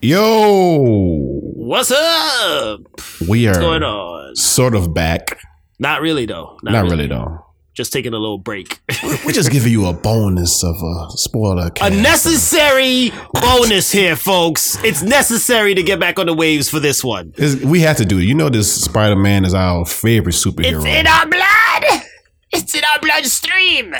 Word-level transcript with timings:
Yo, 0.00 0.78
What's 1.56 1.90
up? 1.90 2.80
we 3.28 3.48
are 3.48 3.50
What's 3.50 3.58
going 3.58 3.82
on? 3.82 4.36
sort 4.36 4.76
of 4.76 4.94
back. 4.94 5.40
Not 5.80 6.02
really 6.02 6.24
though. 6.24 6.56
Not, 6.62 6.84
really 6.84 7.08
though. 7.08 7.44
Just 7.74 7.92
taking 7.92 8.12
a 8.14 8.16
little 8.16 8.38
break. 8.38 8.78
We're 9.02 9.32
just 9.32 9.50
giving 9.50 9.72
you 9.72 9.86
a 9.86 9.92
bonus 9.92 10.62
of 10.62 10.76
a 10.76 11.06
spoiler. 11.16 11.72
a 11.82 11.90
necessary 11.90 13.10
bonus 13.34 13.90
here, 13.90 14.14
folks. 14.14 14.78
It's 14.84 15.02
necessary 15.02 15.74
to 15.74 15.82
get 15.82 15.98
back 15.98 16.20
on 16.20 16.26
the 16.26 16.34
waves 16.34 16.70
for 16.70 16.78
this 16.78 17.02
one. 17.02 17.32
It's- 17.36 17.56
we 17.56 17.80
have 17.80 17.96
to 17.96 18.04
do 18.04 18.18
it. 18.18 18.22
You 18.22 18.36
know, 18.36 18.48
this 18.50 18.72
Spider 18.72 19.16
Man 19.16 19.44
is 19.44 19.52
our 19.52 19.84
favorite 19.84 20.34
superhero. 20.36 20.76
It's 20.76 20.84
in 20.84 21.08
our 21.08 21.26
blood. 21.26 22.02
It's 22.52 22.72
in 22.72 22.82
our 22.94 23.00
bloodstream. 23.00 23.96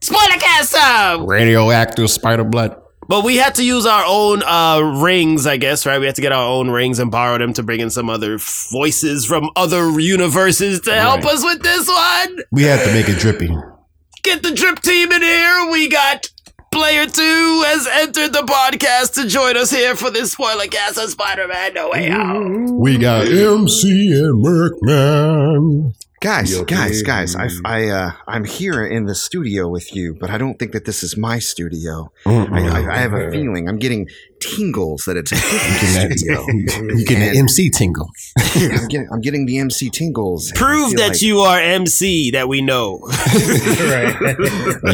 Spoiler 0.00 0.40
cast. 0.40 0.74
Radioactive 1.24 2.10
Spider 2.10 2.42
Blood. 2.42 2.76
But 3.10 3.24
we 3.24 3.38
had 3.38 3.56
to 3.56 3.64
use 3.64 3.86
our 3.86 4.04
own 4.06 4.44
uh, 4.44 4.78
rings, 5.02 5.44
I 5.44 5.56
guess, 5.56 5.84
right? 5.84 5.98
We 5.98 6.06
had 6.06 6.14
to 6.14 6.22
get 6.22 6.30
our 6.30 6.46
own 6.48 6.70
rings 6.70 7.00
and 7.00 7.10
borrow 7.10 7.38
them 7.38 7.52
to 7.54 7.62
bring 7.64 7.80
in 7.80 7.90
some 7.90 8.08
other 8.08 8.38
voices 8.70 9.26
from 9.26 9.50
other 9.56 9.98
universes 9.98 10.80
to 10.82 10.94
help 10.94 11.24
Right. 11.24 11.34
us 11.34 11.44
with 11.44 11.60
this 11.64 11.88
one. 11.88 12.38
We 12.52 12.62
have 12.62 12.84
to 12.84 12.92
make 12.92 13.08
it 13.08 13.18
drippy. 13.18 13.50
Get 14.22 14.44
the 14.44 14.52
drip 14.52 14.80
team 14.80 15.10
in 15.10 15.22
here. 15.22 15.68
We 15.72 15.88
got 15.88 16.28
player 16.70 17.04
two 17.06 17.62
has 17.66 17.88
entered 17.88 18.32
the 18.32 18.42
podcast 18.42 19.14
to 19.14 19.26
join 19.26 19.56
us 19.56 19.72
here 19.72 19.96
for 19.96 20.12
this 20.12 20.30
spoiler 20.30 20.66
cast 20.68 20.96
of 20.96 21.10
Spider-Man 21.10 21.74
No 21.74 21.90
Way 21.90 22.10
Out. 22.10 22.70
We 22.70 22.96
got 22.96 23.26
MC 23.26 24.12
and 24.12 24.40
Merkman. 24.40 25.94
Guys, 26.20 26.52
Yo, 26.52 26.64
guys, 26.64 27.00
guys! 27.00 27.34
I, 27.34 27.48
I, 27.64 27.88
uh, 27.88 28.12
I'm 28.28 28.44
here 28.44 28.84
in 28.84 29.06
the 29.06 29.14
studio 29.14 29.70
with 29.70 29.96
you, 29.96 30.14
but 30.20 30.28
I 30.28 30.36
don't 30.36 30.58
think 30.58 30.72
that 30.72 30.84
this 30.84 31.02
is 31.02 31.16
my 31.16 31.38
studio. 31.38 32.12
I, 32.26 32.68
I, 32.68 32.94
I 32.94 32.98
have 32.98 33.14
a 33.14 33.30
feeling 33.30 33.70
I'm 33.70 33.78
getting 33.78 34.06
tingles 34.40 35.04
that 35.04 35.16
it's 35.16 35.32
a 35.32 35.36
different 35.36 36.18
studio. 36.18 36.46
You 36.94 37.04
getting 37.06 37.28
an 37.28 37.36
MC 37.36 37.70
tingle. 37.70 38.10
I'm 38.38 38.88
getting, 38.88 39.08
I'm 39.12 39.20
getting 39.20 39.46
the 39.46 39.58
MC 39.58 39.90
tingles. 39.90 40.50
Prove 40.54 40.96
that 40.96 41.10
like- 41.10 41.22
you 41.22 41.40
are 41.40 41.60
MC 41.60 42.30
that 42.32 42.48
we 42.48 42.60
know. 42.62 43.00
right. 43.04 44.16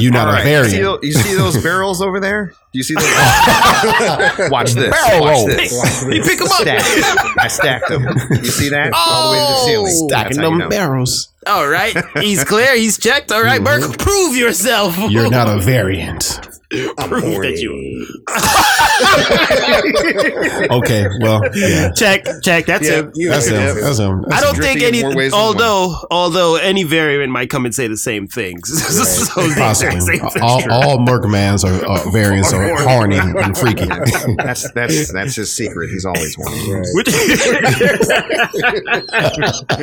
You're 0.01 0.13
not 0.13 0.29
All 0.29 0.35
a 0.35 0.37
right, 0.37 0.47
you 0.47 0.65
see, 0.65 0.71
variant. 0.71 0.83
tho- 0.83 0.99
you 1.03 1.13
see 1.13 1.35
those 1.35 1.63
barrels 1.63 2.03
over 2.03 2.21
there? 2.21 2.53
Do 2.73 2.79
you 2.79 2.83
see 2.83 2.95
those? 2.95 3.05
Watch 4.51 4.73
this. 4.73 4.91
Barrel 4.91 5.21
Watch 5.23 5.37
roll. 5.37 5.47
this. 5.47 6.05
you 6.11 6.23
pick 6.23 6.39
them 6.39 6.49
up. 6.49 6.61
Stacked. 6.61 7.39
I 7.39 7.49
stacked 7.49 7.89
them. 7.89 8.03
You 8.31 8.45
see 8.45 8.69
that? 8.71 8.93
All 8.95 9.31
the 9.31 9.39
way 9.39 9.41
to 9.41 9.53
the 9.53 9.59
oh! 9.59 9.67
ceiling. 9.67 9.93
Oh. 9.97 10.09
Stacking 10.09 10.37
how 10.39 10.43
you 10.45 10.51
them 10.51 10.59
know. 10.59 10.69
barrels. 10.69 11.29
All 11.47 11.69
right. 11.69 11.97
He's 12.19 12.45
clear. 12.45 12.75
He's 12.77 12.99
checked. 12.99 13.31
All 13.33 13.43
right, 13.43 13.63
Merc, 13.63 13.83
mm-hmm. 13.83 13.93
prove 13.93 14.37
yourself. 14.37 14.99
You're 15.11 15.31
not 15.31 15.49
a 15.49 15.61
variant. 15.65 16.41
Prove 16.71 17.43
that 17.43 17.59
you. 17.59 18.07
Okay, 20.71 21.07
well, 21.21 21.41
yeah. 21.55 21.93
Check, 21.93 22.25
check. 22.43 22.67
That's 22.67 22.89
Yeah, 22.89 22.97
him. 23.03 23.13
That's 23.15 23.51
yeah. 23.51 23.71
him. 23.73 23.81
That's 23.81 23.99
him. 23.99 24.25
I 24.31 24.41
don't 24.41 24.57
think 24.57 24.83
any. 24.83 25.03
more 25.03 25.15
ways 25.15 25.31
than 25.33 25.41
Although, 25.41 25.95
although 26.11 26.57
any 26.57 26.83
variant 26.83 27.31
might 27.33 27.51
come 27.51 27.65
and 27.67 27.75
say 27.75 27.87
the 27.87 27.97
same 27.97 28.27
things. 28.27 28.69
so 29.29 29.49
Possibly. 29.55 30.01
same 30.01 30.29
thing. 30.31 30.43
All, 30.43 30.73
all 30.73 30.99
Merkmans 30.99 31.65
are 31.65 31.87
uh, 31.89 32.11
variants 32.13 32.53
are 32.53 32.75
horny 32.83 33.17
and 33.19 33.57
freaky. 33.57 33.87
That's 34.37 34.71
that's 34.73 35.13
that's 35.13 35.37
his 35.37 35.53
secret. 35.53 35.91
He's 35.91 36.05
always 36.05 36.37
one. 36.37 36.53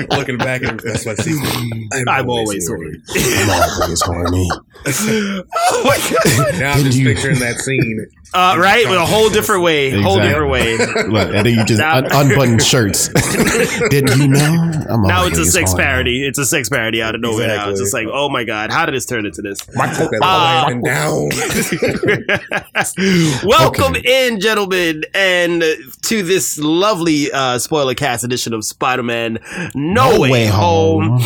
Looking 0.09 0.37
back, 0.37 0.63
at 0.63 0.81
that's 0.83 1.05
my 1.05 1.13
secret. 1.15 2.03
I'm 2.07 2.29
always 2.29 2.67
horny. 2.67 2.97
I'm 3.15 3.81
always 3.81 4.01
horny. 4.01 4.49
oh 4.85 5.81
my 5.85 5.97
god! 6.11 6.59
Now 6.59 6.72
I'm 6.73 6.79
Didn't 6.79 6.91
just 6.91 6.97
you- 6.97 7.13
picturing 7.13 7.39
that 7.39 7.59
scene. 7.59 8.07
Uh, 8.35 8.55
right, 8.57 8.89
with 8.89 8.97
a 8.97 9.05
whole 9.05 9.29
different 9.29 9.61
way, 9.61 9.91
whole 10.02 10.19
different 10.19 10.49
way. 10.49 10.75
Look, 10.75 11.35
and 11.35 11.45
then 11.45 11.53
you 11.53 11.63
just 11.66 11.77
Now- 11.79 11.97
un- 11.97 12.07
unbutton 12.11 12.57
shirts. 12.57 13.09
Didn't 13.89 14.17
you 14.19 14.27
know? 14.27 14.71
I'm 14.89 15.03
Now 15.03 15.27
it's 15.27 15.38
a 15.38 15.41
always 15.41 15.53
sex 15.53 15.69
horny. 15.69 15.83
parody. 15.83 16.25
It's 16.27 16.39
a 16.39 16.45
sex 16.47 16.67
parody 16.67 16.99
out 16.99 17.13
of 17.13 17.21
nowhere 17.21 17.45
now. 17.49 17.69
It's 17.69 17.79
just 17.79 17.94
like, 17.94 18.07
oh 18.11 18.29
my 18.29 18.44
god, 18.44 18.72
how 18.72 18.88
did 18.88 18.95
this 18.95 19.06
turn 19.06 19.28
into 19.28 19.44
this? 19.44 19.59
My 19.75 19.85
coke 19.94 20.13
is 20.16 20.19
Ah. 20.23 20.67
down. 20.84 21.29
Welcome 23.47 23.95
in, 23.97 24.40
gentlemen, 24.40 25.03
and 25.13 25.63
to 26.01 26.23
this 26.23 26.57
lovely 26.57 27.31
uh, 27.31 27.59
spoiler 27.59 27.94
cast 27.94 28.23
edition 28.23 28.51
of 28.55 28.66
Spider-Man: 28.66 29.38
No, 29.75 30.19
Way, 30.19 30.47
Home. 30.47 31.19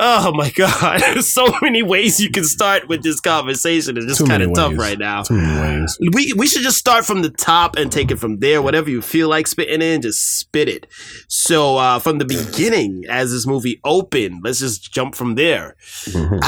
Oh 0.00 0.32
my 0.32 0.50
god, 0.50 1.00
There's 1.14 1.32
so 1.32 1.46
many 1.60 1.82
ways 1.82 2.20
you 2.20 2.30
can 2.30 2.44
start 2.44 2.88
with 2.88 3.02
this 3.02 3.20
conversation. 3.20 3.96
It's 3.96 4.06
just 4.06 4.26
kind 4.26 4.42
of 4.44 4.52
tough 4.54 4.70
ways. 4.70 4.78
right 4.78 4.98
now. 4.98 5.22
Too 5.22 5.34
many 5.34 5.60
ways. 5.80 5.98
We 6.12 6.32
we 6.34 6.46
should 6.46 6.62
just 6.62 6.78
start 6.78 7.04
from 7.04 7.22
the 7.22 7.30
top 7.30 7.76
and 7.76 7.90
take 7.90 8.10
it 8.12 8.16
from 8.20 8.38
there. 8.38 8.62
Whatever 8.62 8.90
you 8.90 9.02
feel 9.02 9.28
like 9.28 9.46
spitting 9.48 9.82
in, 9.82 10.02
just 10.02 10.38
spit 10.38 10.68
it. 10.68 10.86
So 11.26 11.76
uh, 11.78 11.98
from 11.98 12.18
the 12.18 12.24
beginning, 12.24 13.04
as 13.08 13.32
this 13.32 13.46
movie 13.46 13.80
opened, 13.84 14.42
let's 14.44 14.60
just 14.60 14.92
jump 14.92 15.14
from 15.16 15.34
there. 15.34 15.74
Mhm. 16.04 16.38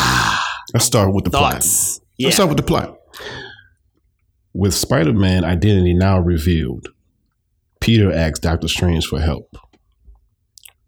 Let's 0.72 0.84
start 0.86 1.12
with 1.12 1.24
the 1.24 1.30
plot. 1.30 1.54
Thoughts? 1.54 2.00
Yeah. 2.18 2.26
Let's 2.26 2.36
start 2.36 2.50
with 2.50 2.58
the 2.58 2.62
plot. 2.62 2.96
With 4.54 4.74
Spider-Man 4.74 5.44
identity 5.44 5.94
now 5.94 6.18
revealed, 6.20 6.88
Peter 7.80 8.12
asks 8.12 8.38
Doctor 8.40 8.68
Strange 8.68 9.06
for 9.06 9.18
help. 9.20 9.56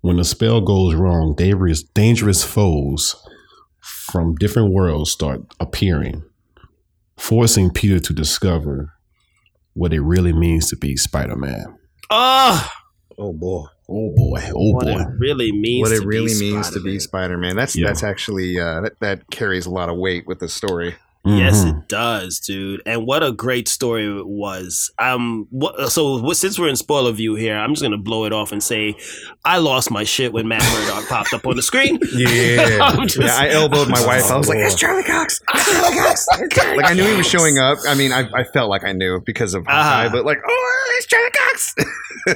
When 0.03 0.17
the 0.17 0.25
spell 0.25 0.61
goes 0.61 0.95
wrong, 0.95 1.35
dangerous, 1.35 1.83
dangerous 1.83 2.45
foes 2.45 3.17
from 3.81 4.35
different 4.35 4.73
worlds 4.73 5.11
start 5.13 5.41
appearing, 5.61 6.23
forcing 7.17 7.71
Peter 7.71 7.99
to 8.01 8.13
discover 8.13 8.93
what 9.75 9.93
it 9.95 10.01
really 10.01 10.33
means 10.33 10.69
to 10.71 10.77
be 10.77 10.97
Spider-Man. 10.97 11.79
Oh, 12.11 12.69
Oh 13.19 13.33
boy. 13.33 13.65
Oh 13.89 14.11
boy! 14.17 14.41
Oh 14.55 14.73
what 14.73 14.87
boy! 14.87 15.01
it 15.01 15.07
really 15.19 15.53
means. 15.53 15.91
What 15.91 15.95
to 15.97 16.03
it 16.03 16.07
really 16.07 16.33
be 16.33 16.53
means 16.53 16.71
to 16.71 16.81
be 16.81 16.99
Spider-Man. 16.99 17.51
Spider-Man. 17.51 17.57
That's 17.57 17.77
Yeah. 17.77 17.87
that's 17.89 18.03
actually 18.03 18.59
uh, 18.59 18.81
that 18.81 19.01
that 19.01 19.31
carries 19.31 19.67
a 19.67 19.71
lot 19.71 19.91
of 19.91 19.99
weight 19.99 20.27
with 20.27 20.39
the 20.39 20.49
story. 20.49 20.95
Yes, 21.25 21.65
Mhm. 21.65 21.69
it 21.83 21.89
does, 21.89 22.41
dude. 22.41 22.83
And 22.85 23.07
what 23.07 23.23
a 23.23 23.31
great 23.31 23.69
story 23.69 24.07
it 24.07 24.27
was. 24.27 24.91
Um, 24.99 25.47
what, 25.51 25.93
so 25.93 26.19
what, 26.21 26.37
since 26.37 26.59
we're 26.59 26.69
in 26.69 26.75
spoiler 26.75 27.13
view 27.13 27.37
here, 27.37 27.57
I'm 27.57 27.71
just 27.75 27.83
gonna 27.83 27.97
blow 27.97 28.25
it 28.25 28.33
off 28.33 28.51
and 28.51 28.61
say, 28.61 28.97
I 29.45 29.59
lost 29.59 29.89
my 29.91 30.03
shit 30.03 30.33
when 30.33 30.49
Matt 30.49 30.63
Murdock 30.63 31.09
popped 31.09 31.33
up 31.33 31.47
on 31.47 31.55
the 31.57 31.63
screen. 31.63 32.01
Yeah. 32.13 32.97
Just- 33.07 33.19
Yeah, 33.19 33.37
I 33.37 33.51
elbowed 33.51 33.89
my 33.89 34.05
wife. 34.05 34.31
I 34.31 34.37
was 34.37 34.49
like, 34.49 34.59
Oh, 34.59 34.67
"It's 34.67 34.75
Charlie 34.75 35.05
Cox! 35.05 35.41
It's 35.55 35.67
Charlie 35.81 35.97
Cox!" 35.97 36.27
like 36.77 36.91
I 36.91 36.95
knew 36.95 37.05
he 37.05 37.17
was 37.17 37.27
showing 37.29 37.59
up. 37.59 37.79
I 37.89 37.95
mean, 37.95 38.13
I, 38.13 38.29
I 38.35 38.43
felt 38.45 38.69
like 38.69 38.85
I 38.85 38.93
knew 38.93 39.21
because 39.25 39.55
of 39.55 39.67
Uh-huh. 39.69 40.09
But 40.13 40.25
like, 40.25 40.39
oh, 40.47 40.95
it's 40.97 41.07
Charlie 41.07 41.31
Cox! 41.31 41.75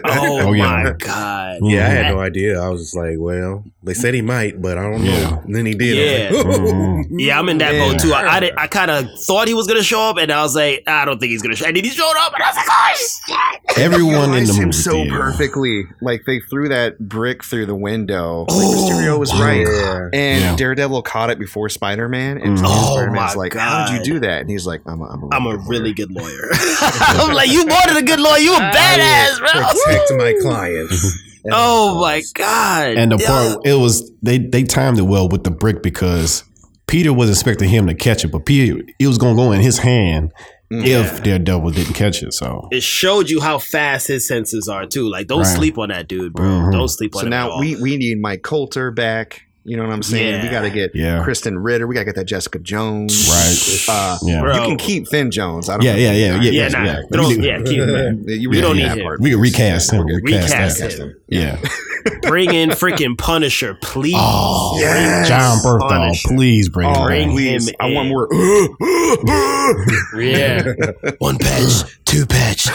oh, 0.04 0.48
Oh, 0.48 0.52
yeah. 0.52 0.82
my 0.84 0.90
god. 0.92 1.58
Yeah, 1.62 1.86
I 1.86 1.90
Mhm. 1.90 1.92
had 2.04 2.14
no 2.14 2.20
idea. 2.20 2.60
I 2.60 2.68
was 2.68 2.82
just 2.82 2.96
like, 2.96 3.16
well, 3.18 3.64
they 3.82 3.94
said 3.94 4.14
he 4.14 4.22
might, 4.22 4.60
but 4.62 4.78
I 4.78 4.82
don't 4.82 5.04
know. 5.04 5.10
Yeah. 5.10 5.38
And 5.44 5.54
then 5.54 5.66
he 5.66 5.74
did. 5.74 5.98
I 6.32 6.34
Yeah. 6.34 6.42
like, 6.42 6.46
Mhm. 6.60 7.04
Yeah, 7.10 7.38
I'm 7.38 7.48
in 7.48 7.58
that 7.58 7.74
Yeah. 7.74 7.88
boat 7.92 8.00
too. 8.00 8.12
I, 8.12 8.36
I, 8.36 8.40
did- 8.40 8.54
I 8.56 8.66
kind 8.76 8.90
of 8.90 9.06
thought 9.26 9.48
he 9.48 9.54
was 9.54 9.66
gonna 9.66 9.82
show 9.82 10.00
up, 10.02 10.18
and 10.18 10.30
I 10.30 10.42
was 10.42 10.54
like, 10.54 10.82
I 10.86 11.04
don't 11.04 11.18
think 11.18 11.30
he's 11.30 11.42
gonna 11.42 11.56
show. 11.56 11.66
And 11.66 11.76
then 11.76 11.84
he 11.84 11.90
showed 11.90 12.12
up, 12.18 12.32
and 12.34 12.42
I 12.42 12.48
was 12.48 12.56
like, 12.56 12.66
oh 12.68 13.62
shit! 13.74 13.78
Everyone 13.78 14.14
in 14.14 14.20
the 14.20 14.26
Realized 14.28 14.52
movie 14.52 14.62
him 14.64 14.72
so 14.72 14.92
theater. 14.92 15.18
perfectly. 15.18 15.84
Like 16.02 16.22
they 16.26 16.40
threw 16.40 16.68
that 16.68 16.98
brick 16.98 17.42
through 17.44 17.66
the 17.66 17.74
window. 17.74 18.46
Like 18.48 18.66
Mysterio 18.66 19.18
was 19.18 19.30
Oh, 19.32 19.40
right. 19.42 19.66
yeah. 19.66 20.08
And 20.12 20.40
Yeah. 20.42 20.56
Daredevil 20.56 21.02
caught 21.02 21.30
it 21.30 21.38
before 21.38 21.68
Spider 21.68 22.08
Man, 22.08 22.38
and 22.38 22.58
Mhm. 22.58 22.62
Oh, 22.66 22.96
Spider-Man's 22.96 23.34
my 23.36 23.40
like, 23.42 23.54
"How 23.54 23.86
did 23.86 23.98
you 24.06 24.14
do 24.14 24.20
that?" 24.20 24.40
And 24.42 24.50
he's 24.50 24.66
like, 24.66 24.82
"I'm 24.86 25.00
a, 25.00 25.04
I'm 25.06 25.22
a, 25.22 25.28
I'm 25.32 25.46
a 25.46 25.56
good 25.56 25.68
really 25.68 25.92
good 25.92 26.10
lawyer. 26.10 26.48
I'm 26.80 27.32
like, 27.34 27.50
you 27.50 27.66
more 27.66 27.80
than 27.86 27.96
a 27.96 28.02
good 28.02 28.20
lawyer. 28.20 28.38
You 28.38 28.54
a 28.54 28.58
badass, 28.60 29.38
bro. 29.38 29.50
Protect 29.62 30.12
my 30.16 30.34
clients. 30.42 31.22
Oh 31.50 32.00
my 32.00 32.22
god! 32.34 32.96
And 32.96 33.12
the 33.12 33.18
Yeah. 33.18 33.26
part 33.26 33.58
it 33.66 33.74
was 33.74 34.10
they 34.22 34.38
they 34.38 34.64
timed 34.64 34.98
it 34.98 35.02
well 35.02 35.28
with 35.28 35.44
the 35.44 35.50
brick 35.52 35.80
because 35.82 36.42
Peter 36.86 37.12
was 37.12 37.28
expecting 37.30 37.68
him 37.68 37.86
to 37.86 37.94
catch 37.94 38.24
it, 38.24 38.28
but 38.28 38.44
Peter 38.46 38.80
it 38.98 39.06
was 39.06 39.18
gonna 39.18 39.34
go 39.36 39.52
in 39.52 39.60
his 39.60 39.78
hand 39.78 40.32
Mm. 40.72 40.84
if 40.84 41.22
Daredevil 41.22 41.70
didn't 41.70 41.94
catch 41.94 42.24
it. 42.24 42.34
So 42.34 42.66
it 42.72 42.82
showed 42.82 43.30
you 43.30 43.40
how 43.40 43.58
fast 43.58 44.08
his 44.08 44.26
senses 44.26 44.66
are 44.68 44.84
too. 44.84 45.08
Like, 45.08 45.28
don't 45.28 45.42
Right. 45.42 45.56
sleep 45.56 45.78
on 45.78 45.90
that 45.90 46.08
dude, 46.08 46.32
bro. 46.32 46.44
Mhm. 46.44 46.72
Don't 46.72 46.88
sleep 46.88 47.14
on 47.14 47.20
So 47.20 47.26
him. 47.28 47.32
at 47.32 47.36
now 47.36 47.50
all. 47.50 47.60
we 47.60 47.76
we 47.76 47.96
need 47.96 48.20
Mike 48.20 48.42
Colter 48.42 48.90
back. 48.90 49.42
You 49.68 49.76
know 49.76 49.82
what 49.82 49.92
I'm 49.92 50.02
saying? 50.02 50.34
Yeah. 50.36 50.42
We 50.44 50.48
got 50.48 50.60
to 50.62 50.70
get 50.70 50.94
Yeah. 50.94 51.24
Krysten 51.26 51.56
Ritter. 51.58 51.86
We 51.88 51.94
got 51.94 52.02
to 52.02 52.04
get 52.04 52.14
that 52.14 52.24
Jessica 52.26 52.58
Jones. 52.60 53.28
right, 53.28 53.84
Uh, 53.88 54.16
yeah, 54.22 54.42
You 54.62 54.68
can 54.68 54.76
keep 54.78 55.08
Finn 55.08 55.30
Jones. 55.32 55.68
I 55.68 55.76
don't 55.76 55.84
yeah, 55.84 55.96
yeah, 55.96 56.12
yeah, 56.12 56.40
yeah, 56.40 56.50
yeah, 56.50 56.68
nah, 56.68 56.84
yeah. 56.84 57.00
Throw, 57.12 57.28
We 57.28 57.34
can- 57.34 57.42
yeah, 57.42 57.58
keep 57.62 57.80
him. 57.80 58.24
You 58.28 58.48
We 58.50 58.60
don't 58.60 58.76
need 58.76 58.82
need 58.84 58.88
that 58.90 58.98
him. 58.98 59.04
part. 59.04 59.20
We 59.20 59.30
can 59.30 59.40
recast 59.40 59.92
him. 59.92 60.06
Recast, 60.06 60.52
Recast 60.52 60.78
that. 60.80 60.92
him. 60.92 61.16
Yeah. 61.28 61.58
Bring 62.22 62.54
in 62.54 62.70
freaking 62.70 63.18
Punisher, 63.18 63.74
please. 63.82 64.14
Oh, 64.16 64.76
Yes. 64.78 65.26
Jon 65.26 65.58
Bernthal, 65.58 65.88
Punisher. 65.88 66.28
please 66.28 66.68
bring 66.68 66.88
Oh, 66.88 67.00
him 67.00 67.06
Bring 67.06 67.26
back. 67.28 67.34
please. 67.36 67.68
him 67.68 67.74
I 67.80 67.90
want 67.90 68.08
more. 68.08 68.28
Yeah. 70.16 70.62
One 71.18 71.38
patch, 71.38 71.98
Two 72.06 72.24
patch. 72.24 72.66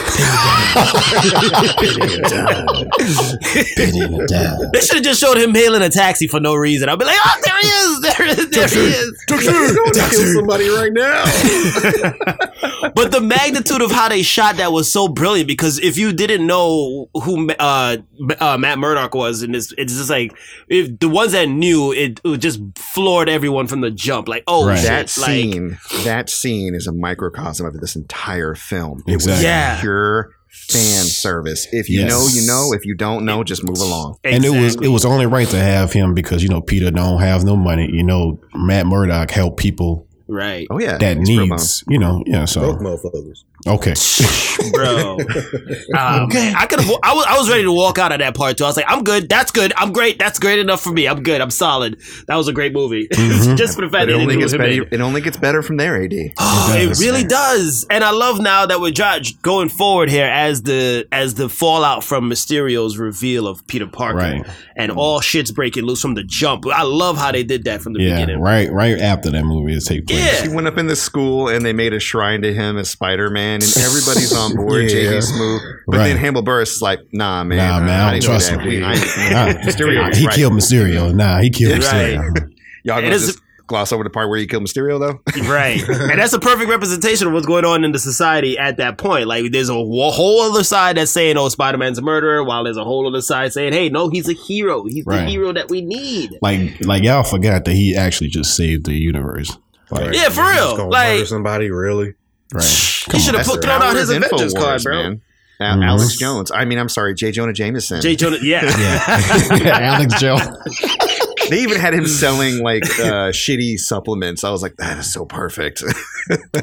Penny 3.75 3.99
in 4.01 4.11
the 4.11 4.27
down. 4.29 4.69
They 4.73 4.81
should 4.81 4.95
have 4.95 5.03
just 5.03 5.19
showed 5.19 5.37
him 5.37 5.53
hailing 5.55 5.81
a 5.81 5.89
taxi 5.89 6.27
for 6.27 6.39
no 6.39 6.53
reason. 6.55 6.89
I'd 6.89 6.99
be 6.99 7.05
like, 7.05 7.17
oh, 7.19 7.39
there 7.43 7.59
he 7.61 7.67
is. 7.67 8.01
There, 8.01 8.27
is, 8.27 8.49
there 8.49 8.67
he 8.67 8.79
is. 8.89 9.23
kill 9.27 10.33
somebody 10.33 10.69
right 10.69 10.91
now. 10.93 11.23
But 12.93 13.11
the 13.11 13.21
magnitude 13.21 13.81
of 13.81 13.91
how 13.91 14.09
they 14.09 14.21
shot 14.23 14.57
that 14.57 14.71
was 14.71 14.91
so 14.91 15.07
brilliant 15.07 15.47
because 15.47 15.79
if 15.79 15.97
you 15.97 16.11
didn't 16.11 16.45
know 16.45 17.09
who 17.13 17.49
uh, 17.51 17.97
uh, 18.39 18.57
Matt 18.57 18.79
Murdock 18.79 19.13
was 19.15 19.43
in 19.43 19.51
this, 19.53 19.73
it's 19.77 19.93
just 19.95 20.09
like 20.09 20.33
if 20.67 20.99
the 20.99 21.07
ones 21.07 21.31
that 21.31 21.45
knew 21.47 21.91
it, 21.93 22.19
it 22.25 22.37
just 22.39 22.59
floored 22.75 23.29
everyone 23.29 23.67
from 23.67 23.81
the 23.81 23.91
jump. 23.91 24.27
Like, 24.27 24.43
oh 24.47 24.67
Right. 24.67 24.77
shit, 24.79 24.87
That 24.87 25.17
like, 25.17 25.29
scene, 25.29 25.77
that 26.03 26.29
scene 26.29 26.75
is 26.75 26.85
a 26.87 26.91
microcosm 26.91 27.65
of 27.65 27.79
this 27.79 27.95
entire 27.95 28.55
film. 28.55 29.03
It 29.07 29.20
Exactly. 29.25 29.45
Yeah. 29.45 29.79
pure 29.81 30.31
fan 30.49 31.03
service. 31.05 31.67
If 31.71 31.89
you 31.89 32.01
Yes. 32.01 32.09
know, 32.11 32.27
you 32.41 32.45
know. 32.47 32.73
If 32.73 32.85
you 32.85 32.95
don't 32.95 33.25
know, 33.25 33.43
just 33.43 33.63
move 33.63 33.77
along. 33.79 34.17
And 34.23 34.43
it 34.45 34.49
was 34.49 34.75
it 34.75 34.87
was 34.89 35.05
only 35.05 35.25
right 35.25 35.47
to 35.49 35.57
have 35.59 35.93
him 35.93 36.13
because 36.13 36.43
you 36.43 36.49
know 36.49 36.61
Peter 36.61 36.91
don't 36.91 37.19
have 37.21 37.43
no 37.43 37.55
money. 37.55 37.89
You 37.91 38.03
know 38.03 38.39
Matt 38.55 38.85
Murdock 38.85 39.31
help 39.31 39.57
people 39.57 40.07
right, 40.27 40.65
Oh 40.69 40.79
yeah, 40.79 40.97
that 40.97 41.17
he's 41.17 41.29
pro 41.29 41.37
bono. 41.45 41.55
needs. 41.55 41.83
You 41.89 41.99
know, 41.99 42.23
yeah. 42.25 42.39
Broke 42.39 42.49
So 42.49 42.73
motherfuckers. 42.75 43.43
Okay, 43.67 43.93
bro. 44.73 45.17
Um, 45.17 46.29
I 46.31 46.65
could 46.69 46.79
have. 46.79 46.91
I 47.03 47.13
was. 47.13 47.25
I 47.27 47.37
was 47.37 47.49
ready 47.49 47.63
to 47.63 47.71
walk 47.71 47.97
out 47.97 48.11
of 48.11 48.19
that 48.19 48.35
part 48.35 48.57
too. 48.57 48.63
I 48.63 48.67
was 48.67 48.77
like, 48.77 48.85
I'm 48.87 49.03
good. 49.03 49.29
That's 49.29 49.51
good. 49.51 49.73
I'm 49.77 49.91
great. 49.93 50.19
That's 50.19 50.39
great 50.39 50.59
enough 50.59 50.81
for 50.81 50.91
me. 50.91 51.07
I'm 51.07 51.23
good. 51.23 51.41
I'm 51.41 51.51
solid. 51.51 51.99
That 52.27 52.35
was 52.35 52.47
a 52.47 52.53
great 52.53 52.73
movie. 52.73 53.07
Mhm. 53.09 53.57
Just 53.61 53.75
for 53.75 53.81
the 53.81 53.89
fact 53.89 54.07
But 54.07 54.13
that 54.13 54.19
it 54.19 54.21
only 54.21 54.37
gets 54.37 54.51
better. 54.53 54.87
It 54.91 55.01
only 55.01 55.21
gets 55.21 55.37
better 55.37 55.61
from 55.61 55.77
there. 55.77 56.01
Ad. 56.01 56.13
Oh, 56.39 56.73
It 56.77 56.91
it 56.91 56.99
really 56.99 57.23
does, 57.23 57.85
and 57.89 58.03
I 58.03 58.11
love 58.11 58.39
now 58.39 58.65
that 58.65 58.79
we're 58.79 58.91
Josh 58.91 59.33
going 59.37 59.69
forward 59.69 60.09
here 60.09 60.25
as 60.25 60.61
the 60.63 61.07
as 61.11 61.35
the 61.35 61.49
fallout 61.49 62.03
from 62.03 62.29
Mysterio's 62.29 62.97
reveal 62.97 63.47
of 63.47 63.65
Peter 63.67 63.87
Parker, 63.87 64.17
Right. 64.17 64.45
and 64.75 64.91
all 64.91 65.19
shit's 65.21 65.51
breaking 65.51 65.83
loose 65.85 66.01
from 66.01 66.13
the 66.15 66.23
jump. 66.23 66.65
I 66.67 66.83
love 66.83 67.17
how 67.17 67.31
they 67.31 67.43
did 67.43 67.65
that 67.65 67.81
from 67.81 67.93
the 67.93 68.01
yeah, 68.01 68.15
beginning. 68.21 68.39
right, 68.41 68.71
right 68.71 68.97
after 68.99 69.29
that 69.31 69.43
movie 69.43 69.73
is 69.73 69.85
take 69.85 70.07
place. 70.07 70.19
Yeah. 70.19 70.47
He 70.49 70.55
went 70.55 70.67
up 70.67 70.77
in 70.77 70.87
the 70.87 70.95
school 70.95 71.49
and 71.49 71.65
they 71.65 71.73
made 71.73 71.93
a 71.93 71.99
shrine 71.99 72.41
to 72.43 72.53
him 72.53 72.77
as 72.77 72.89
Spider 72.89 73.29
Man, 73.29 73.50
and 73.51 73.63
everybody's 73.83 74.33
on 74.35 74.55
board. 74.55 74.83
Yeah. 74.91 75.11
JB 75.11 75.17
Smoove, 75.31 75.59
but 75.87 75.97
Right. 75.97 76.07
then 76.07 76.17
Hannibal 76.17 76.43
Buress 76.43 76.73
is 76.73 76.81
like, 76.81 76.99
"Nah, 77.11 77.43
man, 77.43 77.57
Nah, 77.57 77.79
man, 77.81 77.89
I 77.89 78.03
don't 78.03 78.13
didn't 78.13 78.23
trust 78.25 78.49
that. 78.51 78.59
him. 78.61 78.67
We- 78.67 78.79
Nah, 78.79 78.93
Mysterio 79.65 80.07
was 80.07 80.17
he 80.17 80.25
right. 80.27 80.35
killed 80.35 80.53
Mysterio. 80.53 81.13
Nah, 81.13 81.39
he 81.41 81.49
killed 81.49 81.83
Right. 81.83 82.17
Mysterio. 82.17 82.51
Y'all 82.83 83.01
gonna 83.01 83.13
is- 83.15 83.27
just 83.27 83.39
gloss 83.67 83.93
over 83.93 84.03
the 84.03 84.09
part 84.09 84.27
where 84.29 84.37
he 84.37 84.45
killed 84.47 84.63
Mysterio, 84.63 84.99
though? 84.99 85.21
Right. 85.49 85.81
and 85.87 86.19
that's 86.19 86.33
a 86.33 86.39
perfect 86.39 86.69
representation 86.69 87.27
of 87.27 87.33
what's 87.33 87.45
going 87.45 87.63
on 87.63 87.85
in 87.85 87.93
the 87.93 87.99
society 87.99 88.57
at 88.57 88.75
that 88.77 88.97
point. 88.97 89.27
Like, 89.27 89.49
there's 89.53 89.69
a 89.69 89.73
whole 89.73 90.41
other 90.41 90.63
side 90.65 90.97
that's 90.97 91.11
saying, 91.11 91.37
oh, 91.37 91.47
Spider 91.47 91.77
Man's 91.77 91.97
a 91.97 92.01
murderer, 92.01 92.43
while 92.43 92.65
there's 92.65 92.75
a 92.75 92.83
whole 92.83 93.07
other 93.07 93.21
side 93.21 93.53
saying, 93.53 93.71
hey, 93.71 93.87
no, 93.87 94.09
he's 94.09 94.27
a 94.27 94.33
hero. 94.33 94.83
He's 94.83 95.05
the 95.05 95.23
hero 95.25 95.53
that 95.53 95.69
we 95.69 95.79
need. 95.81 96.37
Like, 96.41 96.83
like 96.85 97.03
y'all 97.03 97.23
forgot 97.23 97.63
that 97.63 97.73
he 97.73 97.95
actually 97.95 98.29
just 98.29 98.57
saved 98.57 98.87
the 98.87 98.93
universe. 98.93 99.55
Like, 99.89 100.13
Yeah, 100.15 100.27
for 100.29 100.41
real. 100.41 100.75
gonna 100.75 100.89
Like- 100.89 101.13
murder 101.19 101.25
somebody, 101.27 101.69
really? 101.71 102.15
Right. 102.53 102.63
he 103.11 103.19
should 103.19 103.35
have 103.35 103.45
put 103.45 103.61
thrown 103.63 103.81
out 103.81 103.95
his 103.95 104.09
of 104.09 104.17
Avengers 104.17 104.53
Infowars, 104.53 104.59
card, 104.59 104.83
bro. 104.83 105.03
man. 105.03 105.21
Al- 105.59 105.77
Mhm. 105.77 105.85
Alex 105.85 106.17
Jones. 106.17 106.51
I 106.51 106.65
mean, 106.65 106.79
I'm 106.79 106.89
sorry, 106.89 107.13
J. 107.13 107.31
Jonah 107.31 107.53
Jameson. 107.53 108.01
Jay 108.01 108.15
Jonah, 108.15 108.37
yeah. 108.41 108.63
Yeah, 109.57 109.77
Alex 109.79 110.19
Jones. 110.19 110.41
they 111.51 111.59
even 111.61 111.79
had 111.79 111.93
him 111.93 112.07
selling 112.07 112.63
like 112.63 112.83
uh, 112.99 113.29
shitty 113.31 113.77
supplements. 113.77 114.43
I 114.43 114.49
was 114.49 114.63
like, 114.63 114.77
that 114.77 114.97
is 114.97 115.13
so 115.13 115.23
perfect. 115.25 115.83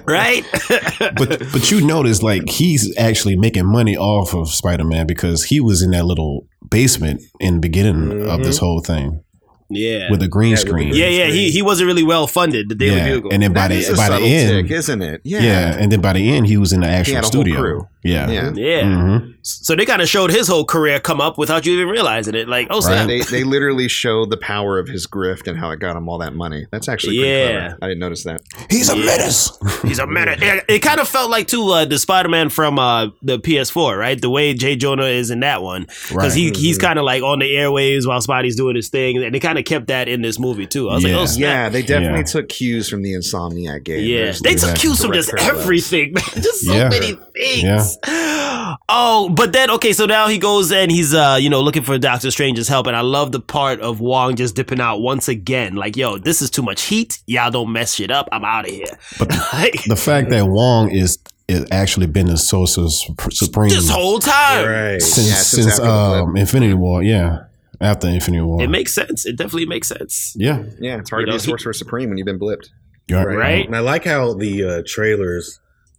right? 0.05 0.45
but 1.17 1.43
but 1.53 1.71
you 1.71 1.87
notice 1.87 2.23
like 2.23 2.49
he's 2.49 2.93
actually 2.99 3.37
making 3.37 3.67
money 3.67 3.97
off 3.97 4.35
of 4.35 4.49
Spider 4.51 4.85
Man 4.85 5.07
because 5.07 5.45
he 5.45 5.61
was 5.61 5.81
in 5.83 5.93
that 5.93 6.05
little 6.05 6.49
basement 6.69 7.23
in 7.39 7.55
the 7.55 7.61
beginning 7.61 8.29
of 8.29 8.43
this 8.43 8.59
whole 8.59 8.81
thing 8.81 9.23
yeah. 9.71 10.11
with 10.11 10.23
a 10.23 10.29
green 10.29 10.51
Yeah, 10.51 10.57
screen. 10.57 10.95
yeah, 10.95 11.07
yeah. 11.09 11.27
He, 11.27 11.51
he 11.51 11.63
wasn't 11.63 11.87
really 11.87 12.03
well 12.05 12.27
funded, 12.27 12.69
the 12.69 12.75
Daily 12.75 12.97
Yeah, 12.97 13.09
Bugle. 13.15 13.33
and 13.33 13.43
then 13.43 13.53
by 13.53 13.69
That 13.69 13.85
the 13.87 13.95
by 13.97 14.09
the 14.09 14.25
end, 14.25 14.69
tick, 14.69 14.77
isn't 14.79 15.03
it? 15.03 15.21
Yeah. 15.25 15.41
yeah. 15.43 15.77
and 15.79 15.91
then 15.93 16.01
by 16.01 16.13
the 16.15 16.29
end 16.35 16.47
he 16.47 16.57
was 16.57 16.73
in 16.73 16.81
the 16.81 16.87
actual 16.89 17.15
had 17.17 17.25
a 17.25 17.27
whole 17.27 17.31
studio. 17.33 17.61
crew. 17.61 17.89
Yeah, 18.05 18.31
Yeah. 18.31 18.53
yeah. 18.55 18.83
Mhm. 18.83 19.35
So 19.49 19.75
they 19.75 19.85
kind 19.87 20.03
of 20.03 20.09
showed 20.09 20.31
his 20.31 20.49
whole 20.49 20.65
career 20.65 21.01
come 21.01 21.21
up 21.21 21.39
without 21.39 21.67
you 21.67 21.73
even 21.75 21.89
realizing 21.89 22.35
it. 22.35 22.49
Like, 22.49 22.69
oh, 22.71 22.77
Right. 22.81 22.83
snap. 22.85 23.07
They, 23.09 23.21
they 23.21 23.45
literally 23.45 23.89
showed 23.89 24.31
the 24.31 24.37
power 24.37 24.79
of 24.79 24.89
his 24.89 25.07
grift 25.07 25.47
and 25.49 25.59
how 25.59 25.71
it 25.71 25.79
got 25.81 25.97
him 25.97 26.09
all 26.09 26.19
that 26.19 26.35
money. 26.35 26.67
That's 26.71 26.89
actually 26.89 27.19
pretty 27.19 27.31
Yeah. 27.33 27.59
clever. 27.69 27.79
I 27.83 27.87
didn't 27.89 28.01
notice 28.01 28.25
that. 28.25 28.41
He's 28.71 28.91
a 28.91 28.97
Yeah. 28.97 29.05
menace. 29.07 29.53
He's 29.83 29.99
a 29.99 30.07
menace. 30.07 30.39
It, 30.43 30.65
it 30.69 30.79
kind 30.81 31.01
of 31.01 31.09
felt 31.09 31.31
like 31.31 31.49
too 31.49 31.69
uh, 31.71 31.85
the 31.85 31.99
Spider 31.99 32.29
Man 32.29 32.49
from 32.51 32.79
uh, 32.79 33.09
the 33.23 33.39
PS4, 33.39 33.99
right? 33.99 34.21
The 34.21 34.31
way 34.31 34.55
Jay 34.55 34.77
Jonah 34.77 35.05
is 35.05 35.31
in 35.31 35.41
that 35.41 35.63
one, 35.63 35.83
because 35.87 36.15
Right. 36.15 36.33
he 36.33 36.51
he's 36.51 36.79
kind 36.79 36.99
of 36.99 37.05
like 37.05 37.23
on 37.23 37.39
the 37.39 37.47
airwaves 37.51 38.07
while 38.07 38.21
Spidey's 38.21 38.57
doing 38.57 38.77
his 38.77 38.89
thing, 38.89 39.23
and 39.23 39.35
they 39.35 39.41
kind 39.41 39.59
of 39.59 39.65
kept 39.65 39.87
that 39.89 40.09
in 40.09 40.23
this 40.23 40.39
movie 40.39 40.67
too. 40.67 40.89
I 40.91 40.95
was 40.95 41.05
Yeah. 41.05 41.11
like, 41.13 41.23
oh 41.23 41.27
snap. 41.27 41.39
Yeah, 41.41 41.69
they 41.69 41.83
definitely 41.83 42.19
Yeah. 42.21 42.25
took 42.25 42.49
cues 42.49 42.89
from 42.89 43.03
the 43.03 43.13
Insomniac 43.15 43.85
game. 43.85 44.05
Yeah, 44.05 44.17
There's- 44.25 44.41
they 44.41 44.55
took 44.55 44.75
cues 44.77 45.01
from 45.01 45.13
just 45.13 45.31
parallels. 45.33 45.63
everything, 45.63 46.13
man. 46.13 46.25
Just 46.43 46.65
so 46.67 46.75
Yeah. 46.75 46.89
many 46.89 47.17
things. 47.35 47.97
Oh, 48.91 49.31
but 49.39 49.53
then 49.55 49.71
okay, 49.71 49.93
so 49.95 50.05
now 50.05 50.29
he 50.29 50.37
goes 50.39 50.71
and 50.71 50.91
he's 50.91 51.15
uh, 51.15 51.39
you 51.41 51.49
know, 51.49 51.63
looking 51.63 51.83
for 51.83 51.97
Doctor 51.97 52.31
Strange's 52.31 52.69
help, 52.69 52.87
and 52.87 52.95
I 52.97 53.01
love 53.01 53.33
the 53.33 53.41
part 53.41 53.81
of 53.81 54.01
Wong 54.01 54.37
just 54.37 54.55
dipping 54.55 54.81
out 54.81 54.99
once 54.99 55.29
again. 55.29 55.77
Like, 55.77 55.97
yo, 55.97 56.19
this 56.19 56.43
is 56.43 56.51
too 56.51 56.63
much 56.63 56.83
heat. 56.83 57.21
Y'all 57.27 57.51
don't 57.51 57.73
mess 57.73 57.95
shit 57.95 58.11
up. 58.11 58.29
I'm 58.33 58.45
out 58.45 58.67
of 58.69 58.75
here. 58.75 58.85
But 59.19 59.31
Like, 59.55 59.85
the 59.85 59.97
fact 59.97 60.29
that 60.31 60.47
Wong 60.47 60.91
is 60.91 61.19
is 61.49 61.65
actually 61.71 62.07
been 62.07 62.27
the 62.27 62.37
Sorcerer 62.37 62.89
Sup- 62.91 63.33
Supreme 63.33 63.71
this 63.71 63.89
whole 63.89 64.19
time. 64.19 64.67
Right. 64.69 65.01
since 65.01 65.29
Yeah, 65.29 65.35
since 65.37 65.67
since, 65.77 65.81
um, 65.81 66.37
Infinity 66.37 66.75
War. 66.75 67.03
Yeah, 67.03 67.45
after 67.81 68.07
Infinity 68.09 68.43
War. 68.43 68.61
It 68.61 68.69
makes 68.69 68.95
sense. 68.95 69.25
It 69.25 69.37
definitely 69.37 69.65
makes 69.67 69.89
sense. 69.89 70.35
yeah, 70.37 70.65
Yeah, 70.79 70.99
it's 70.99 71.09
hard 71.09 71.21
You 71.23 71.27
to 71.27 71.31
know, 71.33 71.37
be 71.37 71.37
a 71.37 71.41
he- 71.45 71.49
sorcerer 71.49 71.73
supreme 71.73 72.11
when 72.11 72.19
you've 72.19 72.27
been 72.27 72.39
blipped. 72.39 72.69
You're 73.07 73.25
Right. 73.35 73.65
And 73.65 73.75
I 73.75 73.81
like 73.81 74.05
how 74.05 74.35
the 74.35 74.65
uh, 74.65 74.83
trailers 74.87 75.59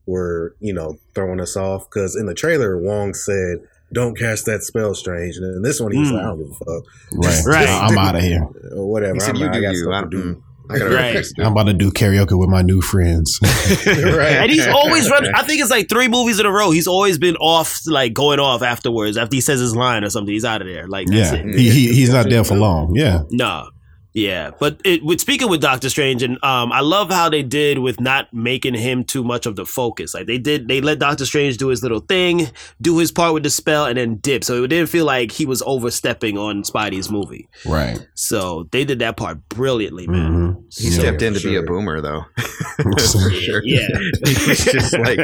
were, 0.09 0.56
you 0.59 0.73
know, 0.73 0.97
throwing 1.15 1.39
us 1.39 1.56
off 1.56 1.89
because 1.89 2.15
in 2.15 2.25
the 2.25 2.33
trailer, 2.33 2.77
Wong 2.77 3.13
said, 3.13 3.59
"Don't 3.94 4.17
cast 4.17 4.45
that 4.47 4.63
spell, 4.63 4.94
strange," 4.95 5.35
and 5.38 5.45
in 5.57 5.61
this 5.61 5.79
one, 5.79 5.91
he's 5.91 6.09
Mm. 6.09 6.13
like, 6.13 6.21
"I 6.23 6.25
don't 6.27 6.38
give 6.39 6.47
a 6.51 6.53
fuck." 6.53 6.83
Right, 7.13 7.41
Right. 7.45 7.69
I'm 7.69 7.97
out 7.97 8.15
of 8.15 8.21
here. 8.21 8.47
Or 8.75 8.89
whatever. 8.89 9.13
He 9.15 9.19
said, 9.21 9.35
I'm 9.35 9.41
"You 9.41 9.51
do 9.51 9.65
I 9.67 9.71
you. 9.71 9.91
I 9.91 10.01
don't- 10.01 10.09
do. 10.09 10.44
I 10.71 10.77
gotta 10.77 10.94
Right. 10.95 11.25
I'm 11.39 11.51
about 11.53 11.63
to 11.63 11.73
do 11.73 11.89
karaoke 11.89 12.38
with 12.38 12.47
my 12.50 12.61
new 12.61 12.79
friends. 12.79 13.39
right. 13.44 14.38
And 14.44 14.51
he's 14.51 14.67
always 14.67 15.09
running. 15.09 15.31
I 15.33 15.41
think 15.41 15.61
it's 15.61 15.71
like 15.71 15.89
three 15.89 16.07
movies 16.07 16.39
in 16.39 16.45
a 16.45 16.51
row. 16.51 16.69
He's 16.69 16.85
always 16.85 17.17
been 17.17 17.35
off, 17.38 17.79
like 17.88 18.13
going 18.13 18.39
off 18.39 18.61
afterwards. 18.61 19.17
After 19.17 19.35
he 19.35 19.41
says 19.41 19.59
his 19.59 19.75
line 19.75 20.03
or 20.03 20.11
something, 20.11 20.31
he's 20.31 20.45
out 20.45 20.61
of 20.61 20.67
there. 20.67 20.88
Like, 20.88 21.07
that's 21.07 21.31
yeah, 21.33 21.39
it. 21.39 21.56
he, 21.57 21.69
he 21.71 21.94
he's 21.95 22.11
not 22.11 22.29
there 22.29 22.44
for 22.44 22.56
long. 22.56 22.94
Yeah, 22.95 23.23
No. 23.31 23.69
Yeah, 24.13 24.51
but 24.59 24.81
it, 24.83 25.03
with 25.03 25.21
speaking 25.21 25.50
with 25.50 25.61
Doctor 25.61 25.88
Strange, 25.89 26.23
and 26.23 26.44
um, 26.44 26.71
I 26.71 26.79
love 26.81 27.11
how 27.11 27.29
they 27.29 27.44
did 27.44 27.77
with 27.77 28.00
not 28.01 28.33
making 28.33 28.73
him 28.73 29.03
too 29.03 29.23
much 29.23 29.45
of 29.45 29.56
the 29.56 29.65
focus. 29.67 30.15
Like 30.15 30.25
they 30.25 30.39
did, 30.39 30.67
they 30.67 30.81
let 30.81 30.97
Doctor 30.97 31.25
Strange 31.27 31.57
do 31.57 31.67
his 31.67 31.83
little 31.83 32.00
thing, 32.00 32.47
do 32.81 32.97
his 32.97 33.11
part 33.11 33.35
with 33.35 33.44
the 33.44 33.51
spell, 33.51 33.85
and 33.85 33.97
then 33.97 34.15
dip. 34.15 34.44
So 34.44 34.63
it 34.63 34.69
didn't 34.69 34.89
feel 34.89 35.06
like 35.06 35.31
he 35.31 35.45
was 35.45 35.61
overstepping 35.66 36.39
on 36.39 36.63
Spidey's 36.63 37.11
movie. 37.11 37.47
right. 37.68 37.99
So 38.16 38.68
they 38.71 38.83
did 38.83 38.97
that 38.99 39.16
part 39.16 39.47
brilliantly, 39.49 40.07
man. 40.07 40.31
Mhm. 40.56 40.63
He 40.75 40.89
Yeah. 40.89 40.99
stepped 40.99 41.21
in 41.21 41.35
to 41.35 41.39
for 41.39 41.47
be 41.49 41.56
a 41.57 41.61
boomer, 41.63 42.01
though. 42.01 42.25
Sure. 43.39 43.61
Yeah, 43.63 43.87
he 44.25 44.49
was 44.49 44.66
just 44.66 44.97
like, 44.97 45.19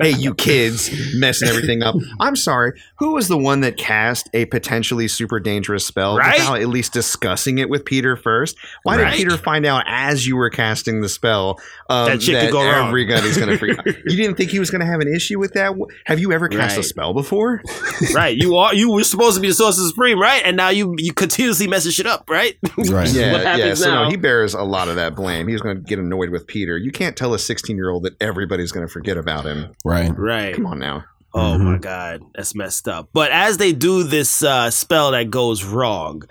"Hey, 0.00 0.10
you 0.10 0.34
kids, 0.34 0.90
messing 1.14 1.48
everything 1.48 1.82
up." 1.82 1.94
I'm 2.20 2.36
sorry. 2.36 2.72
Who 2.98 3.14
was 3.14 3.28
the 3.28 3.36
one 3.38 3.60
that 3.60 3.76
cast 3.76 4.28
a 4.34 4.44
potentially 4.46 5.08
super 5.08 5.40
dangerous 5.40 5.86
spell 5.86 6.16
Right? 6.16 6.38
without 6.38 6.60
at 6.60 6.68
least 6.68 6.92
discussing 6.92 7.58
it 7.58 7.68
with 7.68 7.84
Peter 7.84 8.16
first? 8.30 8.56
Why 8.84 8.96
Right. 8.96 9.10
did 9.10 9.16
Peter 9.16 9.36
find 9.36 9.66
out 9.66 9.84
as 9.86 10.26
you 10.26 10.36
were 10.36 10.50
casting 10.50 11.00
the 11.00 11.08
spell 11.08 11.60
um, 11.88 12.06
That 12.06 12.22
shit 12.22 12.40
could 12.40 12.52
go 12.52 12.62
wrong. 12.62 12.88
everybody's 12.88 13.36
going 13.36 13.48
to 13.50 13.58
freak 13.58 13.78
out? 13.78 13.86
You 13.86 14.16
didn't 14.16 14.36
think 14.36 14.50
he 14.50 14.58
was 14.58 14.70
going 14.70 14.80
to 14.80 14.86
have 14.86 15.00
an 15.00 15.12
issue 15.12 15.38
with 15.38 15.52
that? 15.54 15.72
Have 16.06 16.20
you 16.20 16.32
ever 16.32 16.48
cast 16.48 16.78
a 16.78 16.82
spell 16.82 17.12
before? 17.12 17.62
right. 18.14 18.36
You 18.36 18.56
are 18.56 18.74
you 18.74 18.90
were 18.92 19.04
supposed 19.04 19.34
to 19.36 19.40
be 19.40 19.48
the 19.48 19.54
Sorcerer 19.54 19.86
Supreme, 19.88 20.20
right? 20.20 20.42
And 20.44 20.56
now 20.56 20.68
you 20.68 20.94
you 20.98 21.12
continuously 21.12 21.66
messing 21.66 21.92
shit 21.92 22.06
up, 22.06 22.28
right? 22.30 22.56
Right. 22.90 23.12
Yeah, 23.12 23.32
What 23.32 23.42
yeah. 23.42 23.56
happens 23.56 23.80
So 23.82 23.90
now? 23.90 24.04
no, 24.04 24.10
he 24.10 24.16
bears 24.16 24.54
a 24.54 24.62
lot 24.62 24.88
of 24.88 24.96
that 24.96 25.14
blame. 25.14 25.48
He's 25.48 25.60
going 25.60 25.76
to 25.76 25.82
get 25.82 25.98
annoyed 25.98 26.30
with 26.30 26.46
Peter. 26.46 26.76
You 26.78 26.90
can't 26.92 27.16
tell 27.16 27.34
a 27.34 27.38
16 27.38 27.76
year 27.76 27.90
old 27.90 28.04
that 28.04 28.14
everybody's 28.20 28.72
going 28.72 28.86
to 28.86 28.92
forget 28.92 29.16
about 29.16 29.44
him. 29.44 29.74
Right. 29.84 30.10
right. 30.16 30.54
Come 30.54 30.66
on 30.66 30.78
now. 30.78 31.04
Oh 31.32 31.38
Mhm. 31.56 31.60
my 31.60 31.78
god, 31.78 32.22
that's 32.34 32.54
messed 32.56 32.88
up. 32.88 33.08
But 33.12 33.30
as 33.30 33.56
they 33.58 33.72
do 33.72 34.02
this 34.02 34.42
uh, 34.42 34.70
spell 34.70 35.12
that 35.12 35.30
goes 35.30 35.62
wrong, 35.64 36.22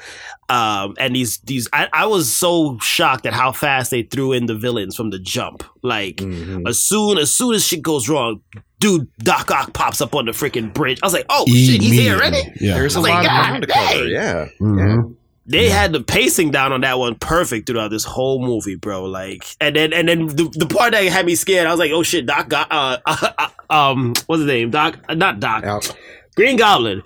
um, 0.49 0.95
and 0.99 1.15
these 1.15 1.37
these, 1.45 1.69
I, 1.71 1.87
I 1.93 2.05
was 2.07 2.31
so 2.35 2.77
shocked 2.81 3.25
at 3.25 3.33
how 3.33 3.51
fast 3.53 3.91
they 3.91 4.03
threw 4.03 4.33
in 4.33 4.45
the 4.45 4.55
villains 4.55 4.95
from 4.95 5.09
the 5.11 5.19
jump. 5.19 5.63
Like 5.83 6.17
Mhm. 6.17 6.67
as 6.67 6.79
soon 6.83 7.17
as 7.17 7.33
soon 7.33 7.55
as 7.55 7.65
shit 7.65 7.81
goes 7.81 8.09
wrong, 8.09 8.41
dude, 8.79 9.07
Doc 9.19 9.49
Ock 9.51 9.73
pops 9.73 10.01
up 10.01 10.15
on 10.15 10.25
the 10.25 10.31
freaking 10.33 10.73
bridge. 10.73 10.99
I 11.01 11.05
was 11.05 11.13
like, 11.13 11.25
oh 11.29 11.45
shit, 11.47 11.81
he's 11.81 11.93
here 11.93 12.15
already. 12.15 12.41
Yeah. 12.59 12.73
There's 12.73 12.95
a 12.95 12.99
I 12.99 13.01
was 13.01 13.09
lot 13.09 13.15
like, 13.15 13.25
of 13.25 13.29
God 13.31 13.45
ground 13.47 13.61
to 13.61 13.67
cover. 13.67 14.03
dang. 14.03 14.09
Yeah. 14.09 14.45
Mhm. 14.59 15.15
They 15.49 15.69
had 15.69 15.91
the 15.91 16.01
pacing 16.01 16.51
down 16.51 16.71
on 16.71 16.81
that 16.81 16.99
one 16.99 17.15
perfect 17.15 17.67
throughout 17.67 17.89
this 17.89 18.03
whole 18.05 18.39
movie, 18.45 18.75
bro. 18.75 19.03
Like, 19.05 19.43
and 19.59 19.75
then 19.75 19.93
and 19.93 20.07
then 20.07 20.27
the, 20.27 20.49
the 20.57 20.67
part 20.67 20.91
that 20.93 21.03
had 21.05 21.25
me 21.25 21.35
scared, 21.35 21.67
I 21.67 21.71
was 21.71 21.79
like, 21.79 21.91
oh 21.91 22.03
shit, 22.03 22.25
Doc 22.25 22.49
got 22.49 22.67
uh, 22.71 22.97
uh, 23.05 23.49
um, 23.69 24.13
what's 24.27 24.41
his 24.41 24.47
name? 24.47 24.69
Doc, 24.69 24.97
uh, 25.09 25.15
not 25.15 25.39
Doc, 25.39 25.63
Out. 25.63 25.95
Green 26.35 26.55
Goblin. 26.55 27.01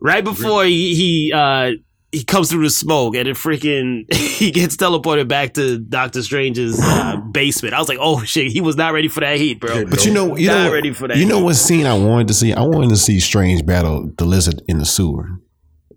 Right 0.00 0.22
before 0.22 0.64
he 0.64 0.94
he 0.94 1.32
uh 1.34 1.72
he 2.12 2.24
comes 2.24 2.50
through 2.50 2.62
the 2.62 2.70
smoke 2.70 3.14
and 3.16 3.26
then 3.26 3.34
freaking 3.34 4.10
he 4.14 4.50
gets 4.50 4.76
teleported 4.76 5.28
back 5.28 5.54
to 5.54 5.78
Doctor 5.78 6.22
Strange's 6.22 6.78
uh, 6.80 7.16
basement. 7.32 7.74
I 7.74 7.78
was 7.80 7.88
like, 7.88 7.98
oh 8.00 8.22
shit, 8.24 8.52
he 8.52 8.60
was 8.60 8.76
not 8.76 8.92
ready 8.92 9.08
for 9.08 9.20
that 9.20 9.38
heat, 9.38 9.60
bro. 9.60 9.84
But 9.86 10.04
you 10.06 10.12
know, 10.12 10.36
you 10.36 10.48
Not 10.48 10.64
know, 10.66 10.72
ready 10.72 10.92
for 10.92 11.08
that. 11.08 11.16
you 11.16 11.26
know 11.26 11.40
what 11.42 11.56
scene 11.56 11.84
I 11.86 11.98
wanted 11.98 12.28
to 12.28 12.34
see? 12.34 12.52
I 12.52 12.62
wanted 12.62 12.90
to 12.90 12.96
see 12.96 13.18
Strange 13.20 13.66
battle 13.66 14.10
the 14.16 14.24
lizard 14.24 14.62
in 14.68 14.78
the 14.78 14.86
sewer. 14.86 15.28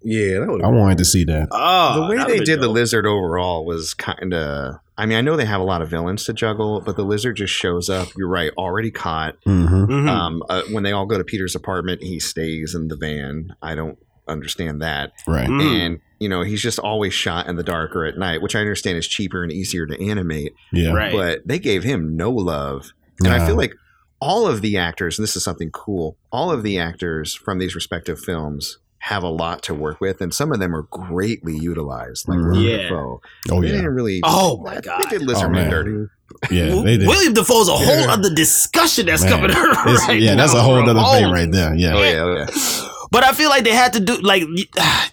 Yeah, 0.03 0.39
that 0.39 0.47
would 0.49 0.61
I 0.63 0.67
wanted 0.67 0.97
to 0.99 1.05
see 1.05 1.23
that. 1.25 1.49
Oh, 1.51 2.01
the 2.01 2.07
way 2.09 2.17
they 2.17 2.33
would've 2.33 2.45
did 2.45 2.61
the 2.61 2.67
lizard 2.69 3.05
overall 3.05 3.65
was 3.65 3.93
kind 3.93 4.33
of. 4.33 4.75
I 4.97 5.05
mean, 5.05 5.17
I 5.17 5.21
know 5.21 5.35
they 5.35 5.45
have 5.45 5.61
a 5.61 5.65
lot 5.65 5.81
of 5.81 5.89
villains 5.89 6.25
to 6.25 6.33
juggle, 6.33 6.81
but 6.81 6.95
the 6.95 7.03
lizard 7.03 7.35
just 7.37 7.53
shows 7.53 7.89
up. 7.89 8.09
You're 8.17 8.27
right, 8.27 8.51
already 8.57 8.91
caught. 8.91 9.35
hmm 9.45 9.65
Mhm. 9.85 10.07
Um, 10.09 10.43
uh, 10.49 10.61
when 10.71 10.83
they 10.83 10.91
all 10.91 11.05
go 11.05 11.17
to 11.17 11.23
Peter's 11.23 11.55
apartment, 11.55 12.03
he 12.03 12.19
stays 12.19 12.75
in 12.75 12.87
the 12.87 12.95
van. 12.97 13.55
I 13.61 13.75
don't 13.75 13.97
understand 14.27 14.81
that. 14.81 15.11
Right. 15.27 15.47
Mm. 15.49 15.61
And 15.61 15.99
you 16.19 16.29
know, 16.29 16.43
he's 16.43 16.61
just 16.61 16.77
always 16.77 17.13
shot 17.15 17.47
in 17.47 17.55
the 17.55 17.63
dark 17.63 17.95
or 17.95 18.05
at 18.05 18.15
night, 18.17 18.41
which 18.43 18.55
I 18.55 18.59
understand 18.59 18.97
is 18.99 19.07
cheaper 19.07 19.41
and 19.41 19.51
easier 19.51 19.87
to 19.87 19.99
animate. 20.03 20.53
Yeah. 20.71 20.93
Right. 20.93 21.11
But 21.11 21.47
they 21.47 21.57
gave 21.57 21.83
him 21.83 22.15
no 22.15 22.29
love, 22.31 22.93
and 23.19 23.29
I 23.33 23.45
feel 23.45 23.55
like 23.55 23.73
all 24.19 24.45
of 24.47 24.61
the 24.61 24.77
actors, 24.77 25.17
and 25.17 25.23
this 25.23 25.35
is 25.35 25.43
something 25.43 25.71
cool. 25.71 26.15
All 26.31 26.51
of 26.51 26.61
the 26.61 26.77
actors 26.77 27.33
from 27.33 27.57
these 27.57 27.73
respective 27.73 28.19
films 28.19 28.77
have 29.01 29.23
a 29.23 29.29
lot 29.29 29.63
to 29.63 29.73
work 29.73 29.99
with, 29.99 30.21
and 30.21 30.33
some 30.33 30.51
of 30.51 30.59
them 30.59 30.75
are 30.75 30.83
greatly 30.83 31.57
utilized. 31.57 32.27
Like 32.27 32.37
Mhm. 32.37 32.51
Willem 32.51 32.63
Yeah. 32.63 32.77
Dafoe. 32.83 33.21
Oh 33.51 33.61
they 33.61 33.67
yeah. 33.67 33.73
didn't 33.73 33.95
really. 33.95 34.21
Oh 34.23 34.57
my 34.63 34.79
god, 34.79 35.03
They 35.09 35.17
did 35.17 35.27
Lizard 35.27 35.45
Oh, 35.47 35.49
Man 35.49 35.61
man. 35.63 35.69
dirty. 35.71 36.07
Yeah. 36.49 36.81
They 36.83 36.97
did. 36.97 37.07
William 37.07 37.33
Dafoe's 37.33 37.67
a 37.67 37.73
whole 37.73 38.09
other 38.09 38.33
discussion 38.33 39.07
that's 39.07 39.23
Man. 39.23 39.31
coming 39.31 39.49
It's- 39.51 40.07
right 40.07 40.19
yeah, 40.21 40.35
that's 40.35 40.53
a 40.53 40.61
whole 40.61 40.75
bro. 40.81 40.89
other 40.91 40.99
Oh, 41.03 41.11
thing 41.13 41.31
right 41.31 41.51
there. 41.51 41.73
Yeah. 41.75 41.93
Oh 41.95 42.01
yeah, 42.03 42.21
oh 42.23 42.35
yeah. 42.35 42.90
But 43.11 43.25
I 43.25 43.33
feel 43.33 43.49
like 43.49 43.65
they 43.65 43.73
had 43.73 43.91
to 43.93 43.99
do 43.99 44.15
like 44.21 44.43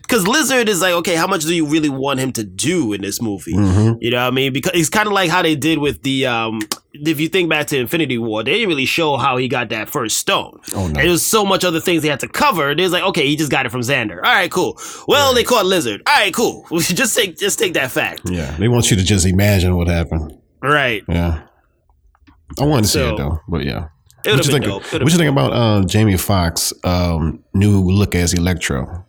because 0.02 0.26
Lizard 0.28 0.69
is 0.69 0.81
like, 0.81 0.93
okay, 0.95 1.17
how 1.17 1.26
much 1.26 1.43
do 1.45 1.52
you 1.55 1.67
really 1.67 1.88
want 1.88 2.21
him 2.21 2.33
to 2.35 2.45
do 2.45 2.93
in 2.93 3.00
this 3.00 3.21
movie? 3.21 3.55
hmm 3.55 3.95
You 4.00 4.12
know 4.12 4.19
what 4.23 4.28
I 4.28 4.31
mean? 4.31 4.52
Because 4.52 4.73
it's 4.75 4.88
kind 4.88 5.09
of 5.09 5.12
like 5.12 5.31
how 5.31 5.43
they 5.43 5.57
did 5.57 5.78
with 5.78 6.02
the 6.05 6.26
um 6.26 6.61
if 6.93 7.19
you 7.21 7.28
think 7.28 7.50
back 7.50 7.67
to 7.69 7.76
Infinity 7.78 8.17
War, 8.19 8.43
they 8.45 8.52
didn't 8.52 8.69
really 8.69 8.87
show 8.87 9.17
how 9.17 9.37
he 9.37 9.49
got 9.49 9.69
that 9.71 9.88
first 9.88 10.17
stone. 10.19 10.61
Oh 10.75 10.87
no. 10.87 10.95
there 10.95 11.11
was 11.11 11.26
so 11.26 11.45
much 11.45 11.64
other 11.64 11.81
things 11.81 12.02
they 12.02 12.09
had 12.09 12.21
to 12.21 12.28
cover. 12.28 12.73
There's 12.75 12.93
like, 12.93 13.02
okay, 13.05 13.26
he 13.26 13.35
just 13.37 13.50
got 13.50 13.67
it 13.67 13.71
from 13.71 13.81
Xandar. 13.81 14.17
All 14.17 14.23
right, 14.33 14.50
cool. 14.50 14.78
Well, 15.09 15.35
they 15.35 15.43
caught 15.45 15.67
Lizard. 15.67 16.02
All 16.07 16.14
right, 16.14 16.33
cool. 16.33 16.67
just 16.78 17.17
take 17.17 17.37
just 17.37 17.59
take 17.59 17.75
that 17.75 17.90
fact. 17.90 18.23
Yeah. 18.31 18.57
They 18.59 18.69
want 18.69 18.90
you 18.93 18.97
to 18.97 19.02
just 19.05 19.26
imagine 19.26 19.76
what 19.76 19.88
happened. 19.88 20.38
Right. 20.62 21.02
Yeah. 21.09 21.43
I 22.61 22.64
wanted 22.64 22.83
to 22.85 22.88
see 22.88 23.00
it 23.00 23.17
though, 23.17 23.40
but 23.49 23.64
yeah. 23.64 23.88
It 24.28 24.32
What 24.32 24.37
would 24.38 24.47
you 24.47 24.52
think? 24.52 24.64
dope. 24.64 24.92
What 24.92 25.12
you 25.12 25.18
think 25.18 25.30
about 25.30 25.52
uh, 25.52 25.85
Jamie 25.87 26.16
Foxx' 26.16 26.73
um, 26.85 27.42
new 27.54 27.80
look 27.80 28.14
as 28.14 28.32
Electro? 28.35 29.04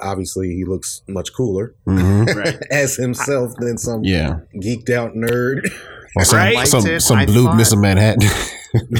obviously 0.00 0.48
he 0.54 0.64
looks 0.64 1.02
much 1.08 1.32
cooler 1.32 1.72
hmm 1.84 2.24
right. 2.36 2.58
as 2.70 2.96
himself 2.96 3.52
than 3.58 3.78
some 3.78 4.02
Yeah. 4.04 4.40
geeked 4.56 4.90
out 4.90 5.14
nerd. 5.14 5.60
Or 6.16 6.24
some, 6.24 6.38
Right. 6.38 6.68
some, 6.68 6.84
Liked 6.84 7.02
some 7.02 7.26
blue 7.26 7.44
thought- 7.46 7.58
Mr. 7.58 7.80
Manhattan. 7.80 8.28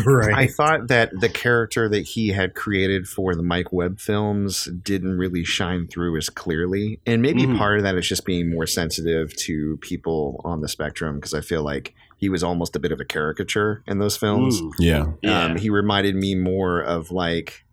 right. 0.05 0.35
I 0.35 0.49
thought 0.49 0.89
that 0.89 1.11
the 1.21 1.29
character 1.29 1.89
that 1.89 2.01
he 2.09 2.31
had 2.31 2.55
created 2.57 3.07
for 3.07 3.37
the 3.37 3.43
Marc 3.45 3.73
Webb 3.73 4.01
films 4.01 4.65
didn't 4.83 5.17
really 5.17 5.45
shine 5.45 5.87
through 5.87 6.17
as 6.17 6.29
clearly. 6.29 6.99
And 7.07 7.23
maybe 7.23 7.43
Mhm. 7.43 7.57
part 7.57 7.77
of 7.77 7.85
that 7.85 7.95
is 7.95 8.09
just 8.09 8.25
being 8.25 8.51
more 8.51 8.67
sensitive 8.67 9.33
to 9.47 9.77
people 9.77 10.41
on 10.45 10.61
the 10.61 10.67
spectrum 10.69 11.15
because 11.17 11.35
I 11.35 11.41
feel 11.41 11.63
like 11.63 11.95
he 12.25 12.31
was 12.31 12.43
almost 12.43 12.75
a 12.75 12.79
bit 12.79 12.91
of 12.91 13.01
a 13.01 13.05
caricature 13.05 13.83
in 13.87 13.99
those 13.99 14.17
films. 14.17 14.59
Mm, 14.63 14.71
yeah. 14.79 15.05
yeah. 15.23 15.45
Um, 15.45 15.57
he 15.59 15.69
reminded 15.69 16.15
me 16.17 16.35
more 16.35 16.81
of 16.81 17.11
like 17.11 17.65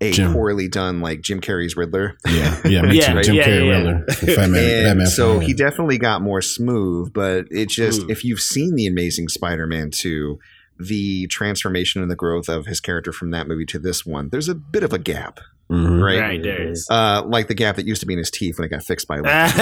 a 0.00 0.10
Jim. 0.10 0.32
poorly 0.32 0.68
done 0.68 1.02
like 1.02 1.20
Jim 1.20 1.42
Carrey's 1.42 1.76
Riddler. 1.76 2.16
Yeah. 2.26 2.60
Yeah. 2.64 2.82
Me 2.88 2.98
Yeah, 2.98 3.12
too. 3.12 3.22
Jim 3.22 3.34
yeah, 3.36 3.44
Carrey 3.46 3.66
yeah, 3.66 3.76
Riddler. 3.76 4.04
Fat 4.36 4.48
Man, 4.50 4.64
and 4.64 4.84
Batman 4.86 5.06
so 5.06 5.26
Forever. 5.34 5.42
he 5.42 5.52
definitely 5.52 5.98
got 5.98 6.22
more 6.22 6.40
smooth, 6.40 7.12
but 7.12 7.44
it 7.50 7.68
just 7.68 8.00
Mm. 8.00 8.10
if 8.10 8.24
you've 8.24 8.40
seen 8.40 8.74
the 8.74 8.86
Amazing 8.86 9.28
Spider-Man 9.28 9.90
2, 9.92 10.38
the 10.88 11.26
transformation 11.28 12.02
and 12.02 12.10
the 12.10 12.16
growth 12.16 12.48
of 12.48 12.66
his 12.66 12.80
character 12.80 13.12
from 13.12 13.30
that 13.32 13.46
movie 13.48 13.66
to 13.66 13.78
this 13.78 14.04
one, 14.06 14.28
there's 14.30 14.48
a 14.48 14.54
bit 14.54 14.82
of 14.82 14.92
a 14.92 14.98
gap, 14.98 15.40
Mhm. 15.70 16.02
right? 16.02 16.20
Right 16.20 16.42
there 16.42 16.70
is. 16.70 16.86
Uh, 16.90 17.22
like 17.26 17.48
the 17.48 17.54
gap 17.54 17.76
that 17.76 17.86
used 17.86 18.00
to 18.00 18.06
be 18.06 18.12
in 18.14 18.18
his 18.18 18.30
teeth 18.30 18.58
when 18.58 18.66
it 18.66 18.68
got 18.70 18.82
fixed 18.82 19.06
by. 19.08 19.16
yeah, 19.24 19.52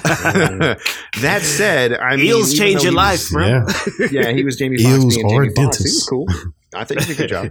that 1.20 1.40
said, 1.42 1.94
I 1.94 2.16
mean, 2.16 2.26
Eels 2.26 2.52
even 2.54 2.64
change 2.66 2.78
though 2.80 2.84
your 2.84 2.92
life, 2.92 3.12
was- 3.18 3.30
bro. 3.30 3.46
Yeah. 3.46 3.64
Yeah, 4.10 4.32
he 4.32 4.44
was 4.44 4.56
Jamie 4.56 4.76
Foxx 4.78 4.88
Eels 5.04 5.14
being 5.16 5.26
or 5.26 5.44
Jamie 5.44 5.54
Foxx. 5.54 5.78
He 5.78 5.84
was 5.84 6.06
cool. 6.08 6.26
I 6.74 6.84
think 6.84 7.00
he 7.02 7.06
did 7.08 7.16
a 7.16 7.22
good 7.22 7.28
job. 7.28 7.50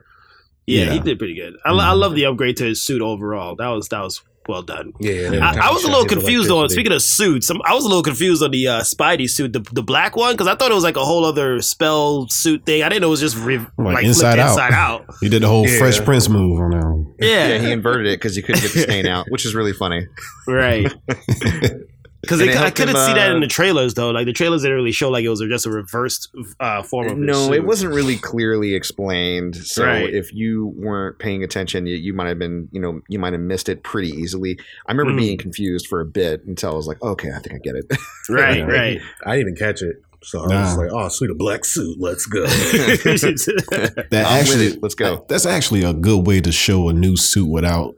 Yeah, 0.65 0.83
Yeah. 0.85 0.91
he 0.93 0.99
did 0.99 1.17
pretty 1.19 1.35
good. 1.35 1.55
I, 1.65 1.71
lo- 1.71 1.83
I 1.83 1.93
love 1.93 2.15
the 2.15 2.25
upgrade 2.25 2.57
to 2.57 2.65
his 2.65 2.81
suit 2.83 3.01
overall. 3.01 3.55
That 3.55 3.67
was 3.69 3.87
that 3.89 4.01
was 4.01 4.21
well 4.48 4.62
done. 4.63 4.93
yeah, 5.00 5.31
Yeah. 5.31 5.46
I, 5.48 5.67
I 5.69 5.72
was 5.72 5.84
a 5.84 5.88
little 5.88 6.05
confused 6.05 6.50
on 6.50 6.69
speaking 6.69 6.91
of 6.91 7.01
suits. 7.03 7.51
I'm- 7.51 7.62
I 7.65 7.74
was 7.75 7.86
a 7.86 7.88
little 7.88 8.01
confused 8.03 8.41
on 8.41 8.50
the 8.51 8.67
uh, 8.67 8.81
Spidey 8.81 9.29
suit, 9.29 9.53
the, 9.53 9.60
the 9.74 9.84
black 9.84 10.15
one, 10.15 10.34
because 10.34 10.48
I 10.48 10.55
thought 10.55 10.72
it 10.72 10.74
was 10.74 10.84
like 10.84 10.96
a 10.98 11.05
whole 11.05 11.24
other 11.25 11.62
spell 11.62 12.27
suit 12.29 12.65
thing. 12.65 12.81
I 12.81 12.89
didn't 12.89 13.01
know 13.01 13.08
it 13.08 13.12
was 13.12 13.19
just 13.19 13.38
re- 13.38 13.58
Like 13.58 13.96
like, 13.96 14.05
inside 14.05 14.34
flipped 14.36 14.39
out. 14.39 14.50
inside 14.51 14.74
out. 14.74 15.05
He 15.22 15.29
did 15.29 15.43
the 15.43 15.48
whole 15.48 15.67
Yeah. 15.67 15.77
Fresh 15.77 16.03
Prince 16.03 16.29
move 16.29 16.60
on 16.62 16.72
that 16.72 16.84
one. 16.86 17.13
Yeah, 17.19 17.48
Yeah, 17.50 17.58
he 17.60 17.72
inverted 17.72 18.08
it 18.08 18.19
because 18.19 18.36
he 18.36 18.41
couldn't 18.41 18.62
get 18.62 18.74
the 18.74 18.79
stain 18.79 19.05
out, 19.05 19.27
which 19.29 19.46
is 19.46 19.53
really 19.53 19.74
funny. 19.74 20.08
right. 20.48 20.91
Because 22.21 22.41
I 22.41 22.69
couldn't 22.69 22.95
him, 22.95 23.05
see 23.05 23.13
that 23.13 23.31
uh, 23.31 23.35
in 23.35 23.39
the 23.39 23.47
trailers 23.47 23.93
though. 23.93 24.11
Like 24.11 24.25
the 24.25 24.33
trailers 24.33 24.61
didn't 24.63 24.75
really 24.75 24.91
show 24.91 25.09
like 25.09 25.23
it 25.23 25.29
was 25.29 25.39
just 25.39 25.65
a 25.65 25.71
reversed 25.71 26.29
uh, 26.59 26.83
form 26.83 27.07
of 27.07 27.17
his 27.17 27.25
No, 27.25 27.47
suit. 27.47 27.53
it 27.53 27.65
wasn't 27.65 27.93
really 27.93 28.17
clearly 28.17 28.75
explained. 28.75 29.55
So 29.55 29.85
Right. 29.85 30.13
if 30.13 30.33
you 30.33 30.73
weren't 30.75 31.17
paying 31.19 31.43
attention, 31.43 31.85
you, 31.88 31.95
you 31.95 32.13
might 32.13 32.27
have 32.27 32.38
been, 32.38 32.67
you 32.73 32.81
know, 32.81 32.99
you 33.07 33.19
might 33.19 33.31
have 33.33 33.41
missed 33.41 33.69
it 33.69 33.83
pretty 33.83 34.09
easily. 34.09 34.59
I 34.85 34.91
remember 34.91 35.13
Mm. 35.13 35.17
being 35.25 35.38
confused 35.38 35.88
for 35.88 36.01
a 36.01 36.05
bit 36.05 36.43
until 36.45 36.71
I 36.71 36.75
was 36.75 36.88
like, 36.88 37.01
okay, 37.01 37.31
I 37.31 37.39
think 37.39 37.55
I 37.55 37.59
get 37.59 37.75
it. 37.75 37.85
Right, 38.29 38.57
Yeah. 38.57 38.63
right. 38.65 39.01
I 39.25 39.38
didn't 39.38 39.53
even 39.53 39.55
catch 39.55 39.81
it. 39.81 40.01
So 40.21 40.41
I 40.41 40.47
was 40.61 40.77
like, 40.77 40.89
oh, 40.91 41.07
sweet, 41.07 41.31
a 41.31 41.33
black 41.35 41.63
suit. 41.63 41.95
Let's 41.97 42.25
go. 42.25 42.43
That 42.45 44.25
actually. 44.27 44.77
Let's 44.81 44.95
go. 44.95 45.25
That's 45.29 45.45
actually 45.45 45.83
a 45.83 45.93
good 45.93 46.27
way 46.27 46.41
to 46.41 46.51
show 46.51 46.89
a 46.89 46.93
new 46.93 47.15
suit 47.15 47.47
without 47.47 47.95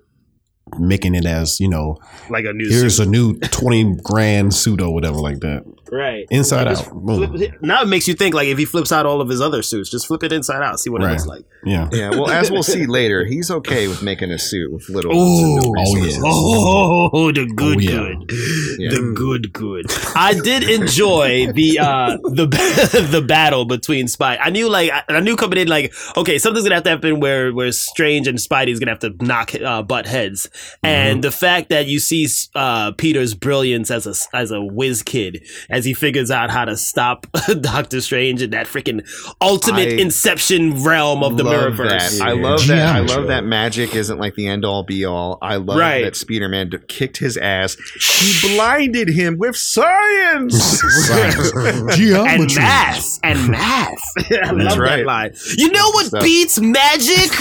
making 0.80 1.16
it 1.16 1.26
as 1.26 1.60
you 1.60 1.68
know. 1.70 1.98
like 2.30 2.46
a 2.46 2.54
new 2.54 2.70
Here's 2.70 2.98
suit. 2.98 3.08
a 3.08 3.10
new 3.10 3.36
twenty 3.40 3.96
grand 4.04 4.54
suit 4.54 4.82
or 4.82 4.94
whatever 4.94 5.18
like 5.18 5.40
that. 5.42 5.64
Right. 5.92 6.26
Inside 6.32 6.68
out. 6.70 6.90
Boom. 6.90 7.36
flip 7.38 7.62
now 7.62 7.82
it 7.82 7.88
makes 7.88 8.08
you 8.08 8.14
think 8.14 8.34
like 8.34 8.48
if 8.48 8.58
he 8.58 8.64
flips 8.64 8.94
out 8.94 9.06
all 9.06 9.20
of 9.20 9.28
his 9.28 9.42
other 9.42 9.62
suits, 9.62 9.90
just 9.90 10.08
flip 10.08 10.24
it 10.24 10.32
inside 10.32 10.62
out, 10.64 10.80
see 10.80 10.90
what 10.90 11.02
it 11.04 11.08
looks 11.08 11.26
like. 11.26 11.44
Yeah. 11.66 11.90
Yeah, 11.92 12.12
well, 12.12 12.30
as 12.30 12.50
we'll 12.50 12.64
see 12.64 12.86
later, 12.88 13.26
he's 13.26 13.52
okay 13.52 13.90
with 13.90 14.02
making 14.02 14.32
a 14.32 14.40
suit 14.40 14.72
with 14.72 14.88
little. 14.90 15.12
Ooh. 15.12 15.56
little 15.56 15.74
Oh, 15.78 15.94
resources. 15.96 16.16
yeah. 16.16 16.22
Oh, 16.26 17.32
the 17.34 17.46
good, 17.46 17.78
Oh, 17.78 17.80
yeah. 17.80 17.92
good, 17.92 18.32
Yeah. 18.80 18.90
the 18.92 19.14
good, 19.14 19.52
good. 19.54 19.86
I 20.16 20.34
did 20.42 20.64
enjoy 20.64 21.52
the 21.52 21.80
uh 21.80 22.18
the 22.24 22.46
the 23.12 23.22
battle 23.22 23.66
between 23.66 24.06
Spidey. 24.06 24.38
I 24.42 24.50
knew 24.50 24.70
like 24.70 24.92
I, 24.92 25.04
I 25.10 25.20
knew 25.20 25.36
coming 25.36 25.60
in 25.60 25.68
like 25.68 25.94
okay, 26.16 26.38
something's 26.40 26.64
gonna 26.64 26.76
have 26.76 26.84
to 26.86 26.90
happen 26.92 27.20
where 27.20 27.52
where 27.54 27.72
Strange 27.74 28.28
and 28.30 28.38
Spidey's 28.38 28.80
gonna 28.80 28.92
have 28.92 29.00
to 29.00 29.14
knock 29.22 29.54
uh, 29.56 29.82
butt 29.84 30.08
heads, 30.08 30.50
and 30.84 31.24
the 31.24 31.32
fact 31.32 31.70
that 31.70 31.86
you 31.88 32.00
see 32.00 32.28
uh 32.56 32.92
Peter's 32.94 33.34
brilliance 33.34 33.90
as 33.92 34.06
a 34.08 34.14
as 34.36 34.52
a 34.52 34.62
whiz 34.62 35.04
kid 35.04 35.44
as 35.70 35.86
he 35.86 35.94
figures 35.94 36.30
out 36.32 36.50
how 36.50 36.66
to 36.66 36.76
stop 36.78 37.28
Doctor 37.62 38.02
Strange 38.02 38.42
in 38.42 38.50
that 38.52 38.68
freaking 38.68 39.02
ultimate 39.42 39.90
I 39.90 40.02
Inception 40.02 40.84
realm 40.84 41.24
of 41.24 41.38
the 41.38 41.44
love 41.44 41.74
Mirrorverse. 41.74 42.18
That. 42.20 42.22
I 42.22 42.34
Yeah. 42.34 42.42
love 42.42 42.68
that. 42.68 42.96
I 42.96 43.00
love 43.00 43.28
that 43.28 43.44
magic 43.46 43.96
isn't 43.96 44.20
like 44.20 44.36
the 44.36 44.48
end 44.48 44.66
all 44.66 44.84
be 44.84 45.06
all. 45.06 45.38
I 45.42 45.56
love 45.58 45.78
Right. 45.78 46.04
that 46.04 46.16
Spider-Man 46.16 46.72
kicked 46.88 47.18
his 47.18 47.38
ass. 47.38 47.76
He 48.20 48.56
blinded 48.56 49.10
him 49.10 49.38
with 49.38 49.56
science. 49.56 50.82
and 51.12 51.92
Geometry. 51.92 52.62
math 52.62 53.20
and 53.24 53.48
math. 53.50 54.00
I 54.18 54.52
love 54.52 54.70
that 54.70 54.78
right. 54.80 55.06
line. 55.06 55.34
You 55.58 55.72
know 55.72 55.90
what 55.92 56.08
Stuff. 56.08 56.24
beats 56.24 56.60
magic? 56.60 57.32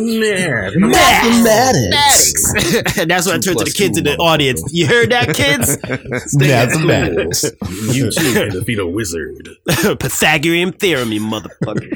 Man. 0.00 0.72
Mathematics. 0.76 2.31
And 2.98 3.10
that's 3.10 3.26
what 3.26 3.36
I 3.36 3.38
Two 3.38 3.54
turned 3.54 3.58
to 3.58 3.64
the 3.64 3.74
kids 3.76 3.98
in 3.98 4.04
the 4.04 4.16
audience. 4.16 4.62
You 4.72 4.86
heard 4.86 5.10
that, 5.10 5.34
kids? 5.34 5.78
Mathematics. 6.38 7.44
You 7.94 8.10
too 8.10 8.32
can 8.32 8.50
defeat 8.50 8.78
a 8.78 8.86
wizard. 8.86 9.48
Pythagorean 9.66 10.72
theorem, 10.72 11.12
you 11.12 11.20
motherfucker. 11.20 11.88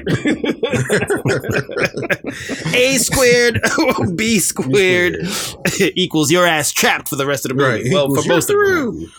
A 2.75 2.99
squared, 2.99 3.61
B 4.17 4.39
squared 4.39 5.17
equals 5.81 6.31
your 6.31 6.47
ass 6.47 6.73
trapped 6.73 7.09
for 7.09 7.17
the 7.17 7.27
rest 7.27 7.45
of 7.45 7.51
the 7.51 7.55
movie. 7.55 7.85
Right. 7.85 7.93
Well, 7.93 8.15
for 8.15 8.27
most 8.29 8.51
of 8.51 8.57
the 8.57 8.63
movie. 8.65 9.13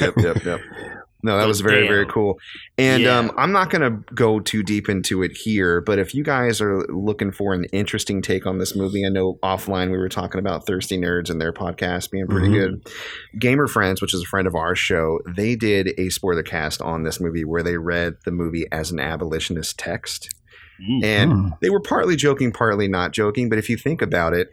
yep, 0.00 0.14
yep, 0.16 0.44
yep. 0.44 0.60
No, 1.22 1.36
that 1.36 1.48
was 1.48 1.60
very, 1.60 1.88
very 1.88 2.06
cool. 2.06 2.38
And 2.76 3.02
Yeah. 3.02 3.18
um, 3.18 3.32
I'm 3.36 3.50
not 3.50 3.70
going 3.70 3.82
to 3.82 4.14
go 4.14 4.38
too 4.38 4.62
deep 4.62 4.88
into 4.88 5.22
it 5.24 5.32
here, 5.32 5.80
but 5.80 5.98
if 5.98 6.14
you 6.14 6.22
guys 6.22 6.60
are 6.60 6.86
looking 6.88 7.32
for 7.32 7.54
an 7.54 7.64
interesting 7.72 8.22
take 8.22 8.46
on 8.46 8.58
this 8.58 8.76
movie, 8.76 9.04
I 9.04 9.08
know 9.08 9.36
offline 9.42 9.90
we 9.90 9.98
were 9.98 10.08
talking 10.08 10.38
about 10.38 10.64
Thirsty 10.64 10.96
Nerds 10.96 11.28
and 11.28 11.40
their 11.40 11.52
podcast 11.52 12.12
being 12.12 12.28
pretty 12.28 12.48
Mhm. 12.48 12.52
good. 12.52 12.88
Gamer 13.40 13.66
Friends, 13.66 14.00
which 14.00 14.14
is 14.14 14.22
a 14.22 14.26
friend 14.26 14.46
of 14.46 14.54
our 14.54 14.76
show, 14.76 15.18
they 15.36 15.56
did 15.56 15.92
a 15.98 16.08
spoiler 16.10 16.44
cast 16.44 16.80
on 16.80 17.02
this 17.02 17.20
movie 17.20 17.44
where 17.44 17.64
they 17.64 17.78
read 17.78 18.14
the 18.24 18.30
movie 18.30 18.66
as 18.70 18.92
an 18.92 19.00
abolitionist 19.00 19.76
text. 19.76 20.32
Mm. 20.80 21.04
And 21.04 21.32
Hmm. 21.32 21.48
they 21.60 21.70
were 21.70 21.80
partly 21.80 22.14
joking, 22.14 22.52
partly 22.52 22.86
not 22.86 23.12
joking. 23.12 23.48
But 23.48 23.58
if 23.58 23.68
you 23.68 23.76
think 23.76 24.00
about 24.02 24.34
it, 24.34 24.50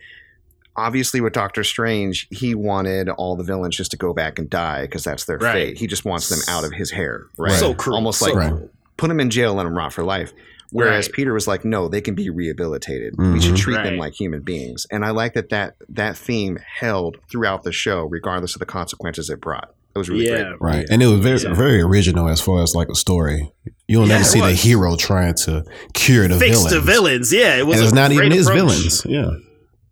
obviously 0.77 1.22
with 1.22 1.34
Doctor 1.34 1.63
Strange, 1.63 2.27
he 2.32 2.55
wanted 2.55 3.10
all 3.10 3.36
the 3.36 3.44
villains 3.44 3.75
just 3.77 3.91
to 3.91 3.98
go 3.98 4.13
back 4.13 4.38
and 4.39 4.50
die 4.50 4.82
because 4.84 5.03
that's 5.03 5.25
their 5.25 5.38
Right. 5.38 5.53
fate. 5.53 5.77
He 5.77 5.88
just 5.88 6.05
wants 6.05 6.29
them 6.29 6.39
out 6.48 6.63
of 6.63 6.72
his 6.74 6.91
hair, 6.91 7.25
right? 7.38 7.51
So 7.53 7.74
cruel. 7.74 7.96
Almost 7.98 8.20
so 8.20 8.25
like 8.27 8.36
Right. 8.36 8.51
cruel. 8.51 8.70
put 8.98 9.10
them 9.10 9.20
in 9.20 9.29
jail, 9.29 9.50
and 9.51 9.58
let 9.58 9.63
them 9.65 9.75
rot 9.77 9.91
for 9.91 10.03
life. 10.03 10.32
Whereas 10.72 11.08
Right. 11.08 11.13
Peter 11.13 11.34
was 11.34 11.48
like, 11.48 11.63
no, 11.65 11.88
they 11.89 12.00
can 12.01 12.15
be 12.15 12.29
rehabilitated. 12.29 13.15
We 13.17 13.24
mm-hmm. 13.25 13.39
should 13.39 13.55
treat 13.58 13.75
them 13.84 13.98
like 13.98 14.13
human 14.13 14.41
beings. 14.41 14.88
And 14.91 15.03
I 15.05 15.12
like 15.12 15.34
that 15.34 15.50
that 15.50 15.75
that 15.89 16.17
theme 16.17 16.58
held 16.79 17.17
throughout 17.29 17.63
the 17.63 17.72
show, 17.72 18.03
regardless 18.03 18.55
of 18.55 18.60
the 18.60 18.65
consequences 18.65 19.29
it 19.29 19.41
brought. 19.41 19.70
It 19.94 19.98
was 20.00 20.10
really 20.10 20.27
Yeah. 20.27 20.53
great. 20.58 20.62
Right. 20.62 20.86
And 20.89 21.01
it 21.03 21.08
was 21.08 21.20
very 21.20 21.39
Yeah. 21.41 21.53
very 21.53 21.82
original 21.82 22.27
as 22.29 22.41
far 22.41 22.63
as 22.63 22.74
like 22.74 22.89
a 22.89 22.96
story. 22.96 23.51
You 23.88 24.00
don't 24.00 24.08
Yeah, 24.08 24.13
never 24.15 24.22
it 24.24 24.25
see 24.25 24.39
the 24.41 24.51
hero 24.53 24.96
trying 24.96 25.36
to 25.46 25.63
cure 25.94 26.27
the 26.27 26.39
Fix 26.39 26.58
villains. 26.58 26.74
the 26.74 26.79
villains. 26.82 27.34
Yeah, 27.34 27.55
it 27.58 27.67
was. 27.67 27.77
and 27.77 27.86
it's 27.86 27.94
not 27.94 28.12
even 28.12 28.29
great 28.29 28.32
his 28.38 28.48
approach. 28.48 28.60
villains. 28.60 29.05
Yeah. 29.05 29.29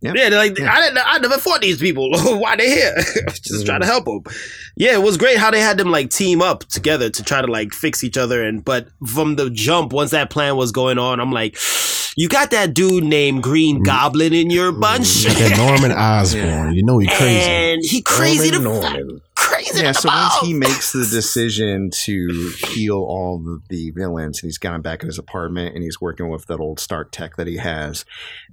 Yeah. 0.03 0.11
Yeah, 0.15 0.29
they're 0.29 0.39
like 0.39 0.59
I 0.59 0.81
didn't. 0.81 0.97
I 0.97 1.17
never 1.19 1.37
fought 1.37 1.61
these 1.61 1.79
people. 1.79 2.09
Why 2.13 2.57
they 2.57 2.69
here? 2.69 2.93
Just 3.41 3.65
trying 3.65 3.79
to 3.79 3.87
mm-hmm. 3.87 4.03
help 4.05 4.25
them. 4.25 4.33
Yeah, 4.75 4.93
it 4.93 5.01
was 5.01 5.15
great 5.15 5.37
how 5.37 5.49
they 5.49 5.61
had 5.61 5.77
them 5.77 5.91
like 5.91 6.09
team 6.09 6.41
up 6.41 6.65
together 6.65 7.09
to 7.09 7.23
try 7.23 7.41
to 7.41 7.47
like 7.47 7.73
fix 7.73 8.03
each 8.03 8.17
other. 8.17 8.43
And 8.43 8.65
but 8.65 8.89
from 9.07 9.37
the 9.37 9.49
jump, 9.49 9.93
once 9.93 10.11
that 10.11 10.29
plan 10.29 10.57
was 10.57 10.73
going 10.73 10.97
on, 10.97 11.21
I'm 11.21 11.31
like, 11.31 11.57
you 12.17 12.27
got 12.27 12.51
that 12.51 12.73
dude 12.73 13.05
named 13.05 13.43
Green 13.43 13.77
mm-hmm. 13.77 13.85
Goblin 13.85 14.33
in 14.33 14.49
your 14.49 14.71
mm-hmm. 14.71 14.81
bunch, 14.81 15.23
That 15.23 15.55
Norman 15.55 15.91
Osborn. 15.97 16.73
You 16.73 16.83
know 16.83 16.97
he 16.97 17.07
crazy. 17.07 17.49
and 17.49 17.81
he 17.81 18.01
crazy 18.01 18.51
to 18.51 18.59
Norman, 18.59 18.81
fuck- 18.81 18.93
Norman. 18.95 19.21
crazy. 19.35 19.81
Yeah, 19.83 19.93
to 19.93 20.01
so 20.01 20.09
once 20.09 20.37
he 20.41 20.53
makes 20.53 20.91
the 20.91 21.05
decision 21.05 21.91
to 22.03 22.53
heal 22.67 22.97
all 22.97 23.41
of 23.47 23.69
the 23.69 23.91
villains, 23.91 24.43
and 24.43 24.49
he's 24.49 24.57
got 24.57 24.75
him 24.75 24.81
back 24.81 25.01
in 25.01 25.07
his 25.07 25.17
apartment, 25.17 25.75
and 25.75 25.83
he's 25.83 26.01
working 26.01 26.27
with 26.27 26.47
that 26.47 26.59
old 26.59 26.81
Stark 26.81 27.13
tech 27.13 27.37
that 27.37 27.47
he 27.47 27.55
has, 27.55 28.03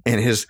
and 0.05 0.21
his 0.21 0.47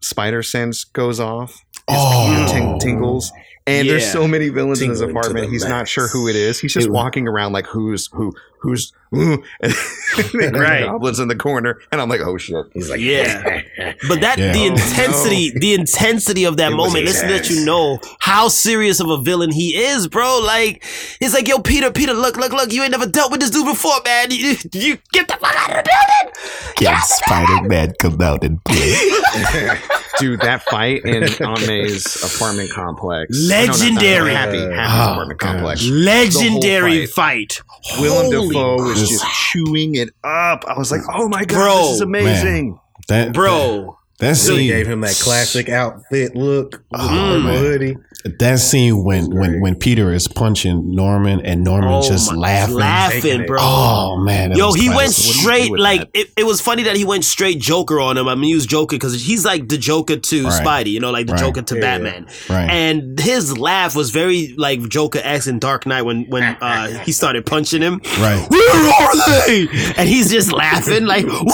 spider 0.00 0.42
sense 0.42 0.84
goes 0.84 1.20
off, 1.20 1.52
his 1.88 1.96
Oh. 1.98 2.46
ting- 2.50 2.78
tingles, 2.78 3.32
and 3.66 3.88
there's 3.88 4.10
so 4.10 4.26
many 4.26 4.48
villains 4.48 4.80
in 4.80 4.90
his 4.90 5.00
apartment. 5.00 5.46
the 5.46 5.50
He's 5.52 5.64
not 5.66 5.88
sure 5.88 6.08
who 6.08 6.28
it 6.28 6.36
is. 6.36 6.58
He's 6.58 6.72
just 6.72 6.86
It- 6.86 6.92
walking 6.92 7.28
around 7.28 7.52
like 7.52 7.66
who's 7.66 8.08
who, 8.12 8.32
who's 8.60 8.92
who, 9.10 9.42
and 9.62 9.72
the 9.72 10.50
Right. 10.52 10.84
goblins 10.84 11.18
in 11.18 11.28
the 11.28 11.36
corner, 11.36 11.80
and 11.90 12.00
I'm 12.00 12.08
like, 12.10 12.20
oh 12.20 12.36
shit. 12.36 12.66
He's 12.74 12.90
like, 12.90 13.00
Yeah. 13.00 13.62
But 14.08 14.20
that 14.20 14.38
Yeah. 14.38 14.52
the 14.52 14.60
Oh, 14.68 14.74
intensity, 14.74 15.50
the 15.58 15.74
intensity 15.74 16.44
of 16.44 16.56
that 16.58 16.72
It 16.72 16.76
moment, 16.76 17.06
let's 17.06 17.22
let 17.22 17.48
you 17.48 17.64
know 17.64 17.98
how 18.20 18.48
serious 18.48 19.00
of 19.00 19.08
a 19.08 19.18
villain 19.18 19.50
he 19.50 19.76
is, 19.76 20.08
bro. 20.08 20.40
Like 20.44 20.84
he's 21.20 21.32
like, 21.34 21.48
yo, 21.48 21.58
Peter, 21.60 21.90
Peter, 21.90 22.12
look, 22.12 22.36
look, 22.36 22.52
look, 22.52 22.72
you 22.72 22.82
ain't 22.82 22.92
never 22.92 23.06
dealt 23.06 23.30
with 23.30 23.40
this 23.40 23.50
dude 23.50 23.64
before, 23.66 23.94
man. 24.04 24.30
You, 24.30 24.56
you 24.72 24.98
get 25.12 25.28
the 25.28 25.34
fuck 25.40 25.56
out 25.56 25.70
of 25.70 25.84
the 25.84 25.90
building. 25.90 26.74
Can 26.76 27.00
Spider 27.02 27.68
Man 27.68 27.92
come 28.00 28.20
out 28.20 28.44
and 28.44 28.62
play? 28.64 28.94
Dude, 30.18 30.40
that 30.40 30.62
fight 30.62 31.04
in 31.04 31.22
Ame's 31.24 32.16
apartment 32.22 32.70
complex. 32.72 33.30
Legendary. 33.48 34.34
No, 34.34 34.34
not 34.34 34.50
that, 34.50 34.52
no, 34.52 34.70
happy, 34.70 34.74
happy 34.74 34.92
Oh, 34.92 35.12
apartment 35.12 35.40
gosh. 35.40 35.52
complex. 35.52 35.84
Legendary 35.88 36.98
The 37.00 37.06
fight. 37.06 37.60
Willem 38.00 38.26
Holy 38.26 38.47
Dafoe 38.48 38.82
was 38.82 39.00
This- 39.00 39.10
just 39.10 39.24
chewing 39.50 39.94
it 39.96 40.10
up. 40.24 40.64
I 40.68 40.76
was 40.78 40.90
like, 40.90 41.02
"Oh 41.14 41.28
my 41.28 41.44
god, 41.44 41.56
Bro, 41.56 41.82
this 41.82 41.90
is 41.94 42.00
amazing!" 42.00 42.78
That 43.08 43.32
bro. 43.32 43.96
That 44.20 44.36
So 44.36 44.52
he 44.56 44.62
scene, 44.66 44.68
gave 44.76 44.86
him 44.88 45.00
that 45.02 45.14
classic 45.22 45.68
outfit 45.68 46.34
look 46.34 46.82
with 46.90 47.00
Oh, 47.00 47.40
the 47.40 47.52
hoodie. 47.58 47.96
That 48.24 48.58
scene 48.58 49.04
when 49.04 49.30
when 49.34 49.60
when 49.60 49.76
Peter 49.76 50.12
is 50.12 50.26
punching 50.26 50.92
Norman 50.94 51.40
and 51.46 51.62
Norman 51.62 51.88
Oh 51.90 52.02
just 52.02 52.32
my- 52.32 52.38
laughing. 52.38 52.74
laughing, 52.74 53.46
bro. 53.46 53.58
Oh 53.60 54.16
man, 54.18 54.50
Yo, 54.56 54.72
he 54.72 54.88
went 54.88 55.14
classic. 55.14 55.46
What 55.46 55.54
do 55.54 55.60
you 55.62 55.64
do 55.68 55.68
straight 55.68 55.78
like 55.78 56.08
it, 56.14 56.30
it 56.36 56.44
was 56.44 56.60
funny 56.60 56.82
that 56.82 56.96
he 56.96 57.04
went 57.04 57.24
straight 57.24 57.60
Joker 57.60 58.00
on 58.00 58.18
him. 58.18 58.26
I 58.28 58.34
mean, 58.34 58.48
he 58.48 58.54
was 58.56 58.66
Joker 58.66 58.96
because 58.96 59.22
he's 59.22 59.44
like 59.44 59.68
the 59.68 59.78
Joker 59.78 60.16
to 60.16 60.44
Right. 60.44 60.62
Spidey, 60.66 60.90
you 60.90 60.98
know, 61.00 61.12
like 61.12 61.26
the 61.26 61.34
Right. 61.34 61.40
Joker 61.40 61.62
to 61.62 61.74
Yeah. 61.76 61.80
Batman. 61.80 62.26
right. 62.50 62.68
And 62.68 63.18
his 63.20 63.56
laugh 63.56 63.94
was 63.94 64.10
very 64.10 64.52
like 64.58 64.80
Joker 64.88 65.20
X 65.22 65.46
in 65.46 65.60
Dark 65.60 65.86
Knight 65.86 66.02
when 66.02 66.24
when 66.28 66.42
uh, 66.60 66.88
he 67.04 67.12
started 67.12 67.46
punching 67.46 67.82
him. 67.82 68.00
right. 68.18 68.44
Where 68.50 68.92
are 68.92 69.14
they? 69.46 69.68
And 69.96 70.08
he's 70.08 70.28
just 70.30 70.52
laughing 70.52 71.06
like, 71.06 71.24
I 71.28 71.44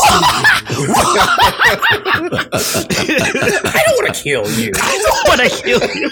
don't 3.87 4.03
want 4.03 4.15
to 4.15 4.23
kill 4.23 4.51
you. 4.59 4.73
I 4.75 4.99
don't 5.03 5.29
want 5.29 5.41
to 5.41 5.49
kill 5.63 5.83
you. 5.95 6.11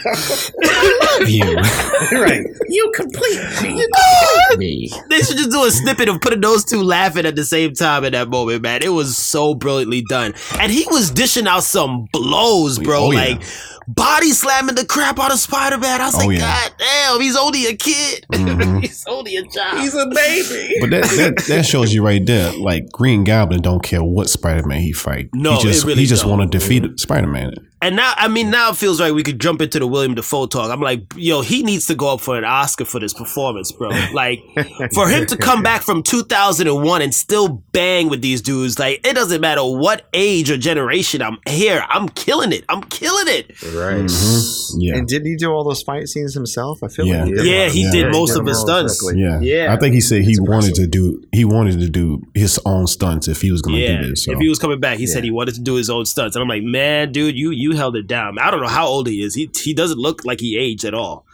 I 0.64 1.16
love 1.18 1.28
you. 2.12 2.20
right. 2.20 2.44
You 2.68 2.90
complete 2.94 3.38
me. 3.62 3.86
Me. 4.56 4.90
They 5.10 5.18
should 5.18 5.36
just 5.36 5.50
do 5.50 5.64
a 5.64 5.70
snippet 5.70 6.08
of 6.08 6.22
putting 6.22 6.40
those 6.40 6.64
two 6.64 6.82
laughing 6.82 7.26
at 7.26 7.36
the 7.36 7.44
same 7.44 7.74
time 7.74 8.02
in 8.04 8.12
that 8.12 8.30
moment, 8.30 8.62
man. 8.62 8.82
It 8.82 8.88
was 8.88 9.14
so 9.16 9.54
brilliantly 9.54 10.02
done. 10.08 10.32
And 10.58 10.72
he 10.72 10.86
was 10.90 11.10
dishing 11.10 11.46
out 11.46 11.64
some 11.64 12.06
blows, 12.12 12.78
bro. 12.78 13.06
Oh, 13.06 13.10
yeah. 13.10 13.18
like 13.18 13.42
body 13.88 14.30
slamming 14.30 14.74
the 14.74 14.86
crap 14.86 15.18
out 15.18 15.32
of 15.32 15.38
Spider 15.38 15.76
Man. 15.76 16.00
I 16.00 16.06
was 16.06 16.14
Oh, 16.14 16.26
like, 16.26 16.38
yeah. 16.38 16.68
God 16.68 16.72
damn, 16.78 17.20
he's 17.20 17.36
only 17.36 17.66
a 17.66 17.76
kid. 17.76 18.24
Mhm. 18.32 18.80
he's 18.80 19.04
only 19.06 19.36
a 19.36 19.46
child. 19.46 19.80
He's 19.80 19.94
a 19.94 20.06
baby. 20.06 20.76
But 20.80 20.90
that, 20.90 21.02
that 21.16 21.44
that 21.48 21.66
shows 21.66 21.92
you 21.92 22.02
right 22.04 22.24
there. 22.24 22.52
Like 22.56 22.90
Green 22.90 23.24
Goblin 23.24 23.60
don't 23.60 23.82
care 23.82 24.02
what 24.02 24.30
Spider 24.30 24.66
Man 24.66 24.80
he 24.80 24.92
fight. 24.92 25.28
No, 25.34 25.56
he 25.56 25.62
just 25.62 25.84
it 25.84 25.88
really 25.88 26.00
he 26.02 26.06
just 26.06 26.22
don't. 26.22 26.38
want 26.38 26.50
to 26.52 26.58
defeat 26.58 26.98
Spider 27.00 27.26
Man. 27.26 27.52
And 27.82 27.96
now, 27.96 28.14
I 28.16 28.28
mean, 28.28 28.48
now 28.50 28.70
it 28.70 28.76
feels 28.76 29.00
like 29.00 29.12
we 29.12 29.24
could 29.24 29.40
jump 29.40 29.60
into 29.60 29.78
the 29.80 29.86
William 29.88 30.14
Dafoe 30.14 30.46
talk. 30.46 30.70
I'm 30.70 30.80
like, 30.80 31.02
yo, 31.16 31.42
he 31.42 31.64
needs 31.64 31.86
to 31.88 31.94
go 31.96 32.14
up 32.14 32.20
for 32.20 32.38
an 32.38 32.44
Oscar 32.44 32.84
for 32.84 33.00
this 33.00 33.12
performance, 33.12 33.72
bro. 33.72 33.88
Like, 34.14 34.40
for 34.94 35.08
him 35.08 35.26
to 35.26 35.36
come 35.36 35.64
back 35.64 35.82
from 35.82 36.02
2001 36.04 37.02
and 37.02 37.12
still 37.12 37.48
bang 37.72 38.08
with 38.08 38.22
these 38.22 38.40
dudes, 38.40 38.78
like, 38.78 39.04
it 39.04 39.14
doesn't 39.14 39.40
matter 39.40 39.62
what 39.64 40.06
age 40.12 40.48
or 40.50 40.56
generation 40.56 41.20
I'm 41.22 41.38
here. 41.48 41.84
I'm 41.88 42.08
killing 42.10 42.52
it. 42.52 42.64
I'm 42.68 42.82
killing 42.84 43.26
it. 43.26 43.50
Right. 43.74 44.04
Mm-hmm. 44.04 44.80
Yeah. 44.80 44.96
And 44.98 45.08
didn't 45.08 45.26
he 45.26 45.36
do 45.36 45.50
all 45.50 45.64
those 45.64 45.82
fight 45.82 46.06
scenes 46.08 46.34
himself? 46.34 46.82
I 46.84 46.88
feel 46.88 47.06
Yeah. 47.06 47.24
like 47.24 47.30
he 47.30 47.34
did. 47.34 47.46
Yeah, 47.46 47.68
he 47.68 47.82
Yeah. 47.84 47.90
did 47.90 48.06
Yeah, 48.06 48.10
most 48.12 48.32
did 48.34 48.40
of 48.42 48.46
his 48.46 48.60
stunts. 48.60 49.00
correctly. 49.00 49.22
yeah. 49.22 49.40
Yeah. 49.40 49.74
I 49.74 49.76
think 49.76 49.94
he 49.94 50.00
said 50.00 50.22
he 50.22 50.30
It's 50.32 50.40
wanted 50.40 50.68
impressive. 50.68 50.74
to 50.76 50.86
do 50.86 51.22
he 51.32 51.44
wanted 51.44 51.80
to 51.80 51.88
do 51.88 52.22
his 52.34 52.60
own 52.64 52.86
stunts 52.86 53.26
if 53.26 53.40
he 53.42 53.50
was 53.50 53.60
going 53.60 53.76
to 53.76 53.82
Yeah, 53.82 54.02
do 54.02 54.10
this. 54.10 54.24
So. 54.24 54.32
if 54.32 54.38
he 54.38 54.48
was 54.48 54.58
coming 54.60 54.78
back, 54.80 54.98
he 54.98 55.06
said 55.08 55.24
he 55.24 55.30
wanted 55.32 55.54
to 55.56 55.60
do 55.60 55.74
his 55.74 55.90
own 55.90 56.04
stunts, 56.06 56.36
and 56.36 56.42
I'm 56.42 56.48
like, 56.48 56.62
man, 56.62 57.10
dude, 57.10 57.36
you 57.36 57.50
you 57.50 57.71
you 57.72 57.76
held 57.78 57.96
it 57.96 58.06
down. 58.06 58.38
I 58.38 58.50
don't 58.50 58.60
know 58.60 58.68
how 58.68 58.86
old 58.86 59.06
he 59.06 59.22
is. 59.22 59.34
He 59.34 59.50
he 59.54 59.74
doesn't 59.74 59.98
look 59.98 60.24
like 60.24 60.40
he 60.40 60.56
aged 60.58 60.84
at 60.84 60.94
all. 60.94 61.24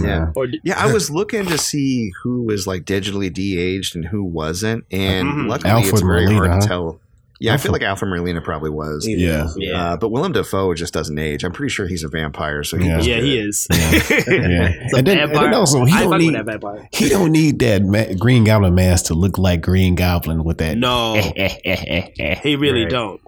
Yeah. 0.00 0.30
Or 0.36 0.46
Yeah, 0.62 0.78
I 0.78 0.92
was 0.92 1.10
looking 1.10 1.46
to 1.46 1.58
see 1.58 2.12
who 2.22 2.42
was 2.42 2.66
like 2.66 2.84
digitally 2.84 3.32
de-aged 3.32 3.96
and 3.96 4.04
who 4.04 4.22
wasn't, 4.22 4.84
and 4.90 5.26
Mhm. 5.28 5.48
luckily 5.48 5.70
Alfred 5.70 5.92
it's 5.94 6.02
very 6.02 6.24
Molina, 6.26 6.48
hard 6.48 6.62
to 6.62 6.68
tell. 6.68 7.00
Yeah, 7.40 7.54
I 7.54 7.56
feel 7.56 7.70
like 7.72 7.82
Alfred 7.82 8.10
Molina 8.10 8.40
probably 8.40 8.70
was. 8.70 9.06
yeah. 9.08 9.48
yeah, 9.56 9.92
Uh, 9.92 9.96
but 9.96 10.08
Willem 10.10 10.32
Dafoe 10.32 10.74
just 10.74 10.92
doesn't 10.92 11.18
age. 11.18 11.44
I'm 11.44 11.52
pretty 11.52 11.70
sure 11.70 11.86
he's 11.86 12.02
a 12.02 12.08
vampire, 12.08 12.64
so 12.64 12.76
he 12.76 12.86
Yeah. 12.88 13.00
yeah, 13.00 13.20
he 13.20 13.38
is. 13.38 13.66
Yeah. 13.70 13.78
It's 14.00 14.94
a 14.94 14.98
And 14.98 15.06
then, 15.06 15.18
and 15.18 15.34
then 15.34 15.54
also 15.54 15.84
he 15.84 15.92
I 15.92 16.02
don't 16.04 16.18
need 16.18 16.34
that 16.34 16.46
vampire. 16.46 16.88
he 16.92 17.08
don't 17.08 17.30
need 17.32 17.58
that 17.60 17.82
ma- 17.84 18.12
Green 18.18 18.44
Goblin 18.44 18.74
mask 18.74 19.06
to 19.06 19.14
look 19.14 19.38
like 19.38 19.60
Green 19.60 19.94
Goblin 19.94 20.42
with 20.44 20.58
that. 20.58 20.76
No, 20.78 21.14
he 22.42 22.56
really 22.56 22.82
Right. 22.82 22.90
don't. 22.90 23.20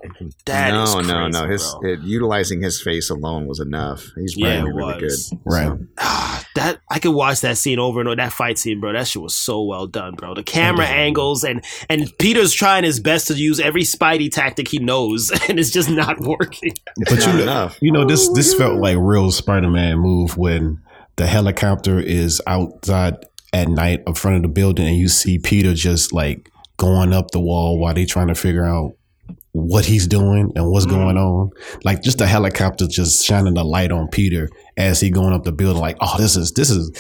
That 0.47 0.71
no, 0.73 0.83
is 0.83 0.95
no, 0.95 1.03
crazy, 1.03 1.31
no. 1.31 1.49
His 1.49 1.75
bro. 1.81 1.91
it, 1.93 2.01
utilizing 2.01 2.63
his 2.63 2.81
face 2.81 3.11
alone 3.11 3.47
was 3.47 3.61
enough. 3.61 4.07
He's 4.17 4.37
Yeah, 4.37 4.63
really, 4.63 4.73
really 4.73 5.01
good. 5.01 5.13
Right. 5.45 5.67
So, 5.67 5.79
Ah, 5.99 6.45
that 6.57 6.81
I 6.91 6.99
could 6.99 7.13
watch 7.15 7.41
that 7.41 7.57
scene 7.59 7.79
over 7.79 8.01
and 8.01 8.09
over. 8.09 8.17
That 8.17 8.33
fight 8.33 8.59
scene, 8.59 8.81
bro. 8.81 8.93
That 8.93 9.07
shit 9.07 9.23
was 9.23 9.35
so 9.35 9.63
well 9.63 9.87
done, 9.87 10.15
bro. 10.15 10.35
The 10.35 10.43
camera 10.43 10.87
angles 10.87 11.45
and 11.45 11.65
and 11.89 12.11
Peter's 12.19 12.53
trying 12.53 12.85
his 12.85 13.01
best 13.01 13.29
to 13.29 13.35
use 13.35 13.61
every 13.61 13.85
Spidey 14.01 14.31
tactic 14.33 14.69
he 14.69 14.79
knows, 14.79 15.31
and 15.49 15.59
it's 15.59 15.71
just 15.71 15.91
not 15.91 16.21
working. 16.21 16.73
But 16.97 17.11
you 17.11 17.17
not 17.27 17.35
know, 17.37 17.43
enough. 17.43 17.79
you 17.83 17.93
know 17.93 18.05
this 18.05 18.29
this 18.33 18.55
felt 18.55 18.81
like 18.81 18.97
real 18.99 19.31
Spider-Man 19.31 19.99
move 19.99 20.37
when 20.37 20.81
the 21.17 21.27
helicopter 21.27 21.99
is 22.01 22.41
outside 22.47 23.15
at 23.53 23.69
night 23.69 24.01
in 24.07 24.15
front 24.15 24.37
of 24.37 24.43
the 24.43 24.49
building 24.49 24.87
and 24.87 24.97
you 24.97 25.09
see 25.09 25.39
Peter 25.39 25.75
just 25.75 26.13
like 26.13 26.49
going 26.77 27.13
up 27.13 27.31
the 27.33 27.41
wall 27.41 27.79
while 27.79 27.93
they 27.93 28.07
trying 28.07 28.29
to 28.29 28.35
figure 28.35 28.65
out 28.65 28.93
what 29.53 29.85
he's 29.85 30.07
doing 30.07 30.53
and 30.55 30.71
what's 30.71 30.87
Mhm. 30.87 30.91
going 30.91 31.17
on. 31.19 31.51
Like 31.85 32.03
just 32.03 32.19
the 32.19 32.27
helicopter 32.29 32.87
just 32.87 33.25
shining 33.25 33.55
the 33.55 33.65
light 33.65 33.91
on 33.91 34.07
Peter 34.09 34.49
as 34.77 35.01
he 35.01 35.11
going 35.11 35.33
up 35.35 35.43
the 35.45 35.51
building. 35.53 35.81
Like, 35.83 35.97
oh, 36.01 36.15
this 36.17 36.37
is 36.37 36.53
this 36.53 36.71
is 36.71 36.91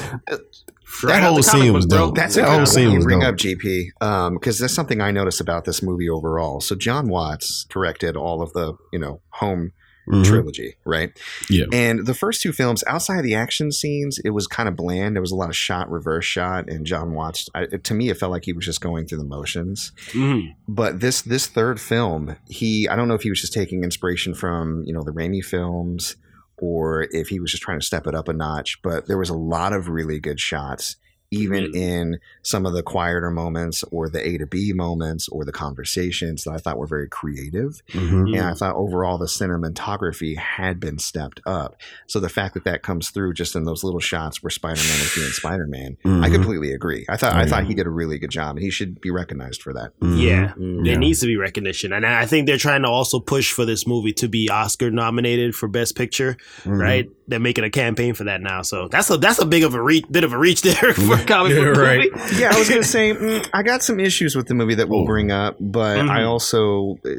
Right 1.02 1.20
that 1.20 1.22
whole 1.22 1.42
scene 1.42 1.72
was 1.72 1.86
dope. 1.86 2.14
That's 2.16 2.34
that 2.34 2.48
a 2.48 2.50
whole 2.50 2.66
scene 2.66 2.90
you 2.90 2.96
was 2.96 3.04
bring 3.04 3.20
dope. 3.20 3.28
up, 3.30 3.36
GP, 3.36 4.32
because 4.34 4.58
that's 4.58 4.74
something 4.74 5.00
I 5.00 5.10
noticed 5.10 5.40
about 5.40 5.64
this 5.64 5.82
movie 5.82 6.08
overall. 6.08 6.60
So 6.60 6.74
Jon 6.74 7.08
Watts 7.08 7.64
directed 7.68 8.16
all 8.16 8.42
of 8.42 8.52
the, 8.52 8.74
you 8.92 8.98
know, 8.98 9.20
home 9.30 9.72
Mhm. 10.08 10.24
trilogy, 10.24 10.74
right? 10.84 11.12
Yeah. 11.48 11.66
And 11.72 12.04
the 12.06 12.14
first 12.14 12.42
two 12.42 12.52
films, 12.52 12.82
outside 12.88 13.18
of 13.18 13.22
the 13.22 13.34
action 13.36 13.70
scenes, 13.70 14.18
it 14.24 14.30
was 14.30 14.46
kind 14.48 14.68
of 14.68 14.74
bland. 14.74 15.14
There 15.14 15.20
was 15.20 15.30
a 15.30 15.36
lot 15.36 15.50
of 15.50 15.56
shot, 15.56 15.88
reverse 15.90 16.24
shot, 16.24 16.68
and 16.68 16.84
Jon 16.84 17.12
Watts. 17.12 17.48
I, 17.54 17.66
to 17.66 17.94
me, 17.94 18.08
it 18.08 18.18
felt 18.18 18.32
like 18.32 18.44
he 18.44 18.52
was 18.52 18.64
just 18.64 18.80
going 18.80 19.06
through 19.06 19.18
the 19.18 19.24
motions. 19.24 19.92
Mhm. 20.12 20.54
But 20.66 20.98
this 21.00 21.22
this 21.22 21.46
third 21.46 21.80
film, 21.80 22.36
he 22.48 22.88
I 22.88 22.96
don't 22.96 23.06
know 23.06 23.14
if 23.14 23.22
he 23.22 23.30
was 23.30 23.40
just 23.40 23.52
taking 23.52 23.84
inspiration 23.84 24.34
from 24.34 24.82
you 24.84 24.92
know 24.92 25.02
the 25.04 25.12
Raimi 25.12 25.44
films 25.44 26.16
or 26.60 27.08
if 27.10 27.28
he 27.28 27.40
was 27.40 27.50
just 27.50 27.62
trying 27.62 27.80
to 27.80 27.86
step 27.86 28.06
it 28.06 28.14
up 28.14 28.28
a 28.28 28.32
notch. 28.32 28.80
But 28.82 29.06
there 29.06 29.18
was 29.18 29.30
a 29.30 29.34
lot 29.34 29.72
of 29.72 29.88
really 29.88 30.20
good 30.20 30.40
shots, 30.40 30.96
even 31.30 31.70
in 31.74 32.18
some 32.42 32.66
of 32.66 32.72
the 32.72 32.82
quieter 32.82 33.30
moments 33.30 33.84
or 33.92 34.08
the 34.08 34.26
A 34.26 34.38
to 34.38 34.46
B 34.46 34.72
moments 34.72 35.28
or 35.28 35.44
the 35.44 35.52
conversations 35.52 36.42
that 36.44 36.50
I 36.52 36.58
thought 36.58 36.76
were 36.78 36.86
very 36.88 37.08
creative. 37.08 37.82
Mhm. 37.92 38.36
And 38.36 38.40
I 38.46 38.54
thought 38.54 38.74
overall 38.74 39.16
the 39.16 39.26
cinematography 39.26 40.36
had 40.36 40.80
been 40.80 40.98
stepped 40.98 41.40
up. 41.46 41.76
So 42.08 42.18
the 42.18 42.28
fact 42.28 42.54
that 42.54 42.64
that 42.64 42.82
comes 42.82 43.10
through 43.10 43.34
just 43.34 43.54
in 43.54 43.64
those 43.64 43.84
little 43.84 44.00
shots 44.00 44.42
where 44.42 44.50
Spider 44.50 44.80
Man 44.80 45.00
is 45.00 45.14
being 45.14 45.28
Spider 45.30 45.66
Man, 45.68 45.96
I 46.04 46.08
Mhm. 46.28 46.32
completely 46.32 46.72
agree. 46.72 47.04
I 47.08 47.16
thought 47.16 47.34
I 47.34 47.46
thought 47.46 47.64
he 47.66 47.74
did 47.74 47.86
a 47.86 47.90
really 47.90 48.18
good 48.18 48.30
job, 48.30 48.56
and 48.56 48.64
he 48.64 48.70
should 48.70 49.00
be 49.00 49.10
recognized 49.10 49.62
for 49.62 49.72
that. 49.72 49.92
Mhm. 50.00 50.20
Yeah. 50.20 50.52
Mm. 50.58 50.84
There 50.84 50.98
needs 50.98 51.20
to 51.20 51.26
be 51.26 51.36
recognition. 51.36 51.92
And 51.92 52.04
I 52.04 52.26
think 52.26 52.46
they're 52.46 52.56
trying 52.58 52.82
to 52.82 52.88
also 52.88 53.20
push 53.20 53.52
for 53.52 53.64
this 53.64 53.86
movie 53.86 54.12
to 54.14 54.28
be 54.28 54.48
Oscar 54.50 54.90
nominated 54.90 55.54
for 55.54 55.68
Best 55.68 55.96
Picture, 55.96 56.36
right? 56.66 57.08
They're 57.28 57.38
making 57.38 57.62
a 57.64 57.70
campaign 57.70 58.14
for 58.14 58.24
that 58.24 58.40
now. 58.40 58.62
So 58.62 58.88
that's 58.88 59.08
a 59.10 59.16
that's 59.16 59.38
a 59.38 59.46
big 59.46 59.62
of 59.62 59.74
a 59.74 59.82
reach, 59.82 60.04
bit 60.10 60.24
of 60.24 60.32
a 60.32 60.38
reach 60.38 60.62
there 60.62 60.92
for 60.94 61.14
a 61.14 61.19
comic 61.26 61.52
Yeah, 61.52 61.64
book 61.64 61.76
right. 61.76 62.10
movie. 62.14 62.36
yeah, 62.36 62.50
I 62.54 62.58
was 62.58 62.68
gonna 62.68 62.82
say 62.82 63.12
mm, 63.14 63.48
I 63.52 63.62
got 63.62 63.82
some 63.82 64.00
issues 64.00 64.34
with 64.36 64.46
the 64.48 64.54
movie 64.54 64.74
that 64.76 64.88
we'll 64.88 65.00
Oh. 65.02 65.06
bring 65.06 65.30
up, 65.30 65.56
but 65.60 65.98
Mhm. 65.98 66.10
I 66.10 66.24
also 66.24 66.96
uh, 67.06 67.10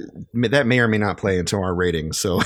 that 0.49 0.67
may 0.67 0.79
or 0.79 0.87
may 0.87 0.97
not 0.97 1.17
play 1.17 1.37
into 1.39 1.57
our 1.57 1.73
rating. 1.73 2.13
So 2.13 2.41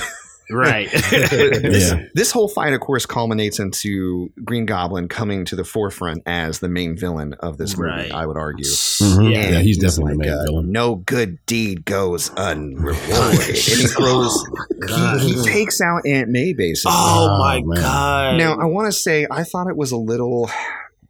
Right. 0.48 0.88
this, 1.10 1.90
Yeah. 1.90 2.04
this 2.14 2.30
whole 2.30 2.46
fight, 2.46 2.72
of 2.72 2.78
course, 2.78 3.04
culminates 3.04 3.58
into 3.58 4.30
Green 4.44 4.64
Goblin 4.64 5.08
coming 5.08 5.44
to 5.46 5.56
the 5.56 5.64
forefront 5.64 6.22
as 6.24 6.60
the 6.60 6.68
main 6.68 6.96
villain 6.96 7.34
of 7.40 7.58
this 7.58 7.76
movie. 7.76 7.90
Right. 7.90 8.12
I 8.12 8.26
would 8.26 8.36
argue. 8.36 8.64
Mhm. 8.64 9.32
Yeah. 9.32 9.50
Yeah, 9.50 9.58
he's 9.58 9.76
definitely 9.78 10.12
the 10.12 10.18
like, 10.20 10.28
main 10.28 10.38
uh, 10.38 10.44
villain. 10.44 10.70
No 10.70 10.94
good 11.04 11.38
deed 11.46 11.84
goes 11.84 12.30
unrewarded. 12.36 13.00
and 13.48 13.56
he 13.56 13.86
throws, 13.88 14.40
God. 14.86 15.20
he, 15.20 15.32
he 15.34 15.42
takes 15.42 15.80
out 15.80 16.02
Aunt 16.06 16.28
May 16.30 16.52
basically. 16.52 16.92
oh 16.94 17.28
Oh, 17.32 17.38
my 17.40 17.60
man. 17.64 17.82
god. 17.82 18.36
Now, 18.38 18.56
I 18.56 18.66
want 18.66 18.86
to 18.86 18.92
say 18.96 19.26
I 19.28 19.42
thought 19.42 19.66
it 19.66 19.76
was 19.76 19.90
a 19.90 19.96
little 19.96 20.48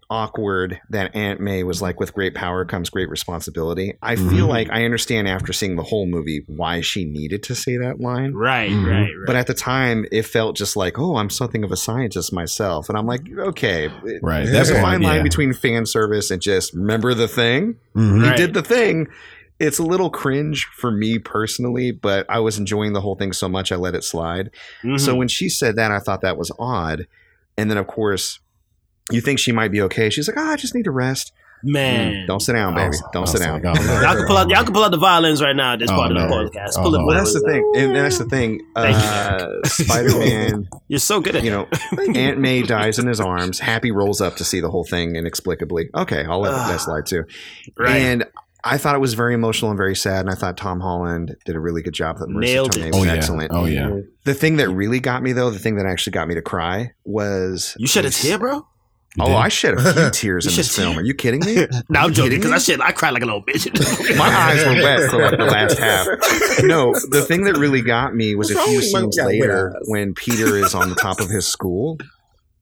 awkward 0.08 0.80
that 0.90 1.14
Aunt 1.16 1.40
May 1.40 1.62
was 1.64 1.82
like, 1.82 1.98
with 1.98 2.14
great 2.14 2.34
power 2.34 2.64
comes 2.64 2.90
great 2.90 3.08
responsibility. 3.08 3.94
I 4.02 4.14
feel 4.16 4.46
Mhm. 4.46 4.48
like 4.48 4.70
I 4.70 4.84
understand 4.84 5.26
after 5.28 5.52
seeing 5.52 5.76
the 5.76 5.82
whole 5.82 6.06
movie 6.06 6.44
why 6.46 6.80
she 6.80 7.04
needed 7.04 7.42
to 7.44 7.54
say 7.54 7.76
that 7.78 8.00
line. 8.00 8.32
right, 8.34 8.70
Mhm. 8.70 8.86
right, 8.86 9.00
right. 9.00 9.26
But 9.26 9.36
at 9.36 9.46
the 9.48 9.54
time, 9.54 10.06
it 10.12 10.22
felt 10.22 10.56
just 10.56 10.76
like, 10.76 10.98
oh, 10.98 11.16
I'm 11.16 11.30
something 11.30 11.64
of 11.64 11.72
a 11.72 11.76
scientist 11.76 12.32
myself. 12.32 12.88
And 12.88 12.96
I'm 12.96 13.06
like, 13.06 13.22
okay. 13.36 13.88
Right. 14.22 14.44
There's 14.46 14.68
That's 14.68 14.70
a 14.70 14.80
fine 14.80 15.02
line 15.02 15.16
yeah. 15.16 15.22
between 15.22 15.52
fan 15.52 15.86
service 15.86 16.30
and 16.30 16.40
just 16.40 16.72
remember 16.74 17.12
the 17.14 17.28
thing. 17.28 17.76
Mhm. 17.96 18.22
Right. 18.22 18.38
He 18.38 18.46
did 18.46 18.54
the 18.54 18.62
thing. 18.62 19.08
It's 19.58 19.78
a 19.78 19.82
little 19.82 20.10
cringe 20.10 20.66
for 20.76 20.90
me 20.90 21.18
personally, 21.18 21.90
but 21.90 22.26
I 22.28 22.40
was 22.40 22.58
enjoying 22.58 22.92
the 22.92 23.00
whole 23.00 23.14
thing 23.16 23.32
so 23.32 23.48
much 23.48 23.72
I 23.72 23.76
let 23.76 23.94
it 23.94 24.04
slide. 24.04 24.50
So 24.98 25.14
when 25.14 25.28
she 25.28 25.48
said 25.48 25.76
that, 25.76 25.90
I 25.90 25.98
thought 25.98 26.20
that 26.20 26.36
was 26.36 26.52
odd. 26.58 27.06
And 27.56 27.70
then, 27.70 27.78
of 27.78 27.86
course, 27.86 28.38
you 29.10 29.20
think 29.20 29.38
she 29.38 29.52
might 29.52 29.70
be 29.70 29.80
okay. 29.82 30.10
She's 30.10 30.28
like, 30.28 30.36
oh, 30.38 30.50
I 30.50 30.56
just 30.56 30.74
need 30.74 30.84
to 30.84 30.90
rest. 30.90 31.32
man, 31.62 32.12
mm, 32.12 32.26
Don't 32.26 32.40
sit 32.40 32.52
down, 32.52 32.74
baby. 32.74 32.96
I 32.96 33.10
Don't 33.12 33.22
was 33.22 33.32
sit 33.32 33.40
down. 33.40 33.60
oh. 33.64 34.02
Y'all 34.02 34.14
can 34.14 34.26
pull 34.26 34.36
out. 34.36 34.48
Y'all 34.50 34.62
can 34.64 34.72
pull 34.74 34.84
out 34.84 34.90
the 34.90 34.98
violins 34.98 35.40
right 35.40 35.56
now. 35.56 35.72
at 35.72 35.78
This 35.78 35.90
Oh, 35.90 35.94
part 35.96 36.12
of 36.12 36.18
the 36.18 36.26
no. 36.26 36.32
podcast. 36.34 36.72
Oh, 36.76 36.82
Pull 36.82 36.94
it. 36.96 37.04
Well, 37.06 37.16
that's 37.16 37.32
the 37.32 37.40
thing. 37.40 37.72
And 37.76 37.96
that's 37.96 38.18
the 38.18 38.26
thing. 38.26 38.60
Thank 38.76 38.96
Uh, 38.96 39.48
Spider 39.64 40.18
Man, 40.18 40.68
You're 40.88 40.98
so 40.98 41.20
good 41.20 41.34
at 41.36 41.44
you 41.44 41.50
know, 41.50 41.66
Aunt 42.14 42.38
May 42.38 42.62
dies 42.62 42.98
in 42.98 43.06
his 43.06 43.20
arms. 43.20 43.58
Happy 43.58 43.90
rolls 43.90 44.20
up 44.20 44.36
to 44.36 44.44
see 44.44 44.60
the 44.60 44.70
whole 44.70 44.84
thing 44.84 45.16
inexplicably. 45.16 45.88
Okay, 45.94 46.24
I'll 46.24 46.40
let 46.40 46.52
that 46.52 46.80
slide 46.80 47.06
too. 47.06 47.24
Right. 47.76 47.96
And 47.96 48.24
I 48.62 48.78
thought 48.78 48.94
it 48.96 49.00
was 49.00 49.14
very 49.14 49.32
emotional 49.32 49.70
and 49.70 49.78
very 49.78 49.94
sad. 49.96 50.20
And 50.20 50.30
I 50.30 50.34
thought 50.34 50.56
Tom 50.56 50.80
Holland 50.80 51.36
did 51.46 51.54
a 51.56 51.60
really 51.60 51.82
good 51.82 51.94
job. 51.94 52.18
That 52.18 52.28
Marisa 52.28 52.40
Nailed 52.40 52.72
Tomei 52.72 52.86
it. 52.86 52.92
was 52.94 52.96
Oh 53.00 53.04
yeah. 53.04 53.12
excellent. 53.14 53.52
Oh 53.54 53.64
yeah. 53.64 53.82
Mm-hmm. 53.82 54.00
The 54.24 54.34
thing 54.34 54.56
that 54.56 54.68
really 54.68 54.98
got 55.00 55.22
me, 55.22 55.32
though, 55.32 55.50
the 55.50 55.58
thing 55.58 55.76
that 55.76 55.86
actually 55.86 56.12
got 56.12 56.26
me 56.28 56.34
to 56.34 56.42
cry 56.42 56.90
was 57.04 57.74
You 57.78 57.86
shed 57.86 58.04
a 58.04 58.10
tear, 58.10 58.38
bro. 58.38 58.66
Oh, 59.20 59.34
I 59.34 59.48
shed 59.48 59.74
a 59.74 59.92
few 59.92 60.10
tears 60.12 60.46
in 60.46 60.52
shed 60.52 60.64
this 60.64 60.76
film. 60.76 60.98
Are 60.98 61.02
you 61.02 61.14
kidding 61.14 61.40
me? 61.44 61.66
No, 61.88 62.00
I'm 62.00 62.12
joking 62.12 62.30
kidding 62.32 62.40
because? 62.42 62.68
I 62.68 62.72
shit. 62.72 62.80
I 62.80 62.92
cried 62.92 63.10
like 63.12 63.22
a 63.22 63.26
little 63.26 63.42
bitch. 63.42 63.66
My 64.18 64.26
eyes 64.28 64.64
were 64.64 64.72
wet 64.82 65.10
for 65.10 65.22
like 65.22 65.38
the 65.38 65.44
last 65.44 65.78
half. 65.78 66.06
No, 66.64 66.92
the 67.10 67.22
thing 67.26 67.44
that 67.44 67.56
really 67.56 67.80
got 67.82 68.14
me 68.14 68.34
was 68.34 68.52
What's 68.54 68.66
a 68.66 68.70
few 68.70 68.82
scenes 68.82 69.16
later 69.22 69.72
when 69.86 70.14
Peter 70.14 70.56
is 70.56 70.74
on 70.74 70.88
the 70.90 70.94
top 70.96 71.20
of 71.20 71.28
his 71.30 71.46
school 71.46 71.98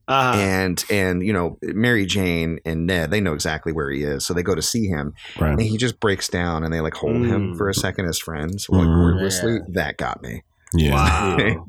Uh, 0.07 0.35
and 0.37 0.85
and 0.91 1.23
you 1.27 1.33
know 1.33 1.57
Mary 1.63 2.05
Jane 2.05 2.59
and 2.67 2.87
Ned 2.87 3.11
they 3.11 3.21
know 3.23 3.33
exactly 3.33 3.73
where 3.73 3.91
he 3.91 4.03
is, 4.03 4.27
so 4.27 4.35
they 4.35 4.43
go 4.43 4.55
to 4.55 4.61
see 4.63 4.87
him 4.87 5.15
Right. 5.41 5.53
and 5.53 5.61
he 5.63 5.79
just 5.79 5.99
breaks 5.99 6.29
down 6.29 6.63
and 6.63 6.73
they 6.75 6.83
like 6.83 6.95
hold 6.95 7.17
him 7.25 7.55
Mm. 7.55 7.57
for 7.57 7.69
a 7.71 7.75
second 7.75 8.05
as 8.07 8.19
friends, 8.19 8.67
like 8.69 8.87
Mhm. 8.87 9.03
wordlessly. 9.03 9.61
That 9.71 9.97
got 9.97 10.23
me. 10.23 10.43
Yeah. 10.75 10.93
wow. 10.93 11.67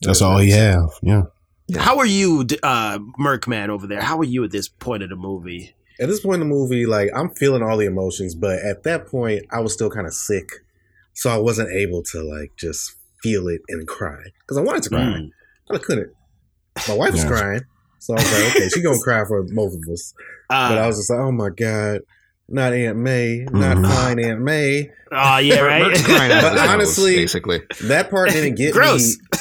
That's 0.00 0.22
all 0.22 0.38
he 0.38 0.50
have. 0.50 0.88
Yeah. 1.02 1.24
How 1.74 1.98
are 1.98 2.06
you, 2.06 2.44
d- 2.44 2.58
uh, 2.62 2.98
Merkman 3.18 3.70
over 3.70 3.86
there? 3.86 4.00
How 4.00 4.18
are 4.18 4.24
you 4.24 4.44
at 4.44 4.50
this 4.52 4.68
point 4.68 5.02
of 5.02 5.08
the 5.08 5.16
movie? 5.16 5.74
At 5.98 6.08
this 6.08 6.20
point 6.20 6.34
in 6.42 6.48
the 6.48 6.54
movie, 6.54 6.86
like 6.86 7.08
I'm 7.14 7.30
feeling 7.30 7.62
all 7.62 7.76
the 7.76 7.86
emotions, 7.86 8.34
but 8.34 8.58
at 8.60 8.82
that 8.84 9.06
point, 9.06 9.46
I 9.50 9.60
was 9.60 9.72
still 9.72 9.90
kind 9.90 10.06
of 10.06 10.12
sick, 10.14 10.48
so 11.14 11.30
I 11.30 11.38
wasn't 11.38 11.72
able 11.72 12.02
to 12.12 12.22
like 12.22 12.52
just 12.56 12.94
feel 13.22 13.48
it 13.48 13.62
and 13.68 13.88
cry 13.88 14.22
because 14.40 14.58
I 14.58 14.60
wanted 14.60 14.82
to 14.84 14.90
cry, 14.90 15.00
Mm. 15.00 15.30
but 15.66 15.76
I 15.76 15.78
couldn't. 15.82 16.10
My 16.86 16.94
wife 16.94 17.12
was 17.12 17.22
Yeah. 17.24 17.28
crying, 17.30 17.60
so 17.98 18.14
I 18.14 18.20
was 18.20 18.32
like, 18.32 18.56
okay, 18.56 18.68
she 18.68 18.82
gonna 18.82 18.98
cry 19.00 19.24
for 19.26 19.42
both 19.42 19.72
of 19.74 19.80
us. 19.90 20.12
But 20.50 20.54
I 20.78 20.84
Uh, 20.84 20.86
was 20.86 20.98
just 20.98 21.10
like, 21.10 21.18
oh 21.18 21.32
my 21.32 21.48
god, 21.48 22.02
not 22.48 22.72
Aunt 22.72 22.96
May, 22.98 23.44
not 23.50 23.76
Mhm. 23.78 23.86
fine 23.94 24.18
Aunt 24.24 24.40
May. 24.40 24.90
oh 25.12 25.38
yeah, 25.38 25.60
right. 25.60 25.82
Mert's 25.82 26.02
crying 26.04 26.30
out 26.32 26.44
of 26.44 26.52
But 26.54 26.68
honestly- 26.68 27.16
basically, 27.16 27.62
That 27.84 28.10
part 28.10 28.30
didn't 28.30 28.54
get 28.56 28.72
Gross. 28.72 29.16
me. 29.18 29.24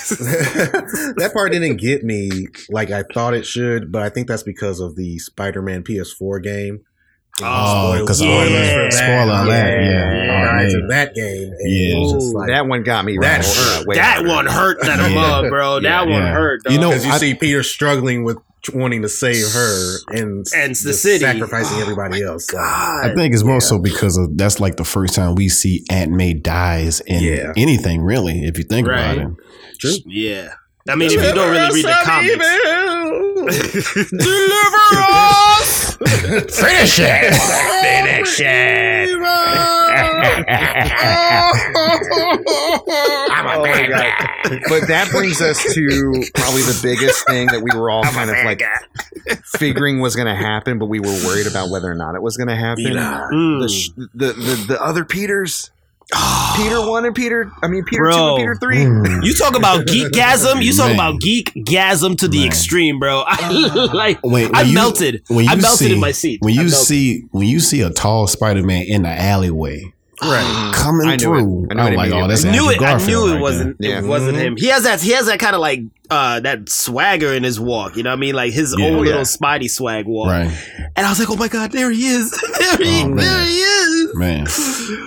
that 1.17 1.31
part 1.33 1.51
didn't 1.51 1.77
get 1.77 2.03
me 2.03 2.47
like 2.69 2.91
I 2.91 3.03
thought 3.13 3.33
it 3.33 3.45
should, 3.45 3.91
but 3.91 4.01
I 4.01 4.09
think 4.09 4.27
that's 4.27 4.43
because 4.43 4.79
of 4.79 4.95
the 4.95 5.17
Spider-Man 5.19 5.83
PS4 5.83 6.39
game. 6.41 6.81
Oh, 7.43 7.99
because 7.99 8.21
all 8.21 8.27
for 8.43 8.49
that- 8.49 8.93
spoiler 8.93 9.43
alert, 9.43 9.81
yeah. 9.83 10.13
Yeah. 10.25 10.45
Guys 10.45 10.73
Oh, 10.75 10.79
in 10.79 10.87
that 10.87 11.13
game. 11.15 11.51
Yeah. 11.65 11.95
it 11.95 11.99
was 11.99 12.13
just 12.13 12.33
Ooh, 12.33 12.37
like, 12.37 12.47
that 12.47 12.67
one 12.67 12.83
got 12.83 13.03
me. 13.05 13.17
that 13.21 13.37
right. 13.37 13.45
hurt. 13.45 13.87
Way 13.87 13.95
that 13.95 14.15
harder. 14.15 14.29
one 14.29 14.45
hurt 14.45 14.81
that 14.81 14.99
a 14.99 15.09
Yeah. 15.09 15.15
mug, 15.15 15.49
bro. 15.49 15.79
That 15.81 16.07
one 16.07 16.21
Yeah. 16.21 16.31
hurt. 16.33 16.63
Dog. 16.63 16.73
You 16.73 16.79
know, 16.79 16.89
because 16.89 17.05
you 17.05 17.11
I- 17.11 17.17
see 17.17 17.33
Peter 17.33 17.61
struggling 17.63 18.23
with 18.23 18.37
wanting 18.73 19.01
to 19.03 19.09
save 19.09 19.45
her 19.53 19.97
and, 20.09 20.45
And 20.55 20.71
the 20.71 20.93
city. 20.93 21.19
sacrificing 21.19 21.79
everybody 21.81 22.23
oh, 22.23 22.31
else. 22.33 22.47
So, 22.47 22.57
God. 22.57 23.05
I 23.11 23.13
think 23.13 23.33
it's 23.33 23.43
more 23.43 23.61
so 23.61 23.77
because 23.79 24.17
of 24.17 24.37
that's 24.37 24.59
like 24.59 24.77
the 24.77 24.83
first 24.85 25.13
time 25.13 25.35
we 25.35 25.49
see 25.49 25.83
Aunt 25.91 26.11
May 26.11 26.33
dies 26.33 26.99
in 27.01 27.21
Yeah. 27.21 27.51
anything 27.57 28.01
really, 28.01 28.45
if 28.45 28.57
you 28.57 28.63
think 28.63 28.87
Right. 28.87 29.17
about 29.17 29.17
it. 29.17 29.27
True. 29.79 29.91
Yeah. 30.07 30.47
I 30.89 30.95
mean, 30.95 31.07
if 31.11 31.13
you 31.15 31.33
don't 31.33 31.51
really 31.51 31.75
read 31.75 31.85
the 31.85 31.95
comics. 32.05 32.47
Deliver 33.45 34.85
us! 34.99 35.95
Finish 35.95 36.99
it. 36.99 37.33
Finish 37.81 38.39
it. 38.41 39.09
Oh 43.37 43.61
my 43.61 43.87
God. 43.87 44.59
But 44.69 44.87
that 44.87 45.09
brings 45.11 45.41
us 45.41 45.61
to 45.73 46.23
probably 46.33 46.61
the 46.63 46.79
biggest 46.81 47.25
thing 47.27 47.47
that 47.47 47.61
we 47.61 47.69
were 47.77 47.89
all 47.89 48.03
kind 48.03 48.29
of 48.29 48.37
like 48.45 48.61
figuring 49.57 49.99
was 49.99 50.15
going 50.15 50.27
to 50.27 50.35
happen, 50.35 50.77
but 50.79 50.85
we 50.87 50.99
were 50.99 51.07
worried 51.25 51.47
about 51.47 51.69
whether 51.69 51.89
or 51.91 51.95
not 51.95 52.15
it 52.15 52.21
was 52.21 52.37
going 52.37 52.47
to 52.49 52.55
happen. 52.55 52.83
Mm. 52.85 53.61
The, 53.61 53.69
sh- 53.69 53.89
the, 53.95 54.33
the 54.33 54.65
the 54.67 54.81
other 54.83 55.05
Peters, 55.05 55.71
Peter 56.55 56.87
one 56.87 57.05
and 57.05 57.15
Peter, 57.15 57.51
I 57.63 57.67
mean 57.67 57.83
Peter 57.83 58.09
two 58.11 58.17
and 58.17 58.37
Peter 58.37 58.55
three. 58.55 58.77
Mm. 58.77 59.25
You 59.25 59.33
talk 59.35 59.57
about 59.57 59.85
geekgasm. 59.87 60.63
You 60.63 60.71
talk 60.73 60.87
Man. 60.87 60.95
about 60.95 61.19
geekgasm 61.21 62.17
to 62.19 62.27
the 62.27 62.39
Man. 62.39 62.47
extreme, 62.47 62.99
bro. 62.99 63.23
I 63.27 63.49
like. 63.93 64.19
Wait, 64.23 64.51
I 64.53 64.61
you- 64.63 64.73
melted. 64.75 65.23
when 65.27 65.47
I 65.49 65.55
melted 65.55 65.87
see- 65.87 65.93
in 65.93 65.99
my 65.99 66.11
seat. 66.11 66.39
When 66.41 66.53
you 66.53 66.69
see 66.69 67.25
when 67.31 67.47
you 67.47 67.59
see 67.59 67.81
a 67.81 67.89
tall 67.89 68.27
Spider 68.27 68.63
Man 68.63 68.83
in 68.87 69.01
the 69.03 69.09
alleyway 69.09 69.91
Right. 70.21 70.71
coming 70.73 71.09
I 71.09 71.17
through, 71.17 71.65
it. 71.65 71.71
I 71.71 71.73
knew 71.73 71.81
I'm 71.81 71.95
like, 71.95 72.11
oh, 72.11 72.23
immediately. 72.23 72.27
that's 72.29 72.45
I 72.45 72.51
knew 72.51 72.69
Andrew 72.69 72.69
it. 72.69 72.81
I 72.89 73.05
knew 73.05 73.27
it 73.27 73.31
right 73.33 73.41
wasn't. 73.41 73.77
there. 73.79 73.91
It 73.97 74.03
Yeah. 74.03 74.07
wasn't 74.09 74.37
Mhm. 74.37 74.41
him. 74.41 74.57
He 74.57 74.67
has 74.67 74.83
that. 74.83 75.01
He 75.01 75.11
has 75.11 75.25
that 75.25 75.39
kind 75.39 75.55
of 75.55 75.59
like 75.61 75.81
uh 76.09 76.39
that 76.39 76.69
swagger 76.69 77.33
in 77.33 77.43
his 77.43 77.59
walk. 77.59 77.97
You 77.97 78.03
know 78.03 78.11
what 78.11 78.17
I 78.17 78.19
mean? 78.19 78.35
Like 78.35 78.53
his 78.53 78.73
Yeah. 78.77 78.85
own 78.85 78.95
Oh, 78.95 78.99
little 78.99 79.19
yeah. 79.19 79.25
Spidey 79.25 79.69
swag 79.69 80.05
walk. 80.05 80.29
Right, 80.29 80.51
And 80.95 81.05
I 81.05 81.09
was 81.09 81.19
like, 81.19 81.29
oh 81.29 81.35
my 81.35 81.47
god, 81.49 81.71
there 81.73 81.91
he 81.91 82.05
is. 82.07 82.31
there 82.59 82.77
he, 82.77 83.01
Oh, 83.03 83.07
man. 83.09 83.15
there 83.17 83.45
he 83.45 83.57
is. 83.57 83.94
Man. 84.15 84.47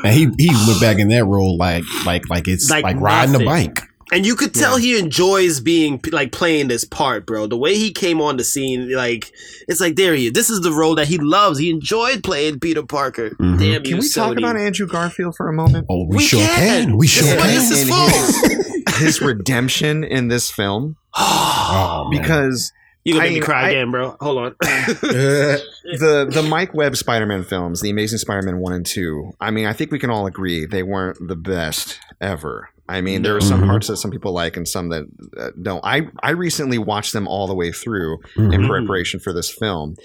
And 0.05 0.13
he 0.15 0.29
he 0.39 0.51
went 0.67 0.81
back 0.81 0.99
in 0.99 1.09
that 1.09 1.25
role 1.25 1.57
like 1.57 1.85
like 2.07 2.29
like 2.29 2.47
it's 2.49 2.71
Like 2.71 2.85
like, 2.85 2.97
riding 3.01 3.35
a 3.41 3.45
bike. 3.45 3.81
And 4.11 4.25
you 4.25 4.37
could 4.37 4.55
tell 4.55 4.79
he 4.79 4.99
enjoys 4.99 5.61
being 5.61 6.01
like 6.13 6.33
playing 6.33 6.69
this 6.69 6.83
part, 6.83 7.27
bro. 7.27 7.47
The 7.47 7.59
way 7.59 7.75
he 7.75 7.93
came 7.93 8.23
on 8.23 8.39
the 8.39 8.45
scene, 8.45 8.91
like 8.91 9.31
it's 9.69 9.81
like 9.83 9.97
there 9.97 10.15
he 10.15 10.29
is. 10.29 10.33
This 10.33 10.49
is 10.49 10.63
the 10.63 10.73
role 10.73 10.95
that 10.95 11.09
he 11.09 11.19
loves. 11.19 11.59
He 11.59 11.69
enjoyed 11.69 12.25
playing 12.25 12.59
Peter 12.61 12.83
Parker. 12.83 13.37
Mhm. 13.39 13.59
Damn 13.59 13.83
Can 13.83 13.97
you, 13.97 13.99
we 13.99 14.09
talk 14.09 14.39
about 14.39 14.57
Andrew 14.57 14.87
Garfield 14.87 15.35
for 15.37 15.49
a 15.49 15.53
moment? 15.53 15.87
Oh, 15.91 16.07
we, 16.09 16.17
We 16.17 16.23
sure 16.23 16.41
can. 16.41 16.85
can. 16.87 16.97
We 16.97 17.07
This 17.07 17.13
sure 17.17 17.29
is 17.29 17.35
can. 17.35 17.47
this 17.49 17.71
is 17.71 17.91
And 17.91 18.85
his- 18.87 18.97
his 18.97 19.21
redemption 19.21 20.05
in 20.05 20.29
this 20.29 20.51
film 20.51 20.97
Oh, 21.15 22.09
because 22.11 22.73
you 23.05 23.13
gonna 23.13 23.27
make 23.27 23.35
me 23.35 23.41
cry 23.41 23.67
I- 23.67 23.69
again, 23.73 23.91
bro. 23.91 24.17
Hold 24.23 24.39
on. 24.39 24.57
the 25.99 26.29
the 26.31 26.43
Marc 26.43 26.75
Webb 26.75 26.97
Spider-Man 26.97 27.45
films, 27.45 27.81
the 27.81 27.91
Amazing 27.91 28.19
Spider-Man 28.19 28.59
one 28.59 28.73
and 28.73 28.85
two. 28.87 29.33
I 29.41 29.51
mean, 29.51 29.67
I 29.67 29.73
think 29.73 29.91
we 29.91 29.99
can 29.99 30.11
all 30.11 30.27
agree 30.27 30.67
they 30.67 30.83
weren't 30.83 31.19
the 31.27 31.37
best 31.37 31.99
ever. 32.21 32.71
I 32.91 33.03
mean, 33.03 33.21
there 33.21 33.37
are 33.37 33.41
some 33.43 33.61
Mhm. 33.63 33.67
parts 33.67 33.89
that 33.89 33.99
some 33.99 34.11
people 34.11 34.33
like 34.33 34.57
and 34.57 34.67
some 34.67 34.89
that 34.89 35.05
uh, 35.39 35.51
don't. 35.61 35.85
I 35.85 36.09
I 36.23 36.31
recently 36.31 36.79
watched 36.79 37.13
them 37.13 37.29
all 37.29 37.47
the 37.47 37.55
way 37.55 37.71
through 37.71 38.17
in 38.37 38.51
Mhm. 38.51 38.67
preparation 38.67 39.21
for 39.21 39.31
this 39.35 39.51
film, 39.51 39.97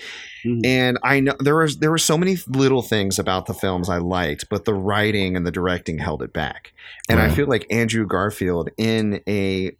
Mhm. 0.45 0.65
and 0.65 0.99
I 1.01 1.21
know 1.21 1.33
there 1.39 1.55
was 1.55 1.77
there 1.77 1.91
were 1.91 1.97
so 1.97 2.17
many 2.17 2.37
little 2.47 2.81
things 2.81 3.17
about 3.19 3.45
the 3.45 3.53
films 3.53 3.87
I 3.87 3.99
liked, 3.99 4.49
but 4.49 4.65
the 4.65 4.73
writing 4.73 5.37
and 5.37 5.47
the 5.47 5.51
directing 5.51 5.99
held 5.99 6.21
it 6.21 6.33
back. 6.33 6.73
And 7.07 7.21
I 7.21 7.29
feel 7.29 7.47
like 7.47 7.65
Andrew 7.71 8.05
Garfield 8.05 8.69
in 8.77 9.21
a 9.29 9.71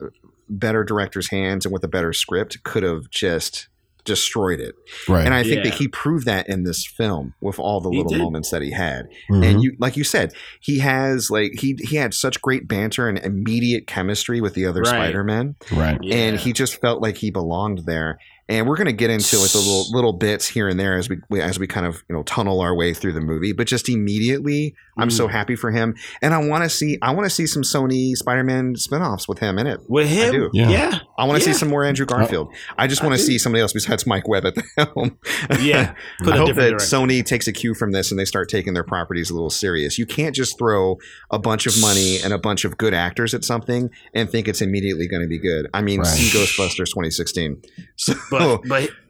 better 0.50 0.84
director's 0.86 1.30
hands 1.30 1.66
and 1.66 1.74
with 1.74 1.84
a 1.84 1.88
better 1.90 2.14
script 2.14 2.64
could 2.64 2.84
have 2.84 3.10
just 3.10 3.68
destroyed 4.06 4.60
it. 4.60 4.76
right. 5.08 5.26
And 5.26 5.34
I 5.34 5.44
think 5.44 5.58
Yeah. 5.58 5.64
that 5.72 5.74
he 5.76 5.88
proved 5.88 6.26
that 6.26 6.48
in 6.50 6.64
this 6.64 6.86
film 6.86 7.34
with 7.42 7.58
all 7.60 7.80
the 7.82 7.90
He 7.90 7.98
little 7.98 8.12
did. 8.12 8.20
moments 8.20 8.50
that 8.52 8.62
he 8.62 8.72
had. 8.72 9.08
Mhm. 9.32 9.46
And 9.46 9.64
you 9.64 9.76
like 9.80 9.96
you 9.98 10.04
said, 10.04 10.34
he 10.60 10.80
has 10.80 11.30
like 11.32 11.54
he 11.60 11.78
he 11.82 11.96
had 11.96 12.14
such 12.14 12.42
great 12.42 12.68
banter 12.68 13.08
and 13.08 13.18
immediate 13.20 13.88
chemistry 13.88 14.42
with 14.42 14.54
the 14.56 14.66
other 14.66 14.82
Right. 14.82 14.90
Spider-Men. 14.90 15.56
right. 15.72 16.00
And 16.02 16.36
Yeah. 16.36 16.38
he 16.38 16.54
just 16.54 16.80
felt 16.82 17.02
like 17.02 17.18
he 17.18 17.32
belonged 17.32 17.84
there. 17.86 18.18
And 18.54 18.68
we're 18.68 18.76
going 18.76 18.86
to 18.88 18.94
get 18.94 19.10
into 19.10 19.38
like 19.40 19.52
the 19.52 19.58
little 19.58 19.86
little 19.92 20.14
bits 20.14 20.48
here 20.48 20.68
and 20.68 20.80
there 20.80 20.96
as 20.96 21.10
we 21.10 21.18
we- 21.30 21.42
as 21.42 21.58
we 21.58 21.66
kind 21.66 21.86
of 21.88 22.04
you 22.08 22.16
know 22.16 22.22
tunnel 22.24 22.62
our 22.62 22.76
way 22.76 22.94
through 22.94 23.14
the 23.14 23.22
movie. 23.22 23.52
But 23.52 23.66
just 23.68 23.90
immediately, 23.90 24.76
I'm 24.98 25.10
so 25.10 25.28
Mm. 25.28 25.32
happy 25.32 25.56
for 25.56 25.72
him, 25.72 25.96
and 26.22 26.34
I 26.36 26.38
want 26.46 26.64
to 26.64 26.70
see 26.70 26.98
I 27.02 27.14
want 27.14 27.26
to 27.26 27.30
see 27.32 27.48
some 27.48 27.64
Sony 27.64 28.16
Spider-Man 28.16 28.76
spinoffs 28.76 29.28
with 29.28 29.40
him 29.40 29.58
in 29.58 29.66
it. 29.66 29.80
With 29.90 30.08
him, 30.08 30.32
do. 30.32 30.50
Yeah. 30.54 30.70
yeah, 30.70 31.00
I 31.18 31.26
want 31.26 31.42
to 31.42 31.48
Yeah. 31.50 31.54
see 31.54 31.60
some 31.60 31.70
more 31.70 31.84
Andrew 31.84 32.06
Garfield. 32.06 32.54
I 32.78 32.86
just 32.86 33.02
want 33.04 33.16
to 33.16 33.22
see 33.22 33.40
somebody 33.40 33.62
else 33.62 33.74
besides 33.74 34.06
Marc 34.06 34.28
Webb 34.28 34.46
at 34.46 34.54
the 34.56 34.64
helm. 34.94 35.18
Yeah. 35.60 35.96
Put 36.20 36.34
I 36.34 36.36
a 36.36 36.40
hope 36.40 36.56
that 36.56 36.70
direction. 36.70 36.78
Sony 37.10 37.26
takes 37.26 37.48
a 37.48 37.52
cue 37.52 37.74
from 37.74 37.92
this 37.92 38.12
and 38.12 38.20
they 38.20 38.26
start 38.26 38.50
taking 38.50 38.74
their 38.76 38.84
properties 38.84 39.30
a 39.32 39.34
little 39.34 39.50
serious. 39.50 39.98
You 39.98 40.06
can't 40.06 40.36
just 40.36 40.58
throw 40.60 40.98
a 41.32 41.40
bunch 41.40 41.66
of 41.66 41.80
money 41.82 42.20
and 42.24 42.32
a 42.34 42.38
bunch 42.38 42.66
of 42.66 42.78
good 42.78 42.94
actors 42.94 43.34
at 43.34 43.44
something 43.44 43.90
and 44.14 44.30
think 44.30 44.48
it's 44.48 44.62
immediately 44.62 45.08
going 45.08 45.24
to 45.24 45.28
be 45.28 45.40
good. 45.40 45.68
I 45.74 45.82
mean, 45.82 46.02
Right. 46.02 46.08
see 46.08 46.38
Ghostbusters 46.38 46.90
2016. 46.90 47.62
So, 47.96 48.14
but 48.32 48.42
but 48.68 48.90
oh. 48.90 49.03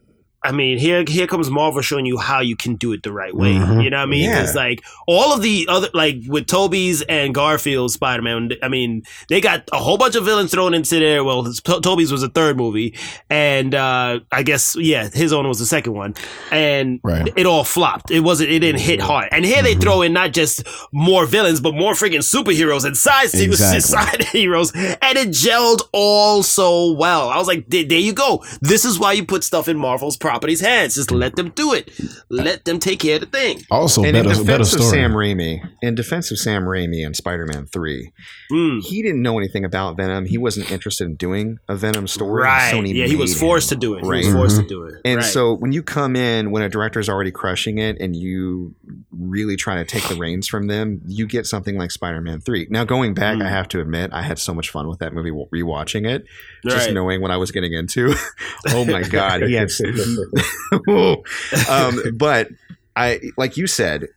I 0.43 0.51
mean, 0.51 0.77
here 0.77 1.03
here 1.07 1.27
comes 1.27 1.49
Marvel 1.49 1.81
showing 1.81 2.05
you 2.05 2.17
how 2.17 2.41
you 2.41 2.55
can 2.55 2.75
do 2.75 2.91
it 2.91 3.03
the 3.03 3.11
right 3.13 3.33
way. 3.35 3.53
Mhm. 3.53 3.83
You 3.83 3.89
know 3.89 3.97
what 3.97 4.03
I 4.03 4.05
mean? 4.07 4.23
Yeah. 4.29 4.41
Because 4.41 4.55
like 4.55 4.83
all 5.07 5.33
of 5.33 5.41
the 5.41 5.65
other 5.69 5.89
like 5.93 6.17
with 6.27 6.47
Tobey's 6.47 7.01
and 7.03 7.33
Garfield's 7.33 7.93
Spider 7.93 8.21
Man, 8.21 8.51
I 8.61 8.67
mean, 8.67 9.03
they 9.29 9.39
got 9.41 9.69
a 9.71 9.77
whole 9.77 9.97
bunch 9.97 10.15
of 10.15 10.25
villains 10.25 10.51
thrown 10.51 10.73
into 10.73 10.99
there. 10.99 11.23
Well, 11.23 11.43
his, 11.43 11.61
Tobey's 11.61 12.11
was 12.11 12.21
the 12.21 12.29
third 12.29 12.57
movie, 12.57 12.95
and 13.29 13.73
uh 13.73 14.19
I 14.31 14.43
guess 14.43 14.75
yeah, 14.77 15.09
his 15.13 15.31
own 15.33 15.47
was 15.47 15.59
the 15.59 15.65
second 15.65 15.93
one, 15.93 16.13
and 16.51 16.99
Right. 17.03 17.31
it 17.35 17.45
all 17.45 17.63
flopped. 17.63 18.11
It 18.11 18.19
wasn't. 18.21 18.49
It 18.51 18.59
didn't 18.59 18.81
hit 18.81 18.99
hard. 19.01 19.29
And 19.31 19.45
here 19.45 19.61
they 19.63 19.75
Mhm. 19.75 19.81
throw 19.81 20.01
in 20.01 20.13
not 20.13 20.33
just 20.33 20.63
more 20.91 21.25
villains, 21.25 21.61
but 21.61 21.73
more 21.73 21.93
freaking 21.93 22.19
superheroes 22.23 22.83
and 22.85 22.95
side 22.97 23.29
Exactly. 23.33 23.79
side 23.81 24.23
heroes, 24.25 24.71
and 24.75 25.17
it 25.17 25.29
gelled 25.29 25.81
all 25.93 26.43
so 26.43 26.91
well. 26.91 27.29
I 27.29 27.37
was 27.37 27.47
like, 27.47 27.65
there 27.69 27.83
there 27.85 27.99
you 27.99 28.13
go. 28.13 28.43
This 28.61 28.83
is 28.85 28.99
why 28.99 29.13
you 29.13 29.25
put 29.25 29.43
stuff 29.43 29.67
in 29.67 29.77
Marvel's 29.77 30.17
properties' 30.33 30.61
hands. 30.61 30.95
Just 30.95 31.11
let 31.11 31.35
them 31.35 31.49
do 31.51 31.73
it. 31.73 31.91
Let 32.29 32.65
them 32.65 32.79
take 32.79 32.99
care 32.99 33.15
of 33.15 33.21
the 33.21 33.27
thing. 33.27 33.61
Also, 33.69 34.03
and 34.03 34.17
in 34.17 34.25
better, 34.25 34.43
better 34.43 34.63
defense 34.63 34.73
of. 34.73 34.81
Sam 34.81 35.11
Raimi, 35.13 35.61
in 35.83 35.93
defense 35.93 36.31
of 36.31 36.39
Sam 36.39 36.63
Raimi 36.63 37.05
and 37.05 37.15
Spider-Man 37.15 37.67
3, 37.67 38.11
Mm. 38.51 38.83
he 38.83 39.01
didn't 39.03 39.21
know 39.21 39.37
anything 39.37 39.63
about 39.63 39.95
Venom. 39.97 40.25
He 40.25 40.37
wasn't 40.37 40.71
interested 40.71 41.05
in 41.05 41.15
doing 41.15 41.57
a 41.69 41.75
Venom 41.75 42.07
story. 42.07 42.43
Right. 42.43 42.73
Sony 42.73 42.93
yeah, 42.95 43.05
he 43.05 43.15
was 43.15 43.39
forced 43.39 43.71
him. 43.71 43.79
to 43.79 43.85
do 43.87 43.93
it. 43.95 44.01
Right. 44.03 44.21
He 44.23 44.27
was 44.27 44.35
forced 44.35 44.57
Mhm. 44.57 44.63
to 44.63 44.67
do 44.67 44.83
it. 44.85 44.95
And 45.05 45.17
Right. 45.17 45.25
so 45.25 45.53
when 45.53 45.71
you 45.71 45.81
come 45.83 46.15
in 46.15 46.49
when 46.51 46.61
a 46.63 46.69
director's 46.69 47.09
already 47.09 47.31
crushing 47.31 47.77
it 47.77 47.97
and 47.99 48.15
you 48.15 48.73
really 49.11 49.55
try 49.55 49.75
to 49.77 49.85
take 49.85 50.07
the 50.07 50.15
reins 50.15 50.47
from 50.47 50.67
them, 50.67 51.01
you 51.07 51.25
get 51.27 51.45
something 51.45 51.77
like 51.77 51.91
Spider-Man 51.91 52.41
3. 52.41 52.67
Now 52.69 52.83
going 52.83 53.13
back, 53.13 53.37
Mm. 53.37 53.45
I 53.45 53.49
have 53.49 53.67
to 53.69 53.79
admit, 53.81 54.09
I 54.13 54.21
had 54.23 54.39
so 54.39 54.53
much 54.53 54.69
fun 54.71 54.87
with 54.87 54.99
that 54.99 55.13
movie 55.13 55.31
rewatching 55.31 56.07
it, 56.07 56.25
just 56.65 56.87
Right. 56.87 56.93
knowing 56.93 57.21
what 57.21 57.31
I 57.31 57.37
was 57.37 57.51
getting 57.51 57.73
into. 57.73 58.13
oh 58.69 58.85
my 58.85 59.03
god, 59.03 59.43
he 59.43 59.53
had 59.53 59.69
um, 61.69 62.01
but 62.17 62.49
I 62.95 63.19
like 63.37 63.57
you 63.57 63.67
said, 63.67 64.07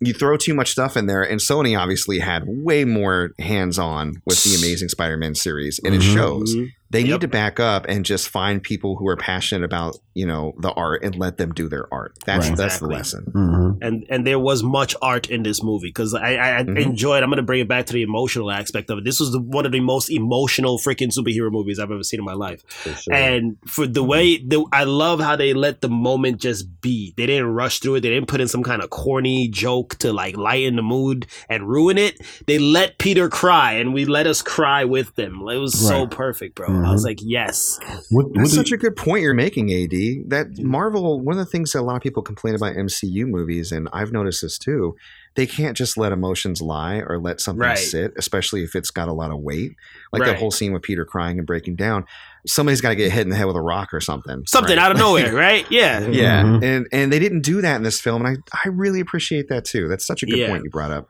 you 0.00 0.12
throw 0.14 0.36
too 0.36 0.54
much 0.54 0.70
stuff 0.70 0.96
in 0.96 1.06
there, 1.06 1.22
and 1.22 1.40
Sony 1.40 1.78
obviously 1.78 2.18
had 2.20 2.44
way 2.46 2.84
more 2.84 3.32
hands-on 3.38 4.22
with 4.24 4.42
the 4.44 4.54
Amazing 4.54 4.88
Spider-Man 4.88 5.34
series, 5.34 5.78
and 5.84 5.94
it 5.94 6.00
Mhm. 6.00 6.14
shows. 6.14 6.54
They 6.90 7.04
need 7.04 7.20
to 7.20 7.28
back 7.28 7.60
up 7.60 7.86
and 7.88 8.04
just 8.04 8.28
find 8.28 8.62
people 8.62 8.96
who 8.96 9.06
are 9.08 9.16
passionate 9.16 9.64
about 9.64 9.96
you 10.14 10.26
know 10.26 10.54
the 10.58 10.72
art 10.72 11.04
and 11.04 11.14
let 11.14 11.36
them 11.38 11.52
do 11.52 11.68
their 11.68 11.86
art. 11.94 12.14
That's 12.26 12.48
Right. 12.48 12.56
that's 12.56 12.74
Exactly. 12.74 12.88
the 12.88 12.94
lesson. 12.94 13.24
Mhm. 13.34 13.78
and 13.80 14.06
and 14.10 14.26
there 14.26 14.38
was 14.40 14.62
much 14.62 14.96
art 15.00 15.30
in 15.30 15.42
this 15.44 15.62
movie 15.62 15.88
because 15.88 16.14
I, 16.14 16.34
I, 16.34 16.58
I 16.58 16.62
Mhm. 16.64 16.82
enjoyed. 16.82 17.22
I'm 17.22 17.30
gonna 17.30 17.42
bring 17.42 17.60
it 17.60 17.68
back 17.68 17.86
to 17.86 17.92
the 17.92 18.02
emotional 18.02 18.50
aspect 18.50 18.90
of 18.90 18.98
it. 18.98 19.04
This 19.04 19.20
was 19.20 19.30
the, 19.32 19.38
one 19.40 19.66
of 19.66 19.72
the 19.72 19.80
most 19.80 20.10
emotional 20.10 20.78
freaking 20.78 21.10
superhero 21.16 21.50
movies 21.52 21.78
I've 21.78 21.90
ever 21.92 22.02
seen 22.02 22.18
in 22.20 22.26
my 22.26 22.34
life. 22.34 22.62
For 22.68 22.90
sure. 22.94 23.14
And 23.14 23.56
for 23.66 23.86
the 23.86 24.02
way 24.02 24.38
the, 24.38 24.64
I 24.72 24.84
love 24.84 25.20
how 25.20 25.36
they 25.36 25.54
let 25.54 25.80
the 25.82 25.88
moment 25.88 26.40
just 26.40 26.80
be. 26.80 27.14
They 27.16 27.26
didn't 27.26 27.46
rush 27.54 27.78
through 27.78 27.96
it. 27.96 28.00
They 28.00 28.10
didn't 28.10 28.26
put 28.28 28.40
in 28.40 28.48
some 28.48 28.62
kind 28.64 28.82
of 28.82 28.90
corny 28.90 29.48
joke 29.48 29.94
to 29.98 30.12
like 30.12 30.36
lighten 30.36 30.76
the 30.76 30.82
mood 30.82 31.26
and 31.48 31.68
ruin 31.68 31.98
it. 31.98 32.20
They 32.46 32.58
let 32.58 32.98
Peter 32.98 33.28
cry, 33.28 33.74
and 33.74 33.94
we 33.94 34.04
let 34.06 34.26
us 34.26 34.42
cry 34.42 34.84
with 34.84 35.14
them. 35.14 35.40
It 35.48 35.56
was 35.58 35.78
so 35.78 36.06
perfect, 36.08 36.56
bro. 36.56 36.79
I 36.84 36.88
Mhm. 36.88 36.92
was 36.92 37.04
like, 37.04 37.18
yes, 37.22 37.78
What, 38.10 38.26
what 38.26 38.34
That's 38.34 38.54
such 38.54 38.70
you- 38.70 38.74
a 38.76 38.78
good 38.78 38.96
point 38.96 39.22
you're 39.22 39.34
making, 39.34 39.70
AD. 39.70 40.24
That 40.28 40.58
Marvel, 40.58 41.20
one 41.20 41.38
of 41.38 41.44
the 41.44 41.50
things 41.50 41.72
that 41.72 41.80
a 41.80 41.82
lot 41.82 41.96
of 41.96 42.02
people 42.02 42.22
complain 42.22 42.54
about 42.54 42.76
MCU 42.76 43.26
movies, 43.26 43.72
and 43.72 43.88
I've 43.92 44.12
noticed 44.12 44.42
this 44.42 44.58
too, 44.58 44.94
they 45.36 45.46
can't 45.46 45.76
just 45.76 45.96
let 45.96 46.12
emotions 46.12 46.60
lie 46.60 46.96
or 47.06 47.18
let 47.18 47.40
something 47.40 47.60
Right. 47.60 47.78
sit, 47.78 48.12
especially 48.16 48.64
if 48.64 48.74
it's 48.74 48.90
got 48.90 49.08
a 49.08 49.12
lot 49.12 49.30
of 49.30 49.38
weight. 49.38 49.72
Like 50.12 50.22
Right. 50.22 50.28
that 50.32 50.38
whole 50.38 50.50
scene 50.50 50.72
with 50.72 50.82
Peter 50.82 51.04
crying 51.04 51.38
and 51.38 51.46
breaking 51.46 51.76
down. 51.76 52.04
Somebody's 52.46 52.80
got 52.80 52.88
to 52.90 52.96
get 52.96 53.12
hit 53.12 53.22
in 53.22 53.28
the 53.28 53.36
head 53.36 53.46
with 53.46 53.56
a 53.56 53.60
rock 53.62 53.92
or 53.92 54.00
something. 54.00 54.42
something 54.46 54.76
right? 54.76 54.84
out 54.84 54.90
of 54.92 54.98
nowhere, 54.98 55.32
right? 55.34 55.64
Yeah. 55.70 56.06
Yeah, 56.08 56.42
Mhm. 56.42 56.62
and 56.64 56.86
and 56.92 57.12
they 57.12 57.18
didn't 57.18 57.42
do 57.42 57.60
that 57.60 57.76
in 57.76 57.82
this 57.82 58.00
film, 58.00 58.24
and 58.24 58.38
I 58.52 58.58
I 58.64 58.68
really 58.70 59.00
appreciate 59.00 59.48
that 59.48 59.64
too. 59.64 59.86
That's 59.88 60.06
such 60.06 60.22
a 60.22 60.26
good 60.26 60.38
Yeah. 60.38 60.48
point 60.48 60.64
you 60.64 60.70
brought 60.70 60.90
up. 60.90 61.08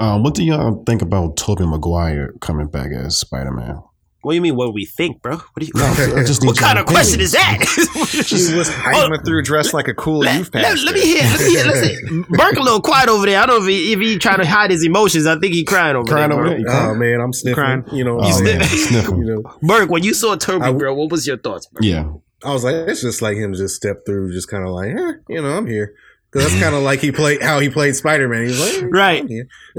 um, 0.00 0.22
what 0.22 0.32
do 0.34 0.44
y'all 0.44 0.84
think 0.86 1.02
about 1.02 1.36
Tobey 1.36 1.66
Maguire 1.66 2.32
coming 2.40 2.68
back 2.68 2.92
as 2.92 3.18
Spider 3.18 3.50
Man? 3.50 3.82
What 4.22 4.32
do 4.32 4.36
you 4.36 4.42
mean? 4.42 4.56
What 4.56 4.74
we 4.74 4.84
think, 4.84 5.22
bro? 5.22 5.36
What 5.36 5.46
do 5.60 5.66
you? 5.66 5.72
No, 5.74 5.94
just 6.26 6.44
what 6.44 6.58
kind 6.58 6.78
of 6.78 6.86
question 6.86 7.20
is 7.20 7.32
that? 7.32 7.58
He 8.28 8.54
was 8.56 8.68
hiding 8.68 9.12
Oh, 9.12 9.22
through 9.24 9.42
dressed 9.42 9.72
like 9.72 9.86
a 9.88 9.94
cool 9.94 10.18
let, 10.18 10.36
youth 10.38 10.50
let, 10.54 10.64
pastor. 10.64 10.86
let 10.86 10.94
me 10.94 11.00
hear. 11.02 11.22
Let 11.22 11.40
me 11.40 11.50
hear. 11.50 11.64
Let's 11.64 11.80
see. 12.08 12.22
Burke 12.30 12.56
a 12.56 12.62
little 12.62 12.80
quiet 12.80 13.08
over 13.08 13.26
there. 13.26 13.40
I 13.40 13.46
don't 13.46 13.60
know 13.60 13.66
if 13.66 13.70
he, 13.70 13.92
if 13.92 14.00
he 14.00 14.18
trying 14.18 14.38
to 14.40 14.46
hide 14.46 14.70
his 14.70 14.84
emotions. 14.84 15.26
I 15.26 15.38
think 15.38 15.54
he 15.54 15.64
crying 15.64 15.94
over 15.96 16.04
there. 16.06 16.14
Crying 16.16 16.30
there. 16.30 16.40
over 16.40 16.48
there? 16.48 16.90
oh 16.90 16.94
man, 16.94 17.20
I'm 17.20 17.32
sniffing. 17.32 17.54
Crying. 17.54 17.84
You 17.92 18.04
know, 18.04 18.18
Oh, 18.20 18.26
You 18.38 18.44
man, 18.44 18.64
sniff- 18.64 18.88
sniffing. 18.88 19.18
you 19.18 19.24
know, 19.36 19.42
Burke, 19.62 19.88
when 19.90 20.02
you 20.02 20.14
saw 20.14 20.34
Tobey, 20.36 20.72
bro, 20.76 20.94
what 20.94 21.10
was 21.10 21.26
your 21.26 21.38
thoughts? 21.38 21.66
Bro? 21.66 21.80
Yeah. 21.86 22.10
I 22.44 22.52
was 22.52 22.62
like, 22.64 22.74
it's 22.74 23.00
just 23.02 23.20
like 23.22 23.36
him 23.36 23.52
just 23.54 23.74
step 23.76 24.04
through, 24.06 24.32
just 24.32 24.48
kind 24.48 24.64
of 24.64 24.70
like, 24.70 24.90
eh, 24.90 25.12
you 25.28 25.42
know, 25.42 25.56
I'm 25.56 25.66
here. 25.66 25.94
Because 26.30 26.50
that's 26.50 26.62
kind 26.62 26.74
of 26.74 26.82
like 26.82 27.00
he 27.00 27.10
played 27.10 27.42
how 27.42 27.58
he 27.58 27.70
played 27.70 27.96
Spider 27.96 28.28
Man. 28.28 28.46
He's 28.46 28.60
like, 28.60 28.82
eh, 28.82 28.86
Right. 28.90 29.22
I'm 29.22 29.28
here. 29.28 29.48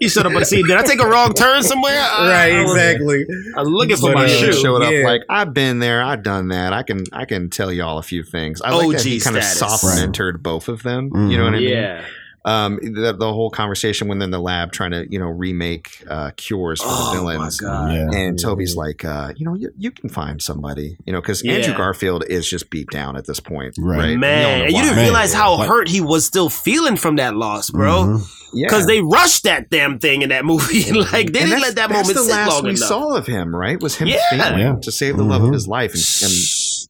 You 0.00 0.08
shut 0.08 0.26
up 0.26 0.32
on 0.32 0.38
the 0.40 0.44
scene. 0.46 0.66
Did 0.66 0.76
I 0.76 0.82
take 0.82 1.00
a 1.00 1.06
wrong 1.08 1.32
turn 1.34 1.62
somewhere? 1.62 1.98
I- 1.98 2.28
right, 2.30 2.52
I 2.58 2.62
was- 2.62 2.72
exactly. 2.72 3.26
I 3.56 3.60
was 3.60 3.68
looking 3.68 3.96
for 3.96 4.12
But, 4.12 4.14
my 4.14 4.24
uh, 4.26 4.28
shoe. 4.28 4.52
showed 4.52 4.82
up 4.82 4.92
Yeah. 4.92 5.04
like 5.04 5.22
I've 5.28 5.52
been 5.52 5.80
there, 5.80 6.02
I've 6.02 6.22
done 6.22 6.48
that. 6.48 6.72
I 6.72 6.82
can 6.84 7.04
I 7.12 7.24
can 7.24 7.50
tell 7.50 7.72
y'all 7.72 7.98
a 7.98 8.02
few 8.02 8.22
things. 8.22 8.62
I 8.62 8.70
like 8.70 8.96
that 8.98 9.02
he 9.04 9.16
OG 9.16 9.22
kind 9.24 9.36
of 9.36 9.42
status. 9.44 9.80
soft 9.80 9.98
mentored 9.98 10.40
both 10.42 10.68
of 10.68 10.82
them. 10.82 11.10
You 11.30 11.36
know 11.38 11.44
what 11.44 11.54
I 11.54 11.58
mean? 11.58 11.68
Yeah. 11.70 12.04
Um, 12.44 12.78
the, 12.82 13.14
the 13.18 13.32
whole 13.32 13.50
conversation 13.50 14.08
when 14.08 14.18
they're 14.18 14.24
in 14.26 14.30
the 14.30 14.38
lab 14.38 14.72
trying 14.72 14.92
to 14.92 15.06
you 15.10 15.18
know 15.18 15.26
remake 15.26 16.02
uh, 16.08 16.30
cures 16.36 16.80
for 16.80 16.88
Oh 16.88 17.14
the 17.16 17.22
my 17.22 17.32
villains. 17.34 17.60
god. 17.60 17.92
Yeah. 17.92 18.08
And 18.18 18.38
Tobey's 18.38 18.76
like, 18.76 19.04
uh, 19.04 19.32
you 19.36 19.44
know, 19.44 19.54
you, 19.54 19.70
you 19.76 19.90
can 19.90 20.08
find 20.08 20.40
somebody, 20.40 20.96
you 21.04 21.12
know, 21.12 21.20
because 21.20 21.44
Yeah. 21.44 21.54
Andrew 21.54 21.74
Garfield 21.76 22.24
is 22.28 22.48
just 22.48 22.70
beat 22.70 22.88
down 22.90 23.16
at 23.16 23.26
this 23.26 23.40
point, 23.40 23.74
Right. 23.78 23.98
right? 23.98 24.18
Man, 24.18 24.62
and 24.62 24.70
you 24.72 24.80
didn't 24.82 24.96
Man. 24.96 25.04
realize 25.04 25.34
how 25.34 25.56
Like- 25.58 25.68
hurt 25.68 25.88
he 25.88 26.00
was 26.00 26.24
still 26.24 26.48
feeling 26.48 26.96
from 26.96 27.16
that 27.16 27.34
loss, 27.34 27.70
bro. 27.70 28.04
Mhm. 28.04 28.34
Yeah. 28.54 28.66
Because 28.66 28.86
they 28.86 29.02
rushed 29.02 29.42
that 29.44 29.68
damn 29.68 29.98
thing 29.98 30.22
in 30.22 30.30
that 30.30 30.44
movie. 30.52 30.90
like 30.92 31.10
they 31.10 31.22
And 31.24 31.50
didn't 31.50 31.60
let 31.60 31.74
that 31.74 31.90
that's 31.90 32.08
moment 32.08 32.16
the 32.16 32.22
sit 32.22 32.30
last 32.32 32.50
long 32.52 32.64
we 32.64 32.76
saw 32.76 33.14
of 33.16 33.26
him, 33.26 33.54
right? 33.54 33.78
Was 33.82 33.96
him 33.96 34.08
Yeah. 34.08 34.20
failing 34.30 34.58
Yeah. 34.60 34.76
to 34.80 34.90
save 34.92 35.16
the 35.18 35.22
love 35.24 35.42
of 35.44 35.52
his 35.52 35.68
life, 35.68 35.92
and, 35.92 36.02
and 36.22 36.32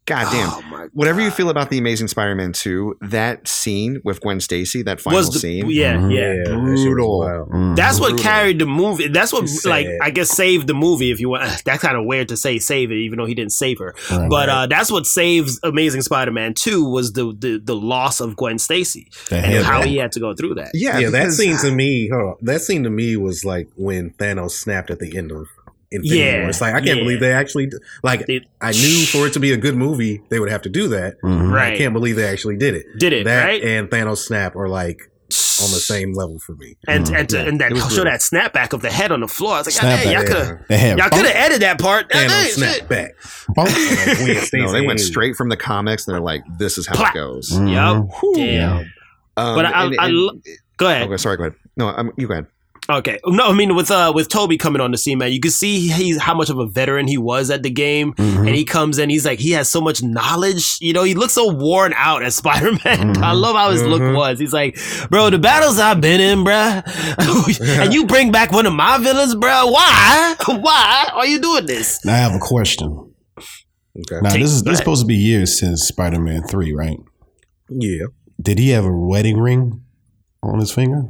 goddamn. 0.09 0.49
Oh 0.51 0.62
my 0.71 0.87
Whatever 0.94 1.21
you 1.21 1.31
feel 1.31 1.51
about 1.51 1.68
the 1.71 1.79
Amazing 1.79 2.09
Spider-Man 2.09 2.53
2, 2.53 2.97
that 3.03 3.47
scene 3.47 4.01
with 4.05 4.21
Gwen 4.21 4.40
Stacy, 4.40 4.83
that 4.83 5.01
final 5.01 5.18
was 5.18 5.31
the, 5.31 5.38
scene, 5.38 5.68
yeah, 5.71 5.94
Mhm. 5.97 6.12
yeah. 6.14 6.29
that 6.44 6.47
shit 6.47 6.62
was 6.71 6.83
Brutal. 6.85 7.18
wild. 7.21 7.51
Mm. 7.51 7.77
That's 7.77 8.01
what 8.01 8.11
Brutal. 8.11 8.25
carried 8.25 8.59
the 8.59 8.66
movie. 8.66 9.09
That's 9.09 9.33
what, 9.33 9.44
It's 9.44 9.64
like, 9.66 9.87
sad. 9.87 9.99
I 10.03 10.11
guess 10.11 10.31
saved 10.31 10.66
the 10.66 10.75
movie. 10.75 11.11
If 11.11 11.21
you 11.21 11.29
want, 11.29 11.62
that's 11.64 11.83
kind 11.83 11.97
of 11.97 12.05
weird 12.07 12.29
to 12.31 12.37
say 12.37 12.59
save 12.59 12.90
it, 12.90 12.97
even 12.97 13.18
though 13.18 13.27
he 13.27 13.35
didn't 13.35 13.53
save 13.53 13.79
her. 13.79 13.94
Right. 14.11 14.29
But 14.31 14.49
uh, 14.49 14.66
that's 14.66 14.90
what 14.90 15.07
saves 15.07 15.61
Amazing 15.62 16.03
Spider-Man 16.03 16.55
Two 16.55 16.85
was 16.88 17.12
the 17.12 17.35
the, 17.38 17.61
the 17.62 17.77
loss 17.77 18.21
of 18.21 18.35
Gwen 18.37 18.59
Stacy 18.59 19.11
That 19.31 19.44
and 19.44 19.64
how 19.64 19.81
that. 19.81 19.88
he 19.88 19.97
had 19.99 20.12
to 20.12 20.21
go 20.21 20.35
through 20.35 20.55
that. 20.55 20.71
yeah, 20.75 20.99
Yeah, 20.99 21.11
that 21.11 21.18
because- 21.21 21.37
scene 21.37 21.57
to 21.59 21.71
me, 21.71 22.09
hold 22.09 22.23
on, 22.23 22.35
that 22.42 22.62
scene 22.62 22.83
to 22.85 22.90
me 22.90 23.16
was 23.16 23.44
like 23.44 23.68
when 23.77 24.11
Thanos 24.12 24.53
snapped 24.53 24.90
at 24.90 24.99
the 25.01 25.16
end 25.16 25.33
of 25.33 25.47
Infinity 25.90 26.18
Yeah, 26.20 26.40
War. 26.40 26.48
It's 26.51 26.61
like 26.61 26.74
I 26.74 26.81
can't 26.81 26.98
yeah. 26.98 27.03
believe 27.05 27.20
they 27.20 27.33
actually 27.33 27.70
like. 28.03 28.29
It- 28.29 28.44
I 28.61 28.72
knew 28.72 29.05
for 29.07 29.27
it 29.27 29.33
to 29.35 29.40
be 29.40 29.53
a 29.53 29.57
good 29.57 29.74
movie, 29.77 30.20
they 30.29 30.38
would 30.40 30.51
have 30.51 30.62
to 30.62 30.68
do 30.68 30.88
that. 30.88 31.20
Mhm. 31.22 31.51
Right. 31.53 31.72
I 31.74 31.77
can't 31.79 31.92
believe 31.94 32.16
they 32.16 32.29
actually 32.29 32.57
did 32.57 32.74
it. 32.74 32.87
Did 32.98 33.12
it 33.12 33.24
that 33.24 33.44
right? 33.44 33.62
and 33.62 33.88
Thanos 33.88 34.18
snap 34.18 34.55
are 34.57 34.68
like 34.68 35.11
on 35.61 35.70
the 35.72 35.81
same 35.81 36.12
level 36.14 36.38
for 36.38 36.55
me. 36.55 36.77
and 36.87 37.05
Mhm. 37.07 37.18
and, 37.18 37.29
to, 37.31 37.37
Yeah, 37.38 37.42
and 37.44 37.61
that 37.61 37.70
show 37.77 37.88
brutal. 37.88 38.05
that 38.05 38.20
snapback 38.20 38.72
of 38.72 38.81
the 38.83 38.90
head 38.90 39.12
on 39.12 39.20
the 39.20 39.29
floor. 39.29 39.55
I 39.55 39.59
was 39.59 39.66
like, 39.66 39.74
Snapback, 39.74 39.96
hey, 39.98 40.12
y'all 40.14 40.22
could 40.24 40.37
have 40.37 40.59
They 40.68 40.88
y'all 40.96 41.09
could 41.11 41.27
have 41.27 41.35
edited 41.37 41.62
that 41.62 41.79
part. 41.81 42.09
Thanos 42.11 42.31
Hey, 42.31 42.48
snap 42.51 42.74
shit. 42.74 42.88
back. 42.88 43.11
bonk. 43.57 43.68
Like, 44.53 44.53
No, 44.66 44.72
they 44.72 44.81
went 44.87 45.01
straight 45.01 45.37
from 45.37 45.48
the 45.48 45.57
comics 45.57 46.07
and 46.07 46.14
they're 46.14 46.20
like, 46.22 46.42
this 46.59 46.79
is 46.79 46.87
how 46.87 46.94
Plop. 46.96 47.14
it 47.14 47.18
goes. 47.18 47.51
Mhm. 47.51 47.72
Yup. 47.72 48.09
Damn. 48.35 48.77
Um, 49.37 49.55
But 49.57 49.64
I- 49.66 49.85
and- 49.87 49.96
I 49.98 50.07
and- 50.07 50.16
lo- 50.16 50.40
Go 50.79 50.87
ahead. 50.88 51.03
okay, 51.09 51.16
sorry, 51.16 51.37
go 51.37 51.44
ahead. 51.44 51.55
No, 51.77 51.88
I'm, 51.88 52.11
you 52.16 52.27
go 52.27 52.33
ahead. 52.35 52.46
Okay. 52.90 53.18
No, 53.27 53.48
I 53.48 53.53
mean 53.53 53.77
with 53.77 53.90
uh 53.90 54.12
with 54.14 54.31
Tobey 54.31 54.57
coming 54.57 54.81
on 54.81 54.92
the 54.92 54.96
scene, 54.96 55.18
man, 55.18 55.31
you 55.31 55.40
can 55.40 55.51
see 55.51 55.88
he's 55.88 56.18
how 56.18 56.33
much 56.35 56.48
of 56.48 56.59
a 56.59 56.66
veteran 56.66 57.07
he 57.07 57.18
was 57.18 57.51
at 57.51 57.62
the 57.62 57.68
game. 57.68 58.14
Mhm. 58.14 58.46
And 58.46 58.57
he 58.57 58.64
comes 58.64 58.98
in, 58.98 59.11
he's 59.11 59.27
like, 59.27 59.38
he 59.40 59.51
has 59.53 59.68
so 59.68 59.81
much 59.83 60.03
knowledge. 60.03 60.79
You 60.81 60.94
know, 60.94 61.03
he 61.03 61.12
looks 61.14 61.35
so 61.35 61.53
worn 61.53 61.92
out 61.94 62.22
as 62.22 62.35
Spider 62.42 62.72
Man. 62.87 63.14
Mhm. 63.14 63.22
I 63.22 63.33
love 63.33 63.57
how 63.57 63.70
his 63.72 63.83
look 63.83 64.01
Mhm. 64.01 64.16
was. 64.16 64.38
He's 64.38 64.55
like, 64.55 64.79
bro, 65.11 65.29
the 65.29 65.38
battles 65.38 65.79
I've 65.79 66.01
been 66.01 66.18
in, 66.20 66.44
bruh. 66.44 66.83
and 67.83 67.92
you 67.92 68.07
bring 68.07 68.33
back 68.33 68.53
one 68.53 68.64
of 68.64 68.72
my 68.72 68.96
villains, 68.96 69.35
bruh. 69.35 69.70
Why? 69.70 70.35
Why 70.46 71.11
are 71.12 71.27
you 71.27 71.40
doing 71.40 71.66
this? 71.66 72.03
Now 72.07 72.14
I 72.14 72.18
have 72.18 72.35
a 72.35 72.38
question. 72.38 73.12
Okay. 73.38 74.20
Now 74.22 74.31
Take- 74.31 74.40
this 74.42 74.53
is 74.53 74.62
this 74.62 74.66
ahead. 74.68 74.79
supposed 74.79 75.03
to 75.03 75.07
be 75.07 75.16
years 75.16 75.59
since 75.59 75.83
Spider 75.83 76.20
Man 76.20 76.42
three, 76.44 76.72
right? 76.72 76.96
Yeah. 77.68 78.07
Did 78.40 78.59
he 78.59 78.70
have 78.70 78.87
a 78.87 78.92
wedding 78.96 79.38
ring 79.38 79.83
on 80.42 80.59
his 80.61 80.72
finger? 80.72 81.03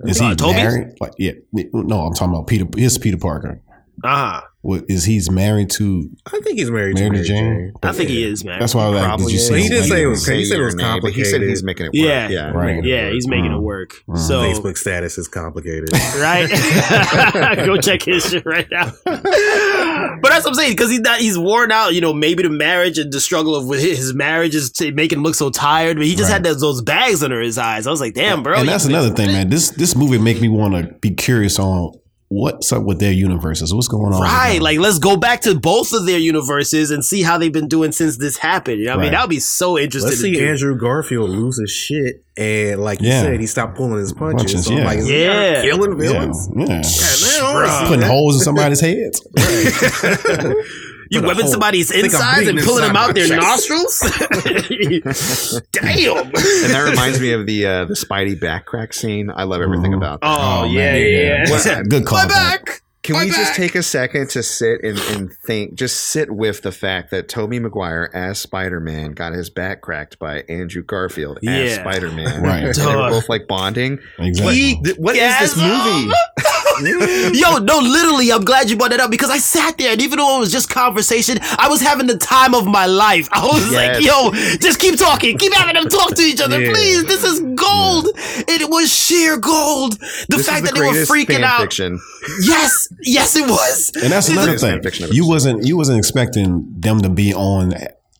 Is 0.00 0.18
he 0.18 0.34
Tobey's? 0.34 0.54
married? 0.56 0.88
Like, 1.00 1.12
yeah, 1.18 1.32
no, 1.52 2.00
I'm 2.00 2.14
talking 2.14 2.34
about 2.34 2.46
Peter. 2.46 2.66
His 2.76 2.98
Peter 2.98 3.16
Parker. 3.16 3.60
Uh-huh. 4.02 4.42
What 4.64 4.84
is 4.88 5.04
he's 5.04 5.30
married 5.30 5.68
to? 5.72 6.08
I 6.26 6.40
think 6.40 6.58
he's 6.58 6.70
married 6.70 6.94
Mary 6.94 7.08
to 7.10 7.12
Mary 7.12 7.24
Jane? 7.26 7.44
Jane. 7.54 7.72
I 7.82 7.92
think 7.92 8.08
he 8.08 8.24
is, 8.24 8.44
man. 8.46 8.58
That's 8.58 8.74
why 8.74 8.84
I 8.84 8.88
was 8.88 8.94
like, 8.94 9.02
did 9.02 9.08
Probably 9.08 9.32
you 9.34 9.38
is. 9.38 9.46
see? 9.48 9.54
He 9.56 9.60
his 9.60 9.70
did 9.70 9.84
say 9.84 9.94
it 10.00 10.04
ring? 10.04 10.10
was- 10.10 10.26
he 10.26 10.44
said 10.46 10.58
it 10.58 10.64
was 10.64 10.74
your 10.74 11.00
name, 11.02 11.12
He 11.12 11.24
said 11.24 11.42
he's 11.42 11.62
making 11.62 11.84
it 11.86 11.88
work. 11.90 11.94
Yeah. 11.96 12.28
yeah, 12.30 12.50
Right. 12.50 12.82
yeah, 12.82 13.04
work. 13.04 13.12
he's 13.12 13.28
making 13.28 13.44
it 13.46 13.48
Mhm. 13.50 13.60
work. 13.62 13.90
Mhm. 14.08 14.18
So 14.18 14.40
Facebook 14.40 14.78
status 14.78 15.18
is 15.18 15.28
complicated. 15.28 15.90
right? 16.18 16.48
Go 17.66 17.76
check 17.76 18.02
his 18.04 18.24
shit 18.24 18.46
right 18.46 18.66
now. 18.70 18.90
but 19.04 20.30
that's 20.30 20.44
what 20.44 20.48
I'm 20.48 20.54
saying 20.54 20.72
because 20.72 20.90
he's 20.90 21.00
not 21.00 21.20
he's 21.20 21.38
worn 21.38 21.70
out. 21.70 21.94
You 21.94 22.00
know, 22.00 22.14
maybe 22.14 22.42
the 22.42 22.48
marriage 22.48 22.98
and 22.98 23.12
the 23.12 23.20
struggle 23.20 23.54
of 23.56 23.68
his 23.78 24.14
marriage 24.14 24.54
is 24.54 24.70
to 24.72 24.92
making 24.92 25.18
him 25.18 25.24
look 25.24 25.34
so 25.34 25.50
tired. 25.50 25.96
But 25.98 26.06
he 26.06 26.12
just 26.14 26.30
Right. 26.30 26.34
had 26.36 26.44
those, 26.44 26.60
those 26.60 26.80
bags 26.82 27.22
under 27.22 27.40
his 27.40 27.58
eyes. 27.58 27.86
I 27.86 27.90
was 27.90 28.00
like, 28.00 28.14
damn, 28.14 28.42
bro. 28.42 28.58
and 28.60 28.68
that's 28.68 28.86
another 28.86 29.10
thing, 29.10 29.26
man. 29.28 29.50
This 29.50 29.70
this 29.70 29.94
movie 29.94 30.18
make 30.18 30.40
me 30.40 30.48
want 30.48 30.74
to 30.74 30.94
be 31.00 31.10
curious 31.10 31.58
on 31.58 31.92
what's 32.34 32.72
up 32.72 32.82
with 32.82 32.98
their 32.98 33.12
universes. 33.12 33.72
What's 33.72 33.86
going 33.88 34.12
on? 34.12 34.20
with 34.20 34.28
Right, 34.28 34.60
like 34.60 34.78
let's 34.78 34.98
go 34.98 35.16
back 35.16 35.40
to 35.42 35.54
both 35.54 35.92
of 35.92 36.04
their 36.06 36.18
universes 36.18 36.90
and 36.90 37.04
see 37.04 37.22
how 37.22 37.38
they've 37.38 37.52
been 37.52 37.68
doing 37.68 37.92
since 37.92 38.16
this 38.16 38.36
happened. 38.36 38.80
You 38.80 38.86
know, 38.86 38.92
what 38.92 38.96
I 38.98 39.02
mean, 39.02 39.12
Right. 39.12 39.18
that 39.18 39.22
would 39.24 39.30
be 39.30 39.40
so 39.40 39.78
interesting. 39.78 40.08
Let's 40.10 40.20
to 40.20 40.26
see 40.26 40.34
do. 40.34 40.46
Andrew 40.48 40.76
Garfield 40.76 41.30
lose 41.30 41.58
his 41.60 41.70
shit, 41.70 42.24
and 42.36 42.82
like 42.82 43.00
you 43.00 43.08
Yeah. 43.08 43.22
said, 43.22 43.40
he 43.40 43.46
stopped 43.46 43.76
pulling 43.76 43.98
his 43.98 44.12
punches. 44.12 44.52
Punches, 44.52 44.64
so 44.66 44.72
I'm 44.72 44.78
yeah. 44.78 44.84
like, 44.84 44.98
is 44.98 45.08
Yeah. 45.10 45.54
out 45.58 45.62
killing 45.64 45.98
villains? 45.98 46.48
yeah. 46.56 46.64
Yeah, 46.64 46.72
man, 46.72 46.82
I 46.82 47.54
wanna 47.54 47.68
see 47.68 47.86
putting 47.86 48.02
holes 48.08 48.34
in 48.36 48.40
somebody's 48.42 48.80
heads. 48.80 49.26
You 51.14 51.20
Put 51.20 51.24
a 51.24 51.28
whipping 51.28 51.42
hole. 51.44 51.50
somebody's 51.52 51.90
I 51.90 51.94
think 52.00 52.14
I'm 52.14 52.38
insides 52.40 52.48
and 52.48 52.58
pulling 52.60 52.84
them 52.84 52.96
out 52.96 53.14
their 53.14 53.28
chest. 53.28 53.40
nostrils. 53.70 54.00
Damn. 55.72 56.26
And 56.26 56.34
that 56.34 56.86
reminds 56.88 57.20
me 57.20 57.32
of 57.32 57.46
the 57.46 57.66
uh, 57.66 57.84
the 57.86 57.94
Spidey 57.94 58.38
back 58.38 58.66
crack 58.66 58.92
scene. 58.92 59.30
I 59.34 59.44
love 59.44 59.60
everything 59.62 59.92
Mhm. 59.92 59.96
about 59.98 60.20
that. 60.20 60.26
Oh, 60.40 60.64
yeah, 60.64 60.92
man, 60.92 61.46
yeah, 61.48 61.56
yeah. 61.66 61.82
Good 61.82 62.04
call. 62.06 62.18
My 62.18 62.26
back. 62.28 62.80
Can 63.02 63.16
My 63.16 63.24
we 63.24 63.30
just 63.32 63.54
take 63.54 63.74
a 63.74 63.82
second 63.82 64.30
to 64.30 64.42
sit 64.42 64.82
and, 64.82 64.98
and 64.98 65.30
think, 65.30 65.74
just 65.74 66.06
sit 66.06 66.30
with 66.30 66.62
the 66.62 66.72
fact 66.72 67.10
that 67.10 67.28
Tobey 67.28 67.58
Maguire 67.58 68.10
as 68.14 68.38
Spider 68.38 68.80
Man 68.80 69.12
got 69.12 69.34
his 69.34 69.50
back 69.50 69.82
cracked 69.82 70.18
by 70.18 70.38
Andrew 70.48 70.82
Garfield 70.82 71.36
as 71.36 71.42
Yeah. 71.44 71.74
Spider 71.82 72.10
Man. 72.10 72.42
Right. 72.42 72.64
And 72.64 72.74
they 72.74 72.86
were 72.86 72.92
Dog. 72.92 73.12
both 73.12 73.28
like 73.28 73.46
bonding. 73.46 73.98
Exactly. 74.18 74.80
Th- 74.82 74.96
What 74.96 75.16
is 75.16 75.38
this 75.38 75.54
movie? 75.54 76.10
Yo, 77.34 77.58
no, 77.58 77.78
literally, 77.78 78.32
I'm 78.32 78.44
glad 78.44 78.70
you 78.70 78.76
brought 78.76 78.90
that 78.90 79.00
up 79.00 79.10
because 79.10 79.30
I 79.30 79.38
sat 79.38 79.78
there 79.78 79.92
and 79.92 80.02
even 80.02 80.18
though 80.18 80.36
it 80.36 80.40
was 80.40 80.52
just 80.52 80.68
conversation, 80.70 81.38
I 81.58 81.68
was 81.68 81.80
having 81.80 82.06
the 82.06 82.16
time 82.18 82.54
of 82.54 82.66
my 82.66 82.86
life. 82.86 83.28
I 83.32 83.44
was 83.46 83.72
like, 83.72 84.02
yo, 84.02 84.30
just 84.58 84.78
keep 84.80 84.96
talking, 84.98 85.38
keep 85.38 85.52
having 85.52 85.74
them 85.74 85.88
talk 85.88 86.14
to 86.14 86.22
each 86.22 86.40
other, 86.40 86.60
Yeah. 86.60 86.72
please. 86.72 87.04
This 87.04 87.24
is 87.24 87.40
gold. 87.54 88.08
It 88.16 88.68
was 88.70 88.92
sheer 88.94 89.36
gold. 89.38 89.98
The 90.00 90.36
This 90.36 90.48
fact 90.48 90.64
is 90.64 90.70
that 90.70 90.78
they 90.78 90.86
were 90.86 90.92
freaking 91.04 91.42
out. 91.42 91.60
fiction. 91.60 92.00
Yes, 92.42 92.88
yes, 93.02 93.36
it 93.36 93.48
was. 93.48 93.90
And 94.02 94.12
that's 94.12 94.28
another 94.28 94.52
thing. 94.58 94.70
fan 94.72 94.82
fiction 94.82 95.04
ever. 95.04 95.14
You 95.14 95.26
wasn't 95.28 95.66
you 95.66 95.76
wasn't 95.76 95.98
expecting 95.98 96.64
them 96.78 97.02
to 97.02 97.08
be 97.10 97.34
on 97.34 97.74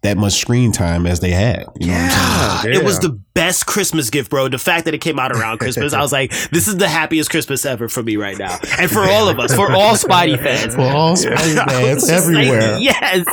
that 0.05 0.17
much 0.17 0.35
screen 0.35 0.71
time 0.73 1.07
as 1.07 1.21
they 1.21 1.31
had. 1.31 1.67
You 1.81 1.89
know 1.89 1.93
what 1.95 2.01
I'm 2.03 2.09
saying? 2.11 2.13
Ah, 2.13 2.63
It 2.67 2.85
was 2.85 3.01
the 3.01 3.11
best 3.35 3.67
Christmas 3.67 4.11
gift, 4.11 4.31
bro. 4.31 4.49
The 4.49 4.59
fact 4.59 4.85
that 4.85 4.95
it 4.95 4.99
came 5.01 5.19
out 5.19 5.33
around 5.33 5.59
Christmas, 5.59 5.93
I 5.93 6.01
was 6.01 6.13
like, 6.13 6.31
this 6.51 6.69
is 6.69 6.77
the 6.77 6.89
happiest 6.89 7.31
Christmas 7.31 7.65
ever 7.67 7.89
for 7.89 8.03
me 8.03 8.17
right 8.17 8.39
now. 8.39 8.57
And 8.79 8.91
for 8.91 9.01
all 9.03 9.29
of 9.29 9.41
us, 9.41 9.55
for 9.55 9.73
all 9.73 9.95
Spidey 9.95 10.39
fans. 10.43 10.75
For 10.77 10.83
all 10.83 11.15
Spidey 11.17 11.57
fans 11.69 12.03
was 12.03 12.09
just 12.09 12.27
like, 12.33 12.47
everywhere. 12.47 12.79
yes. 12.79 13.25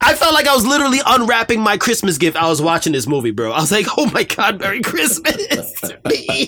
I 0.00 0.14
felt 0.14 0.32
like 0.34 0.46
I 0.48 0.54
was 0.54 0.64
literally 0.66 0.98
unwrapping 1.04 1.60
my 1.60 1.76
Christmas 1.76 2.16
gift. 2.16 2.36
I 2.36 2.48
was 2.48 2.62
watching 2.62 2.92
this 2.92 3.06
movie, 3.06 3.30
bro. 3.32 3.52
I 3.52 3.60
was 3.60 3.70
like, 3.70 3.86
oh 3.98 4.10
my 4.12 4.22
God, 4.24 4.60
Merry 4.60 4.80
Christmas. 4.80 5.36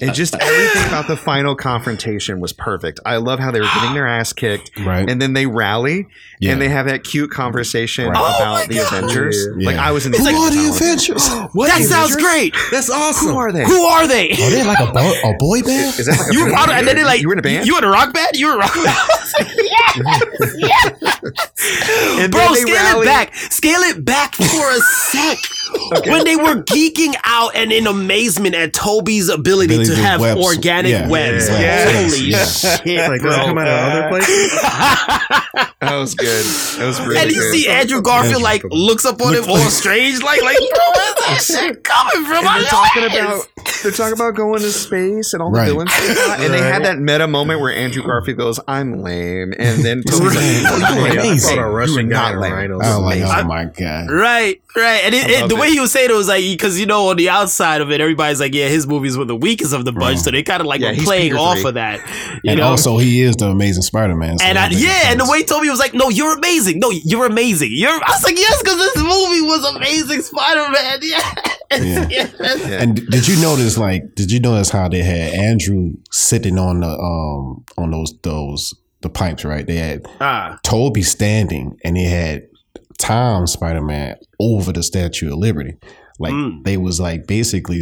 And 0.01 0.15
just 0.15 0.35
everything 0.35 0.87
about 0.89 1.07
the 1.09 1.17
final 1.17 1.55
confrontation 1.55 2.41
was 2.41 2.53
perfect. 2.53 3.01
I 3.05 3.17
love 3.17 3.39
how 3.41 3.51
they 3.51 3.61
were 3.61 3.67
getting 3.75 3.95
their 3.95 4.07
ass 4.07 4.33
kicked, 4.33 4.71
Right. 4.79 5.09
and 5.09 5.21
then 5.21 5.35
they 5.35 5.47
rally 5.47 6.07
Yeah. 6.41 6.53
and 6.53 6.63
they 6.63 6.69
have 6.69 6.87
that 6.87 7.05
cute 7.05 7.31
conversation 7.31 8.09
Right. 8.09 8.17
Oh 8.19 8.37
about 8.37 8.55
my 8.55 8.67
the 8.67 8.75
God. 8.77 8.93
Avengers. 9.05 9.40
Yeah. 9.59 9.67
Like 9.67 9.77
I 9.77 9.91
was 9.93 10.07
in 10.07 10.13
the 10.13 10.19
Who 10.19 10.25
second 10.25 10.41
are 10.41 10.51
the 10.51 10.57
time, 10.57 10.73
I 10.73 10.77
Avengers? 10.77 11.29
that 11.69 11.83
sounds 11.89 12.17
great. 12.17 12.55
That's 12.71 12.91
awesome. 12.91 13.29
Who 13.33 13.37
are 13.39 13.53
they? 13.53 13.65
Who 13.65 13.83
are 13.83 14.07
they? 14.07 14.31
Are 14.33 14.51
they 14.51 14.65
like 14.65 14.81
a, 14.81 14.93
bo- 14.93 15.21
a 15.31 15.35
boy 15.39 15.63
band? 15.63 15.99
Is 15.99 16.07
that 16.07 16.19
like 16.19 16.33
You 16.33 16.41
were 16.41 16.47
band? 16.51 16.57
part 16.57 16.71
of, 16.71 16.77
and 16.77 16.87
then 16.89 16.97
they 16.97 17.05
like 17.05 17.21
you 17.21 17.29
were 17.29 17.35
in 17.35 17.39
a 17.39 17.43
band, 17.43 17.67
You 17.67 17.77
in 17.79 17.85
a 17.85 17.91
rock 17.91 18.13
band? 18.15 18.37
You 18.37 18.47
were 18.49 18.55
a 18.55 18.59
rock 18.59 18.75
band? 18.75 18.99
yes, 20.57 22.19
And 22.19 22.31
Bro, 22.33 22.55
scale 22.55 22.75
rally- 22.75 23.03
it 23.03 23.11
back. 23.11 23.35
Scale 23.35 23.81
it 23.81 24.05
back 24.05 24.35
for 24.35 24.71
a 24.71 24.79
sec. 25.11 25.39
When 26.07 26.25
they 26.25 26.37
were 26.37 26.63
geeking 26.63 27.15
out 27.25 27.55
and 27.57 27.73
in 27.73 27.87
amazement 27.87 28.55
at 28.55 28.73
Tobey's 28.73 29.29
ability 29.29 29.75
Ability 29.75 29.91
to 29.91 29.97
to 29.97 30.03
have 30.03 30.21
webs. 30.21 30.41
organic 30.41 30.93
Yeah. 30.93 31.09
webs. 31.09 31.49
Yeah. 31.49 31.93
Holy 31.93 32.19
Yeah. 32.31 32.45
shit, 32.47 33.09
Like, 33.11 33.21
bro. 33.21 33.31
does 33.31 33.39
it 33.39 33.45
come 33.47 33.59
out 33.59 33.67
of 33.69 33.93
other 33.93 34.09
places? 34.11 34.51
That 35.81 35.97
was 35.97 36.15
good. 36.15 36.45
That 36.79 36.87
was 36.87 37.01
really 37.01 37.17
and 37.21 37.31
you 37.31 37.41
good. 37.41 37.53
see 37.55 37.69
Andrew 37.69 38.03
Garfield 38.03 38.35
Andrew 38.35 38.43
like 38.45 38.63
looks 38.71 39.05
up 39.05 39.21
on 39.23 39.35
him 39.35 39.45
all 39.49 39.57
strange, 39.71 40.23
like 40.23 40.43
like 40.43 40.57
bro, 40.59 40.67
where's 40.95 41.15
that 41.17 41.43
shit 41.59 41.85
coming 41.85 42.25
from? 42.27 42.39
And 42.39 42.49
I 42.49 42.59
they're 42.61 42.69
talking 42.69 43.05
about 43.05 43.47
they're 43.83 43.93
talking 43.93 44.13
about 44.13 44.35
going 44.37 44.61
to 44.61 44.71
space 44.71 45.33
and 45.33 45.43
all 45.43 45.51
the 45.51 45.59
Right. 45.59 45.67
villains, 45.67 45.91
they 46.07 46.15
got, 46.15 46.41
and 46.41 46.53
they 46.55 46.59
had 46.59 46.85
that 46.85 46.99
meta 46.99 47.27
moment 47.27 47.61
where 47.61 47.73
Andrew 47.75 48.03
Garfield 48.03 48.39
goes, 48.39 48.61
"I'm 48.69 49.03
lame," 49.03 49.55
and 49.59 49.83
then 49.85 50.03
Tobey's 50.09 50.35
like, 50.65 50.83
"Oh, 50.83 51.05
I 51.05 51.09
Amazing. 51.11 51.59
a 51.59 51.69
Russian 51.69 52.07
You 52.07 52.13
guy 52.13 52.33
not 52.33 52.41
lame. 52.41 52.53
rhino. 52.53 52.79
Like, 52.79 53.23
oh 53.23 53.45
my 53.45 53.65
god. 53.65 54.11
Right, 54.11 54.61
right, 54.77 55.01
and 55.05 55.15
it, 55.15 55.31
it, 55.31 55.49
the 55.49 55.57
way 55.61 55.71
he 55.71 55.81
was 55.81 55.93
saying 55.93 56.11
it 56.11 56.15
was 56.15 56.29
like 56.29 56.43
because 56.43 56.79
you 56.81 56.87
know 56.87 57.09
on 57.09 57.17
the 57.17 57.29
outside 57.29 57.81
of 57.81 57.91
it, 57.91 58.01
everybody's 58.01 58.41
like, 58.41 58.55
yeah, 58.55 58.69
his 58.69 58.87
movies 58.87 59.17
were 59.17 59.25
the 59.25 59.37
weakest 59.37 59.73
of 59.73 59.85
the 59.85 59.93
bunch, 59.93 60.19
so 60.21 60.31
they 60.31 60.43
kind 60.43 60.61
of 60.61 60.67
like 60.67 60.81
Yeah, 60.81 60.93
were 60.93 61.03
playing 61.05 61.35
off 61.35 61.65
of 61.65 61.75
that, 61.75 62.01
you 62.43 62.51
And 62.51 62.61
know. 62.61 62.69
also, 62.69 62.99
he 62.99 63.21
is 63.23 63.37
the 63.37 63.47
Amazing 63.47 63.83
Spider-Man. 63.83 64.39
so 64.39 64.45
and 64.45 64.59
I, 64.59 64.69
yeah, 64.71 65.11
and 65.11 65.21
the 65.21 65.29
way 65.31 65.43
Tobey 65.43 65.69
was 65.71 65.79
like, 65.79 65.95
"No, 65.95 66.09
you're 66.09 66.37
amazing. 66.37 66.79
No, 66.81 66.91
you're 66.91 67.27
amazing. 67.27 67.71
You're." 67.73 67.91
I 67.91 68.11
was 68.11 68.25
like, 68.25 68.39
"Yes," 68.39 68.63
because 68.63 68.79
this 68.79 68.97
movie 68.97 69.43
was 69.43 69.65
amazing, 69.77 70.23
Spider-Man. 70.23 71.01
Yeah. 71.73 72.09
yes. 72.11 72.33
Yeah. 72.41 72.83
And 72.83 72.97
did 73.11 73.29
you 73.29 73.41
notice, 73.41 73.79
like, 73.79 74.17
did 74.17 74.33
you 74.33 74.41
notice 74.41 74.71
how 74.71 74.89
they 74.89 75.03
had 75.03 75.33
Andrew 75.35 75.93
sitting 76.11 76.59
on 76.59 76.81
the 76.81 76.89
um 76.89 77.65
on 77.79 77.93
those 77.93 78.13
those 78.23 78.75
the 79.03 79.09
pipes, 79.09 79.45
right? 79.45 79.65
They 79.67 79.77
had 79.77 80.03
Ah, 80.21 80.59
Tobey 80.65 81.03
standing, 81.03 81.79
and 81.85 81.97
they 81.97 82.03
had 82.05 82.49
Tom 83.01 83.47
Spider 83.47 83.83
Man 83.83 84.17
over 84.39 84.73
the 84.73 84.83
Statue 84.83 85.33
of 85.33 85.39
Liberty. 85.39 85.75
Like 86.19 86.33
Mm. 86.33 86.65
they 86.65 86.77
was 86.77 87.01
like 87.01 87.27
basically, 87.27 87.81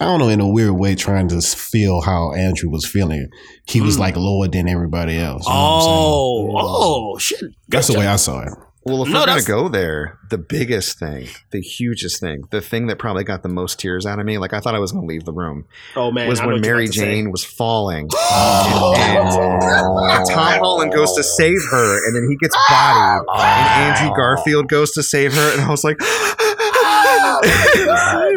I 0.00 0.06
don't 0.06 0.18
know, 0.18 0.28
in 0.28 0.40
a 0.40 0.48
weird 0.48 0.72
way, 0.72 0.94
trying 0.94 1.28
to 1.28 1.40
feel 1.40 2.00
how 2.00 2.32
Andrew 2.32 2.70
was 2.70 2.86
feeling. 2.86 3.28
He 3.66 3.80
was 3.80 3.96
Mm. 3.96 4.00
like 4.00 4.16
lower 4.16 4.48
than 4.48 4.68
everybody 4.68 5.18
else. 5.18 5.46
you 5.46 5.52
know 5.52 5.60
what 5.60 5.74
I'm 5.74 5.80
saying? 5.82 5.94
oh, 5.96 7.12
oh, 7.14 7.18
shit. 7.18 7.44
That's 7.68 7.88
the 7.88 7.98
way. 7.98 8.06
I 8.06 8.16
saw 8.16 8.40
it. 8.40 8.48
Well, 8.86 9.02
if 9.02 9.08
No, 9.08 9.20
we're 9.20 9.26
gonna 9.26 9.42
go 9.42 9.68
there, 9.68 10.18
the 10.28 10.36
biggest 10.38 10.98
thing, 10.98 11.28
the 11.52 11.60
hugest 11.60 12.20
thing, 12.20 12.44
the 12.50 12.60
thing 12.60 12.86
that 12.88 12.98
probably 12.98 13.24
got 13.24 13.42
the 13.42 13.48
most 13.48 13.78
tears 13.80 14.04
out 14.04 14.18
of 14.18 14.26
me, 14.26 14.36
like 14.38 14.52
I 14.52 14.60
thought 14.60 14.74
I 14.74 14.78
was 14.78 14.92
gonna 14.92 15.06
leave 15.06 15.24
the 15.24 15.32
room, 15.32 15.64
Oh 15.96 16.10
man, 16.10 16.28
was 16.28 16.40
I 16.40 16.46
when 16.46 16.60
Mary 16.60 16.84
about 16.84 16.92
to 16.92 16.98
say. 16.98 17.04
Jane 17.06 17.30
was 17.30 17.44
falling. 17.44 18.08
Oh. 18.12 18.94
And 20.14 20.28
Tom 20.30 20.58
Holland 20.60 20.92
goes 20.92 21.14
to 21.14 21.22
save 21.22 21.60
her, 21.70 22.06
and 22.06 22.14
then 22.14 22.28
he 22.28 22.36
gets 22.36 22.54
bodied, 22.68 23.24
and 23.34 23.96
Andrew 23.96 24.14
Garfield 24.14 24.68
goes 24.68 24.92
to 24.92 25.02
save 25.02 25.32
her, 25.34 25.52
and 25.52 25.62
I 25.62 25.70
was 25.70 25.82
like, 25.84 25.98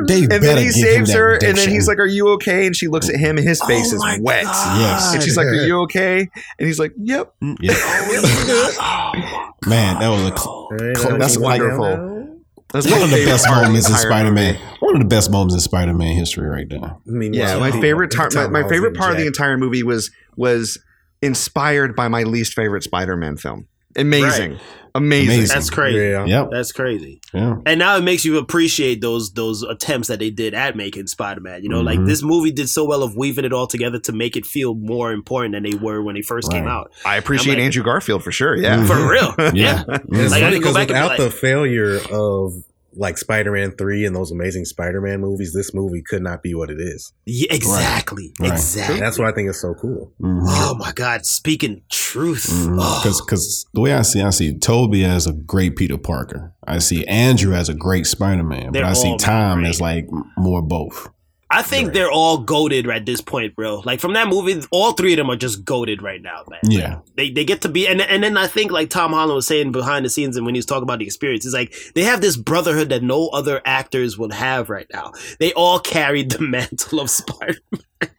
They 0.08 0.22
and 0.24 0.32
then 0.44 0.58
he 0.58 0.70
saves 0.72 1.10
that 1.12 1.18
her, 1.18 1.34
and 1.36 1.58
then 1.58 1.70
he's 1.70 1.88
like, 1.88 2.00
"Are 2.00 2.06
you 2.06 2.30
okay?" 2.34 2.66
And 2.66 2.76
she 2.76 2.88
looks 2.88 3.10
at 3.10 3.16
him, 3.16 3.38
and 3.38 3.48
his 3.48 3.60
oh 3.62 3.68
face 3.68 3.94
Oh 3.94 3.96
is 3.98 4.20
wet. 4.22 4.44
God. 4.46 4.80
Yes. 4.80 5.14
And 5.14 5.24
she's 5.24 5.36
like, 5.38 5.48
"Are 5.48 5.54
you 5.54 5.82
okay?" 5.84 6.20
And 6.60 6.68
he's 6.68 6.80
like, 6.80 6.94
"Yep." 6.98 7.34
Yeah. 7.62 7.74
Oh, 8.80 9.12
Man, 9.68 10.00
that 10.00 10.10
was 10.10 10.22
a 10.32 10.38
cl- 10.38 10.68
Right, 10.72 11.20
That's 11.20 11.38
wonderful. 11.38 12.26
That's 12.74 12.90
one 12.92 13.02
of 13.02 13.10
the 13.10 13.26
best 13.26 13.50
moments 13.50 13.90
in 13.90 13.96
Spider 13.96 14.32
Man. 14.32 14.56
One 14.80 14.96
of 14.96 15.02
the 15.02 15.08
best 15.08 15.32
moments 15.32 15.54
in 15.56 15.62
Spider 15.62 15.94
Man 15.94 16.14
history, 16.16 16.48
right 16.48 16.68
there. 16.70 16.82
I 16.82 16.98
mean, 17.06 17.34
Yeah, 17.34 17.58
my 17.58 17.68
people- 17.68 17.82
favorite 17.82 18.12
tar- 18.12 18.30
my, 18.34 18.48
my 18.48 18.68
favorite 18.68 18.90
in 18.90 18.96
part 18.96 19.12
of 19.12 19.18
the 19.18 19.28
entire 19.28 19.58
movie 19.58 19.84
was 19.84 20.12
was 20.36 20.78
inspired 21.22 21.96
by 21.96 22.08
my 22.08 22.24
least 22.24 22.54
favorite 22.54 22.84
Spider-Man 22.84 23.38
film. 23.38 23.68
Amazing, 23.98 24.60
amazing. 24.96 25.34
Amazing. 25.36 25.56
That's 25.56 25.70
crazy. 25.70 25.98
Yeah. 26.00 26.26
Yep. 26.26 26.50
That's 26.52 26.72
crazy. 26.72 27.20
Yeah. 27.34 27.56
And 27.66 27.80
now 27.80 27.98
it 27.98 28.02
makes 28.04 28.24
you 28.26 28.38
appreciate 28.38 29.02
those 29.02 29.32
those 29.34 29.64
attempts 29.64 30.08
that 30.08 30.20
they 30.20 30.30
did 30.30 30.54
at 30.54 30.76
making 30.76 31.08
Spider 31.08 31.42
Man. 31.42 31.64
You 31.64 31.70
know, 31.70 31.82
like 31.82 32.00
Mhm. 32.00 32.08
this 32.08 32.24
movie 32.24 32.52
did 32.52 32.70
so 32.70 32.86
well 32.86 33.04
of 33.04 33.16
weaving 33.18 33.46
it 33.46 33.54
all 33.54 33.68
together 33.68 34.00
to 34.00 34.12
make 34.12 34.36
it 34.38 34.46
feel 34.46 34.76
more 34.76 35.12
important 35.12 35.54
than 35.54 35.64
they 35.64 35.78
were 35.78 36.02
when 36.02 36.16
they 36.16 36.22
first 36.22 36.52
came 36.52 36.68
out. 36.68 36.92
I 37.06 37.18
appreciate 37.18 37.56
like- 37.56 37.64
Andrew 37.64 37.84
Garfield 37.84 38.24
for 38.24 38.32
sure. 38.32 38.56
Yeah, 38.56 38.78
Mhm. 38.78 38.88
For 38.88 39.12
real. 39.12 39.36
Yeah. 39.56 39.84
It's 39.88 40.06
Mhm. 40.06 40.30
Like, 40.32 40.42
I 40.44 40.46
funny 40.46 40.52
didn't 40.52 40.52
go 40.54 40.60
because 40.60 40.74
back 40.76 40.82
and 40.90 40.90
without 40.90 41.08
like- 41.10 41.18
the 41.20 41.32
failure 41.32 42.00
of 42.12 42.54
like 42.98 43.18
Spider-Man 43.18 43.72
three 43.78 44.06
and 44.06 44.16
those 44.16 44.32
amazing 44.32 44.66
Spider-Man 44.66 45.20
movies, 45.22 45.54
this 45.54 45.74
movie 45.74 46.02
could 46.08 46.22
not 46.22 46.44
be 46.44 46.54
what 46.54 46.70
it 46.70 46.80
is. 46.80 47.14
Yeah, 47.26 47.54
exactly. 47.54 48.34
Right. 48.40 48.52
Exactly. 48.52 49.00
That's 49.00 49.18
what 49.20 49.28
I 49.28 49.32
think 49.32 49.50
is 49.50 49.60
so 49.62 49.74
cool. 49.76 50.14
Mhm. 50.22 50.42
Oh 50.46 50.76
my 50.80 50.92
God! 50.94 51.26
Speaking 51.26 51.82
truth. 51.90 52.48
Mm-hmm. 52.50 52.78
Oh. 52.80 53.00
Because 53.04 53.22
because 53.22 53.66
the 53.74 53.82
way 53.82 53.94
I 53.94 54.02
see, 54.02 54.22
I 54.22 54.30
see 54.32 54.58
Tobey 54.58 55.04
as 55.06 55.28
a 55.28 55.34
great 55.34 55.76
Peter 55.76 55.98
Parker. 55.98 56.54
I 56.66 56.80
see 56.80 57.06
Andrew 57.06 57.54
as 57.54 57.70
a 57.70 57.74
great 57.74 58.06
Spider 58.08 58.44
Man, 58.44 58.68
but 58.68 58.74
They're 58.74 58.86
I 58.86 58.94
see 58.94 59.16
Tom 59.18 59.60
great. 59.60 59.70
as 59.70 59.80
like 59.82 60.08
more 60.38 60.62
both. 60.62 61.10
I 61.50 61.62
think 61.62 61.94
they're 61.94 62.12
all 62.12 62.40
goaded 62.40 62.90
at 62.90 63.06
this 63.06 63.22
point, 63.22 63.56
bro. 63.56 63.80
Like 63.86 64.00
from 64.02 64.14
that 64.14 64.28
movie, 64.28 64.62
all 64.72 64.92
three 64.94 65.14
of 65.14 65.18
them 65.18 65.30
are 65.30 65.36
just 65.38 65.64
goaded 65.64 66.02
right 66.02 66.22
now, 66.22 66.44
man. 66.50 66.60
Yeah, 66.64 67.00
They 67.16 67.32
they 67.32 67.46
get 67.46 67.62
to 67.62 67.70
be, 67.70 67.88
and 67.88 68.02
and 68.02 68.22
then 68.24 68.36
I 68.38 68.48
think 68.48 68.72
like 68.72 68.90
Tom 68.90 69.14
Holland 69.14 69.34
was 69.36 69.48
saying 69.48 69.72
behind 69.72 70.04
the 70.04 70.10
scenes, 70.10 70.36
and 70.36 70.46
when 70.46 70.56
he 70.56 70.60
was 70.60 70.66
talking 70.66 70.84
about 70.84 71.00
the 71.00 71.06
experience, 71.06 71.46
he's 71.46 71.54
like 71.54 71.74
they 71.96 72.04
have 72.04 72.20
this 72.20 72.36
brotherhood 72.36 72.90
that 72.90 73.02
no 73.02 73.28
other 73.30 73.62
actors 73.66 74.18
would 74.18 74.34
have 74.34 74.70
right 74.70 74.88
now. 74.94 75.14
They 75.40 75.54
all 75.54 75.80
carried 75.80 76.32
the 76.32 76.42
mantle 76.42 77.00
of 77.00 77.10
Spider. 77.10 77.56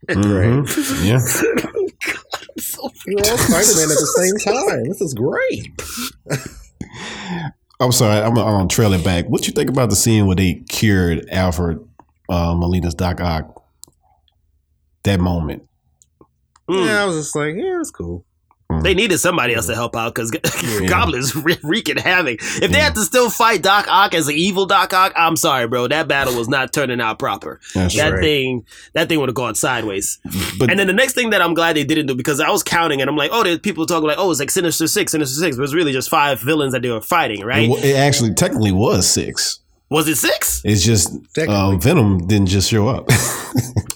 Mhm. 0.08 1.06
yeah. 1.06 1.18
So 2.58 2.90
We're 3.06 3.18
all 3.18 3.38
Spider-Man 3.38 3.84
at 3.90 3.98
the 3.98 4.38
same 4.42 4.54
time. 4.54 4.84
This 4.88 5.00
is 5.00 5.14
great. 5.14 5.68
I'm 7.80 7.92
sorry, 7.92 8.20
I'm 8.20 8.34
gonna 8.34 8.62
um, 8.62 8.68
trail 8.68 8.92
it 8.92 9.04
back. 9.04 9.26
What 9.26 9.46
you 9.46 9.52
think 9.52 9.70
about 9.70 9.90
the 9.90 9.96
scene 9.96 10.26
where 10.26 10.34
they 10.34 10.54
cured 10.68 11.28
Alfred 11.30 11.87
uh, 12.28 12.54
Molina's 12.54 12.94
Doc 12.94 13.20
Ock? 13.20 13.62
That 15.04 15.20
moment. 15.20 15.62
Mm. 16.68 16.86
Yeah, 16.86 17.02
I 17.02 17.06
was 17.06 17.16
just 17.16 17.34
like, 17.36 17.54
yeah, 17.56 17.80
it's 17.80 17.90
cool. 17.90 18.24
They 18.82 18.92
needed 18.92 19.16
somebody 19.16 19.54
else 19.54 19.66
to 19.68 19.74
help 19.74 19.96
out 19.96 20.14
because 20.14 20.30
Yeah. 20.62 20.86
Goblin's 20.88 21.34
re- 21.34 21.56
wreaking 21.62 21.96
havoc. 21.96 22.40
If 22.42 22.70
they 22.70 22.78
had 22.78 22.94
to 22.96 23.00
still 23.02 23.30
fight 23.30 23.62
Doc 23.62 23.86
Ock 23.88 24.12
as 24.12 24.28
an 24.28 24.34
evil 24.34 24.66
Doc 24.66 24.92
Ock, 24.92 25.14
I'm 25.16 25.36
sorry, 25.36 25.66
bro. 25.66 25.88
That 25.88 26.06
battle 26.06 26.36
was 26.36 26.48
not 26.50 26.70
turning 26.74 27.00
out 27.00 27.18
proper. 27.18 27.60
That's 27.74 27.96
That 27.96 28.12
right. 28.12 28.20
thing, 28.22 28.66
that 28.92 29.08
thing 29.08 29.18
would 29.20 29.30
have 29.30 29.34
gone 29.34 29.54
sideways. 29.54 30.20
But 30.58 30.68
And 30.70 30.78
then 30.78 30.86
the 30.86 30.92
next 30.92 31.14
thing 31.14 31.30
that 31.30 31.40
I'm 31.40 31.54
glad 31.54 31.76
they 31.76 31.84
didn't 31.84 32.06
do 32.08 32.14
because 32.14 32.40
I 32.40 32.50
was 32.50 32.62
counting 32.62 33.00
and 33.00 33.08
I'm 33.08 33.16
like, 33.16 33.30
oh, 33.32 33.42
there's 33.42 33.58
people 33.60 33.86
talking 33.86 34.06
like, 34.06 34.18
oh, 34.18 34.30
it's 34.30 34.38
like 34.38 34.50
Sinister 34.50 34.86
Six, 34.86 35.12
Sinister 35.12 35.40
Six, 35.40 35.56
but 35.56 35.62
it's 35.62 35.72
really 35.74 35.92
just 35.92 36.10
five 36.10 36.38
villains 36.42 36.74
that 36.74 36.82
they 36.82 36.90
were 36.90 37.00
fighting, 37.00 37.40
it, 37.40 37.46
right? 37.46 37.70
wa- 37.70 37.78
it 37.78 37.96
actually 37.96 38.34
technically 38.34 38.72
was 38.72 39.08
six. 39.08 39.60
Was 39.90 40.06
it 40.08 40.16
six? 40.16 40.60
It's 40.64 40.84
just 40.84 41.10
uh, 41.38 41.76
Venom 41.76 42.26
didn't 42.26 42.48
just 42.48 42.70
show 42.70 42.88
up. 42.88 43.08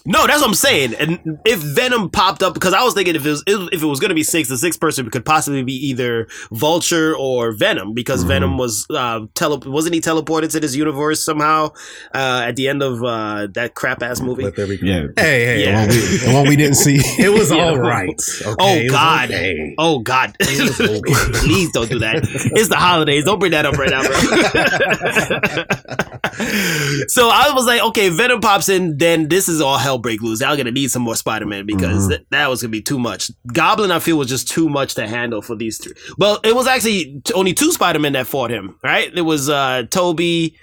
No, 0.05 0.27
that's 0.27 0.41
what 0.41 0.49
I'm 0.49 0.55
saying. 0.55 0.95
And 0.97 1.39
if 1.47 1.61
Venom 1.61 2.11
popped 2.11 2.43
up, 2.43 2.55
because 2.55 2.75
I 2.75 2.83
was 2.83 2.93
thinking 2.93 3.15
if 3.15 3.25
it 3.25 3.31
was 3.31 3.45
if 3.47 3.83
it 3.85 3.87
was 3.87 4.01
going 4.01 4.09
to 4.09 4.17
be 4.17 4.25
six, 4.25 4.49
the 4.49 4.59
sixth 4.59 4.81
person 4.81 5.09
could 5.11 5.25
possibly 5.25 5.63
be 5.63 5.75
either 5.75 6.27
Vulture 6.51 7.15
or 7.17 7.53
Venom, 7.53 7.95
because 7.95 8.25
Mhm. 8.25 8.29
Venom 8.29 8.59
was 8.59 8.85
uh, 8.91 9.21
tele 9.37 9.59
wasn't 9.65 9.95
he 9.95 10.01
teleported 10.01 10.51
to 10.51 10.59
this 10.61 10.75
universe 10.75 11.25
somehow 11.25 11.69
uh, 12.13 12.43
at 12.49 12.57
the 12.57 12.67
end 12.67 12.83
of 12.83 13.05
uh, 13.05 13.47
that 13.55 13.77
crap 13.77 14.03
ass 14.03 14.21
movie? 14.21 14.43
Let 14.43 14.57
there 14.57 14.67
be. 14.67 14.81
yeah, 14.83 15.07
Hey, 15.17 15.45
hey, 15.45 15.65
the, 15.67 15.73
one 15.73 15.89
we, 15.89 15.95
the 15.95 16.33
one 16.33 16.49
we 16.49 16.57
didn't 16.57 16.75
see. 16.79 16.97
It 17.23 17.29
was 17.33 17.53
Yeah. 17.55 17.63
all 17.65 17.79
right. 17.79 18.21
Okay, 18.45 18.89
Oh, 18.89 18.91
God. 18.91 19.31
okay. 19.31 19.75
Oh 19.79 20.01
God! 20.01 20.35
was 20.41 20.81
okay. 20.81 21.01
Please 21.47 21.71
don't 21.71 21.89
do 21.89 22.01
that. 22.01 22.17
It's 22.57 22.69
the 22.69 22.75
holidays. 22.77 23.25
Don't 23.25 23.39
bring 23.39 23.53
that 23.53 23.67
up 23.67 23.79
right 23.79 23.91
now, 23.91 24.03
bro. 24.03 25.82
so 27.09 27.29
I 27.29 27.53
was 27.55 27.67
like, 27.67 27.83
okay, 27.83 28.09
Venom 28.09 28.41
pops 28.41 28.69
in, 28.69 28.97
then 28.99 29.29
this 29.29 29.49
is 29.49 29.61
all 29.61 29.79
hell 29.79 29.99
break 29.99 30.23
loose. 30.23 30.43
I'm 30.43 30.57
gonna 30.57 30.71
need 30.71 30.91
some 30.91 31.03
more 31.03 31.17
Spider 31.17 31.47
Man 31.47 31.67
because 31.67 32.07
Mhm. 32.07 32.09
th- 32.11 32.27
that 32.31 32.49
was 32.51 32.63
gonna 32.63 32.71
be 32.71 32.83
too 32.83 32.99
much. 32.99 33.31
Goblin, 33.53 33.91
I 33.91 33.99
feel, 33.99 34.17
was 34.17 34.29
just 34.29 34.49
too 34.49 34.69
much 34.69 34.95
to 34.95 35.07
handle 35.07 35.43
for 35.43 35.57
these 35.57 35.79
three. 35.79 35.95
Well, 36.19 36.41
it 36.45 36.55
was 36.55 36.67
actually 36.67 37.21
t- 37.25 37.35
only 37.35 37.53
two 37.55 37.73
Spider 37.73 37.99
Men 37.99 38.13
that 38.15 38.27
fought 38.27 38.51
him, 38.51 38.77
right? 38.83 39.11
It 39.15 39.23
was 39.23 39.49
uh 39.49 39.85
Tobey. 39.91 40.57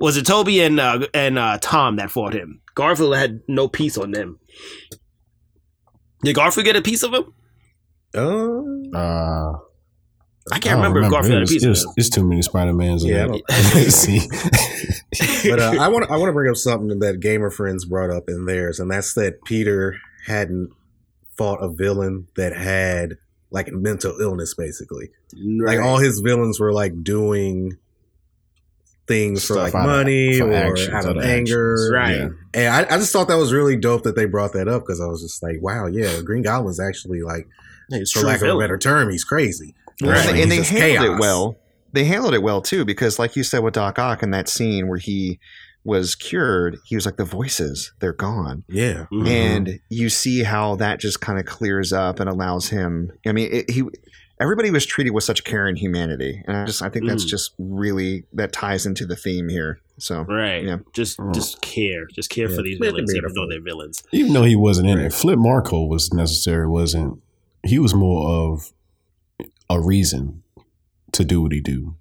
Was 0.00 0.16
it 0.16 0.26
Tobey 0.26 0.60
and 0.60 0.78
uh, 0.78 1.06
and 1.12 1.38
uh, 1.38 1.58
Tom 1.60 1.96
that 1.96 2.10
fought 2.10 2.32
him? 2.34 2.60
Garfield 2.74 3.16
had 3.16 3.40
no 3.48 3.66
piece 3.66 3.98
on 3.98 4.12
them. 4.12 4.38
Did 6.22 6.34
Garfield 6.36 6.64
get 6.66 6.76
a 6.76 6.82
piece 6.82 7.02
of 7.02 7.12
him? 7.14 7.24
Uh, 8.14 8.96
Uh, 8.96 9.52
I 10.52 10.58
can't 10.58 10.76
remember, 10.76 11.02
if 11.02 11.10
Garfield 11.10 11.32
had 11.32 11.38
a 11.40 11.42
It's, 11.42 11.52
piece 11.52 11.64
of 11.64 11.70
it's, 11.72 11.86
it's 11.96 12.10
too 12.10 12.24
many 12.26 12.42
Spider 12.42 12.72
Mans. 12.72 13.04
Yeah, 13.04 13.20
I 13.20 13.22
in 13.24 13.28
don't- 13.30 13.42
there. 13.48 13.90
see, 13.90 14.20
but 15.50 15.58
uh, 15.60 15.76
I 15.80 15.88
want 15.88 16.10
I 16.10 16.16
want 16.16 16.28
to 16.28 16.32
bring 16.32 16.50
up 16.50 16.56
something 16.56 16.98
that 17.00 17.20
gamer 17.20 17.50
friends 17.50 17.84
brought 17.84 18.10
up 18.10 18.28
in 18.28 18.44
theirs, 18.46 18.80
and 18.80 18.90
that's 18.90 19.14
that 19.14 19.44
Peter 19.44 19.96
hadn't 20.26 20.70
fought 21.36 21.62
a 21.62 21.68
villain 21.68 22.26
that 22.36 22.54
had 22.56 23.18
like 23.50 23.72
mental 23.72 24.20
illness, 24.20 24.54
basically. 24.54 25.10
Like 25.34 25.80
all 25.80 25.98
his 25.98 26.20
villains 26.20 26.58
were 26.60 26.72
like 26.72 27.02
doing 27.02 27.78
things 29.06 29.46
for 29.46 29.54
like 29.54 29.74
out 29.74 29.80
of- 29.80 29.86
money 29.86 30.38
for 30.38 30.50
or 30.50 30.54
actions, 30.54 30.88
out 30.88 31.04
of 31.04 31.10
out 31.10 31.16
of 31.18 31.24
anger, 31.24 31.74
actions. 31.74 31.90
Right. 31.92 32.16
Yeah. 32.16 32.28
And 32.54 32.86
I, 32.90 32.94
I 32.94 32.98
just 32.98 33.12
thought 33.12 33.28
that 33.28 33.38
was 33.38 33.52
really 33.52 33.76
dope 33.76 34.02
that 34.02 34.16
they 34.16 34.26
brought 34.26 34.52
that 34.52 34.68
up 34.68 34.82
because 34.82 35.00
I 35.00 35.06
was 35.06 35.22
just 35.22 35.42
like, 35.42 35.56
wow, 35.62 35.86
yeah, 35.86 36.20
Green 36.22 36.42
Goblin's 36.42 36.80
actually 36.80 37.22
like, 37.22 37.48
It's 37.90 38.12
for 38.12 38.20
true 38.20 38.28
lack 38.28 38.42
of 38.42 38.48
a 38.54 38.58
better 38.58 38.76
term, 38.78 39.10
he's 39.10 39.24
crazy. 39.24 39.74
Well, 40.02 40.12
Right. 40.12 40.40
and 40.40 40.50
they 40.50 40.62
handled 40.62 40.68
chaos. 40.80 41.04
it 41.04 41.20
well. 41.20 41.56
They 41.92 42.04
handled 42.04 42.34
it 42.34 42.42
well 42.42 42.60
too, 42.62 42.84
because 42.84 43.18
like 43.18 43.34
you 43.36 43.42
said 43.42 43.60
with 43.60 43.74
Doc 43.74 43.98
Ock 43.98 44.22
in 44.22 44.30
that 44.32 44.48
scene 44.48 44.88
where 44.88 44.98
he 44.98 45.38
was 45.84 46.14
cured, 46.14 46.76
he 46.84 46.94
was 46.94 47.06
like 47.06 47.16
the 47.16 47.24
voices, 47.24 47.92
they're 48.00 48.12
gone. 48.12 48.64
Yeah. 48.68 49.06
Mhm. 49.12 49.26
and 49.26 49.80
you 49.88 50.08
see 50.10 50.42
how 50.42 50.76
that 50.76 51.00
just 51.00 51.20
kind 51.20 51.38
of 51.38 51.46
clears 51.46 51.92
up 51.92 52.20
and 52.20 52.28
allows 52.28 52.68
him 52.68 53.10
i 53.26 53.32
mean 53.32 53.48
it, 53.50 53.70
he 53.70 53.82
everybody 54.40 54.70
was 54.70 54.84
treated 54.84 55.10
with 55.14 55.24
such 55.24 55.44
care 55.44 55.66
and 55.66 55.78
humanity 55.78 56.42
and 56.46 56.56
i 56.56 56.64
just 56.66 56.82
i 56.82 56.88
think 56.90 57.06
that's 57.08 57.24
Mm. 57.24 57.28
just 57.28 57.54
really 57.58 58.24
that 58.34 58.52
ties 58.52 58.84
into 58.86 59.06
the 59.06 59.16
theme 59.16 59.48
here 59.48 59.80
so 59.98 60.22
Right. 60.28 60.62
Yeah. 60.64 60.78
Just 60.92 61.18
Mm. 61.18 61.34
just 61.34 61.60
care. 61.62 62.06
Just 62.14 62.28
care 62.30 62.48
Yeah. 62.50 62.56
for 62.56 62.62
these 62.62 62.78
villains, 62.78 63.12
even 63.14 63.32
though 63.34 63.48
they're 63.48 63.60
villains. 63.62 64.02
even 64.12 64.32
though 64.34 64.44
he 64.44 64.54
wasn't 64.56 64.88
in 64.90 64.98
Right. 64.98 65.06
it, 65.06 65.12
Flint 65.12 65.40
Marko 65.40 65.86
was 65.86 66.12
necessary. 66.12 66.68
Wasn't 66.68 67.20
he? 67.66 67.78
Was 67.80 67.94
more 67.94 68.28
of 68.28 68.72
a 69.70 69.80
reason 69.80 70.42
to 71.12 71.24
do 71.24 71.42
what 71.42 71.52
he 71.52 71.60
do, 71.60 71.96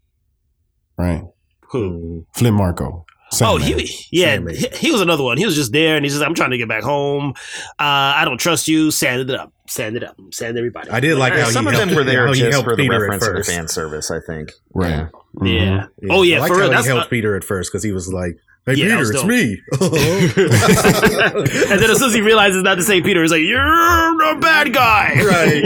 right? 0.98 1.24
Who? 1.72 2.26
Flint 2.36 2.56
Marko. 2.56 3.06
Oh, 3.42 3.58
he 3.58 3.74
yeah, 4.10 4.36
Sandman. 4.36 4.56
he, 4.56 4.68
he 4.74 4.92
was 4.92 5.02
another 5.02 5.22
one. 5.24 5.36
He 5.38 5.46
was 5.46 5.54
just 5.56 5.74
there, 5.74 5.98
and 5.98 6.06
he's 6.06 6.14
just, 6.14 6.24
I'm 6.24 6.34
trying 6.34 6.52
to 6.52 6.58
get 6.58 6.70
back 6.70 6.84
home. 6.84 7.34
Uh, 7.78 7.84
I 8.16 8.24
don't 8.24 8.38
trust 8.38 8.70
you. 8.70 8.90
Sand 8.90 9.30
it 9.30 9.38
up. 9.38 9.52
Sand 9.68 9.98
it 9.98 10.04
up. 10.04 10.16
Sand 10.32 10.58
everybody. 10.58 10.90
I 10.90 11.02
did 11.02 11.18
like 11.18 11.34
Yeah, 11.34 11.44
how 11.44 11.50
some 11.50 11.68
he 11.68 11.74
of 11.74 11.78
them 11.78 11.94
were 11.94 12.06
there 12.06 12.26
how 12.28 12.32
he 12.32 12.40
just 12.40 12.54
helped 12.54 12.70
for 12.70 12.78
the 12.78 12.84
Peter 12.84 12.96
at 12.96 13.02
reference 13.02 13.28
of 13.28 13.34
the 13.34 13.40
first. 13.40 13.50
fan 13.52 13.68
service 13.68 14.10
i 14.12 14.20
think 14.26 14.52
right. 14.74 14.90
Yeah. 14.92 15.08
Mhm. 15.36 15.48
Yeah. 15.60 15.86
Yeah. 16.02 16.14
Oh 16.14 16.22
yeah, 16.22 16.38
I 16.38 16.40
like 16.40 16.48
for 16.54 16.58
real. 16.58 16.68
how 16.68 16.72
That's 16.72 16.86
he 16.86 16.92
helped 16.94 17.08
uh, 17.08 17.10
Peter 17.10 17.36
at 17.36 17.44
first 17.44 17.70
because 17.70 17.84
he 17.84 17.92
was 17.92 18.08
like, 18.14 18.38
"Hey 18.68 18.76
Yeah, 18.76 18.98
Peter, 19.00 19.12
it's 19.14 19.24
me." 19.24 19.60
and 21.72 21.82
then 21.82 21.90
as 21.90 21.98
soon 21.98 22.10
as 22.10 22.14
he 22.14 22.22
realizes 22.22 22.58
it's 22.58 22.64
not 22.64 22.78
the 22.78 22.84
same 22.84 23.02
Peter, 23.04 23.22
he's 23.24 23.32
like, 23.32 23.42
"You're 23.42 24.32
a 24.32 24.36
bad 24.40 24.72
guy." 24.74 25.16
Right. 25.28 25.64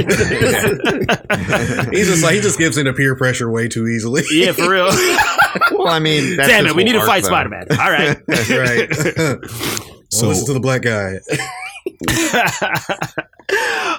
he's 1.93 2.07
just 2.07 2.23
like 2.23 2.35
he 2.35 2.41
just 2.41 2.57
gives 2.57 2.77
into 2.77 2.93
peer 2.93 3.15
pressure 3.15 3.51
way 3.51 3.67
too 3.67 3.85
easily. 3.87 4.23
yeah, 4.31 4.53
for 4.53 4.69
real. 4.69 4.87
well 5.71 5.89
i 5.89 5.99
mean 5.99 6.37
that's 6.37 6.47
Damn 6.47 6.65
it, 6.67 6.75
we 6.75 6.83
need 6.85 6.93
to 6.93 7.05
fight. 7.05 7.25
Spider 7.25 7.49
Man. 7.49 7.65
All 7.71 7.91
right. 7.91 8.17
That's 8.27 8.49
right. 8.49 8.93
So- 8.93 9.41
so 10.13 10.27
listen 10.27 10.45
to 10.47 10.53
the 10.53 10.59
black 10.59 10.81
guy. 10.81 11.19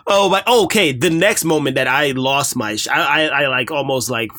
oh, 0.07 0.29
but 0.31 0.47
okay. 0.47 0.93
The 0.93 1.11
next 1.11 1.45
moment 1.45 1.77
that 1.77 1.89
I 1.89 2.11
lost 2.13 2.57
my, 2.57 2.77
sh- 2.77 2.89
I, 2.89 3.27
I, 3.29 3.43
I 3.45 3.49
like 3.49 3.71
almost 3.71 4.11
like 4.11 4.31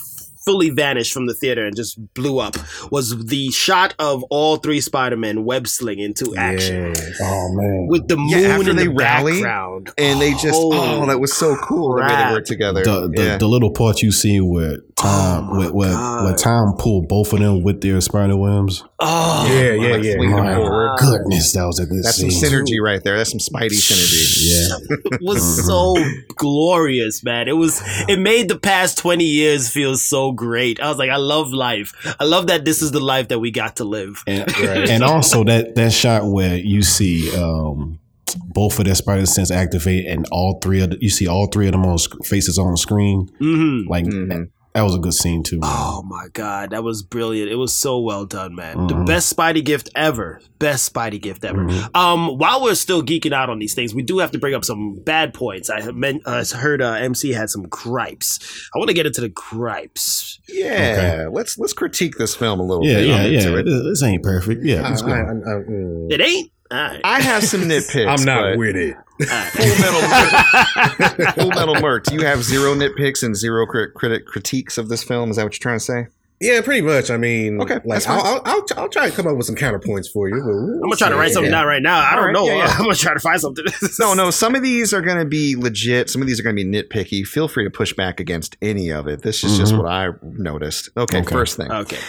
fully 0.46 0.70
vanished 0.70 1.14
from 1.14 1.26
the 1.28 1.34
theater 1.34 1.66
and 1.66 1.76
just 1.76 1.98
blew 2.14 2.40
up 2.40 2.56
was 2.92 3.26
the 3.28 3.50
shot 3.52 3.96
of 4.00 4.24
all 4.30 4.58
three 4.58 4.82
Spider-Men 4.82 5.46
web 5.46 5.68
sling 5.68 6.00
into 6.00 6.36
action 6.36 6.94
Yes. 6.96 7.20
Oh 7.22 7.50
man. 7.54 7.88
with 7.90 8.08
the 8.08 8.18
moon 8.18 8.30
Yeah, 8.30 8.48
after 8.50 8.70
in 8.72 8.76
they 8.76 8.84
the 8.88 8.94
rally, 8.94 9.34
background, 9.34 9.92
and 9.98 10.22
they 10.22 10.32
just 10.32 10.48
oh, 10.54 10.72
Holy 10.72 11.02
oh 11.02 11.06
that 11.08 11.20
was 11.20 11.34
so 11.34 11.56
cool 11.58 11.96
the 11.96 12.02
way 12.02 12.08
they 12.08 12.14
crap. 12.14 12.32
worked 12.34 12.48
together. 12.48 12.84
the, 12.84 13.12
the, 13.16 13.24
yeah. 13.24 13.38
the 13.38 13.48
little 13.48 13.72
part 13.72 14.02
you 14.02 14.12
see 14.12 14.40
where 14.42 14.78
Tom 14.96 15.50
Oh 15.50 15.54
my 15.54 15.58
where, 15.58 15.74
where, 15.74 16.24
where 16.24 16.36
Tom 16.36 16.76
pulled 16.78 17.08
both 17.08 17.34
of 17.34 17.40
them 17.40 17.64
with 17.64 17.82
their 17.82 18.00
spider 18.02 18.38
webs. 18.38 18.84
Oh, 19.00 19.48
Yeah, 19.50 19.74
yeah, 19.74 19.96
yeah. 19.98 20.14
swinging 20.16 20.36
them 20.36 20.46
My 20.46 20.56
forward. 20.56 20.98
goodness, 21.00 21.52
that 21.54 21.66
was 21.66 21.80
a 21.80 21.86
good 21.86 22.04
That's 22.04 22.18
scene. 22.18 22.32
some 22.32 22.50
synergy 22.50 22.80
right 22.82 23.04
there. 23.04 23.18
That's 23.18 23.32
some 23.32 23.40
Spidey 23.40 23.72
synergy. 23.72 24.24
Yeah. 24.46 24.98
it 25.18 25.22
was 25.22 25.66
so 25.66 25.96
mm-hmm. 25.96 26.20
glorious, 26.36 27.24
man. 27.24 27.48
It 27.48 27.54
was 27.58 27.82
it 28.08 28.20
made 28.20 28.48
the 28.50 28.58
past 28.58 28.98
20 29.00 29.24
years 29.26 29.70
feel 29.70 29.96
so 29.98 30.32
great. 30.36 30.80
I 30.80 30.90
was 30.90 30.98
like, 30.98 31.10
I 31.10 31.18
love 31.18 31.54
life. 31.54 31.94
I 32.20 32.24
love 32.26 32.48
that 32.48 32.66
this 32.66 32.82
is 32.82 32.92
the 32.92 33.00
life 33.00 33.28
that 33.30 33.40
we 33.40 33.52
got 33.52 33.78
to 33.78 33.84
live. 33.84 34.24
And, 34.28 34.46
Right. 34.60 34.90
and 34.90 35.04
also 35.04 35.44
that 35.46 35.76
that 35.76 35.92
shot 35.94 36.26
where 36.26 36.56
you 36.58 36.82
see 36.84 37.36
um, 37.38 38.00
both 38.48 38.80
of 38.80 38.86
their 38.86 38.96
spider 38.96 39.26
sense 39.26 39.52
activate 39.52 40.06
and 40.08 40.26
all 40.32 40.60
three 40.62 40.82
of 40.82 40.92
the, 40.92 40.98
you 41.02 41.10
see 41.10 41.28
all 41.28 41.48
three 41.48 41.68
of 41.68 41.72
them 41.74 41.86
on 41.86 41.98
sc- 41.98 42.24
faces 42.26 42.58
on 42.58 42.72
the 42.72 42.78
screen. 42.78 43.28
hmm 43.40 43.82
Like 43.88 44.06
Mhm. 44.06 44.50
That 44.74 44.82
was 44.82 44.96
a 44.96 45.00
good 45.00 45.14
scene 45.14 45.44
too. 45.44 45.60
man. 45.60 45.70
Oh 45.72 46.04
my 46.04 46.28
god, 46.34 46.72
that 46.72 46.84
was 46.84 47.04
brilliant. 47.04 47.52
It 47.52 47.56
was 47.56 47.74
so 47.76 48.00
well 48.00 48.26
done, 48.26 48.56
man. 48.56 48.88
The 48.88 48.94
Mhm. 48.96 49.06
best 49.06 49.36
Spidey 49.36 49.64
gift 49.64 49.90
ever. 49.96 50.40
Best 50.60 50.92
Spidey 50.94 51.22
gift 51.22 51.44
ever. 51.46 51.64
Mhm. 51.66 51.90
Um, 51.96 52.38
while 52.38 52.62
we're 52.64 52.76
still 52.76 53.04
geeking 53.04 53.34
out 53.34 53.50
on 53.50 53.60
these 53.60 53.74
things, 53.74 53.94
we 53.94 54.02
do 54.02 54.20
have 54.20 54.32
to 54.32 54.40
bring 54.40 54.54
up 54.54 54.66
some 54.66 55.00
bad 55.06 55.34
points. 55.34 55.70
I 55.70 55.82
have 55.82 55.96
men- 55.96 56.22
uh, 56.26 56.44
heard 56.56 56.82
uh, 56.82 56.94
MC 56.94 57.32
had 57.34 57.50
some 57.50 57.64
gripes. 57.70 58.40
I 58.74 58.78
want 58.80 58.88
to 58.90 58.94
get 58.96 59.06
into 59.06 59.22
the 59.22 59.30
gripes. 59.30 60.40
Yeah, 60.50 61.28
let's 61.32 61.58
let's 61.58 61.74
critique 61.74 62.18
this 62.18 62.36
film 62.36 62.60
a 62.60 62.64
little 62.64 62.86
Yeah, 62.86 62.96
bit. 62.96 63.08
yeah, 63.08 63.16
I'm 63.16 63.32
yeah. 63.34 63.60
it. 63.60 63.64
This, 63.66 63.84
this 63.84 64.04
ain't 64.04 64.24
perfect. 64.24 64.64
Yeah, 64.66 64.82
I. 64.82 64.90
I, 64.92 65.16
I, 65.16 65.22
I, 65.22 65.64
mm. 65.70 66.12
It 66.12 66.22
ain't. 66.22 66.52
All 66.74 66.80
right. 66.88 67.02
I 67.04 67.22
have 67.22 67.44
some 67.44 67.62
nitpicks. 67.70 68.08
I'm 68.08 68.26
not 68.26 68.42
but 68.52 68.58
with 68.58 68.76
it. 68.76 68.96
All 68.96 69.28
right. 69.28 69.52
Full 69.52 69.68
Metal, 69.80 71.32
Full 71.34 71.50
Metal 71.50 71.76
Merc. 71.82 72.06
Do 72.06 72.16
you 72.16 72.26
have 72.26 72.44
zero 72.44 72.74
nitpicks 72.74 73.24
and 73.24 73.36
zero 73.36 73.66
crit- 73.66 73.94
critic 73.94 74.26
critiques 74.26 74.78
of 74.78 74.90
this 74.90 75.04
film? 75.04 75.30
Is 75.30 75.38
that 75.38 75.44
what 75.44 75.54
you're 75.54 75.60
trying 75.60 75.78
to 75.78 75.84
say? 75.84 76.08
Yeah, 76.42 76.60
pretty 76.62 76.82
much. 76.82 77.10
I 77.10 77.16
mean, 77.16 77.62
Okay, 77.62 77.80
like. 77.86 78.06
I'll, 78.06 78.20
I'll, 78.22 78.42
I'll, 78.44 78.66
I'll 78.76 78.90
try 78.90 79.10
to 79.10 79.16
come 79.16 79.28
up 79.28 79.38
with 79.38 79.46
some 79.46 79.56
counterpoints 79.56 80.12
for 80.12 80.28
you. 80.28 80.36
I'm 80.36 80.82
gonna 80.82 80.96
try 80.98 81.08
to 81.08 81.16
write 81.16 81.32
something 81.32 81.52
down 81.52 81.66
right 81.68 81.82
now. 81.82 82.00
I 82.00 82.16
don't 82.16 82.20
All 82.20 82.26
right, 82.26 82.34
know. 82.34 82.46
yeah, 82.48 82.58
yeah. 82.66 82.72
I'm 82.78 82.84
gonna 82.84 82.96
try 82.96 83.14
to 83.14 83.20
find 83.20 83.40
something. 83.40 83.64
No, 84.00 84.14
no. 84.14 84.30
Some 84.30 84.54
of 84.56 84.62
these 84.62 84.94
are 84.94 85.02
going 85.02 85.20
to 85.20 85.26
be 85.26 85.56
legit. 85.56 86.10
Some 86.10 86.22
of 86.22 86.28
these 86.28 86.40
are 86.42 86.44
going 86.44 86.58
to 86.58 86.62
be 86.62 86.70
nitpicky. 86.70 87.24
Feel 87.26 87.48
free 87.48 87.64
to 87.64 87.70
push 87.70 87.94
back 87.94 88.20
against 88.20 88.58
any 88.62 88.92
of 88.92 89.08
it. 89.08 89.22
This 89.22 89.44
is 89.46 89.58
just 89.58 89.74
Mhm. 89.74 89.84
what 89.84 89.88
I 89.92 90.10
noticed. 90.22 90.90
Okay, 90.98 91.20
Okay. 91.20 91.32
first 91.34 91.56
thing. 91.56 91.72
Okay. 91.72 92.00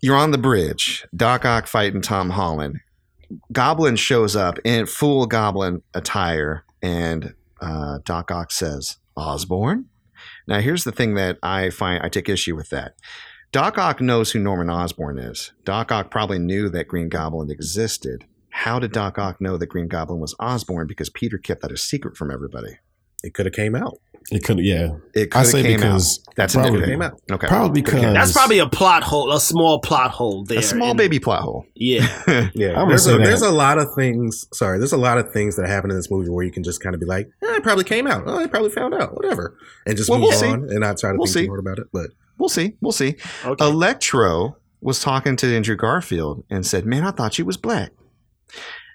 You're 0.00 0.16
on 0.16 0.30
the 0.30 0.38
bridge. 0.38 1.04
Doc 1.16 1.44
Ock 1.44 1.66
fighting 1.66 2.02
Tom 2.02 2.30
Holland. 2.30 2.78
Goblin 3.52 3.96
shows 3.96 4.36
up 4.36 4.58
in 4.64 4.86
full 4.86 5.26
Goblin 5.26 5.82
attire, 5.94 6.64
and 6.82 7.34
uh, 7.60 7.98
Doc 8.04 8.30
Ock 8.30 8.50
says, 8.50 8.98
"Osborn." 9.16 9.86
Now, 10.46 10.60
here's 10.60 10.84
the 10.84 10.92
thing 10.92 11.14
that 11.14 11.38
I 11.42 11.70
find 11.70 12.02
I 12.02 12.08
take 12.08 12.28
issue 12.28 12.56
with 12.56 12.70
that. 12.70 12.94
Doc 13.52 13.76
Ock 13.76 14.00
knows 14.00 14.32
who 14.32 14.38
Norman 14.38 14.70
Osborn 14.70 15.18
is. 15.18 15.52
Doc 15.64 15.92
Ock 15.92 16.10
probably 16.10 16.38
knew 16.38 16.68
that 16.70 16.88
Green 16.88 17.08
Goblin 17.08 17.50
existed. 17.50 18.24
How 18.50 18.78
did 18.78 18.92
Doc 18.92 19.18
Ock 19.18 19.40
know 19.40 19.56
that 19.56 19.66
Green 19.66 19.88
Goblin 19.88 20.20
was 20.20 20.34
Osborn? 20.40 20.86
Because 20.86 21.10
Peter 21.10 21.38
kept 21.38 21.62
that 21.62 21.72
a 21.72 21.76
secret 21.76 22.16
from 22.16 22.30
everybody. 22.30 22.78
It 23.22 23.34
could 23.34 23.46
have 23.46 23.54
came 23.54 23.74
out. 23.74 23.98
It 24.30 24.44
could, 24.44 24.58
yeah. 24.60 24.90
It 25.14 25.30
could 25.30 25.34
I 25.34 25.38
have 25.40 25.46
say 25.48 25.62
came 25.62 25.76
because 25.78 26.20
out. 26.28 26.34
That's 26.36 26.54
probably, 26.54 26.80
nitpick. 26.80 26.86
Came 26.86 27.02
out. 27.02 27.20
Okay, 27.30 27.46
probably 27.46 27.82
Could've 27.82 28.00
because. 28.00 28.14
That's 28.14 28.32
probably 28.32 28.58
a 28.60 28.68
plot 28.68 29.02
hole, 29.02 29.32
a 29.32 29.40
small 29.40 29.80
plot 29.80 30.10
hole 30.10 30.44
there. 30.44 30.58
a 30.60 30.62
small 30.62 30.92
in- 30.92 30.96
baby 30.96 31.18
plot 31.18 31.42
hole. 31.42 31.66
Yeah. 31.74 32.06
Yeah, 32.54 32.80
I'm 32.80 32.88
there's 32.88 33.06
a, 33.06 33.18
there's 33.18 33.42
a 33.42 33.50
lot 33.50 33.78
of 33.78 33.88
things. 33.96 34.46
Sorry, 34.52 34.78
there's 34.78 34.92
a 34.92 34.96
lot 34.96 35.18
of 35.18 35.32
things 35.32 35.56
that 35.56 35.68
happen 35.68 35.90
in 35.90 35.96
this 35.96 36.10
movie 36.10 36.30
where 36.30 36.44
you 36.44 36.50
can 36.52 36.62
just 36.62 36.82
kind 36.82 36.94
of 36.94 37.00
be 37.00 37.06
like, 37.06 37.26
eh, 37.42 37.56
"It 37.56 37.62
probably 37.62 37.84
came 37.84 38.06
out. 38.06 38.24
Oh, 38.26 38.38
it 38.38 38.50
probably 38.50 38.70
found 38.70 38.94
out. 38.94 39.14
Whatever," 39.14 39.56
and 39.86 39.96
just 39.96 40.08
Well, 40.10 40.18
move 40.18 40.28
we'll 40.30 40.38
see. 40.38 40.46
on 40.48 40.62
and 40.70 40.80
not 40.80 40.98
try 40.98 41.10
to 41.12 41.16
We'll 41.18 41.26
think 41.26 41.44
see. 41.44 41.46
too 41.46 41.54
about 41.54 41.78
it. 41.78 41.86
But 41.92 42.10
We'll 42.38 42.48
see. 42.48 42.74
We'll 42.80 42.92
see. 42.92 43.16
Okay. 43.44 43.64
Electro 43.64 44.56
was 44.80 45.00
talking 45.00 45.36
to 45.36 45.54
Andrew 45.54 45.76
Garfield 45.76 46.44
and 46.50 46.66
said, 46.66 46.84
Man, 46.86 47.04
I 47.04 47.10
thought 47.12 47.38
you 47.38 47.44
was 47.44 47.56
black. 47.56 47.92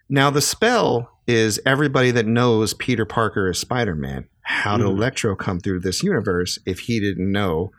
Now, 0.10 0.30
the 0.30 0.42
spell 0.42 1.10
is 1.28 1.60
everybody 1.66 2.12
that 2.12 2.26
knows 2.26 2.74
Peter 2.74 3.06
Parker 3.06 3.50
is 3.50 3.60
Spider 3.60 3.96
Man. 3.96 4.28
How 4.42 4.78
did 4.78 4.86
Mhm. 4.86 4.92
Electro 4.92 5.36
come 5.36 5.60
through 5.60 5.82
this 5.82 6.02
universe 6.04 6.58
if 6.66 6.80
he 6.80 7.00
didn't 7.00 7.30
know 7.32 7.72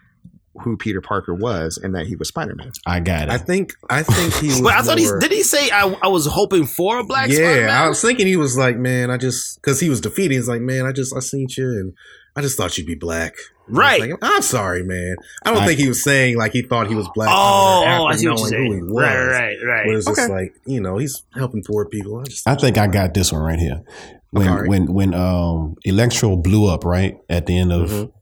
who 0.62 0.76
Peter 0.76 1.00
Parker 1.00 1.32
was 1.32 1.78
and 1.78 1.94
that 1.94 2.06
he 2.08 2.16
was 2.16 2.28
Spider 2.28 2.54
Man? 2.54 2.72
I 2.84 3.00
got 3.00 3.22
it. 3.22 3.30
I 3.30 3.38
think 3.38 3.72
I 3.88 4.02
think 4.02 4.34
he 4.34 4.48
was. 4.48 4.60
But 4.60 4.74
I 4.74 4.82
thought 4.82 4.98
he 4.98 5.06
more- 5.06 5.18
did. 5.20 5.32
He 5.32 5.42
say 5.42 5.70
I, 5.70 5.96
I 6.02 6.08
was 6.08 6.26
hoping 6.26 6.66
for 6.66 6.98
a 6.98 7.04
black 7.04 7.28
yeah, 7.30 7.36
Spider-Man? 7.36 7.70
I 7.70 7.88
was 7.88 8.00
thinking 8.02 8.26
he 8.26 8.36
was 8.36 8.58
like, 8.58 8.76
man, 8.76 9.10
I 9.10 9.16
just 9.16 9.60
because 9.62 9.80
he 9.80 9.88
was 9.88 10.00
defeated. 10.00 10.34
He's 10.34 10.48
like, 10.48 10.60
man, 10.60 10.84
I 10.84 10.92
just 10.92 11.16
I 11.16 11.20
seen 11.20 11.46
you 11.56 11.68
and 11.70 11.94
I 12.36 12.42
just 12.42 12.56
thought 12.56 12.76
you'd 12.76 12.86
be 12.86 12.94
black. 12.96 13.34
And 13.68 13.78
I 13.78 13.80
was 13.80 14.00
Right. 14.00 14.10
like, 14.10 14.18
I'm 14.22 14.42
sorry, 14.42 14.82
man. 14.82 15.16
I 15.44 15.50
don't 15.52 15.62
I- 15.62 15.66
think 15.66 15.78
he 15.78 15.88
was 15.88 16.02
saying 16.02 16.36
like 16.36 16.52
he 16.52 16.62
thought 16.62 16.88
he 16.88 16.94
was 16.94 17.08
black. 17.14 17.28
Oh, 17.30 17.84
after 17.86 18.02
oh, 18.02 18.06
I 18.06 18.16
see 18.16 18.28
what 18.28 18.38
you're 18.38 18.48
saying. 18.48 18.80
was. 18.92 19.02
Right, 19.04 19.26
right, 19.26 19.56
right. 19.66 19.86
But 19.86 19.94
it's 19.96 20.06
just 20.06 20.30
like 20.30 20.54
you 20.66 20.80
know 20.80 20.98
he's 20.98 21.22
helping 21.34 21.62
poor 21.62 21.84
people. 21.86 22.18
I 22.20 22.24
just 22.24 22.48
I 22.48 22.54
think 22.54 22.78
I 22.78 22.86
got 22.86 23.14
this 23.14 23.32
one 23.32 23.42
right 23.42 23.58
here. 23.58 23.82
When 24.30 24.48
Okay. 24.48 24.68
when 24.68 24.92
when 24.92 25.14
um 25.14 25.76
Electro 25.84 26.36
blew 26.36 26.66
up 26.66 26.84
right 26.84 27.16
at 27.30 27.46
the 27.46 27.56
end 27.58 27.72
of 27.72 27.90
Mhm. 27.90 28.12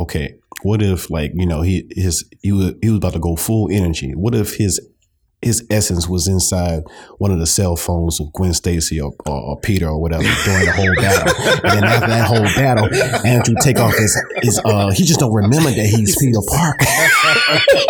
okay, 0.00 0.34
what 0.62 0.80
if 0.82 1.10
like 1.10 1.32
you 1.34 1.46
know 1.46 1.62
he 1.62 1.86
his 1.90 2.24
he 2.42 2.52
was 2.52 2.74
he 2.82 2.88
was 2.90 2.98
about 2.98 3.14
to 3.14 3.18
go 3.18 3.34
full 3.36 3.68
energy. 3.72 4.12
What 4.14 4.34
if 4.34 4.54
his 4.56 4.80
his 5.42 5.64
essence 5.70 6.08
was 6.08 6.26
inside 6.26 6.82
one 7.18 7.30
of 7.30 7.38
the 7.38 7.46
cell 7.46 7.76
phones 7.76 8.18
of 8.20 8.32
Gwen 8.32 8.54
Stacy 8.54 9.00
or, 9.00 9.12
or, 9.26 9.34
or 9.40 9.60
Peter 9.60 9.86
or 9.86 10.00
whatever 10.00 10.22
during 10.44 10.64
the 10.64 10.72
whole 10.72 10.94
battle. 10.96 11.34
and 11.62 11.78
then 11.78 11.84
after 11.84 12.06
that 12.08 12.26
whole 12.26 12.42
battle, 12.56 12.88
Andrew 13.26 13.54
take 13.62 13.78
off 13.78 13.94
his 13.96 14.20
his 14.42 14.58
uh 14.64 14.90
he 14.94 15.04
just 15.04 15.20
don't 15.20 15.32
remember 15.34 15.70
that 15.70 15.86
he's 15.86 16.16
Peter 16.18 16.40
Parker. 16.48 16.86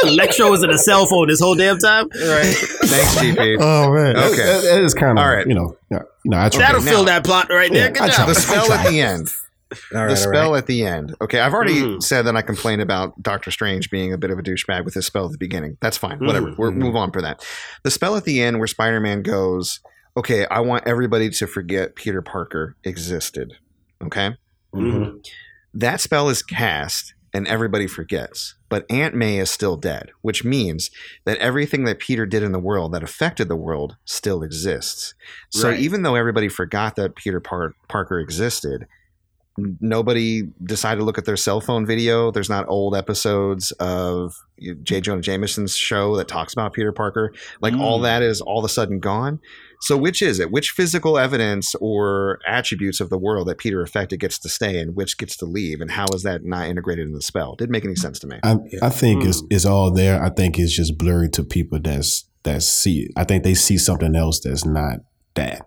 Electro 0.09 0.51
was 0.51 0.62
in 0.64 0.70
a 0.70 0.78
cell 0.78 1.07
phone 1.07 1.28
this 1.28 1.40
whole 1.40 1.55
damn 1.55 1.78
time. 1.78 2.09
Right. 2.09 2.47
Thanks, 2.55 3.14
GP. 3.16 3.59
oh 3.61 3.92
man, 3.92 4.16
Okay. 4.16 4.36
that, 4.36 4.62
that 4.62 4.82
is 4.84 4.94
kind 4.94 5.18
of 5.18 5.24
All 5.24 5.30
right. 5.30 5.47
You 5.47 5.55
know, 5.55 5.76
yeah, 5.90 6.03
no, 6.24 6.38
I 6.38 6.49
tried. 6.49 6.61
That'll 6.66 6.82
now- 6.82 6.90
fill 6.90 7.05
that 7.05 7.24
plot 7.24 7.49
right 7.51 7.72
there. 7.72 7.86
Yeah, 7.86 7.90
Good 7.92 8.03
I 8.03 8.07
job. 8.09 8.14
tried. 8.16 8.28
the 8.28 8.34
spell 8.34 8.72
at 8.72 8.90
the 8.90 9.01
end. 9.01 9.28
All 9.95 10.01
right, 10.03 10.09
the 10.11 10.17
spell 10.17 10.53
right. 10.53 10.59
at 10.59 10.67
the 10.67 10.85
end. 10.85 11.14
Okay, 11.21 11.41
I've 11.41 11.53
already 11.53 11.81
Mhm. 11.83 12.03
said 12.03 12.23
that 12.23 12.37
I 12.37 12.43
complain 12.43 12.81
about 12.81 13.21
Doctor 13.23 13.51
Strange 13.51 13.91
being 13.91 14.12
a 14.12 14.19
bit 14.19 14.31
of 14.31 14.39
a 14.39 14.43
douchebag 14.43 14.85
with 14.85 14.95
his 14.95 15.07
spell 15.07 15.27
at 15.27 15.33
the 15.33 15.39
beginning. 15.39 15.77
That's 15.81 15.97
fine. 15.97 16.19
Whatever. 16.21 16.49
Mhm. 16.53 16.59
We'll 16.59 16.71
Mhm. 16.73 16.77
move 16.77 16.97
on 16.97 17.11
for 17.12 17.21
that. 17.23 17.45
The 17.83 17.91
spell 17.91 18.17
at 18.17 18.25
the 18.25 18.41
end 18.41 18.59
where 18.59 18.69
Spider 18.69 19.01
Man 19.01 19.23
goes, 19.23 19.81
okay, 20.17 20.47
I 20.47 20.61
want 20.61 20.87
everybody 20.87 21.31
to 21.31 21.47
forget 21.47 21.95
Peter 21.97 22.23
Parker 22.23 22.77
existed. 22.85 23.55
Okay? 24.05 24.37
Mhm. 24.75 25.25
That 25.75 26.01
spell 26.01 26.29
is 26.29 26.43
cast 26.43 27.14
and 27.35 27.47
everybody 27.49 27.87
forgets. 27.87 28.55
But 28.69 28.87
Aunt 28.91 29.14
May 29.14 29.39
is 29.39 29.51
still 29.51 29.77
dead, 29.77 30.11
which 30.23 30.43
means 30.45 30.91
that 31.25 31.39
everything 31.39 31.85
that 31.85 31.99
Peter 31.99 32.25
did 32.25 32.43
in 32.43 32.53
the 32.53 32.59
world 32.59 32.93
that 32.95 33.03
affected 33.03 33.49
the 33.49 33.57
world 33.57 33.97
still 34.05 34.43
exists. 34.43 35.14
So 35.51 35.69
Right. 35.71 35.79
even 35.81 36.03
though 36.03 36.14
everybody 36.14 36.49
forgot 36.49 36.97
that 36.97 37.14
Peter 37.17 37.41
Par- 37.41 37.75
Parker 37.89 38.19
existed, 38.21 38.83
n- 38.83 38.89
nobody 39.59 40.42
decided 40.64 40.98
to 40.98 41.04
look 41.04 41.18
at 41.18 41.24
their 41.24 41.36
cell 41.36 41.61
phone 41.61 41.86
video. 41.86 42.30
There's 42.30 42.50
not 42.50 42.66
old 42.68 42.94
episodes 42.94 43.70
of 43.72 44.34
you 44.57 44.74
J. 44.76 45.00
Jonah 45.00 45.20
Jameson's 45.22 45.76
show 45.76 46.16
that 46.16 46.28
talks 46.28 46.52
about 46.52 46.72
Peter 46.72 46.92
Parker. 46.92 47.32
Like 47.61 47.74
all 47.74 48.00
Mm. 48.00 48.02
that 48.04 48.22
is 48.22 48.40
all 48.40 48.59
of 48.59 48.64
a 48.64 48.68
sudden 48.68 49.00
gone. 49.00 49.40
So 49.82 49.96
which 49.96 50.22
is 50.22 50.40
it? 50.40 50.50
Which 50.50 50.70
physical 50.70 51.18
evidence 51.18 51.74
or 51.82 52.38
attributes 52.48 52.98
of 53.00 53.11
the 53.11 53.18
world 53.18 53.48
that 53.48 53.59
Peter 53.59 53.82
affected 53.82 54.20
gets 54.20 54.38
to 54.38 54.48
stay 54.48 54.78
and 54.80 54.96
which 54.96 55.18
gets 55.18 55.36
to 55.38 55.44
leave? 55.44 55.80
And 55.82 55.90
how 55.90 56.07
is 56.14 56.22
that 56.22 56.44
not 56.44 56.66
integrated 56.68 57.07
in 57.07 57.12
the 57.12 57.20
spell? 57.20 57.54
Didn't 57.57 57.72
make 57.72 57.84
any 57.84 57.94
sense 57.96 58.18
to 58.20 58.26
me. 58.26 58.38
I, 58.42 58.57
I 58.82 58.88
think 58.88 59.24
it's 59.24 59.42
Mm. 59.42 59.46
it's 59.50 59.64
all 59.66 59.90
there. 59.92 60.22
I 60.22 60.30
think 60.30 60.59
it's 60.59 60.74
just 60.74 60.96
blurry 60.96 61.28
to 61.30 61.44
people 61.44 61.78
that's 61.82 62.24
that 62.44 62.62
see 62.62 63.00
it. 63.00 63.11
I 63.16 63.24
think 63.24 63.42
they 63.44 63.54
see 63.54 63.76
something 63.76 64.14
else 64.16 64.40
that's 64.40 64.64
not 64.64 65.00
that. 65.34 65.66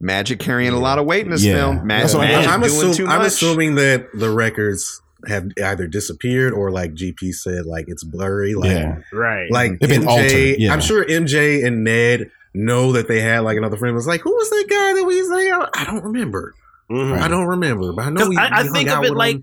Magic 0.00 0.38
carrying 0.38 0.72
a 0.72 0.78
lot 0.78 0.98
of 0.98 1.04
weight 1.04 1.24
in 1.24 1.30
this 1.30 1.44
Yeah. 1.44 1.56
film. 1.56 1.86
Magic, 1.86 2.02
That's 2.04 2.14
what 2.14 2.26
I- 2.26 2.30
magic 2.32 2.50
I'm, 2.50 2.60
doing 2.62 2.72
assum- 2.72 2.96
too 2.96 3.06
I'm 3.06 3.20
assuming 3.20 3.74
that 3.76 4.06
the 4.14 4.30
records 4.30 5.02
have 5.28 5.48
either 5.62 5.86
disappeared 5.86 6.54
or, 6.54 6.70
like 6.70 6.94
GP 6.94 7.32
said, 7.34 7.66
like 7.66 7.84
it's 7.88 8.02
blurry. 8.02 8.54
Like, 8.54 8.70
yeah, 8.70 8.96
Right. 9.12 9.50
like 9.50 9.78
They've 9.78 9.90
been 9.90 10.02
MJ, 10.02 10.08
altered, 10.08 10.56
yeah. 10.60 10.72
I'm 10.72 10.80
sure 10.80 11.04
MJ 11.04 11.62
and 11.62 11.84
Ned 11.84 12.30
know 12.54 12.92
that 12.92 13.06
they 13.08 13.20
had 13.20 13.40
like 13.40 13.58
another 13.58 13.76
friend. 13.76 13.94
Was 13.94 14.06
like, 14.06 14.22
who 14.22 14.34
was 14.34 14.48
that 14.48 14.66
guy 14.70 14.94
that 14.94 15.04
we 15.04 15.22
say? 15.22 15.50
I 15.50 15.84
don't 15.84 16.02
remember. 16.04 16.54
Mhm. 16.90 17.20
I 17.20 17.28
don't 17.28 17.46
remember, 17.46 17.92
but 17.92 18.06
I 18.06 18.08
know. 18.08 18.14
Because 18.14 18.28
We, 18.30 18.36
I, 18.38 18.44
I 18.46 18.48
we 18.48 18.54
hung 18.68 18.72
think 18.74 18.88
of 18.90 19.04
it 19.04 19.14
like 19.14 19.36
him. 19.36 19.42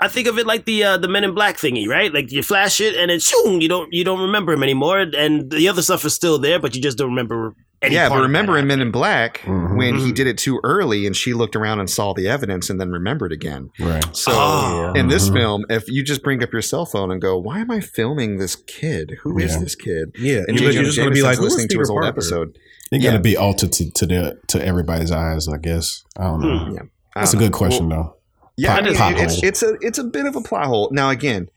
I 0.00 0.08
think 0.08 0.26
of 0.28 0.38
it 0.38 0.46
like 0.46 0.64
the 0.64 0.82
uh, 0.84 0.96
the 0.96 1.08
Men 1.08 1.24
in 1.24 1.34
Black 1.34 1.56
thingy, 1.58 1.86
right? 1.88 2.12
Like 2.12 2.32
you 2.32 2.42
flash 2.42 2.80
it 2.80 2.94
and 2.96 3.10
then 3.10 3.20
shoom, 3.20 3.60
you 3.60 3.68
don't 3.68 3.92
you 3.92 4.04
don't 4.04 4.20
remember 4.20 4.52
him 4.52 4.62
anymore, 4.62 5.00
and 5.00 5.50
the 5.50 5.68
other 5.68 5.82
stuff 5.82 6.04
is 6.04 6.14
still 6.14 6.38
there, 6.38 6.58
but 6.58 6.74
you 6.74 6.80
just 6.82 6.96
don't 6.98 7.10
remember 7.10 7.46
any 7.46 7.54
yeah, 7.82 8.08
part 8.08 8.18
but 8.18 8.24
of 8.24 8.28
remember 8.28 8.52
that 8.54 8.58
in 8.60 8.66
Men 8.66 8.80
in 8.80 8.90
Black 8.90 9.40
Mhm. 9.44 9.76
when 9.76 9.94
he 9.96 10.10
Mhm. 10.10 10.14
did 10.14 10.26
it 10.26 10.38
too 10.38 10.60
early 10.64 11.06
and 11.06 11.14
she 11.16 11.32
looked 11.34 11.54
around 11.56 11.80
and 11.80 11.88
saw 11.88 12.12
the 12.12 12.26
evidence 12.28 12.68
and 12.70 12.80
then 12.80 12.90
remembered 12.90 13.32
again. 13.32 13.70
Right. 13.78 14.04
So 14.16 14.32
Oh. 14.34 14.92
in 14.96 15.08
this 15.08 15.28
Mhm. 15.30 15.34
film, 15.34 15.64
if 15.70 15.88
you 15.88 16.02
just 16.02 16.22
bring 16.22 16.42
up 16.42 16.52
your 16.52 16.62
cell 16.62 16.86
phone 16.86 17.10
and 17.10 17.20
go, 17.20 17.38
"Why 17.38 17.60
am 17.60 17.70
I 17.70 17.80
filming 17.80 18.38
this 18.38 18.56
kid? 18.56 19.18
Who 19.22 19.38
is 19.38 19.52
Yeah. 19.54 19.60
this 19.60 19.74
kid?" 19.74 20.10
Yeah, 20.18 20.42
And 20.48 20.58
you- 20.60 20.66
J. 20.68 20.74
you're 20.74 20.84
just 20.84 20.96
going 20.96 21.08
to 21.10 21.14
be 21.14 21.22
like, 21.22 21.38
listening 21.40 21.68
to 21.68 21.74
Peter 21.74 21.80
his 21.82 21.90
old 21.90 22.02
Parker? 22.02 22.08
episode. 22.18 22.58
It 22.90 22.98
got 23.00 23.12
to 23.12 23.18
be 23.20 23.36
altered 23.36 23.72
to 23.72 23.90
to 23.90 24.06
the 24.06 24.38
to 24.48 24.64
everybody's 24.66 25.12
eyes, 25.12 25.46
I 25.46 25.58
guess. 25.58 26.02
I 26.18 26.24
don't 26.24 26.40
know. 26.40 26.58
Hmm. 26.58 26.72
Yeah. 26.74 26.80
That's 27.14 27.32
a 27.32 27.36
I 27.36 27.40
don't 27.40 27.46
good 27.46 27.52
know. 27.52 27.58
question, 27.58 27.88
Well, 27.90 28.02
though. 28.02 28.14
Yeah, 28.56 28.68
Plot- 28.74 28.82
I 28.82 28.86
mean, 28.86 28.96
plot 28.96 29.12
it's 29.20 29.42
it's 29.42 29.62
a 29.62 29.76
it's 29.82 29.98
a 29.98 30.04
bit 30.04 30.26
of 30.26 30.34
a 30.36 30.40
plot 30.40 30.66
hole. 30.66 30.88
Now 30.90 31.10
again, 31.10 31.48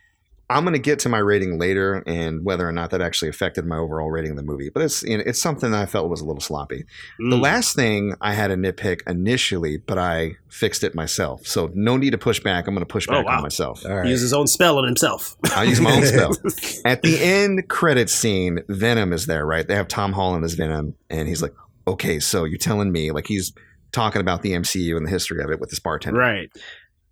I'm 0.51 0.63
going 0.63 0.73
to 0.73 0.79
get 0.79 0.99
to 0.99 1.09
my 1.09 1.17
rating 1.17 1.57
later 1.57 2.03
and 2.05 2.43
whether 2.45 2.67
or 2.67 2.71
not 2.71 2.89
that 2.91 3.01
actually 3.01 3.29
affected 3.29 3.65
my 3.65 3.77
overall 3.77 4.09
rating 4.11 4.31
of 4.31 4.37
the 4.37 4.43
movie. 4.43 4.69
But 4.69 4.83
it's 4.83 5.03
you 5.03 5.17
know, 5.17 5.23
it's 5.25 5.41
something 5.41 5.71
that 5.71 5.81
I 5.81 5.85
felt 5.85 6.09
was 6.09 6.21
a 6.21 6.25
little 6.25 6.41
sloppy. 6.41 6.85
The 7.19 7.35
Mm. 7.37 7.41
last 7.41 7.75
thing 7.75 8.15
I 8.21 8.33
had 8.33 8.51
a 8.51 8.55
nitpick 8.55 9.01
initially, 9.07 9.77
but 9.77 9.97
I 9.97 10.35
fixed 10.49 10.83
it 10.83 10.93
myself. 10.95 11.45
So 11.47 11.71
no 11.73 11.97
need 11.97 12.11
to 12.11 12.17
push 12.17 12.39
back. 12.39 12.67
I'm 12.67 12.73
going 12.75 12.85
to 12.85 12.91
push 12.91 13.07
Oh, 13.09 13.13
back 13.13 13.25
wow. 13.25 13.37
on 13.37 13.41
myself. 13.43 13.85
All 13.85 13.95
right. 13.95 14.07
use 14.07 14.21
his 14.21 14.33
own 14.33 14.47
spell 14.47 14.77
on 14.77 14.85
himself. 14.85 15.35
I 15.55 15.63
use 15.63 15.79
my 15.81 15.91
own 15.95 16.05
spell. 16.05 16.31
At 16.85 17.01
the 17.01 17.17
end 17.19 17.67
credit 17.69 18.09
scene, 18.09 18.59
Venom 18.69 19.13
is 19.13 19.25
there, 19.25 19.45
right? 19.45 19.67
They 19.67 19.75
have 19.75 19.87
Tom 19.87 20.13
Holland 20.13 20.43
as 20.43 20.53
Venom, 20.55 20.95
and 21.09 21.27
he's 21.27 21.41
like, 21.41 21.53
"Okay, 21.87 22.19
so 22.19 22.43
you're 22.43 22.57
telling 22.57 22.91
me 22.91 23.11
like 23.11 23.27
he's 23.27 23.53
talking 23.91 24.21
about 24.21 24.41
the 24.41 24.51
MCU 24.53 24.95
and 24.97 25.05
the 25.05 25.09
history 25.09 25.43
of 25.43 25.49
it 25.49 25.59
with 25.59 25.69
this 25.69 25.79
bartender. 25.79 26.19
right. 26.19 26.49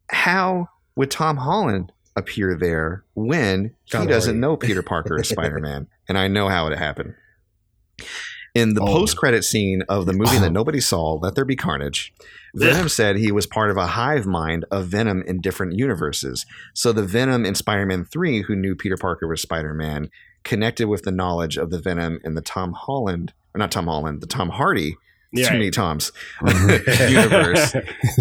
How 0.09 0.67
would 0.95 1.11
Tom 1.11 1.37
Holland 1.37 1.91
appear 2.19 2.55
there 2.55 3.03
when 3.15 3.73
he 3.85 4.05
doesn't 4.05 4.39
know 4.39 4.55
Peter 4.57 4.83
Parker 4.83 5.19
is 5.19 5.29
Spider 5.29 5.59
Man? 5.59 5.87
And 6.07 6.17
I 6.17 6.27
know 6.27 6.47
how 6.47 6.67
it 6.67 6.77
happened. 6.77 7.15
In 8.55 8.73
the 8.73 8.81
Oh. 8.81 8.87
post 8.87 9.17
credit 9.17 9.43
scene 9.43 9.83
of 9.89 10.05
the 10.05 10.13
movie 10.13 10.37
that 10.37 10.49
oh. 10.49 10.51
nobody 10.51 10.79
saw, 10.79 11.13
Let 11.13 11.35
There 11.35 11.45
Be 11.45 11.55
Carnage, 11.55 12.13
Venom 12.55 12.89
said 12.89 13.15
he 13.15 13.31
was 13.31 13.45
part 13.45 13.69
of 13.69 13.77
a 13.77 13.87
hive 13.87 14.25
mind 14.25 14.65
of 14.71 14.87
Venom 14.87 15.21
in 15.23 15.39
different 15.39 15.73
universes. 15.73 16.45
So 16.73 16.91
the 16.91 17.03
Venom 17.03 17.45
in 17.45 17.53
Spider 17.55 17.85
Man 17.85 18.05
3, 18.05 18.43
who 18.43 18.55
knew 18.55 18.75
Peter 18.75 18.97
Parker 18.97 19.27
was 19.27 19.41
Spider 19.41 19.73
Man, 19.73 20.09
connected 20.43 20.87
with 20.87 21.03
the 21.03 21.11
knowledge 21.11 21.57
of 21.57 21.69
the 21.69 21.79
Venom 21.79 22.19
in 22.23 22.33
the 22.33 22.41
Tom 22.41 22.73
Holland, 22.73 23.33
or 23.53 23.59
not 23.59 23.71
Tom 23.71 23.85
Holland, 23.85 24.21
the 24.21 24.27
Tom 24.27 24.49
Hardy, 24.49 24.95
Yeah. 25.31 25.47
too 25.49 25.53
many 25.53 25.69
Toms, 25.71 26.11
Mhm. 26.41 27.09
universe. 27.11 27.75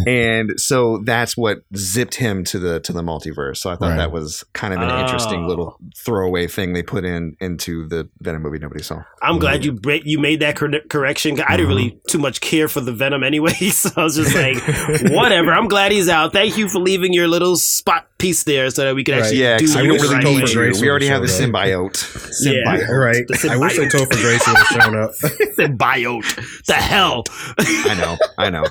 and 0.07 0.61
so 0.61 0.99
that's 1.05 1.37
what 1.37 1.59
zipped 1.77 2.15
him 2.17 2.45
to 2.45 2.59
the 2.59 2.81
to 2.81 2.93
the 2.93 3.03
multiverse. 3.03 3.59
So 3.59 3.71
I 3.71 3.77
thought 3.77 3.91
Right. 3.91 3.97
that 3.97 4.13
was 4.13 4.45
kind 4.53 4.75
of 4.75 4.81
an 4.81 4.91
Oh. 4.91 5.01
interesting 5.01 5.47
little 5.47 5.79
throwaway 5.97 6.47
thing 6.49 6.73
they 6.75 6.83
put 6.83 7.05
in 7.05 7.37
into 7.41 7.89
the 7.89 8.09
Venom 8.21 8.43
movie 8.43 8.59
nobody 8.59 8.83
saw. 8.83 9.03
I'm 9.23 9.39
glad 9.39 9.65
you 9.65 9.73
break, 9.73 10.03
you 10.05 10.19
made 10.19 10.41
that 10.41 10.57
cor- 10.57 10.69
correction. 10.91 11.41
I 11.41 11.57
didn't 11.57 11.69
really 11.69 11.99
too 12.09 12.19
much 12.19 12.41
care 12.41 12.69
for 12.69 12.81
the 12.81 12.93
Venom 12.93 13.23
anyway, 13.23 13.53
so 13.71 13.91
I 13.97 14.05
was 14.05 14.17
just 14.17 14.35
like, 14.35 14.59
whatever. 15.13 15.53
I'm 15.53 15.69
glad 15.69 15.93
he's 15.93 16.09
out. 16.09 16.33
Thank 16.33 16.59
you 16.59 16.69
for 16.69 16.79
leaving 16.79 17.13
your 17.13 17.29
little 17.29 17.57
spot 17.57 18.08
piece 18.19 18.43
there 18.45 18.69
so 18.71 18.85
that 18.85 18.95
we 18.95 19.05
can 19.05 19.14
Right. 19.14 19.23
actually 19.25 19.43
Yeah, 19.43 19.59
do 19.59 19.66
'cause 19.66 19.77
I 19.77 19.83
we 19.83 19.89
don't 19.89 19.95
wish 19.97 20.03
really 20.03 20.14
right 20.16 20.25
Topher 20.25 20.35
need 20.49 20.55
Grace 20.55 20.81
We 20.81 20.89
already 20.91 21.07
have 21.07 21.23
the 21.23 21.29
showed 21.29 21.53
symbiote. 21.53 22.45
Yeah. 22.45 22.81
Right. 22.91 23.25
The 23.29 23.49
I 23.53 23.57
wish 23.57 23.77
that 23.77 23.93
symbiote. 23.93 24.09
Topher 24.09 24.21
Grace 24.21 24.47
would 24.47 24.57
have 24.57 24.66
shown 24.66 24.97
up. 24.97 25.11
Symbiote. 25.57 26.64
The 26.66 26.75
hell. 26.75 27.25
I 27.59 27.95
know, 27.95 28.19
I 28.37 28.51
know. 28.51 28.64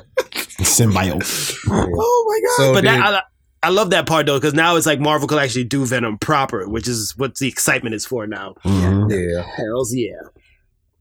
Symbiote. 0.62 1.56
Oh 1.70 2.26
my 2.28 2.48
god! 2.48 2.58
So 2.58 2.74
but 2.74 2.82
did- 2.82 2.90
that, 2.92 3.14
I, 3.16 3.22
I 3.64 3.70
love 3.70 3.90
that 3.92 4.06
part 4.06 4.26
though 4.26 4.38
because 4.38 4.54
now 4.54 4.76
it's 4.76 4.86
like 4.86 5.00
Marvel 5.00 5.28
could 5.28 5.40
actually 5.40 5.64
do 5.66 5.86
Venom 5.86 6.18
proper, 6.18 6.68
which 6.68 6.88
is 6.88 7.14
what 7.18 7.38
the 7.38 7.48
excitement 7.48 7.96
is 7.96 8.06
for 8.06 8.28
now. 8.28 8.56
Mhm. 8.66 9.10
yeah. 9.12 9.44
Hell's 9.56 9.94
yeah! 9.96 10.12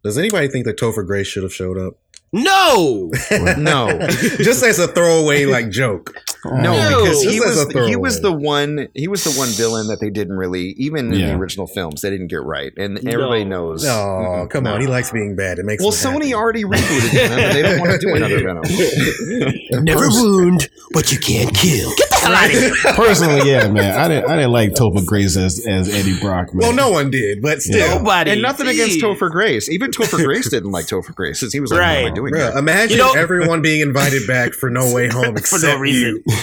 Does 0.02 0.18
anybody 0.18 0.48
think 0.48 0.66
that 0.66 0.78
Topher 0.78 1.04
Grace 1.06 1.26
should 1.26 1.42
have 1.42 1.52
showed 1.54 1.78
up? 1.78 1.94
No, 2.32 3.10
No, 3.56 3.98
Just 4.08 4.62
as 4.62 4.78
a 4.80 4.88
throwaway 4.88 5.46
like 5.46 5.70
joke. 5.70 6.12
Oh. 6.44 6.50
no, 6.56 6.74
No. 6.74 7.04
because 7.04 7.22
he 7.22 7.40
was 7.40 7.64
a 7.74 7.86
he 7.86 7.96
was 7.96 8.16
the 8.20 8.28
throwaway. 8.28 8.44
one 8.44 8.88
he 8.94 9.08
was 9.08 9.24
the 9.24 9.30
one 9.38 9.48
villain 9.50 9.86
that 9.86 10.00
they 10.00 10.10
didn't 10.10 10.36
really 10.36 10.74
even 10.76 11.06
in 11.12 11.20
the 11.20 11.32
original 11.34 11.66
films 11.68 12.02
they 12.02 12.10
didn't 12.10 12.26
get 12.26 12.42
right, 12.42 12.72
and 12.76 12.98
everybody 13.08 13.44
No. 13.44 13.68
knows. 13.70 13.84
Oh, 13.86 14.46
come 14.50 14.64
no. 14.64 14.74
on. 14.74 14.80
He 14.80 14.86
likes 14.88 15.10
being 15.12 15.34
bad. 15.36 15.58
It 15.60 15.64
makes 15.64 15.82
Well, 15.82 15.92
Sony 15.92 16.14
happy. 16.24 16.34
already 16.34 16.64
rebooted 16.64 17.12
Venom, 17.12 17.52
they 17.54 17.62
don't 17.62 17.78
want 17.80 17.92
to 17.92 17.98
do 17.98 18.14
another 18.14 18.38
Venom. 18.42 18.64
never 19.84 20.08
wound, 20.10 20.68
but 20.92 21.12
you 21.12 21.18
can't 21.18 21.54
kill. 21.54 21.94
Get 21.96 22.10
the 22.10 22.15
hell 22.26 22.34
out 22.34 22.44
of 22.46 22.50
here! 22.50 22.74
Personally, 22.94 23.50
yeah, 23.50 23.68
man. 23.68 23.98
I 23.98 24.08
didn't. 24.08 24.30
I 24.30 24.36
didn't 24.36 24.52
like 24.52 24.70
Topher 24.70 25.04
Grace 25.04 25.36
as, 25.36 25.64
as 25.66 25.88
Eddie 25.92 26.18
Brock. 26.20 26.52
Man. 26.54 26.58
Well, 26.58 26.72
no 26.74 26.90
one 26.90 27.10
did, 27.10 27.42
but 27.42 27.60
still. 27.62 27.78
Yeah. 27.78 27.98
Nobody. 27.98 28.30
And 28.32 28.42
nothing 28.42 28.66
against 28.68 29.00
Topher 29.00 29.30
Grace. 29.30 29.68
Even 29.70 29.90
Topher 29.90 30.16
Grace 30.24 30.48
didn't 30.50 30.70
like 30.72 30.86
Topher 30.86 31.14
Grace. 31.14 31.40
Since 31.40 31.52
he 31.52 31.60
was 31.60 31.70
like, 31.70 31.80
"What 31.80 31.88
am 31.88 32.12
I 32.12 32.14
doing?" 32.14 32.32
Bruh, 32.32 32.50
here?" 32.50 32.58
imagine 32.58 32.96
You 32.98 33.04
know- 33.04 33.12
everyone 33.14 33.62
being 33.62 33.80
invited 33.80 34.26
back 34.26 34.52
for 34.52 34.70
No 34.70 34.92
Way 34.94 35.08
Home 35.08 35.24
For 35.36 35.38
except 35.38 35.62
no 35.62 35.78
reason. 35.78 36.22
you. 36.26 36.32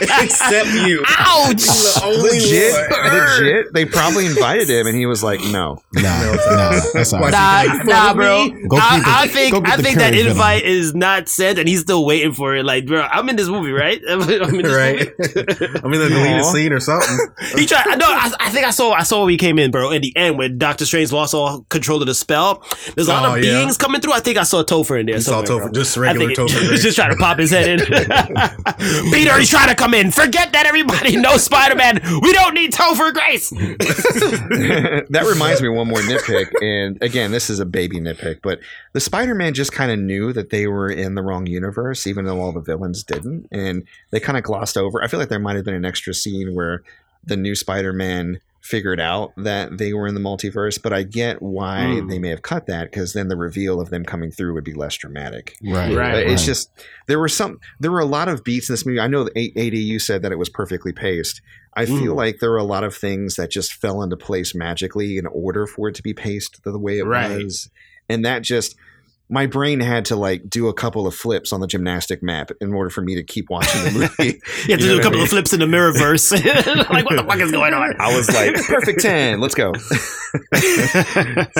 except 0.00 0.68
you. 0.86 1.02
Ouch! 1.08 1.66
Legit, 2.04 2.74
legit. 2.90 3.72
They 3.72 3.84
probably 3.84 4.26
invited 4.26 4.68
him, 4.68 4.86
and 4.86 4.96
he 4.96 5.06
was 5.06 5.22
like, 5.22 5.40
"No." 5.40 5.82
nah, 5.94 6.02
nah. 6.34 6.80
That's 6.92 7.12
all 7.12 7.20
Why 7.20 7.30
right. 7.30 7.68
she- 7.70 7.78
Nah, 7.88 8.04
nah, 8.08 8.14
bro. 8.14 8.48
Go 8.68 8.76
I, 8.76 8.98
the- 8.98 9.04
I 9.06 9.28
think 9.28 9.68
I 9.68 9.76
think 9.76 9.98
that 9.98 10.14
invite 10.14 10.64
is 10.64 10.94
not 10.94 11.28
sent, 11.28 11.58
and 11.58 11.68
he's 11.68 11.80
still 11.80 12.04
waiting 12.04 12.32
for 12.32 12.54
it. 12.56 12.64
Like, 12.64 12.86
bro, 12.86 13.02
I'm 13.02 13.28
in 13.28 13.36
this 13.36 13.48
movie, 13.48 13.72
right? 13.72 14.00
I'm 14.08 14.20
in 14.22 14.62
this 14.62 14.74
right? 14.74 14.93
Movie. 14.94 15.10
I 15.84 15.88
mean, 15.88 16.00
the 16.00 16.08
deleted 16.08 16.40
Aw. 16.40 16.52
scene 16.52 16.72
or 16.72 16.80
something. 16.80 17.18
He 17.58 17.66
tried. 17.66 17.86
I 17.86 17.94
know. 17.96 18.06
I, 18.08 18.32
I 18.40 18.50
think 18.50 18.64
I 18.66 18.70
saw. 18.70 18.92
I 18.92 19.02
saw 19.02 19.20
when 19.22 19.30
he 19.30 19.36
came 19.36 19.58
in, 19.58 19.70
bro. 19.70 19.90
In 19.90 20.02
the 20.02 20.16
end, 20.16 20.38
when 20.38 20.58
Doctor 20.58 20.84
Strange 20.86 21.12
lost 21.12 21.34
all 21.34 21.62
control 21.68 22.00
of 22.00 22.06
the 22.06 22.14
spell, 22.14 22.64
there's 22.94 23.08
a 23.08 23.12
lot 23.12 23.24
Oh, 23.24 23.34
of 23.36 23.44
yeah. 23.44 23.60
beings 23.60 23.76
coming 23.78 24.00
through. 24.00 24.12
I 24.12 24.20
think 24.20 24.38
I 24.38 24.42
saw 24.42 24.62
Topher 24.64 24.98
in 24.98 25.06
there. 25.06 25.16
You 25.16 25.20
saw 25.20 25.44
somewhere, 25.44 25.66
Topher, 25.68 25.72
bro. 25.72 25.82
just 25.82 25.96
I 25.96 26.00
regular 26.00 26.26
think 26.34 26.38
Topher 26.50 26.72
it, 26.72 26.78
just 26.80 26.96
trying 26.96 27.10
to 27.10 27.16
pop 27.16 27.38
his 27.38 27.50
head 27.50 27.68
in. 27.68 27.78
Peter, 29.12 29.38
he's 29.38 29.50
trying 29.50 29.68
to 29.68 29.74
come 29.74 29.94
in. 29.94 30.10
Forget 30.10 30.52
that, 30.52 30.66
everybody. 30.66 31.16
No 31.16 31.36
Spider 31.36 31.76
Man. 31.76 32.00
We 32.22 32.32
don't 32.32 32.54
need 32.54 32.72
Topher 32.72 33.12
Grace. 33.12 33.50
that 33.50 35.24
reminds 35.28 35.62
me 35.62 35.68
of 35.68 35.74
one 35.74 35.88
more 35.88 36.00
nitpick. 36.00 36.50
And 36.62 37.00
again, 37.02 37.30
this 37.32 37.50
is 37.50 37.60
a 37.60 37.66
baby 37.66 37.98
nitpick, 38.00 38.40
but 38.42 38.58
the 38.92 39.00
Spider 39.00 39.34
Man 39.34 39.54
just 39.54 39.72
kind 39.72 39.90
of 39.90 39.98
knew 39.98 40.32
that 40.32 40.50
they 40.50 40.66
were 40.66 40.88
in 40.90 41.14
the 41.14 41.22
wrong 41.22 41.46
universe, 41.46 42.06
even 42.06 42.24
though 42.24 42.40
all 42.40 42.52
the 42.52 42.60
villains 42.60 43.02
didn't. 43.04 43.48
And 43.52 43.84
they 44.10 44.20
kind 44.20 44.36
of 44.38 44.44
glossed 44.44 44.73
over. 44.76 45.02
I 45.02 45.06
feel 45.08 45.20
like 45.20 45.28
there 45.28 45.38
might 45.38 45.56
have 45.56 45.64
been 45.64 45.74
an 45.74 45.84
extra 45.84 46.14
scene 46.14 46.54
where 46.54 46.82
the 47.24 47.36
new 47.36 47.54
Spider 47.54 47.92
Man 47.92 48.40
figured 48.60 48.98
out 49.00 49.30
that 49.36 49.76
they 49.76 49.92
were 49.92 50.06
in 50.06 50.14
the 50.14 50.20
multiverse, 50.20 50.80
but 50.82 50.90
I 50.90 51.02
get 51.02 51.42
why 51.42 51.80
Mm. 51.80 52.08
they 52.08 52.18
may 52.18 52.30
have 52.30 52.40
cut 52.40 52.66
that 52.66 52.90
because 52.90 53.12
then 53.12 53.28
the 53.28 53.36
reveal 53.36 53.78
of 53.78 53.90
them 53.90 54.06
coming 54.06 54.30
through 54.30 54.54
would 54.54 54.64
be 54.64 54.72
less 54.72 54.96
dramatic. 54.96 55.54
Right. 55.62 55.94
Right. 55.94 56.12
But 56.12 56.26
It's 56.32 56.46
just 56.46 56.70
there 57.06 57.18
were 57.18 57.28
some 57.28 57.60
there 57.78 57.90
were 57.90 58.00
a 58.00 58.06
lot 58.06 58.28
of 58.28 58.42
beats 58.42 58.70
in 58.70 58.72
this 58.72 58.86
movie. 58.86 59.00
I 59.00 59.06
know 59.06 59.24
that 59.24 59.34
ADU 59.36 59.98
said 60.00 60.22
that 60.22 60.32
it 60.32 60.38
was 60.38 60.48
perfectly 60.48 60.92
paced. 60.92 61.42
I 61.74 61.84
feel 61.84 62.14
Mm. 62.14 62.16
like 62.16 62.38
there 62.38 62.50
were 62.52 62.56
a 62.56 62.64
lot 62.64 62.84
of 62.84 62.94
things 62.96 63.36
that 63.36 63.50
just 63.50 63.74
fell 63.74 64.02
into 64.02 64.16
place 64.16 64.54
magically 64.54 65.18
in 65.18 65.26
order 65.26 65.66
for 65.66 65.88
it 65.90 65.94
to 65.96 66.02
be 66.02 66.14
paced 66.14 66.62
the, 66.64 66.70
the 66.72 66.78
way 66.78 66.98
it 66.98 67.04
Right. 67.04 67.44
was, 67.44 67.68
and 68.08 68.24
that 68.24 68.40
just 68.40 68.76
my 69.30 69.46
brain 69.46 69.80
had 69.80 70.04
to 70.06 70.16
like 70.16 70.48
do 70.50 70.68
a 70.68 70.74
couple 70.74 71.06
of 71.06 71.14
flips 71.14 71.52
on 71.52 71.60
the 71.60 71.66
gymnastic 71.66 72.22
map 72.22 72.50
in 72.60 72.74
order 72.74 72.90
for 72.90 73.00
me 73.00 73.14
to 73.14 73.22
keep 73.22 73.48
watching 73.48 73.82
the 73.84 73.90
movie. 74.18 74.38
You 74.38 74.40
have 74.40 74.40
to 74.66 74.70
You 74.70 74.76
know 74.76 74.78
do 74.78 74.92
a 74.92 74.94
what 74.96 75.00
I 75.00 75.02
couple 75.02 75.12
mean? 75.18 75.22
of 75.24 75.28
flips 75.30 75.52
in 75.54 75.60
the 75.60 75.66
mirror 75.66 75.92
verse. 75.92 76.30
like, 76.32 76.44
what 76.46 77.16
the 77.16 77.24
fuck 77.26 77.38
is 77.40 77.50
going 77.50 77.72
on? 77.74 77.94
I 77.98 78.14
was 78.14 78.30
like, 78.32 78.54
perfect 78.66 79.00
ten, 79.00 79.40
let's 79.40 79.54
go. 79.54 79.72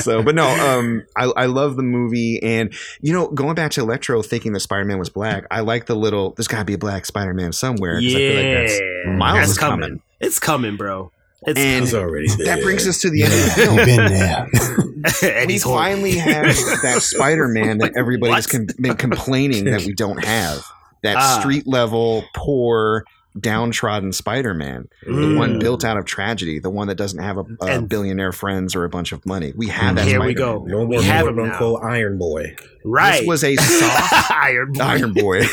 so, 0.01 0.23
but 0.23 0.35
no, 0.35 0.47
um, 0.49 1.03
I, 1.17 1.25
I 1.25 1.47
love 1.47 1.77
the 1.77 1.83
movie, 1.83 2.43
and 2.43 2.73
you 3.01 3.12
know, 3.12 3.29
going 3.29 3.55
back 3.55 3.71
to 3.73 3.81
Electro, 3.81 4.23
thinking 4.23 4.53
that 4.53 4.61
Spider 4.61 4.85
Man 4.85 4.99
was 4.99 5.11
black, 5.11 5.45
I 5.51 5.61
like 5.61 5.87
the 5.87 5.97
little. 5.97 6.33
There's 6.37 6.49
got 6.49 6.59
to 6.59 6.65
be 6.65 6.75
a 6.75 6.79
black 6.79 7.07
Spider 7.07 7.35
Man 7.35 7.53
somewhere. 7.53 7.95
'cause 8.01 8.15
I 8.15 8.19
feel 8.19 8.35
like 8.37 8.53
that's 8.69 8.81
yeah, 8.81 9.12
Miles 9.12 9.39
that's 9.39 9.51
is 9.53 9.59
coming. 9.59 9.81
coming. 9.81 10.03
It's 10.21 10.39
coming, 10.39 10.77
bro. 10.77 11.11
It's 11.47 11.59
And 11.61 11.84
It's 11.84 11.95
already 11.95 12.28
that 12.45 12.62
brings 12.62 12.86
us 12.88 12.99
to 13.01 13.11
the 13.11 13.22
end 13.22 13.32
of 13.32 13.38
the 13.40 13.47
Yeah, 13.47 13.55
film. 13.66 13.76
been 13.76 14.12
there. 14.12 15.32
and 15.40 15.47
we 15.49 15.53
he's 15.55 15.62
horrible. 15.62 15.84
finally 15.84 16.12
have 16.18 16.45
that 16.82 16.99
Spider 17.03 17.49
Man 17.49 17.78
that 17.78 17.92
everybody's 17.97 18.47
What? 18.47 18.51
com- 18.51 18.66
been 18.80 18.97
complaining 18.97 19.64
that 19.64 19.82
we 19.82 19.92
don't 20.05 20.24
have. 20.24 20.64
That 21.03 21.16
Ah. 21.18 21.38
street 21.40 21.66
level, 21.66 22.24
poor, 22.34 23.05
downtrodden 23.38 24.12
Spider 24.12 24.55
Man. 24.55 24.88
The 25.05 25.34
one 25.36 25.57
Mm. 25.57 25.61
built 25.61 25.84
out 25.84 25.99
of 25.99 26.05
tragedy, 26.07 26.59
the 26.61 26.70
one 26.70 26.86
that 26.88 26.95
doesn't 26.95 27.18
have 27.22 27.36
a, 27.36 27.45
a 27.61 27.66
And- 27.66 27.88
billionaire 27.88 28.32
friends 28.32 28.74
or 28.74 28.84
a 28.84 28.88
bunch 28.88 29.12
of 29.12 29.26
money. 29.26 29.53
We 29.57 29.66
have 29.68 29.97
that 29.97 30.07
Here 30.07 30.20
we 30.20 30.34
Spider-Man. 30.34 30.59
go. 30.61 30.64
No 30.66 30.84
We 30.86 30.97
more 30.97 31.03
have 31.03 31.22
quote 31.26 31.30
him 31.30 31.36
now. 31.45 31.53
unquote 31.53 31.82
Iron 31.82 32.16
Boy. 32.18 32.57
Right. 32.85 33.20
This 33.20 33.26
was 33.26 33.45
a 33.45 33.57
soft 33.57 34.30
Iron 34.30 34.72
Boy. 34.72 34.82
Iron 34.85 35.12
Boy. 35.12 35.43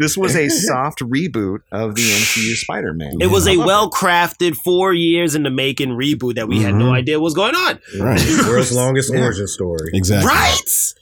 This 0.00 0.16
was 0.16 0.36
a 0.36 0.48
soft 0.48 1.00
reboot 1.00 1.60
of 1.72 1.94
the 1.96 2.02
MCU 2.02 2.54
Spider 2.54 2.92
Man. 2.94 3.14
It 3.20 3.28
was 3.28 3.46
a 3.48 3.56
well 3.56 3.90
crafted 3.90 4.54
four 4.54 4.92
years 4.92 5.34
in 5.34 5.42
the 5.42 5.50
making 5.50 5.90
reboot 5.90 6.34
that 6.36 6.46
we 6.48 6.60
had 6.62 6.74
no 6.74 6.86
Mhm. 6.86 6.96
idea 6.98 7.18
what 7.18 7.24
was 7.24 7.34
going 7.34 7.54
on. 7.54 7.78
Right. 7.98 8.20
World's 8.46 8.72
longest 8.72 9.12
Yeah. 9.12 9.24
origin 9.24 9.46
story. 9.48 9.90
Exactly. 9.94 10.28
Right? 10.28 10.60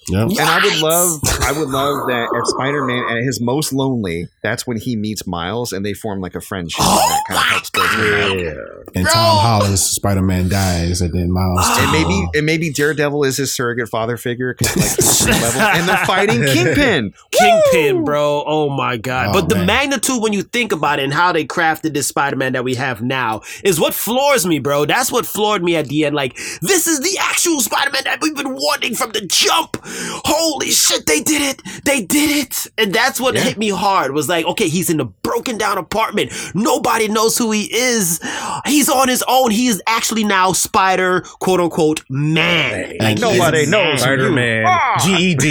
Yep. 0.09 0.29
And 0.31 0.41
I 0.41 0.61
would 0.65 0.79
love, 0.79 1.21
I 1.43 1.53
would 1.53 1.69
love 1.69 2.07
that 2.09 2.29
at 2.39 2.47
Spider 2.47 2.85
Man 2.85 3.05
at 3.19 3.23
his 3.25 3.41
most 3.41 3.73
lonely, 3.73 4.29
that's 4.43 4.67
when 4.67 4.79
he 4.79 4.95
meets 4.97 5.27
Miles 5.27 5.73
and 5.73 5.85
they 5.85 5.93
form 5.93 6.07
form 6.07 6.21
like 6.21 6.37
a 6.37 6.41
friendship. 6.41 6.81
and 6.81 6.89
that 7.11 7.23
kind 7.27 7.39
of 7.41 7.45
helps 7.47 7.71
build 7.71 7.89
him. 7.91 8.39
Yeah. 8.39 8.53
And 8.95 9.05
Bro! 9.05 9.13
Tom 9.13 9.39
Holland's 9.39 9.83
Spider 9.83 10.23
Man 10.23 10.49
dies, 10.49 11.01
and 11.01 11.13
then 11.13 11.33
Miles. 11.33 11.67
And 11.79 11.91
maybe 11.91 12.15
Oh. 12.15 12.29
and 12.37 12.47
maybe 12.47 12.71
Daredevil 12.73 13.25
is 13.25 13.37
his 13.39 13.53
surrogate 13.53 13.89
father 13.89 14.17
figure 14.17 14.55
because 14.57 14.77
like 14.77 14.95
he's 14.95 15.27
level, 15.27 15.61
and 15.75 15.89
they're 15.89 16.07
fighting 16.07 16.45
Kingpin. 16.47 17.13
Kingpin, 17.31 18.05
bro. 18.05 18.43
Oh 18.47 18.69
my 18.69 18.97
god. 18.97 19.29
Oh, 19.29 19.33
but 19.41 19.49
the 19.49 19.57
man. 19.57 19.67
magnitude 19.67 20.23
when 20.23 20.33
you 20.33 20.43
think 20.43 20.73
about 20.73 20.99
it 20.99 21.05
and 21.05 21.13
how 21.13 21.33
they 21.33 21.45
crafted 21.45 21.95
this 21.95 22.07
Spider-Man 22.07 22.53
that 22.55 22.65
we 22.65 22.75
have 22.75 23.03
now 23.03 23.43
is 23.65 23.79
what 23.81 23.95
floors 23.95 24.47
me, 24.47 24.59
bro. 24.59 24.85
That's 24.85 25.11
what 25.13 25.27
floored 25.27 25.63
me 25.63 25.77
at 25.77 25.87
the 25.89 26.05
end. 26.05 26.15
Like, 26.17 26.37
this 26.63 26.87
is 26.87 27.01
the 27.01 27.17
actual 27.21 27.61
Spider-Man 27.61 28.03
that 28.05 28.21
we've 28.23 28.35
been 28.37 28.55
wanting 28.55 28.95
from 28.95 29.13
the 29.13 29.21
jump. 29.27 29.77
Holy 29.85 30.71
shit, 30.71 31.07
they 31.07 31.21
did 31.21 31.43
it. 31.43 31.63
They 31.85 32.03
did 32.03 32.45
it. 32.47 32.67
And 32.79 32.93
that's 32.95 33.21
what 33.21 33.35
Yeah. 33.35 33.43
hit 33.43 33.59
me 33.59 33.69
hard. 33.71 34.13
Was 34.13 34.29
like, 34.29 34.47
okay, 34.47 34.69
he's 34.69 34.91
in 34.91 35.01
a 35.01 35.05
broken 35.05 35.59
down 35.59 35.79
apartment. 35.79 36.33
Nobody 36.55 37.09
knows 37.09 37.37
who 37.37 37.51
he 37.51 37.65
is. 37.75 38.21
He's 38.67 38.89
on 38.89 39.09
his 39.09 39.25
own. 39.29 39.51
He 39.51 39.67
is 39.69 39.83
actually 39.87 40.25
now 40.25 40.53
Spider, 40.53 41.21
quote 41.41 41.61
unquote, 41.61 42.03
man. 42.09 42.95
And 43.01 43.21
Nobody 43.21 43.67
knows. 43.67 44.01
Spider 44.01 44.31
Man, 44.31 44.65
Ah! 44.67 44.97
GED, 45.05 45.51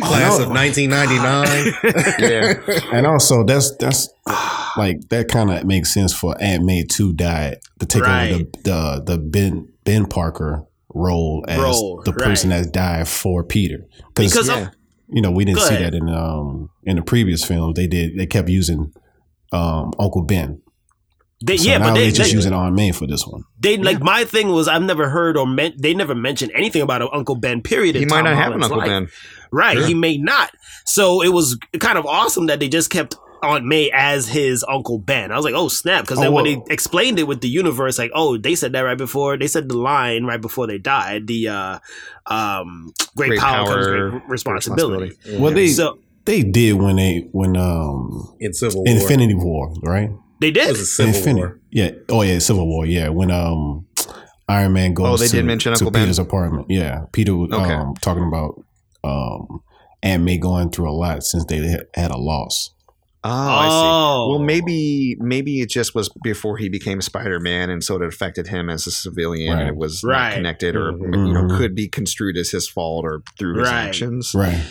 class 0.00 0.38
of 0.38 0.48
1999. 0.50 1.74
Yeah, 2.20 2.80
And 2.92 3.06
also, 3.06 3.44
that's 3.44 3.76
that's 3.76 4.08
like 4.76 5.08
that 5.08 5.28
kind 5.28 5.50
of 5.50 5.64
makes 5.64 5.92
sense 5.92 6.12
for 6.12 6.36
Aunt 6.40 6.64
May 6.64 6.84
to 6.84 7.12
die 7.12 7.56
to 7.78 7.86
take 7.86 8.02
over 8.02 8.38
the, 8.38 8.48
the 8.64 9.02
the 9.04 9.18
Ben 9.18 9.68
Ben 9.84 10.06
Parker 10.06 10.66
role 10.94 11.44
as 11.48 11.60
Role, 11.60 12.02
the 12.04 12.12
person 12.12 12.50
right. 12.50 12.58
that's 12.58 12.70
died 12.70 13.08
for 13.08 13.44
Peter. 13.44 13.86
Because 14.14 14.48
yeah. 14.48 14.70
you 15.08 15.22
know 15.22 15.30
we 15.30 15.44
didn't 15.44 15.58
Go 15.58 15.66
see 15.66 15.74
ahead. 15.76 15.94
that 15.94 15.96
in 15.96 16.08
um 16.08 16.70
in 16.84 16.96
the 16.96 17.02
previous 17.02 17.44
film. 17.44 17.74
They 17.74 17.86
did 17.86 18.16
they 18.16 18.26
kept 18.26 18.48
using 18.48 18.92
um 19.52 19.92
Uncle 19.98 20.22
Ben. 20.22 20.62
They, 21.44 21.56
So 21.56 21.68
yeah, 21.68 21.78
now 21.78 21.88
but 21.88 21.94
they, 21.94 22.06
they 22.06 22.12
just 22.12 22.30
they, 22.30 22.36
using 22.36 22.52
Aunt 22.52 22.74
May 22.74 22.92
for 22.92 23.06
this 23.06 23.26
one. 23.26 23.44
They 23.58 23.76
like 23.78 24.00
my 24.00 24.24
thing 24.24 24.48
was 24.48 24.68
I've 24.68 24.82
never 24.82 25.08
heard 25.08 25.36
or 25.36 25.46
meant 25.46 25.80
they 25.80 25.94
never 25.94 26.14
mentioned 26.14 26.52
anything 26.54 26.82
about 26.82 27.02
Uncle 27.14 27.34
Ben. 27.36 27.62
Period. 27.62 27.96
he 27.96 28.04
might 28.04 28.16
Tom 28.22 28.24
not 28.24 28.36
have 28.36 28.52
an 28.52 28.62
Uncle 28.62 28.78
life. 28.78 28.88
Ben. 28.88 29.08
Right, 29.52 29.76
Sure. 29.78 29.86
he 29.86 29.94
may 29.94 30.16
not. 30.18 30.50
So 30.84 31.22
it 31.22 31.30
was 31.32 31.58
kind 31.80 31.98
of 31.98 32.06
awesome 32.06 32.46
that 32.46 32.60
they 32.60 32.68
just 32.68 32.88
kept 32.90 33.16
Aunt 33.42 33.64
May 33.64 33.90
as 33.92 34.28
his 34.28 34.64
Uncle 34.68 34.98
Ben. 34.98 35.32
I 35.32 35.36
was 35.36 35.44
like, 35.46 35.54
oh 35.54 35.68
snap! 35.68 36.02
Because 36.04 36.18
then 36.18 36.28
Oh, 36.28 36.32
when 36.32 36.44
well- 36.44 36.62
they 36.66 36.72
explained 36.74 37.18
it 37.18 37.26
with 37.26 37.40
the 37.40 37.48
universe, 37.48 37.98
like, 37.98 38.10
oh, 38.14 38.36
they 38.36 38.54
said 38.54 38.72
that 38.72 38.82
right 38.82 38.98
before 38.98 39.38
they 39.38 39.46
said 39.48 39.68
the 39.70 39.78
line 39.78 40.24
right 40.24 40.40
before 40.40 40.66
they 40.66 40.76
died. 40.78 41.26
The 41.26 41.48
uh, 41.48 41.78
um, 42.26 42.92
great, 43.16 43.28
Great 43.30 43.40
power, 43.40 43.66
comes 43.66 43.86
great 43.86 44.22
responsibility. 44.28 45.16
Well, 45.38 45.52
they 45.52 45.68
So 45.68 45.98
they 46.26 46.42
did 46.42 46.74
when 46.74 46.96
they 46.96 47.28
when 47.32 47.56
um 47.56 48.36
in 48.40 48.52
Civil 48.52 48.84
War. 48.84 48.94
Infinity 48.94 49.34
War, 49.34 49.72
right? 49.82 50.10
They 50.40 50.48
It 50.48 50.54
did. 50.54 50.68
was 50.70 50.80
a 50.80 50.86
Civil 50.86 51.14
Infinity, 51.14 51.40
War. 51.46 51.60
yeah. 51.70 51.90
Oh 52.08 52.22
yeah, 52.22 52.38
Civil 52.38 52.66
War, 52.66 52.86
yeah. 52.86 53.08
When 53.08 53.30
um 53.30 53.86
Iron 54.48 54.72
Man 54.72 54.94
goes, 54.94 55.06
Oh, 55.06 55.16
they 55.16 55.28
to, 55.28 55.36
did 55.36 55.44
mention 55.44 55.72
to 55.72 55.78
Uncle 55.78 55.90
Ben? 55.92 56.02
Peter's 56.02 56.18
apartment. 56.18 56.66
Yeah, 56.68 57.04
Peter 57.12 57.36
was 57.36 57.52
Okay. 57.52 57.72
um, 57.72 57.94
talking 58.00 58.24
about 58.26 58.62
um 59.04 59.60
Aunt 60.02 60.22
May 60.24 60.38
going 60.38 60.70
through 60.70 60.90
a 60.90 60.92
lot 60.96 61.22
since 61.22 61.44
they 61.44 61.58
had- 61.58 61.86
had 61.94 62.10
a 62.10 62.16
loss. 62.18 62.70
Oh, 63.22 63.28
I 63.30 63.68
see. 63.68 63.74
Oh, 63.74 64.26
Well, 64.30 64.38
maybe 64.38 65.14
maybe 65.20 65.60
it 65.60 65.68
just 65.68 65.94
was 65.94 66.08
before 66.24 66.56
he 66.56 66.70
became 66.70 67.02
Spider 67.02 67.38
Man, 67.38 67.68
and 67.68 67.84
so 67.84 67.96
it 67.96 68.02
affected 68.02 68.46
him 68.46 68.70
as 68.70 68.86
a 68.86 68.90
civilian. 68.90 69.52
Right. 69.52 69.60
and 69.60 69.68
It 69.68 69.76
was 69.76 70.02
Right. 70.02 70.28
not 70.30 70.34
connected, 70.36 70.74
or 70.74 70.92
Mhm. 70.94 71.26
you 71.28 71.34
know, 71.34 71.58
could 71.58 71.74
be 71.74 71.86
construed 71.86 72.38
as 72.38 72.50
his 72.50 72.66
fault 72.66 73.04
or 73.04 73.22
through 73.38 73.58
his 73.58 73.68
Right. 73.68 73.86
actions. 73.88 74.32
Right. 74.34 74.62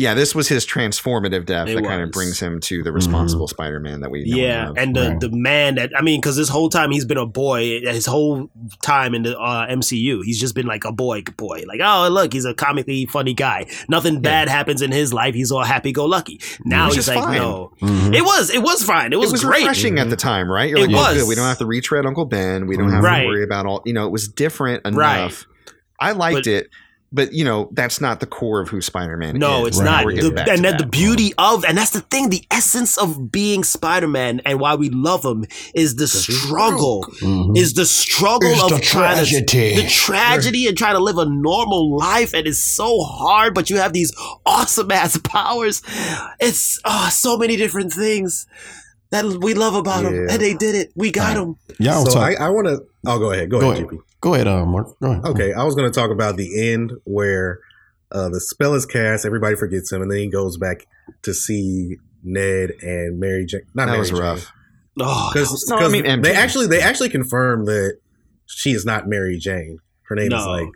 Yeah, 0.00 0.14
this 0.14 0.34
was 0.34 0.48
his 0.48 0.64
transformative 0.66 1.44
death 1.44 1.68
It 1.68 1.74
that 1.76 1.84
kind 1.84 2.00
of 2.02 2.10
brings 2.10 2.40
him 2.40 2.58
to 2.60 2.82
the 2.82 2.90
responsible 2.90 3.46
Spider 3.48 3.80
Man 3.80 4.00
that 4.00 4.10
we 4.10 4.24
know 4.24 4.36
Yeah, 4.36 4.68
and 4.68 4.78
and 4.78 4.96
the 4.96 5.08
Right. 5.10 5.20
the 5.20 5.30
man 5.30 5.74
that 5.74 5.90
I 5.96 6.00
mean, 6.00 6.20
because 6.20 6.36
this 6.36 6.48
whole 6.48 6.70
time 6.70 6.90
he's 6.90 7.04
been 7.04 7.18
a 7.18 7.26
boy, 7.26 7.80
his 7.82 8.06
whole 8.06 8.50
time 8.82 9.14
in 9.14 9.24
the 9.24 9.38
uh, 9.38 9.66
MCU, 9.66 10.22
he's 10.24 10.40
just 10.40 10.54
been 10.54 10.66
like 10.66 10.84
a 10.86 10.92
boy, 10.92 11.22
boy. 11.36 11.64
Like, 11.66 11.80
oh 11.84 12.08
look, 12.10 12.32
he's 12.32 12.46
a 12.46 12.54
comically 12.54 13.04
funny 13.06 13.34
guy. 13.34 13.66
Nothing 13.88 14.20
bad 14.22 14.48
happens 14.48 14.80
in 14.80 14.90
his 14.90 15.12
life. 15.12 15.34
He's 15.34 15.52
all 15.52 15.64
happy 15.64 15.92
go 15.92 16.06
lucky. 16.06 16.40
Now 16.64 16.86
Which 16.86 16.96
he's 16.96 17.08
like, 17.08 17.18
fine. 17.18 17.36
no, 17.36 17.72
Mhm. 17.82 18.14
it 18.16 18.22
was 18.22 18.48
it 18.50 18.62
was 18.62 18.82
fine. 18.82 19.12
It 19.12 19.16
was, 19.16 19.28
it 19.28 19.32
was 19.32 19.44
great. 19.44 19.58
refreshing 19.60 19.98
at 19.98 20.08
the 20.08 20.16
time, 20.16 20.50
right? 20.50 20.70
You're 20.70 20.78
It 20.78 20.86
like, 20.86 20.96
well, 20.96 21.12
was. 21.12 21.22
good. 21.22 21.28
We 21.28 21.34
don't 21.34 21.46
have 21.46 21.58
to 21.58 21.66
retread 21.66 22.06
Uncle 22.06 22.24
Ben. 22.24 22.66
We 22.66 22.76
don't 22.78 22.90
have 22.90 23.04
Right. 23.04 23.20
to 23.22 23.26
worry 23.26 23.44
about 23.44 23.66
all. 23.66 23.82
You 23.84 23.92
know, 23.92 24.06
it 24.06 24.12
was 24.12 24.28
different 24.28 24.86
enough. 24.86 24.96
Right. 24.98 25.34
I 26.00 26.12
liked 26.12 26.44
But- 26.44 26.46
it, 26.46 26.68
but 27.12 27.32
you 27.32 27.44
know, 27.44 27.68
that's 27.72 28.00
not 28.00 28.20
the 28.20 28.26
core 28.26 28.60
of 28.60 28.68
who 28.68 28.80
Spider 28.80 29.16
Man 29.16 29.36
is. 29.36 29.40
No, 29.40 29.66
it's 29.66 29.78
Right. 29.78 29.84
not. 29.84 30.06
The- 30.06 30.28
and 30.50 30.58
to 30.58 30.62
then 30.62 30.76
the 30.76 30.84
that. 30.84 30.90
beauty 30.90 31.32
of, 31.38 31.64
and 31.64 31.76
that's 31.76 31.90
the 31.90 32.00
thing, 32.02 32.30
the 32.30 32.44
essence 32.50 32.96
of 32.96 33.30
being 33.32 33.64
Spider 33.64 34.06
Man 34.08 34.40
and 34.46 34.60
why 34.60 34.74
we 34.76 34.90
love 34.90 35.24
him 35.24 35.44
is 35.74 35.96
the 35.96 36.06
struggle. 36.06 37.04
Mhm. 37.20 37.56
Is 37.56 37.74
the 37.74 37.86
struggle 37.86 38.50
It's 38.52 38.62
of 38.62 38.70
the 38.70 38.78
trying 38.80 39.16
tragedy. 39.16 39.74
to 39.76 39.82
the 39.82 39.88
tragedy 39.88 40.66
and 40.68 40.76
trying 40.78 40.94
to 40.94 41.00
live 41.02 41.18
a 41.18 41.24
normal 41.26 41.96
life, 41.96 42.32
and 42.34 42.46
it's 42.46 42.62
so 42.62 43.02
hard. 43.02 43.54
But 43.54 43.70
you 43.70 43.76
have 43.78 43.92
these 43.92 44.12
awesome 44.46 44.90
ass 44.90 45.18
powers. 45.24 45.82
It's 46.38 46.78
oh, 46.84 47.08
so 47.12 47.36
many 47.36 47.56
different 47.56 47.92
things 47.92 48.46
that 49.10 49.24
we 49.42 49.54
love 49.54 49.74
about 49.74 50.04
him, 50.04 50.14
Yeah. 50.14 50.32
and 50.32 50.40
they 50.42 50.54
did 50.54 50.74
it. 50.74 50.92
We 50.96 51.10
got 51.10 51.36
Right. 51.36 51.42
him. 51.42 51.56
Y'all 51.78 52.04
So 52.06 52.12
talk. 52.14 52.40
I, 52.40 52.46
I 52.46 52.48
want 52.50 52.66
to. 52.68 52.82
I'll 53.06 53.18
go 53.18 53.32
ahead. 53.32 53.50
Go, 53.50 53.60
Go 53.60 53.70
ahead, 53.72 53.84
ahead. 53.84 53.90
GP. 53.98 54.02
Go 54.20 54.34
ahead, 54.34 54.46
uh, 54.46 54.64
Mark. 54.66 54.88
Go 55.00 55.10
ahead. 55.12 55.24
Okay, 55.24 55.52
I 55.52 55.64
was 55.64 55.74
going 55.74 55.90
to 55.90 55.94
talk 55.98 56.10
about 56.10 56.36
the 56.36 56.70
end 56.72 56.92
where 57.04 57.58
uh, 58.12 58.28
the 58.28 58.40
spell 58.40 58.74
is 58.74 58.84
cast, 58.86 59.24
everybody 59.24 59.56
forgets 59.56 59.90
him, 59.92 60.02
and 60.02 60.10
then 60.10 60.18
he 60.18 60.28
goes 60.28 60.56
back 60.56 60.86
to 61.22 61.32
see 61.32 61.96
Ned 62.22 62.70
and 62.82 63.18
Mary 63.18 63.46
Jane. 63.46 63.62
Not 63.74 63.86
that 63.86 63.92
Mary 63.92 63.98
was 64.00 64.10
Jane. 64.10 64.18
rough. 64.20 64.52
Oh, 65.00 65.30
Because 65.32 65.64
No, 65.70 65.76
I 65.78 65.88
mean, 65.88 66.04
MJ. 66.04 66.22
they 66.24 66.34
actually 66.34 66.66
they 66.66 66.80
actually 66.82 67.08
confirmed 67.08 67.66
that 67.68 67.98
she 68.46 68.72
is 68.72 68.84
not 68.84 69.08
Mary 69.08 69.38
Jane. 69.38 69.78
Her 70.08 70.16
name 70.16 70.32
is 70.32 70.44
like 70.44 70.66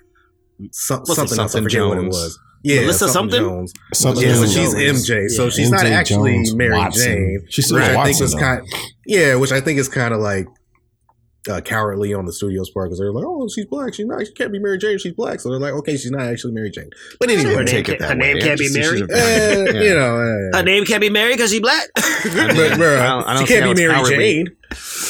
some, 0.70 1.00
What's 1.00 1.16
something 1.16 1.38
else. 1.38 1.50
I 1.54 1.58
something 1.58 1.64
forget 1.64 1.86
what 1.86 1.98
it 1.98 2.02
Jones? 2.02 2.14
was. 2.14 2.38
Yeah, 2.64 2.80
Melissa 2.80 3.08
something? 3.08 3.40
Jones. 3.40 3.72
Something 3.92 4.26
Yeah, 4.26 4.34
so 4.34 4.46
she's 4.46 4.72
Jones. 4.74 5.08
MJ. 5.10 5.28
So 5.28 5.44
Yeah. 5.44 5.50
she's 5.50 5.70
not 5.70 5.84
actually 5.86 6.32
Jones 6.36 6.54
Mary 6.56 6.72
Watson. 6.76 7.04
Jane. 7.12 7.46
She's 7.50 7.66
still 7.66 7.76
which 7.76 7.84
I 7.84 7.88
think 7.88 7.98
Watson, 7.98 8.24
was 8.24 8.32
though. 8.32 8.38
kind. 8.40 8.62
Yeah, 9.06 9.34
which 9.36 9.52
I 9.52 9.60
think 9.60 9.78
is 9.78 9.88
kind 9.88 10.14
of 10.14 10.20
like 10.20 10.46
uh, 11.46 11.60
cowardly 11.60 12.14
on 12.14 12.24
the 12.24 12.32
studio's 12.32 12.70
part 12.70 12.86
because 12.88 12.98
they're 12.98 13.12
like, 13.12 13.22
"Oh, 13.26 13.46
she's 13.54 13.66
black. 13.66 13.92
She's 13.92 14.06
not. 14.06 14.26
She 14.26 14.32
can't 14.32 14.50
be 14.50 14.58
Mary 14.58 14.78
Jane. 14.78 14.96
She's 14.96 15.12
black." 15.12 15.40
So 15.40 15.50
they're 15.50 15.58
like, 15.60 15.74
"Okay, 15.74 15.92
she's 15.98 16.10
not 16.10 16.22
actually 16.22 16.54
Mary 16.54 16.70
Jane." 16.70 16.88
But 17.20 17.28
anyway, 17.28 17.50
didn't 17.50 17.56
name 17.58 17.66
take 17.66 17.84
can't- 17.84 17.96
it 17.96 18.00
that 18.00 18.08
her 18.08 18.14
name 18.14 18.38
can't 18.40 18.58
be 18.58 18.72
Mary? 18.72 18.98
she's 18.98 19.08
a- 19.10 19.14
eh, 19.14 19.64
Yeah. 19.74 19.80
you 19.82 19.94
know, 19.94 20.20
eh, 20.20 20.56
her 20.56 20.62
name 20.62 20.86
can't 20.86 21.02
be 21.02 21.10
Mary 21.10 21.34
because 21.34 21.50
she's 21.50 21.60
black. 21.60 21.86
but, 21.94 22.06
I 22.06 22.46
don't- 22.78 22.80
I 22.80 23.34
don't 23.34 23.46
she 23.46 23.52
can't 23.54 23.76
be 23.76 23.82
Mary 23.82 23.92
cowardly. 23.94 24.16
Jane. 24.16 24.46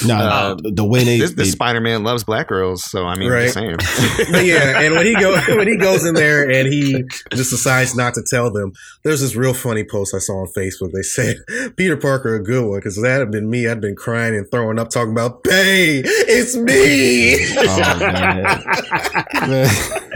No, 0.07 0.16
Uh, 0.16 0.55
the, 0.55 0.70
the 0.72 0.84
way 0.84 1.05
they, 1.05 1.18
This, 1.18 1.30
they 1.30 1.44
this 1.44 1.52
Spider 1.52 1.80
Man 1.80 2.02
loves 2.05 2.24
black 2.24 2.48
girls, 2.48 2.84
so 2.84 3.07
I 3.07 3.16
mean, 3.16 3.30
Right. 3.30 3.42
just 3.42 3.55
saying. 3.55 3.76
But 4.32 4.44
yeah, 4.44 4.80
and 4.80 4.94
when 4.94 5.07
he 5.07 5.14
go 5.14 5.38
when 5.57 5.68
he 5.68 5.76
goes 5.76 6.05
in 6.05 6.14
there 6.14 6.48
and 6.50 6.72
he 6.72 7.05
just 7.32 7.50
decides 7.50 7.94
not 7.96 8.14
to 8.14 8.22
tell 8.28 8.50
them, 8.52 8.72
there's 9.05 9.20
this 9.20 9.36
real 9.36 9.55
funny 9.55 9.84
post 9.84 10.14
I 10.14 10.18
saw 10.18 10.40
on 10.40 10.48
Facebook. 10.57 10.92
They 10.92 11.02
said 11.02 11.36
Peter 11.76 11.96
Parker 11.96 12.34
a 12.34 12.42
good 12.42 12.66
one 12.68 12.78
because 12.78 13.00
that 13.02 13.18
had 13.20 13.30
been 13.30 13.48
me. 13.50 13.68
I'd 13.68 13.80
been 13.80 13.96
crying 13.96 14.34
and 14.34 14.50
throwing 14.50 14.78
up, 14.78 14.90
talking 14.90 15.12
about, 15.12 15.40
"Hey, 15.46 16.02
it's 16.05 16.57
me." 16.57 17.34
oh, 17.57 18.84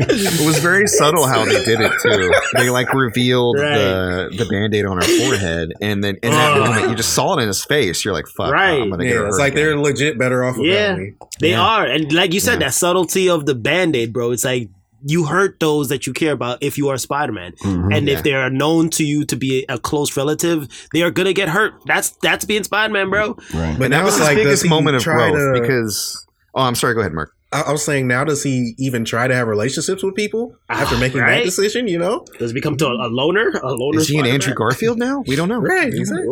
it 0.01 0.47
was 0.47 0.59
very 0.59 0.86
subtle 0.86 1.26
how 1.26 1.45
they 1.45 1.62
did 1.64 1.80
it 1.80 1.93
too. 2.03 2.32
They 2.55 2.70
like 2.70 2.93
revealed 2.93 3.57
the 3.59 4.28
the 4.36 4.47
band 4.47 4.74
aid 4.74 4.86
on 4.86 4.97
her 4.97 5.03
forehead, 5.03 5.72
and 5.80 6.03
then 6.03 6.16
in 6.22 6.30
that 6.32 6.57
Ugh. 6.57 6.66
moment, 6.68 6.91
you 6.91 6.97
just 6.97 7.12
saw 7.14 7.36
it 7.36 7.43
in 7.43 7.49
his 7.49 7.64
face. 7.64 8.05
You're 8.05 8.14
like, 8.14 8.26
"Fuck, 8.28 8.53
Right. 8.53 8.80
I'm 8.82 8.91
gonna 8.91 9.05
get 9.05 9.14
yeah, 9.14 9.20
her 9.22 9.28
it's 9.29 9.39
like 9.39 9.55
they're 9.55 9.76
legit 9.79 10.18
better 10.18 10.45
off 10.45 10.57
Yeah. 10.59 10.97
me. 10.97 11.12
They 11.41 11.51
Yeah. 11.51 11.62
are, 11.62 11.85
and 11.87 12.12
like 12.12 12.33
you 12.35 12.41
said, 12.41 12.55
Yeah. 12.61 12.66
that 12.68 12.74
subtlety 12.74 13.29
of 13.29 13.47
the 13.47 13.55
band 13.55 13.95
aid, 13.97 14.12
bro. 14.12 14.33
It's 14.33 14.45
like 14.45 14.68
you 15.07 15.26
hurt 15.26 15.61
those 15.61 15.89
that 15.91 16.07
you 16.09 16.12
care 16.12 16.33
about 16.33 16.59
if 16.61 16.76
you 16.76 16.89
are 16.89 16.99
Spider 16.99 17.33
Man, 17.33 17.53
Mhm. 17.62 17.97
and 17.97 18.09
Yeah. 18.09 18.14
if 18.16 18.24
they 18.24 18.33
are 18.33 18.51
known 18.51 18.91
to 18.91 19.05
you 19.05 19.24
to 19.26 19.37
be 19.37 19.64
a 19.68 19.79
close 19.79 20.16
relative, 20.16 20.66
they 20.93 21.03
are 21.03 21.11
gonna 21.12 21.33
get 21.33 21.49
hurt. 21.49 21.74
That's 21.87 22.14
that's 22.22 22.45
being 22.45 22.64
Spider 22.64 22.93
Man, 22.93 23.09
bro. 23.11 23.29
right. 23.55 23.76
But 23.79 23.85
And 23.85 23.91
now 23.91 23.99
that 23.99 24.05
was 24.05 24.14
it's 24.14 24.18
his 24.18 24.26
like, 24.29 24.37
biggest 24.39 24.66
moment 24.68 24.97
of 24.97 25.03
try 25.03 25.31
growth 25.31 25.55
to? 25.55 25.61
because. 25.61 26.26
Oh, 26.55 26.62
I'm 26.62 26.74
sorry. 26.74 26.95
Go 26.95 27.01
ahead, 27.01 27.12
Mark. 27.12 27.33
I, 27.53 27.63
I 27.63 27.73
was 27.73 27.85
saying, 27.85 28.07
now 28.09 28.25
does 28.25 28.43
he 28.43 28.75
even 28.79 29.05
try 29.05 29.27
to 29.27 29.35
have 29.35 29.49
relationships 29.49 30.03
with 30.03 30.15
people 30.15 30.55
after 30.69 30.97
Ah, 30.97 31.01
making 31.01 31.21
right? 31.23 31.37
that 31.39 31.45
decision? 31.45 31.89
You 31.89 31.99
know, 31.99 32.25
Does 32.39 32.51
he 32.51 32.55
become 32.55 32.77
to 32.77 32.87
a, 32.87 33.07
a 33.07 33.09
loner? 33.09 33.49
A 33.63 33.73
loner? 33.73 33.99
Is 33.99 34.09
he 34.09 34.19
an 34.19 34.27
Andrew 34.27 34.55
Garfield 34.55 34.99
now? 34.99 35.23
We 35.27 35.35
don't 35.37 35.49
know. 35.49 35.59
right? 35.61 35.89
Exactly. 35.93 36.29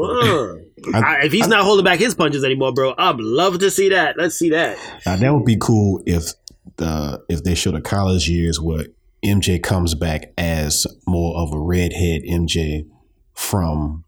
I- 0.95 1.01
I- 1.01 1.21
if 1.25 1.33
he's 1.33 1.49
not 1.49 1.65
holding 1.65 1.85
back 1.85 1.99
his 1.99 2.15
punches 2.15 2.45
anymore, 2.45 2.73
bro, 2.73 2.95
I'd 2.99 3.17
love 3.17 3.59
to 3.61 3.71
see 3.71 3.89
that. 3.91 4.17
Let's 4.19 4.35
see 4.37 4.51
that. 4.51 4.77
Now 5.07 5.17
that 5.17 5.33
would 5.35 5.45
be 5.47 5.57
cool 5.59 6.03
if 6.07 6.33
the 6.77 7.23
if 7.29 7.43
they 7.45 7.55
show 7.55 7.71
the 7.71 7.81
college 7.81 8.29
years 8.29 8.61
where 8.61 8.85
MJ 9.25 9.63
comes 9.63 9.95
back 9.95 10.33
as 10.37 10.87
more 11.07 11.39
of 11.39 11.53
a 11.55 11.59
redhead 11.59 12.23
MJ 12.29 12.87
from 13.33 14.05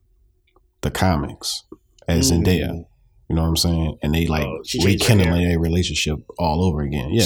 the 0.82 0.90
comics 0.90 1.64
as 2.06 2.30
Mhm. 2.30 2.44
Zendaya. 2.44 2.84
You 3.28 3.36
know 3.36 3.42
what 3.42 3.48
I'm 3.48 3.56
saying? 3.56 3.98
And 4.02 4.14
they 4.14 4.26
like 4.26 4.46
Oh, 4.46 4.60
she 4.64 4.78
changed 4.78 5.06
her 5.06 5.14
rekindling 5.14 5.48
their 5.48 5.58
relationship 5.58 6.18
all 6.38 6.64
over 6.64 6.80
again. 6.80 7.10
Yeah. 7.12 7.24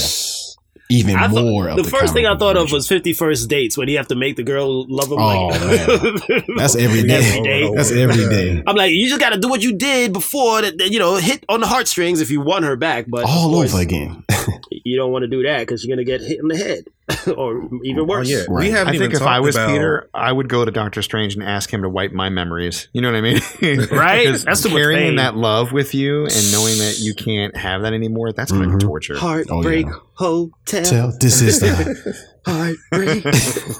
even 0.90 1.14
I 1.16 1.28
thought- 1.28 1.44
more. 1.44 1.68
Of 1.68 1.76
the 1.76 1.82
the, 1.84 1.88
first 1.90 2.12
thing 2.12 2.26
I 2.26 2.36
thought 2.36 2.56
of 2.56 2.72
was 2.72 2.88
Fifty 2.88 3.12
First 3.12 3.48
Dates 3.48 3.78
when 3.78 3.88
you 3.88 3.96
have 3.98 4.08
to 4.08 4.16
make 4.16 4.36
the 4.36 4.42
girl 4.42 4.84
love 4.88 5.06
him. 5.12 5.18
Oh, 5.20 5.46
like, 6.28 6.44
That's 6.56 6.74
every 6.76 7.04
day. 7.04 7.14
Every 7.24 7.42
day. 7.42 7.70
That's 7.76 7.92
every 7.92 8.28
day. 8.28 8.62
I'm 8.66 8.74
like, 8.76 8.90
you 8.92 9.08
just 9.08 9.20
got 9.20 9.30
to 9.30 9.38
do 9.38 9.48
what 9.48 9.62
you 9.62 9.74
did 9.76 10.12
before 10.12 10.60
that, 10.62 10.90
you 10.90 10.98
know, 10.98 11.16
hit 11.16 11.44
on 11.48 11.60
the 11.60 11.66
heartstrings 11.66 12.20
if 12.20 12.30
you 12.30 12.40
want 12.40 12.64
her 12.64 12.76
back. 12.76 13.06
But 13.08 13.24
All 13.26 13.54
over 13.54 13.78
again. 13.80 14.24
you 14.84 14.96
don't 14.96 15.12
want 15.12 15.22
to 15.22 15.28
do 15.28 15.42
that 15.44 15.60
because 15.60 15.84
you're 15.84 15.96
gonna 15.96 16.04
get 16.04 16.20
hit 16.20 16.38
in 16.40 16.48
the 16.48 16.56
head, 16.56 16.84
or 17.36 17.68
even 17.84 18.00
Oh, 18.00 18.04
worse. 18.04 18.30
yeah. 18.30 18.44
Right. 18.48 18.64
We 18.66 18.70
haven't 18.70 18.92
I 18.92 18.94
even 18.96 19.10
think 19.10 19.20
if 19.20 19.26
I 19.26 19.40
was 19.40 19.56
about, 19.56 19.68
Peter, 19.70 20.08
I 20.14 20.30
would 20.32 20.48
go 20.48 20.64
to 20.64 20.70
Doctor 20.70 21.02
Strange 21.02 21.34
and 21.34 21.42
ask 21.42 21.72
him 21.72 21.82
to 21.82 21.88
wipe 21.88 22.12
my 22.12 22.28
memories. 22.28 22.88
You 22.92 23.00
know 23.02 23.10
what 23.12 23.18
I 23.18 23.20
mean? 23.20 23.40
Right? 23.90 24.26
'Cause 24.28 24.44
That's 24.44 24.62
too 24.62 24.68
much 24.70 24.78
carrying 24.78 25.00
pain. 25.10 25.16
that 25.16 25.36
love 25.36 25.72
with 25.72 25.94
you 25.94 26.22
and 26.24 26.52
knowing 26.52 26.78
that 26.78 26.98
you 27.00 27.14
can't 27.14 27.56
have 27.56 27.82
that 27.82 27.92
anymore. 27.92 28.32
That's 28.32 28.50
going 28.52 28.64
to 28.68 28.76
Mhm. 28.76 28.78
be 28.80 28.84
torture. 28.86 29.16
Heartbreak 29.16 29.86
Oh, 30.20 30.50
Hotel. 30.66 30.84
Tell 30.84 31.12
this 31.20 31.40
is 31.40 31.60
the 31.60 32.16
Heartbreak 32.46 33.24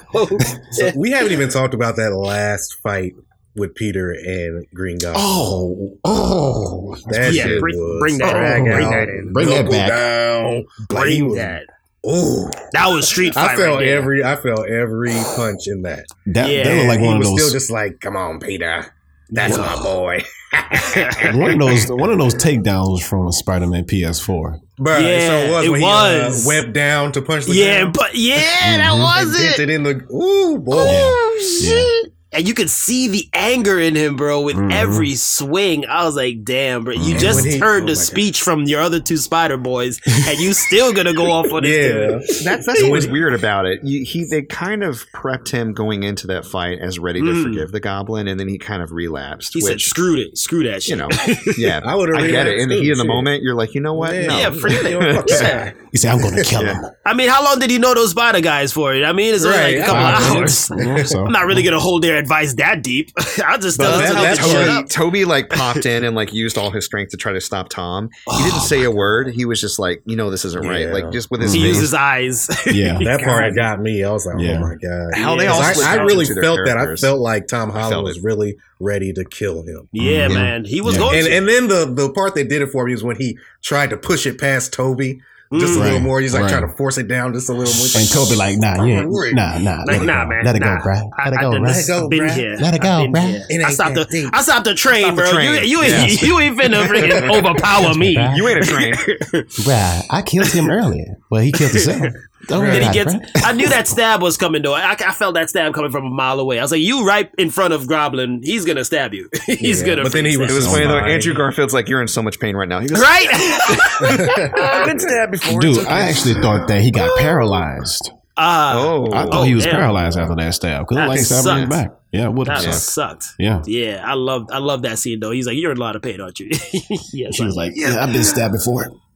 Hotel. 0.07 0.39
So 0.71 0.91
we 0.95 1.11
haven't 1.11 1.31
even 1.31 1.49
talked 1.49 1.73
about 1.73 1.95
that 1.97 2.13
last 2.15 2.75
fight 2.83 3.13
with 3.55 3.75
Peter 3.75 4.11
and 4.11 4.65
Green 4.73 4.97
Goblin. 4.97 5.15
oh 5.23 5.97
oh 6.05 6.95
that 7.07 7.33
Yeah, 7.33 7.43
shit 7.43 7.59
bring- 7.61 7.77
was 7.77 7.99
bring 7.99 8.17
that- 8.19 8.31
drag 8.31 8.63
bring 8.63 8.85
out, 8.85 8.91
that 8.91 9.09
in. 9.09 9.33
Bring 9.33 9.49
that 9.49 9.69
back. 9.69 9.89
Down. 9.89 10.65
Bring 10.89 11.27
was- 11.29 11.37
that. 11.37 11.63
Ooh, 12.05 12.49
That 12.73 12.87
was 12.87 13.07
street 13.07 13.33
fight. 13.33 13.51
I 13.51 13.55
felt 13.55 13.77
right 13.79 13.85
there. 13.85 13.97
every 13.97 14.23
I 14.25 14.35
felt 14.35 14.67
every 14.67 15.13
punch 15.37 15.67
in 15.67 15.83
that. 15.83 16.05
that 16.27 16.49
Yeah. 16.51 16.63
that 16.65 16.77
was 16.79 16.85
like 16.87 16.99
he 16.99 17.05
one 17.05 17.15
of 17.15 17.19
was 17.19 17.29
those 17.29 17.41
still 17.43 17.53
just 17.53 17.71
like, 17.71 18.01
"Come 18.01 18.17
on, 18.17 18.39
Peter, 18.39 18.85
that's 19.29 19.57
my 19.57 19.75
boy." 19.81 20.21
one 21.33 21.51
of 21.51 21.59
those 21.59 21.89
one 21.89 22.09
of 22.11 22.17
those 22.17 22.35
takedowns 22.35 23.03
from 23.03 23.31
Spider-Man 23.31 23.85
PS4. 23.85 24.59
Bro, 24.79 24.97
Yeah, 24.97 25.27
so 25.27 25.33
it 25.37 25.51
was 25.51 25.65
it 25.65 25.69
when 25.69 25.81
was. 25.81 26.43
he 26.43 26.43
uh, 26.43 26.47
went 26.61 26.73
down 26.73 27.11
to 27.13 27.21
punch 27.21 27.45
the 27.45 27.53
Yeah, 27.53 27.79
ground 27.81 27.93
but 27.93 28.15
yeah, 28.15 28.37
that 28.77 28.93
was 28.97 29.35
and 29.35 29.45
it. 29.45 29.57
dented 29.57 29.69
in 29.69 29.83
the 29.83 29.95
ooh 30.13 30.57
boy. 30.59 30.73
Oh 30.85 31.59
shit! 31.61 32.12
And 32.33 32.47
you 32.47 32.53
could 32.53 32.69
see 32.69 33.07
the 33.07 33.27
anger 33.33 33.79
in 33.79 33.95
him, 33.95 34.15
bro, 34.15 34.41
with 34.41 34.55
Mhm. 34.55 34.73
every 34.73 35.15
swing. 35.15 35.85
I 35.87 36.03
was 36.05 36.15
like, 36.15 36.43
"Damn, 36.43 36.83
bro! 36.83 36.93
You 36.93 37.11
And 37.11 37.19
just 37.19 37.43
when 37.43 37.51
he- 37.51 37.57
heard 37.59 37.83
oh 37.83 37.85
the 37.87 37.91
my 37.93 37.95
God. 37.95 38.03
speech 38.03 38.41
from 38.41 38.63
your 38.63 38.81
other 38.81 38.99
two 38.99 39.17
Spider 39.17 39.57
Boys, 39.57 39.99
and 40.27 40.39
you 40.39 40.53
still 40.53 40.93
gonna 40.93 41.13
go 41.13 41.31
off 41.31 41.51
on 41.51 41.63
this 41.63 41.71
Yeah, 41.75 42.07
dude." 42.07 42.21
That's 42.43 42.65
that's 42.65 42.81
what 42.81 42.91
was 42.91 43.07
weird 43.07 43.33
about 43.33 43.65
it. 43.65 43.79
You, 43.83 44.03
he 44.05 44.25
they 44.29 44.41
kind 44.41 44.83
of 44.83 45.05
prepped 45.13 45.49
him 45.51 45.73
going 45.73 46.03
into 46.03 46.27
that 46.27 46.45
fight 46.45 46.79
as 46.81 46.97
ready 46.99 47.19
to 47.21 47.25
Mm. 47.27 47.43
forgive 47.43 47.71
the 47.71 47.79
Goblin, 47.79 48.27
and 48.27 48.39
then 48.39 48.47
he 48.47 48.57
kind 48.57 48.81
of 48.81 48.91
relapsed. 48.91 49.53
He 49.53 49.61
said, 49.61 49.73
which 49.73 49.85
"Screw 49.85 50.15
it, 50.19 50.37
screw 50.37 50.63
that 50.63 50.83
shit." 50.83 50.89
you 50.91 50.95
know, 50.97 51.09
yeah, 51.57 51.81
I 51.85 51.95
would. 51.95 52.15
I 52.15 52.27
get 52.27 52.47
it. 52.47 52.59
In 52.59 52.69
the 52.69 52.75
heat 52.75 52.91
of 52.91 52.97
the 52.97 53.05
moment, 53.05 53.43
you're 53.43 53.55
like, 53.55 53.73
you 53.75 53.81
know 53.81 53.93
what? 53.93 54.13
Yeah. 54.13 54.27
No, 54.27 54.37
Yeah, 54.39 54.49
forget 54.51 54.85
it. 54.85 54.93
Fuck 55.15 55.27
that. 55.27 55.41
Yeah. 55.41 55.71
He 55.91 55.97
said, 55.97 56.11
"I'm 56.13 56.21
going 56.21 56.35
to 56.35 56.43
kill 56.43 56.65
him." 56.65 56.77
I 57.05 57.13
mean, 57.13 57.29
how 57.29 57.43
long 57.43 57.59
did 57.59 57.69
he 57.69 57.77
know 57.77 57.93
those 57.93 58.11
Spider 58.11 58.39
guys 58.41 58.71
for? 58.71 58.93
I 58.93 59.11
mean, 59.13 59.33
it's 59.35 59.43
only 59.45 59.57
Right, 59.57 59.77
like 59.77 59.83
a 59.83 59.85
couple 59.85 60.01
five 60.01 60.37
hours. 60.37 61.09
So 61.09 61.25
I'm 61.25 61.31
not 61.31 61.45
really 61.45 61.61
gonna 61.63 61.79
hold 61.79 62.01
their 62.03 62.22
advice 62.23 62.53
that 62.55 62.81
deep. 62.83 63.11
I'll 63.45 63.59
just 63.59 63.77
But 63.77 63.89
tell 63.89 63.99
them 63.99 64.15
that- 64.15 64.37
that's 64.37 64.47
look 64.53 64.87
Tobey. 64.87 64.87
Tobey 64.89 65.25
like 65.25 65.49
popped 65.61 65.85
in 65.85 66.03
and 66.03 66.15
like 66.15 66.33
used 66.33 66.57
all 66.57 66.71
his 66.71 66.85
strength 66.85 67.11
to 67.11 67.17
try 67.17 67.33
to 67.33 67.41
stop 67.41 67.69
Tom. 67.69 68.09
He 68.37 68.43
didn't 68.43 68.61
say 68.61 68.83
a 68.83 68.91
word. 68.91 69.29
He 69.33 69.45
was 69.45 69.59
just 69.61 69.77
like, 69.79 70.01
you 70.05 70.15
know, 70.15 70.29
this 70.31 70.45
isn't 70.45 70.65
right. 70.65 70.89
Like 70.91 71.11
just 71.11 71.29
with 71.31 71.41
his 71.41 71.53
He 71.53 71.67
used 71.67 71.81
his 71.81 71.93
eyes. 71.93 72.47
Yeah. 72.73 72.97
That 73.03 73.21
part 73.21 73.55
got 73.55 73.79
me. 73.81 74.03
I 74.03 74.11
was 74.11 74.25
like, 74.25 74.39
Yeah. 74.39 74.57
"Oh 74.57 74.59
my 74.61 74.75
god!" 74.75 75.15
How 75.15 75.35
they 75.35 75.43
Yeah. 75.45 75.51
all 75.51 75.61
'Cause 75.61 75.73
split 75.75 75.87
I, 75.87 75.97
I 75.97 76.03
really 76.03 76.25
felt 76.25 76.59
that. 76.65 76.77
I 76.77 76.95
felt 76.95 77.19
like 77.19 77.47
Tom 77.47 77.71
I 77.71 77.81
Holland 77.81 78.03
was 78.03 78.19
really 78.23 78.57
ready 78.79 79.13
to 79.13 79.23
kill 79.25 79.61
him. 79.63 79.87
yeah, 79.91 80.27
Mhm. 80.27 80.33
man, 80.33 80.65
he 80.65 80.81
was 80.81 80.95
Yeah. 80.95 80.99
going 81.01 81.17
And 81.19 81.27
to. 81.27 81.33
and 81.37 81.47
then 81.47 81.67
the 81.67 81.93
the 81.93 82.11
part 82.11 82.35
that 82.35 82.49
did 82.49 82.61
it 82.61 82.69
for 82.69 82.85
me 82.85 82.93
was 82.93 83.03
when 83.03 83.15
he 83.17 83.37
tried 83.61 83.89
to 83.91 83.97
push 83.97 84.25
it 84.25 84.39
past 84.39 84.73
Tobey 84.73 85.21
just 85.51 85.75
a 85.75 85.79
little 85.79 85.93
Right. 85.97 86.01
more. 86.01 86.19
He's 86.21 86.33
like 86.33 86.43
Right. 86.43 86.49
trying 86.51 86.67
to 86.67 86.75
force 86.75 86.97
it 86.97 87.07
down 87.07 87.33
just 87.33 87.49
a 87.49 87.53
little 87.53 87.73
more. 87.75 87.85
And 87.95 88.09
Tobey 88.09 88.35
like, 88.35 88.57
"Nah, 88.57 88.83
yeah, 88.83 89.03
Right. 89.05 89.33
nah, 89.35 89.57
nah, 89.59 89.77
Like, 89.83 89.87
let 89.87 90.01
it 90.01 90.05
nah, 90.05 90.23
go. 90.23 90.29
man. 90.29 90.45
let 90.45 90.55
it 90.55 90.59
nah. 90.59 90.77
go, 90.77 90.83
bruh. 90.83 91.09
I, 91.19 91.23
Let 91.29 91.33
it 91.33 91.39
go, 91.41 91.51
done 91.51 91.61
bruh. 91.61 91.67
Let 91.67 91.77
it 91.77 91.87
go, 91.87 92.03
I've 92.03 92.09
been 92.09 92.19
bruh. 92.23 92.31
here. 92.31 92.57
Let 92.59 92.73
it 92.73 92.75
I've 92.75 92.81
go, 92.81 93.03
been 93.03 93.11
bruh. 93.13 93.27
here. 93.29 93.45
It 93.49 93.63
I 93.65 93.71
stopped 93.71 93.95
the 93.95 94.05
deep. 94.05 94.29
I 94.33 94.41
stopped 94.41 94.65
the 94.65 94.73
train, 94.73 95.03
Stop 95.03 95.15
the 95.15 95.21
bro. 95.21 95.31
train. 95.31 95.53
You 95.53 95.59
you 95.61 95.83
Yeah. 95.83 96.01
ain't 96.03 96.21
you 96.21 96.39
ain't 96.39 96.57
finna 96.59 96.87
freaking 96.87 97.29
overpower 97.37 97.93
me. 97.93 98.17
You 98.35 98.47
ain't 98.47 98.59
a 98.59 98.67
train. 98.67 98.93
Bruh, 99.63 100.03
I 100.09 100.21
killed 100.23 100.47
him 100.47 100.69
earlier. 100.69 101.17
Well, 101.29 101.41
he 101.41 101.51
killed 101.51 101.71
himself. 101.71 102.13
Don't 102.47 102.59
worry 102.59 102.71
Then 102.71 102.81
he 102.93 102.99
about 102.99 103.13
gets. 103.13 103.13
bruh. 103.13 103.43
I 103.45 103.51
knew 103.53 103.67
that 103.69 103.87
stab 103.87 104.21
was 104.21 104.35
coming 104.37 104.61
though. 104.61 104.73
I, 104.73 104.91
I 104.91 105.11
felt 105.13 105.35
that 105.35 105.49
stab 105.49 105.73
coming 105.73 105.91
from 105.91 106.05
a 106.05 106.09
mile 106.09 106.39
away. 106.39 106.59
I 106.59 106.61
was 106.61 106.71
like, 106.71 106.81
"You 106.81 107.05
right 107.05 107.29
in 107.37 107.49
front 107.49 107.73
of 107.73 107.87
Goblin. 107.87 108.41
He's 108.43 108.65
gonna 108.65 108.83
stab 108.83 109.13
you. 109.13 109.29
He's 109.45 109.81
Yeah, 109.81 109.87
gonna." 109.87 110.03
but 110.03 110.11
then 110.11 110.25
he 110.25 110.35
was 110.37 110.51
It 110.51 110.55
was 110.55 110.63
stab 110.65 110.73
so 110.73 110.79
funny 110.79 110.87
though. 110.93 110.99
fine. 111.01 111.11
Andrew 111.11 111.33
Garfield's 111.33 111.73
like, 111.73 111.87
you're 111.87 112.01
in 112.01 112.07
so 112.07 112.21
much 112.21 112.39
pain 112.39 112.55
right 112.55 112.67
now. 112.67 112.79
He 112.79 112.85
you. 112.85 112.89
goes, 112.89 113.01
right. 113.01 113.27
I've 114.01 114.85
been 114.87 114.99
stabbed 114.99 115.31
before. 115.31 115.59
Dude, 115.61 115.77
okay." 115.79 115.87
I 115.89 116.01
actually 116.09 116.35
thought 116.35 116.67
that 116.67 116.81
he 116.81 116.91
got 116.91 117.17
paralyzed. 117.17 118.11
Uh, 118.35 118.73
Oh, 118.75 119.05
I 119.13 119.23
thought 119.25 119.29
Oh, 119.33 119.43
he 119.43 119.53
was 119.53 119.63
damn. 119.63 119.75
paralyzed 119.75 120.17
after 120.17 120.35
that 120.35 120.53
stab 120.55 120.81
because 120.81 120.97
That 120.97 121.07
like 121.07 121.19
stabbing 121.19 121.61
his 121.61 121.69
back. 121.69 121.91
Yeah, 122.11 122.25
it 122.25 122.33
would 122.33 122.47
have 122.47 122.63
that 122.63 122.73
sucked. 122.73 123.23
sucked. 123.23 123.35
Yeah. 123.39 123.61
Yeah, 123.65 124.03
I 124.05 124.13
love 124.15 124.47
I 124.51 124.57
love 124.57 124.81
that 124.83 124.99
scene 124.99 125.19
though. 125.19 125.31
He's 125.31 125.45
like, 125.47 125.55
"You're 125.55 125.71
in 125.71 125.77
a 125.77 125.81
lot 125.81 125.95
of 125.95 126.01
pain, 126.01 126.19
aren't 126.19 126.39
you?" 126.39 126.49
yes. 127.13 127.35
She 127.35 127.43
was 127.45 127.55
like, 127.55 127.73
"Yeah, 127.75 128.03
I've 128.03 128.11
been 128.11 128.23
stabbed 128.23 128.53
before." 128.53 128.91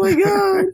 "Oh 0.00 0.04
my 0.04 0.14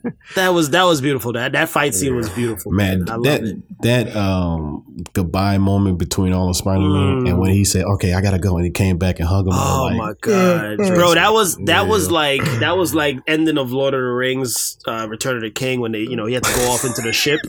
god, 0.02 0.12
that 0.34 0.48
was 0.50 0.70
that 0.70 0.84
was 0.84 1.00
beautiful. 1.00 1.32
That 1.32 1.52
that 1.52 1.68
fight 1.68 1.94
scene 1.94 2.14
was 2.14 2.28
beautiful, 2.30 2.72
Man, 2.72 3.08
I 3.08 3.14
love 3.14 3.24
that 3.24 3.42
it. 3.44 3.56
that 3.82 4.16
um 4.16 4.84
goodbye 5.12 5.58
moment 5.58 5.98
between 5.98 6.32
all 6.32 6.48
of 6.48 6.56
Spider 6.56 6.80
Man 6.80 7.06
Mm. 7.22 7.28
and 7.28 7.38
when 7.38 7.50
he 7.50 7.64
said, 7.64 7.84
"Okay, 7.84 8.14
I 8.14 8.20
gotta 8.20 8.38
go," 8.38 8.56
and 8.56 8.64
he 8.64 8.70
came 8.70 8.98
back 8.98 9.18
and 9.20 9.28
hugged 9.28 9.48
him. 9.48 9.54
Oh 9.54 9.88
like, 9.90 9.96
my 9.96 10.12
god, 10.20 10.76
bro! 10.78 11.14
That 11.14 11.32
was 11.32 11.56
that 11.64 11.86
was 11.88 12.10
like 12.10 12.42
that 12.60 12.76
was 12.76 12.94
like 12.94 13.18
ending 13.26 13.58
of 13.58 13.72
Lord 13.72 13.94
of 13.94 14.00
the 14.00 14.06
Rings, 14.06 14.78
uh, 14.86 15.06
Return 15.08 15.36
of 15.36 15.42
the 15.42 15.50
King 15.50 15.80
when 15.80 15.92
they 15.92 16.00
you 16.00 16.16
know 16.16 16.26
he 16.26 16.34
had 16.34 16.44
to 16.44 16.54
go 16.54 16.70
off 16.70 16.84
into 16.84 17.02
the 17.02 17.12
ship 17.12 17.40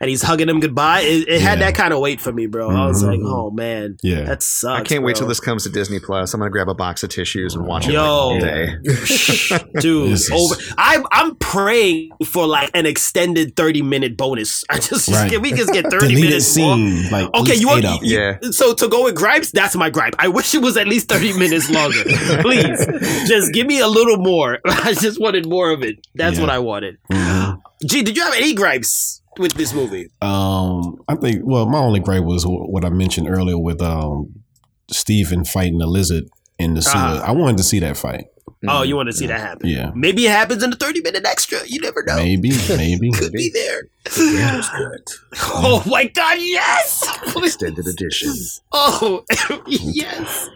and 0.00 0.08
he's 0.10 0.22
hugging 0.22 0.48
him 0.48 0.60
goodbye. 0.60 1.00
It, 1.00 1.28
it 1.28 1.40
had 1.40 1.58
Yeah. 1.58 1.66
that 1.66 1.74
kind 1.74 1.92
of 1.92 2.00
weight 2.00 2.20
for 2.20 2.32
me, 2.32 2.46
bro. 2.46 2.70
I 2.70 2.86
was 2.86 3.02
like, 3.02 3.20
oh 3.22 3.50
man, 3.50 3.96
Yeah. 4.02 4.22
that 4.24 4.42
sucks. 4.42 4.80
I 4.80 4.84
can't 4.84 5.02
wait 5.04 5.16
till 5.16 5.26
this 5.26 5.40
comes 5.40 5.64
to 5.64 5.68
Disney 5.70 5.98
Plus. 6.00 6.32
I'm 6.34 6.40
gonna 6.40 6.50
grab 6.50 6.68
a 6.68 6.74
box 6.74 7.02
of 7.02 7.10
tissues 7.10 7.54
and 7.54 7.66
watch 7.66 7.88
it 7.88 7.92
Yo. 7.92 8.00
like, 8.00 8.08
all 8.08 8.38
day. 8.40 8.74
dude. 9.80 10.12
Is- 10.12 10.30
over. 10.32 10.54
I'm 10.76 11.04
I'm 11.12 11.34
praying 11.36 12.10
for 12.26 12.46
like 12.46 12.70
an 12.74 12.86
extended 12.86 13.56
30 13.56 13.82
minute 13.82 14.16
bonus. 14.16 14.64
I 14.70 14.78
just 14.78 15.08
Right. 15.08 15.30
can 15.30 15.42
we 15.42 15.52
just 15.52 15.72
get 15.72 15.84
30 15.90 16.06
deleted 16.08 16.24
minutes 16.30 16.56
more? 16.56 16.76
scene. 16.76 17.10
Like, 17.10 17.34
Okay, 17.34 17.54
you 17.54 17.66
want 17.68 17.84
eight 17.84 17.88
of 17.88 18.00
them. 18.00 18.08
Yeah. 18.42 18.50
So 18.50 18.74
to 18.74 18.88
go 18.88 19.04
with 19.04 19.14
gripes, 19.14 19.50
that's 19.52 19.74
my 19.76 19.90
gripe. 19.90 20.14
I 20.18 20.28
wish 20.28 20.54
it 20.54 20.62
was 20.62 20.76
at 20.76 20.86
least 20.88 21.08
30 21.08 21.38
minutes 21.38 21.70
longer. 21.70 22.02
Please. 22.42 22.86
Just 23.28 23.52
give 23.52 23.66
me 23.66 23.80
a 23.80 23.88
little 23.88 24.16
more. 24.18 24.58
I 24.64 24.94
just 24.94 25.20
wanted 25.20 25.46
more 25.46 25.70
of 25.70 25.82
it. 25.82 25.96
That's 26.14 26.36
Yeah. 26.36 26.42
what 26.42 26.50
I 26.50 26.58
wanted. 26.58 26.98
Mhm. 27.10 27.60
Gee, 27.86 28.02
did 28.02 28.16
you 28.16 28.22
have 28.24 28.34
any 28.34 28.54
gripes 28.54 29.22
with 29.38 29.54
this 29.54 29.72
movie? 29.72 30.08
Um, 30.22 31.00
I 31.08 31.14
think. 31.16 31.42
Well, 31.44 31.66
my 31.66 31.78
only 31.78 32.00
gripe 32.00 32.24
was 32.24 32.44
what 32.46 32.84
I 32.84 32.90
mentioned 32.90 33.28
earlier 33.28 33.58
with 33.58 33.80
um 33.82 34.42
Stephen 34.90 35.44
fighting 35.44 35.78
the 35.78 35.86
lizard 35.86 36.24
in 36.58 36.74
the 36.74 36.82
sewer. 36.82 36.92
Ah. 36.94 37.22
I 37.26 37.32
wanted 37.32 37.56
to 37.58 37.62
see 37.62 37.78
that 37.80 37.96
fight. 37.96 38.26
Oh, 38.66 38.82
you 38.82 38.96
want 38.96 39.06
to 39.08 39.12
see 39.12 39.26
that 39.26 39.38
happen? 39.38 39.68
Yeah, 39.68 39.92
Maybe 39.94 40.26
it 40.26 40.32
happens 40.32 40.64
in 40.64 40.70
the 40.70 40.76
30 40.76 41.02
minute 41.02 41.24
extra. 41.24 41.60
You 41.66 41.80
never 41.80 42.02
know. 42.04 42.16
maybe, 42.16 42.50
maybe. 42.68 43.12
Could 43.14 43.30
be 43.32 43.50
there. 43.54 43.82
Yeah, 44.18 44.60
good. 44.76 45.04
Oh 45.44 45.82
my 45.86 46.06
god, 46.06 46.38
yes! 46.40 47.04
Extended 47.36 47.86
edition. 47.86 48.32
Oh 48.72 49.24
yes. 49.66 50.48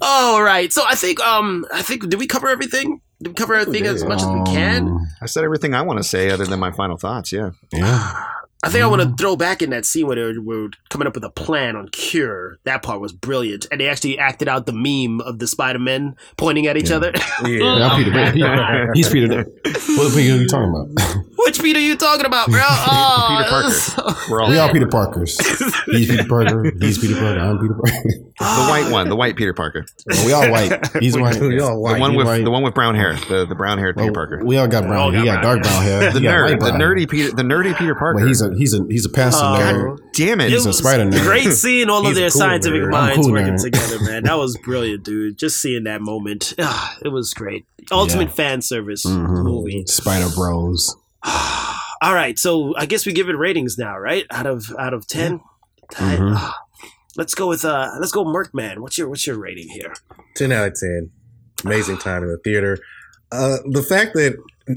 All 0.00 0.42
right. 0.42 0.72
So 0.72 0.84
I 0.86 0.94
think 0.94 1.18
um 1.20 1.66
I 1.72 1.82
think 1.82 2.08
did 2.08 2.20
we 2.20 2.26
cover 2.28 2.48
everything? 2.48 3.00
Cover 3.34 3.54
everything 3.54 3.86
as 3.86 4.04
much 4.04 4.22
as 4.22 4.28
we 4.28 4.44
can? 4.44 4.88
Um, 4.88 5.08
I 5.20 5.26
said 5.26 5.42
everything 5.42 5.74
I 5.74 5.82
want 5.82 5.98
to 5.98 6.04
say 6.04 6.30
other 6.30 6.46
than 6.46 6.60
my 6.60 6.70
final 6.70 6.96
thoughts. 6.96 7.32
Yeah. 7.32 7.50
Yeah. 7.72 8.24
I 8.64 8.70
think 8.70 8.82
I 8.82 8.88
want 8.88 9.02
to 9.02 9.08
mm. 9.08 9.16
throw 9.16 9.36
back 9.36 9.62
in 9.62 9.70
that 9.70 9.84
scene 9.86 10.06
where 10.08 10.16
they 10.16 10.38
were, 10.40 10.42
were 10.62 10.68
coming 10.90 11.06
up 11.06 11.14
with 11.14 11.22
a 11.22 11.30
plan 11.30 11.76
on 11.76 11.88
Cure. 11.90 12.58
That 12.64 12.82
part 12.82 13.00
was 13.00 13.12
brilliant, 13.12 13.66
and 13.70 13.80
they 13.80 13.88
actually 13.88 14.18
acted 14.18 14.48
out 14.48 14.66
the 14.66 14.72
meme 14.72 15.20
of 15.20 15.38
the 15.38 15.46
Spider 15.46 15.78
Men 15.78 16.16
pointing 16.36 16.66
at 16.66 16.76
each 16.76 16.90
Yeah. 16.90 16.96
other. 16.96 17.12
Yeah. 17.44 17.78
Yeah, 17.78 17.88
I'm 17.88 18.04
Peter. 18.04 18.92
He's 18.94 19.08
Peter. 19.10 19.28
Pan. 19.28 19.44
What 19.96 20.12
Peter 20.12 20.34
are 20.34 20.38
you 20.38 20.48
talking 20.48 20.70
about? 20.70 21.24
Which 21.36 21.62
Peter 21.62 21.78
are 21.78 21.82
you 21.82 21.96
talking 21.96 22.26
about, 22.26 22.48
bro? 22.48 22.60
Oh, 22.90 23.36
Peter 23.38 23.48
Parker. 23.48 24.22
We're 24.30 24.42
all 24.42 24.50
We 24.50 24.58
all 24.58 24.72
Peter 24.72 24.88
Parkers. 24.88 25.38
He's 25.86 26.08
Peter 26.08 26.24
Parker. 26.26 26.72
He's 26.80 26.98
Peter 26.98 27.14
Parker. 27.14 27.38
I'm 27.38 27.58
Peter 27.58 27.74
Parker. 27.74 28.08
the 28.38 28.66
white 28.70 28.90
one, 28.92 29.08
the 29.08 29.16
white 29.16 29.36
Peter 29.36 29.52
Parker, 29.52 29.84
we 30.24 30.32
all 30.32 30.48
white. 30.50 30.72
He's 31.00 31.16
white. 31.18 31.40
We 31.40 31.58
all 31.60 31.80
white. 31.80 31.94
the 31.94 31.98
white. 31.98 32.00
one 32.00 32.10
he 32.12 32.16
with 32.16 32.26
white. 32.26 32.44
the 32.44 32.50
one 32.52 32.62
with 32.62 32.72
brown 32.74 32.94
hair, 32.94 33.14
the 33.28 33.46
the 33.46 33.54
brown 33.56 33.78
haired 33.78 33.96
Peter 33.96 34.12
Parker, 34.12 34.44
We 34.44 34.56
all 34.58 34.68
got 34.68 34.84
all 34.84 34.88
brown. 34.90 35.12
got 35.12 35.20
he 35.20 35.24
got 35.26 35.42
brown 35.42 35.56
dark 35.56 35.62
brown 35.64 35.82
hair. 35.82 36.12
the 36.12 36.20
He 36.20 36.26
nerd, 36.26 36.60
the 36.60 36.70
nerdy 36.70 37.08
Peter, 37.10 37.34
the 37.34 37.42
nerdy 37.42 37.76
Peter 37.76 37.94
Parker. 37.96 38.18
Well, 38.18 38.26
he's 38.26 38.40
a 38.40 38.47
he's 38.56 38.74
a 38.74 38.84
he's 38.88 39.04
a 39.04 39.08
pastor 39.08 39.42
nerd. 39.44 39.98
Damn 40.14 40.40
it! 40.40 40.46
It 40.46 40.50
He's 40.52 40.66
a 40.66 40.72
spider 40.72 41.04
nerd. 41.04 41.22
Great 41.22 41.52
seeing 41.52 41.90
all 41.90 42.06
of 42.06 42.14
their 42.14 42.30
cool 42.30 42.40
scientific 42.40 42.80
nerd. 42.82 42.90
Minds 42.90 43.16
cool 43.16 43.32
working 43.32 43.54
nerd. 43.54 43.62
together, 43.62 43.98
man. 44.04 44.22
That 44.24 44.38
was 44.38 44.56
brilliant, 44.58 45.04
dude. 45.04 45.38
Just 45.38 45.60
seeing 45.60 45.84
that 45.84 46.00
moment, 46.00 46.54
ah, 46.58 46.96
it 47.04 47.08
was 47.08 47.34
great. 47.34 47.66
Ultimate 47.90 48.28
Yeah. 48.28 48.34
fan 48.34 48.62
service 48.62 49.04
Mhm. 49.06 49.44
movie. 49.44 49.84
Spider 49.86 50.28
Bros. 50.34 50.96
All 52.00 52.14
right, 52.14 52.38
so 52.38 52.74
I 52.76 52.86
guess 52.86 53.04
we 53.06 53.12
give 53.12 53.28
it 53.28 53.36
ratings 53.36 53.76
now, 53.76 53.98
right? 53.98 54.24
Out 54.30 54.46
of 54.46 54.66
out 54.78 54.94
of 54.94 55.06
10 55.08 55.40
I- 55.98 56.16
Mhm. 56.16 56.32
ah, 56.36 56.54
let's 57.16 57.34
go 57.34 57.48
with 57.48 57.64
uh, 57.64 57.90
let's 57.98 58.12
go 58.12 58.24
Merkman. 58.24 58.78
What's 58.80 58.96
your 58.98 59.08
what's 59.08 59.26
your 59.26 59.38
rating 59.38 59.68
here? 59.68 59.94
10 60.36 60.52
out 60.52 60.68
of 60.68 60.74
10. 60.78 61.10
Amazing 61.64 61.98
time 61.98 62.22
in 62.22 62.28
the 62.28 62.38
theater. 62.38 62.78
Uh, 63.32 63.56
the 63.70 63.82
fact 63.82 64.12
that 64.14 64.36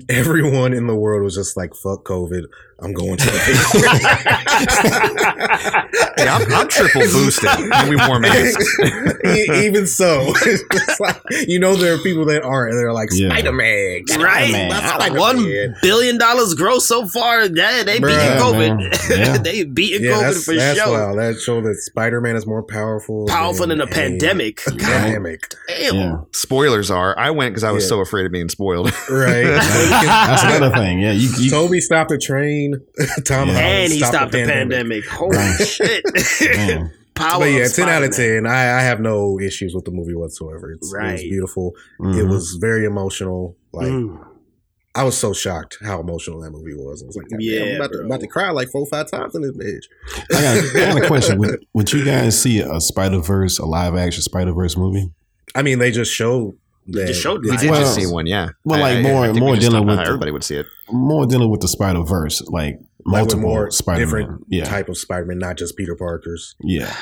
everyone 0.10 0.74
in 0.74 0.88
the 0.88 0.96
world 0.96 1.24
was 1.24 1.36
just 1.36 1.56
like, 1.56 1.72
"Fuck 1.76 2.06
COVID, 2.06 2.44
I'm 2.82 2.94
going 2.94 3.18
to." 3.18 3.32
Hey, 6.18 6.28
I'm, 6.28 6.52
I'm 6.54 6.68
triple 6.68 7.02
boosted. 7.02 7.50
and 7.50 7.90
we 7.90 7.96
wore 7.96 8.20
masks. 8.20 8.78
Even 9.26 9.88
so, 9.88 10.34
like, 11.00 11.22
you 11.48 11.60
know 11.60 11.76
there 11.76 11.96
are 11.96 11.98
people 12.00 12.26
that 12.26 12.44
aren't, 12.44 12.72
and 12.74 12.80
they're 12.80 12.94
like 12.94 13.10
Yeah. 13.12 13.30
Spider 13.30 13.52
Man, 13.52 14.04
Right, 14.20 14.52
Man. 14.52 15.16
one 15.18 15.76
billion 15.82 16.18
dollars 16.18 16.54
gross 16.54 16.88
so 16.88 17.08
far. 17.08 17.44
Yeah, 17.46 17.84
they 17.84 18.00
beating 18.00 18.16
Bruh, 18.18 18.40
COVID. 18.40 18.78
man. 18.78 18.92
Yeah. 19.10 19.38
they 19.38 19.64
beating 19.64 20.04
Yeah, 20.06 20.12
COVID 20.18 20.22
that's, 20.22 20.44
for 20.46 20.56
that's 20.56 20.80
sure. 20.80 20.92
wild. 20.92 21.18
That 21.20 21.40
show 21.40 21.62
that 21.62 21.76
Spider 21.76 22.22
Man 22.22 22.36
is 22.36 22.46
more 22.46 22.64
powerful, 22.64 23.26
Powerful 23.28 23.68
than 23.68 23.82
a 23.82 23.86
a 23.86 23.88
pandemic. 23.88 24.62
Pandemic, 24.64 25.56
damn. 25.68 25.96
Yeah. 25.96 26.16
Spoilers 26.34 26.92
are. 26.92 27.18
I 27.18 27.32
went 27.32 27.54
because 27.54 27.64
I 27.64 27.72
was 27.72 27.84
Yeah. 27.86 27.90
so 27.90 28.02
afraid 28.02 28.26
of 28.28 28.32
being 28.32 28.50
spoiled. 28.50 28.92
right? 29.10 29.44
That's 29.46 30.44
another 30.44 30.70
thing. 30.76 31.00
Yeah, 31.00 31.14
you, 31.14 31.30
you 31.40 31.50
Tobey 31.50 31.82
stopped 31.82 32.10
the 32.12 32.20
train. 32.20 32.71
Tom 33.26 33.48
Yeah. 33.50 33.54
Holland 33.56 33.58
And 33.60 33.94
he 33.94 34.00
stopped, 34.00 34.32
the 34.32 34.46
pandemic. 34.46 35.06
Holy 35.08 35.38
Right. 35.38 35.60
shit. 35.68 36.04
Power 37.16 37.40
But 37.40 37.46
yeah, 37.52 37.66
of 37.66 37.74
ten 37.74 37.90
out 37.90 38.04
of 38.04 38.16
ten. 38.16 38.48
I, 38.48 38.80
I 38.80 38.82
have 38.82 39.00
no 39.00 39.40
issues 39.40 39.76
with 39.76 39.86
the 39.86 39.92
movie 39.92 40.16
whatsoever. 40.16 40.72
It's, 40.72 40.94
It 40.94 41.02
was 41.12 41.22
beautiful. 41.22 41.74
It 42.00 42.04
Mhm. 42.04 42.30
was 42.30 42.58
very 42.60 42.86
emotional. 42.86 43.56
Like 43.74 43.88
Mm. 43.90 44.26
I 44.96 45.04
was 45.04 45.18
so 45.18 45.32
shocked 45.32 45.78
how 45.82 46.02
emotional 46.02 46.42
that 46.42 46.52
movie 46.52 46.74
was. 46.74 47.02
I 47.02 47.06
was 47.06 47.16
like, 47.16 47.30
God 47.30 47.42
Yeah, 47.42 47.62
I'm 47.64 47.76
about 47.78 47.92
to, 47.94 48.00
about 48.00 48.20
to 48.22 48.28
cry 48.28 48.50
like 48.50 48.70
four, 48.70 48.86
five 48.88 49.10
times 49.10 49.36
in 49.36 49.42
this 49.42 49.52
bitch. 49.52 49.86
I 50.34 50.42
got, 50.42 50.58
I 50.76 50.94
got 50.94 51.04
a 51.04 51.08
question. 51.08 51.38
Would, 51.40 51.66
would 51.74 51.94
you 51.94 52.04
guys 52.04 52.42
see 52.42 52.60
a 52.60 52.82
Spider 52.82 53.20
Verse, 53.20 53.58
a 53.60 53.66
live 53.66 53.96
action 53.96 54.22
Spider 54.22 54.52
Verse 54.54 54.76
movie? 54.76 55.10
I 55.56 55.62
mean, 55.62 55.80
they 55.80 55.92
just 55.92 56.12
showed. 56.14 56.58
They 56.88 57.02
That, 57.02 57.08
just 57.08 57.22
showed 57.22 57.44
we 57.44 57.52
it. 57.52 57.60
did 57.60 57.70
Well- 57.70 57.80
just 57.82 57.96
see 57.96 58.08
one, 58.08 58.26
yeah. 58.28 58.50
Well, 58.66 58.80
like 58.80 58.96
I- 58.98 59.00
I- 59.00 59.02
more- 59.04 59.24
I 59.24 59.28
think 59.28 59.40
more 59.40 59.56
dealing 59.56 59.86
with 59.86 59.98
the- 59.98 60.04
everybody 60.06 60.32
would 60.32 60.44
see 60.44 60.56
it. 60.56 60.66
More 60.92 61.26
dealing 61.26 61.50
with 61.50 61.62
the 61.62 61.68
Spider 61.68 62.04
Verse, 62.04 62.42
like 62.48 62.80
like 63.06 63.22
multiple 63.22 63.42
more 63.42 63.72
Spider 63.72 64.00
Man. 64.00 64.06
different 64.08 64.46
Yeah, 64.50 64.66
type 64.66 64.88
of 64.90 64.98
Spider 64.98 65.26
Man, 65.26 65.40
not 65.40 65.58
just 65.58 65.76
Peter 65.78 65.96
Parker's. 65.96 66.56
yeah. 66.64 66.94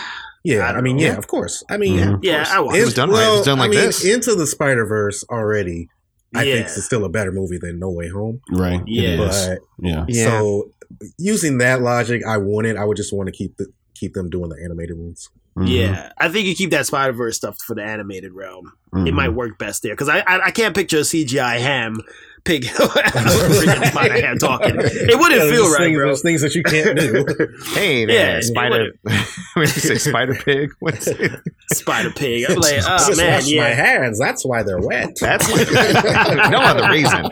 Yeah, 0.46 0.60
I 0.72 0.78
I, 0.78 0.82
mean, 0.82 0.96
know. 0.96 1.04
yeah, 1.04 1.18
of 1.18 1.28
course. 1.28 1.64
I 1.70 1.76
mean, 1.78 1.98
Mhm. 2.00 2.20
Yeah, 2.24 2.46
I 2.50 2.62
watched 2.62 2.78
It 2.78 2.82
it. 2.82 2.86
was 2.86 2.94
done 2.94 3.10
right. 3.10 3.28
It 3.28 3.32
was 3.38 3.46
done 3.46 3.60
like 3.60 3.72
I 3.72 3.76
mean, 3.76 3.86
this. 3.88 4.06
Into 4.06 4.36
the 4.36 4.48
Spider 4.48 4.86
Verse 4.86 5.26
already. 5.30 5.90
I 6.34 6.44
Yeah. 6.44 6.54
think 6.56 6.68
it's 6.68 6.86
still 6.86 7.04
a 7.04 7.10
better 7.10 7.32
movie 7.34 7.58
than 7.58 7.80
No 7.80 7.90
Way 7.90 8.08
Home. 8.10 8.40
Right. 8.52 8.82
Yeah. 8.88 9.18
But 9.18 9.60
Yeah. 9.82 10.06
Yeah. 10.08 10.30
so 10.40 10.72
using 11.18 11.58
that 11.58 11.82
logic, 11.82 12.22
I 12.26 12.38
wouldn't. 12.38 12.78
I 12.78 12.86
would 12.86 12.96
just 12.98 13.12
want 13.14 13.28
to 13.28 13.34
keep 13.34 13.58
the 13.58 13.68
keep 13.96 14.14
them 14.14 14.30
doing 14.30 14.50
the 14.50 14.56
animated 14.64 14.98
ones. 14.98 15.30
Mhm. 15.58 15.68
Yeah, 15.68 16.12
I 16.18 16.30
think 16.30 16.48
you 16.48 16.56
keep 16.56 16.72
that 16.72 16.86
Spider 16.86 17.14
Verse 17.14 17.36
stuff 17.38 17.58
for 17.62 17.76
the 17.76 17.84
animated 17.84 18.34
realm. 18.34 18.74
It 18.94 18.98
Mhm. 18.98 19.14
might 19.14 19.30
work 19.30 19.58
best 19.58 19.84
there 19.84 19.94
because 19.94 20.10
I, 20.10 20.20
I 20.20 20.46
I 20.48 20.52
can't 20.52 20.76
picture 20.76 20.98
a 21.00 21.04
CGI 21.04 21.58
ham 21.60 21.98
pig 22.46 22.66
Ham 22.74 24.38
talking. 24.38 24.76
It 24.78 25.20
wouldn't 25.20 25.42
Yeah, 25.44 25.50
feel 25.52 25.70
right, 25.70 25.78
things, 25.80 25.98
bro. 25.98 26.06
There's 26.08 26.22
things 26.22 26.42
that 26.42 26.56
you 26.56 26.64
can't 26.64 26.98
do. 26.98 27.26
Hey, 27.74 28.06
Yeah, 28.08 28.40
spider. 28.40 28.94
Did 29.06 29.20
you 29.58 29.68
say? 29.68 29.96
Spider 29.98 30.36
pig. 30.36 30.72
What's 30.80 31.08
it? 31.08 31.32
Spider 31.74 32.12
pig. 32.12 32.46
I'm 32.50 32.56
like, 32.56 32.76
oh 32.82 33.08
just 33.08 33.18
man, 33.18 33.34
wash 33.44 33.54
my 33.54 33.70
hands. 33.70 34.18
That's 34.20 34.46
why 34.46 34.64
they're 34.64 34.80
wet. 34.80 35.10
That's 35.20 35.48
no 35.50 36.60
other 36.60 36.90
reason. 36.90 37.26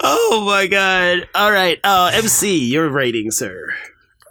oh 0.00 0.42
my 0.46 0.66
god! 0.66 1.28
All 1.34 1.50
right, 1.50 1.78
uh, 1.82 2.10
MC, 2.14 2.64
your 2.66 2.88
rating, 2.90 3.30
sir. 3.30 3.68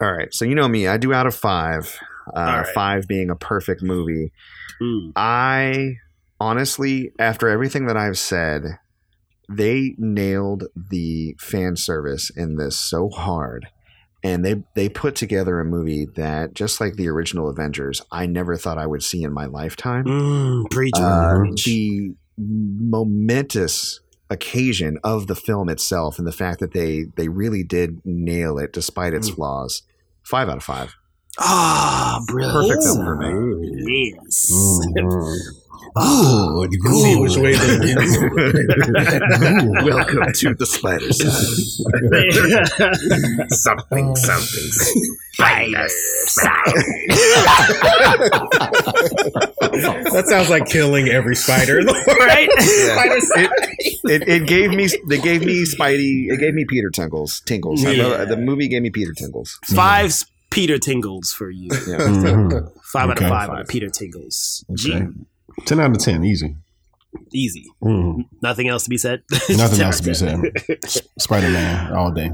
All 0.00 0.12
right, 0.12 0.32
so 0.32 0.44
you 0.44 0.54
know 0.54 0.68
me. 0.68 0.86
I 0.86 0.96
do 0.96 1.12
out 1.12 1.26
of 1.26 1.34
five. 1.34 1.98
Uh, 2.36 2.62
right. 2.64 2.74
Five 2.74 3.08
being 3.08 3.30
a 3.30 3.36
perfect 3.36 3.82
movie. 3.82 4.32
Mm. 4.80 5.12
I 5.16 5.94
honestly, 6.40 7.12
after 7.18 7.48
everything 7.48 7.86
that 7.86 7.96
I've 7.96 8.18
said, 8.18 8.78
they 9.48 9.94
nailed 9.98 10.64
the 10.76 11.34
fan 11.38 11.76
service 11.76 12.30
in 12.30 12.56
this 12.56 12.78
so 12.78 13.08
hard. 13.08 13.68
And 14.22 14.44
they 14.44 14.62
they 14.74 14.88
put 14.88 15.14
together 15.14 15.60
a 15.60 15.64
movie 15.64 16.06
that, 16.16 16.52
just 16.52 16.80
like 16.80 16.94
the 16.94 17.08
original 17.08 17.48
Avengers, 17.48 18.02
I 18.10 18.26
never 18.26 18.56
thought 18.56 18.76
I 18.76 18.86
would 18.86 19.02
see 19.02 19.22
in 19.22 19.32
my 19.32 19.46
lifetime. 19.46 20.04
Mm, 20.04 20.70
preach, 20.70 20.94
Uh, 20.96 21.38
the 21.64 22.14
momentous 22.36 24.00
occasion 24.30 24.98
of 25.02 25.26
the 25.26 25.34
film 25.34 25.68
itself 25.68 26.18
and 26.18 26.26
the 26.26 26.32
fact 26.32 26.60
that 26.60 26.72
they 26.72 27.06
they 27.16 27.28
really 27.28 27.62
did 27.64 28.00
nail 28.04 28.58
it 28.58 28.72
despite 28.72 29.14
its 29.14 29.30
Mm. 29.30 29.34
flaws. 29.36 29.82
Five 30.22 30.48
out 30.48 30.58
of 30.58 30.64
five. 30.64 30.94
Ah, 31.38 32.20
brilliant. 32.26 32.52
Perfect 32.68 32.82
film 32.82 33.04
for 33.04 33.16
me. 33.16 34.12
Yes. 34.12 34.50
Mhm. 35.96 35.96
Oh, 35.96 36.66
See 37.02 37.16
which 37.20 37.36
way 37.36 37.54
they 37.54 37.94
Welcome 39.84 40.32
to 40.32 40.54
the 40.54 40.66
spider 40.66 41.12
something, 43.54 44.16
something. 44.16 44.70
Spider 45.34 45.86
That 50.10 50.24
sounds 50.28 50.50
like 50.50 50.66
killing 50.66 51.08
every 51.08 51.36
spider 51.36 51.80
in 51.80 51.86
the 51.86 51.92
world. 51.92 52.18
right? 52.20 52.48
it, 52.54 54.22
it, 54.22 54.28
it 54.28 54.46
gave 54.48 54.70
me 54.70 54.88
they 55.08 55.20
gave 55.20 55.44
me 55.44 55.64
Spidey 55.64 56.30
it 56.32 56.38
gave 56.40 56.54
me 56.54 56.64
Peter 56.64 56.90
Tingles 56.90 57.40
Tingles 57.46 57.84
I 57.84 57.92
love- 57.94 58.18
Yeah. 58.18 58.24
the 58.24 58.36
movie 58.36 58.68
gave 58.68 58.82
me 58.82 58.90
Peter 58.90 59.12
Tingles 59.12 59.58
Five 59.64 60.14
Peter 60.50 60.78
Tingles 60.78 61.30
for 61.32 61.50
you. 61.50 61.68
yeah. 61.86 61.98
Mhm. 61.98 62.70
Five 62.84 63.10
out 63.10 63.22
of 63.22 63.28
five 63.28 63.50
on 63.50 63.66
Peter 63.66 63.88
Tingles. 63.90 64.64
G, 64.74 64.98
Okay. 65.58 65.64
Ten 65.66 65.80
out 65.80 65.90
of 65.90 65.98
ten, 65.98 66.24
easy. 66.24 66.56
easy. 67.32 67.64
Mhm. 67.82 68.26
Nothing 68.42 68.68
else 68.68 68.84
to 68.84 68.90
be 68.90 68.98
said. 68.98 69.22
Nothing 69.50 69.80
else 69.82 70.00
to 70.00 70.04
be 70.04 70.14
10. 70.14 70.52
said. 70.68 71.02
Spider 71.18 71.48
Man 71.50 71.92
all 71.92 72.10
day. 72.12 72.30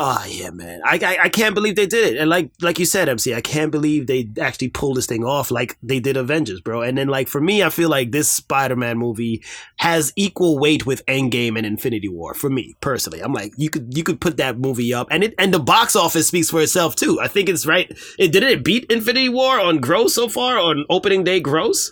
Oh 0.00 0.24
yeah, 0.28 0.50
man. 0.50 0.80
I, 0.84 1.00
I 1.02 1.18
I 1.24 1.28
can't 1.28 1.56
believe 1.56 1.74
they 1.74 1.86
did 1.86 2.12
it. 2.14 2.20
And 2.20 2.30
like 2.30 2.52
like 2.62 2.78
you 2.78 2.84
said, 2.84 3.08
MC, 3.08 3.34
I 3.34 3.40
can't 3.40 3.72
believe 3.72 4.06
they 4.06 4.28
actually 4.40 4.68
pulled 4.68 4.96
this 4.96 5.06
thing 5.06 5.24
off 5.24 5.50
like 5.50 5.76
they 5.82 5.98
did 5.98 6.16
Avengers, 6.16 6.60
bro. 6.60 6.82
And 6.82 6.96
then 6.96 7.08
like 7.08 7.26
for 7.26 7.40
me, 7.40 7.64
I 7.64 7.68
feel 7.70 7.88
like 7.88 8.12
this 8.12 8.28
Spider-Man 8.28 8.96
movie 8.96 9.42
has 9.78 10.12
equal 10.14 10.56
weight 10.56 10.86
with 10.86 11.04
Endgame 11.06 11.56
and 11.56 11.66
Infinity 11.66 12.08
War 12.08 12.32
for 12.34 12.48
me 12.48 12.76
personally. 12.80 13.18
I'm 13.18 13.32
like, 13.32 13.54
you 13.56 13.70
could 13.70 13.96
you 13.96 14.04
could 14.04 14.20
put 14.20 14.36
that 14.36 14.56
movie 14.60 14.94
up 14.94 15.08
and 15.10 15.24
it 15.24 15.34
and 15.36 15.52
the 15.52 15.58
box 15.58 15.96
office 15.96 16.28
speaks 16.28 16.48
for 16.50 16.60
itself 16.62 16.94
too. 16.94 17.18
I 17.20 17.26
think 17.26 17.48
it's 17.48 17.66
right. 17.66 17.90
It 18.20 18.30
did 18.30 18.44
it 18.44 18.62
beat 18.64 18.84
Infinity 18.92 19.30
War 19.30 19.58
on 19.58 19.78
gross 19.78 20.14
so 20.14 20.28
far 20.28 20.58
on 20.58 20.84
opening 20.88 21.24
day 21.24 21.40
gross? 21.40 21.90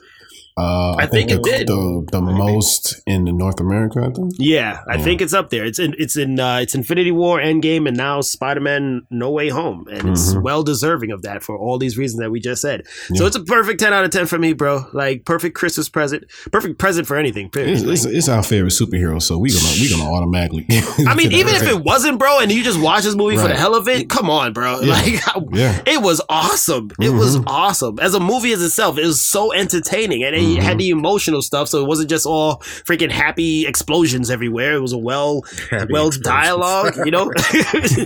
Uh, 0.59 0.97
I, 0.99 1.03
I 1.03 1.07
think 1.07 1.31
it 1.31 1.43
the, 1.43 1.51
did. 1.51 1.67
the 1.67 2.07
the 2.13 2.21
most 2.23 3.03
in 3.07 3.25
North 3.37 3.61
America. 3.61 4.01
I 4.01 4.11
think. 4.11 4.33
Yeah, 4.39 4.81
I 4.89 4.97
Yeah. 4.97 5.03
think 5.05 5.21
it's 5.21 5.35
up 5.35 5.51
there. 5.51 5.67
It's 5.67 5.79
in 5.79 5.95
it's 5.99 6.17
in 6.17 6.41
uh, 6.41 6.61
it's 6.63 6.75
Infinity 6.75 7.11
War, 7.13 7.39
Endgame, 7.39 7.87
and 7.87 7.95
now 7.97 8.23
Spider 8.23 8.61
Man 8.61 9.03
No 9.11 9.31
Way 9.31 9.51
Home, 9.51 9.87
and 9.91 10.09
it's 10.09 10.33
Mhm. 10.33 10.43
well 10.43 10.63
deserving 10.63 11.11
of 11.11 11.21
that 11.23 11.43
for 11.43 11.59
all 11.59 11.77
these 11.79 11.99
reasons 11.99 12.21
that 12.21 12.31
we 12.31 12.41
just 12.41 12.63
said. 12.63 12.85
So 13.17 13.27
it's 13.27 13.37
a 13.37 13.43
perfect 13.45 13.81
ten 13.81 13.93
out 13.93 14.07
of 14.07 14.11
ten 14.13 14.25
for 14.25 14.39
me, 14.39 14.55
bro. 14.55 14.87
Like 14.95 15.27
perfect 15.27 15.55
Christmas 15.57 15.91
present, 15.91 16.25
perfect 16.51 16.79
present 16.79 17.07
for 17.07 17.17
anything. 17.19 17.51
period. 17.51 17.75
It's, 17.75 17.83
it's, 17.83 18.05
it's 18.07 18.29
our 18.31 18.43
favorite 18.43 18.73
superhero, 18.73 19.21
so 19.21 19.37
we 19.37 19.51
gonna 19.51 19.69
we 19.79 19.91
gonna 19.91 20.11
automatically. 20.11 20.65
I 21.07 21.15
mean, 21.15 21.33
even 21.33 21.55
if 21.55 21.65
it 21.69 21.83
wasn't, 21.85 22.19
bro, 22.19 22.39
and 22.41 22.51
you 22.51 22.65
just 22.65 22.81
watch 22.81 23.03
this 23.05 23.15
movie 23.15 23.37
for 23.37 23.49
the 23.49 23.55
hell 23.57 23.75
of 23.75 23.89
it, 23.89 24.09
come 24.09 24.31
on, 24.31 24.55
bro. 24.55 24.81
Yeah. 24.81 24.95
Like, 24.95 25.23
yeah, 25.53 25.83
it 25.87 26.01
was 26.01 26.23
awesome. 26.31 26.91
It 26.99 27.11
was 27.11 27.37
Mhm. 27.37 27.45
awesome 27.47 27.99
as 28.01 28.15
a 28.15 28.21
movie 28.21 28.53
as 28.53 28.63
itself. 28.63 28.97
It 28.97 29.05
was 29.07 29.21
so 29.21 29.53
entertaining, 29.53 30.23
and 30.25 30.35
it 30.35 30.45
Mhm. 30.55 30.62
had 30.62 30.78
the 30.78 30.90
emotional 30.90 31.42
stuff. 31.42 31.68
So 31.68 31.82
it 31.82 31.88
wasn't 31.88 32.09
just 32.09 32.26
all 32.26 32.59
freaking 32.86 33.11
happy 33.11 33.66
explosions 33.66 34.30
everywhere. 34.30 34.74
It 34.74 34.80
was 34.80 34.92
a 34.92 34.99
well 34.99 35.42
Happy 35.70 35.92
well 35.92 36.07
explosions. 36.09 36.24
dialogue 36.24 36.94
you 37.05 37.11
know 37.11 37.30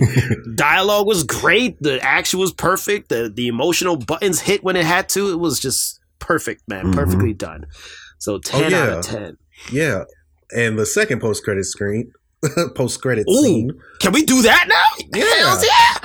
dialogue 0.55 1.07
was 1.07 1.23
great 1.23 1.81
the 1.81 1.99
action 2.01 2.39
was 2.39 2.51
perfect 2.51 3.09
the 3.09 3.31
the 3.33 3.47
emotional 3.47 3.95
buttons 3.97 4.39
hit 4.41 4.63
when 4.63 4.75
it 4.75 4.85
had 4.85 5.07
to 5.09 5.31
it 5.31 5.39
was 5.39 5.59
just 5.59 5.99
perfect 6.19 6.61
man 6.67 6.85
Mhm. 6.87 6.93
perfectly 6.95 7.33
done 7.33 7.65
so 8.17 8.37
10 8.37 8.65
out 8.65 8.71
yeah. 8.71 8.97
of 8.99 9.05
10 9.05 9.37
Yeah, 9.71 10.03
and 10.55 10.77
the 10.77 10.85
second 10.85 11.19
post 11.21 11.43
credit 11.43 11.65
screen, 11.65 12.11
post 12.75 13.01
credit 13.01 13.27
scene, 13.29 13.71
can 13.99 14.11
we 14.11 14.23
do 14.23 14.41
that 14.43 14.65
now 14.67 15.05
Yeah. 15.19 15.25
Hells 15.37 15.63
yeah 15.65 16.00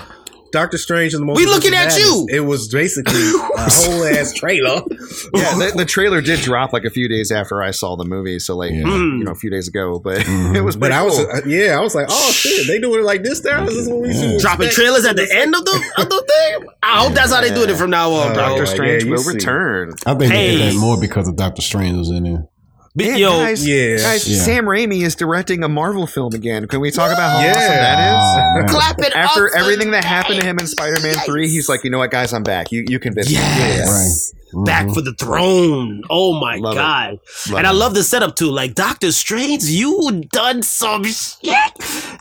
Doctor 0.57 0.79
Strange 0.79 1.13
and 1.15 1.21
the 1.23 1.27
most. 1.27 1.37
We 1.37 1.45
looking 1.47 1.75
at 1.75 1.97
you. 1.99 2.27
It 2.31 2.41
was 2.41 2.69
basically 2.69 3.21
a 3.57 3.69
whole 3.71 4.05
ass 4.05 4.33
trailer. 4.33 4.83
yeah 5.35 5.55
the, 5.59 5.73
the 5.77 5.85
trailer 5.85 6.21
did 6.23 6.41
drop 6.41 6.73
like 6.73 6.85
a 6.85 6.91
few 6.91 7.09
days 7.09 7.31
after 7.31 7.63
I 7.63 7.71
saw 7.73 7.97
the 7.97 8.05
movie 8.05 8.39
so 8.39 8.57
like 8.57 8.73
Yeah. 8.73 8.83
Hmm. 8.85 9.19
you 9.19 9.25
know 9.25 9.33
a 9.33 9.35
few 9.35 9.51
days 9.51 9.69
ago 9.69 9.99
but 9.99 10.19
Mhm. 10.23 10.57
it 10.59 10.63
was 10.63 10.77
But 10.77 10.87
pretty 10.93 10.95
I 10.95 11.03
was, 11.03 11.17
cool. 11.17 11.27
uh, 11.31 11.41
yeah, 11.47 11.77
I 11.79 11.81
was 11.81 11.95
like, 11.95 12.07
oh 12.11 12.31
shit, 12.33 12.67
they 12.67 12.79
doing 12.81 13.01
it 13.01 13.05
like 13.05 13.23
this 13.23 13.43
now? 13.45 13.67
Is 13.67 13.75
this 13.77 13.89
what 13.89 14.01
we 14.03 14.09
Yeah. 14.15 14.39
dropping 14.39 14.67
expect? 14.69 14.75
trailers 14.75 15.05
at 15.05 15.17
the 15.17 15.29
end 15.31 15.55
of 15.55 15.65
the 15.65 15.77
of 15.99 16.09
the 16.09 16.25
thing 16.27 16.69
i 16.83 17.01
hope 17.03 17.13
that's 17.15 17.33
how 17.33 17.41
they 17.41 17.53
doing 17.53 17.71
it 17.71 17.77
from 17.77 17.91
now 17.91 18.11
on 18.13 18.31
Uh, 18.33 18.35
Doctor 18.35 18.67
Strange 18.67 19.05
you 19.05 19.11
will 19.11 19.19
see. 19.19 19.35
return 19.35 19.93
I 20.07 20.15
think 20.15 20.33
they 20.33 20.39
Hey. 20.47 20.57
did 20.59 20.73
that 20.75 20.79
more 20.79 20.99
because 21.01 21.29
of 21.29 21.37
Doctor 21.37 21.63
Strange 21.63 21.97
was 21.99 22.09
in 22.11 22.25
there. 22.25 22.49
Big- 22.97 23.09
And 23.11 23.19
yo, 23.19 23.31
guys, 23.31 23.67
Yeah. 23.67 23.97
guys, 23.99 24.27
Yeah. 24.27 24.43
Sam 24.43 24.65
Raimi 24.65 25.03
is 25.03 25.15
directing 25.15 25.63
a 25.63 25.69
Marvel 25.69 26.07
film 26.07 26.33
again. 26.35 26.67
Can 26.67 26.81
we 26.81 26.91
talk 26.91 27.13
about 27.13 27.33
how 27.33 27.41
Yeah. 27.45 27.57
awesome 27.57 27.77
that 27.77 28.65
is? 28.65 28.71
Oh, 28.71 28.75
clap 28.79 28.99
it 29.01 29.13
After 29.15 29.47
up 29.47 29.53
for 29.53 29.57
everything 29.59 29.91
that 29.91 30.05
happened 30.05 30.41
to 30.41 30.47
him 30.47 30.59
in 30.59 30.67
Spider-Man 30.67 31.17
Three, 31.27 31.49
he's 31.49 31.69
like, 31.69 31.85
you 31.85 31.91
know 31.91 31.99
what, 31.99 32.11
guys, 32.11 32.33
I'm 32.33 32.43
back. 32.43 32.73
You 32.73 32.85
you 32.89 32.99
convinced 32.99 33.31
Yes. 33.31 34.33
Right. 34.55 34.65
Back 34.65 34.87
Mhm. 34.87 34.95
for 34.95 35.03
the 35.03 35.13
throne. 35.13 36.01
Oh 36.09 36.41
my 36.41 36.57
Love 36.57 36.77
god. 36.77 37.19
me. 37.51 37.57
and 37.59 37.67
I 37.67 37.73
love 37.73 37.93
the 37.95 38.03
setup 38.03 38.37
too. 38.37 38.51
Like 38.51 38.75
Doctor 38.75 39.13
Strange, 39.13 39.65
you 39.65 40.23
done 40.33 40.63
some 40.63 41.05
shit 41.05 41.53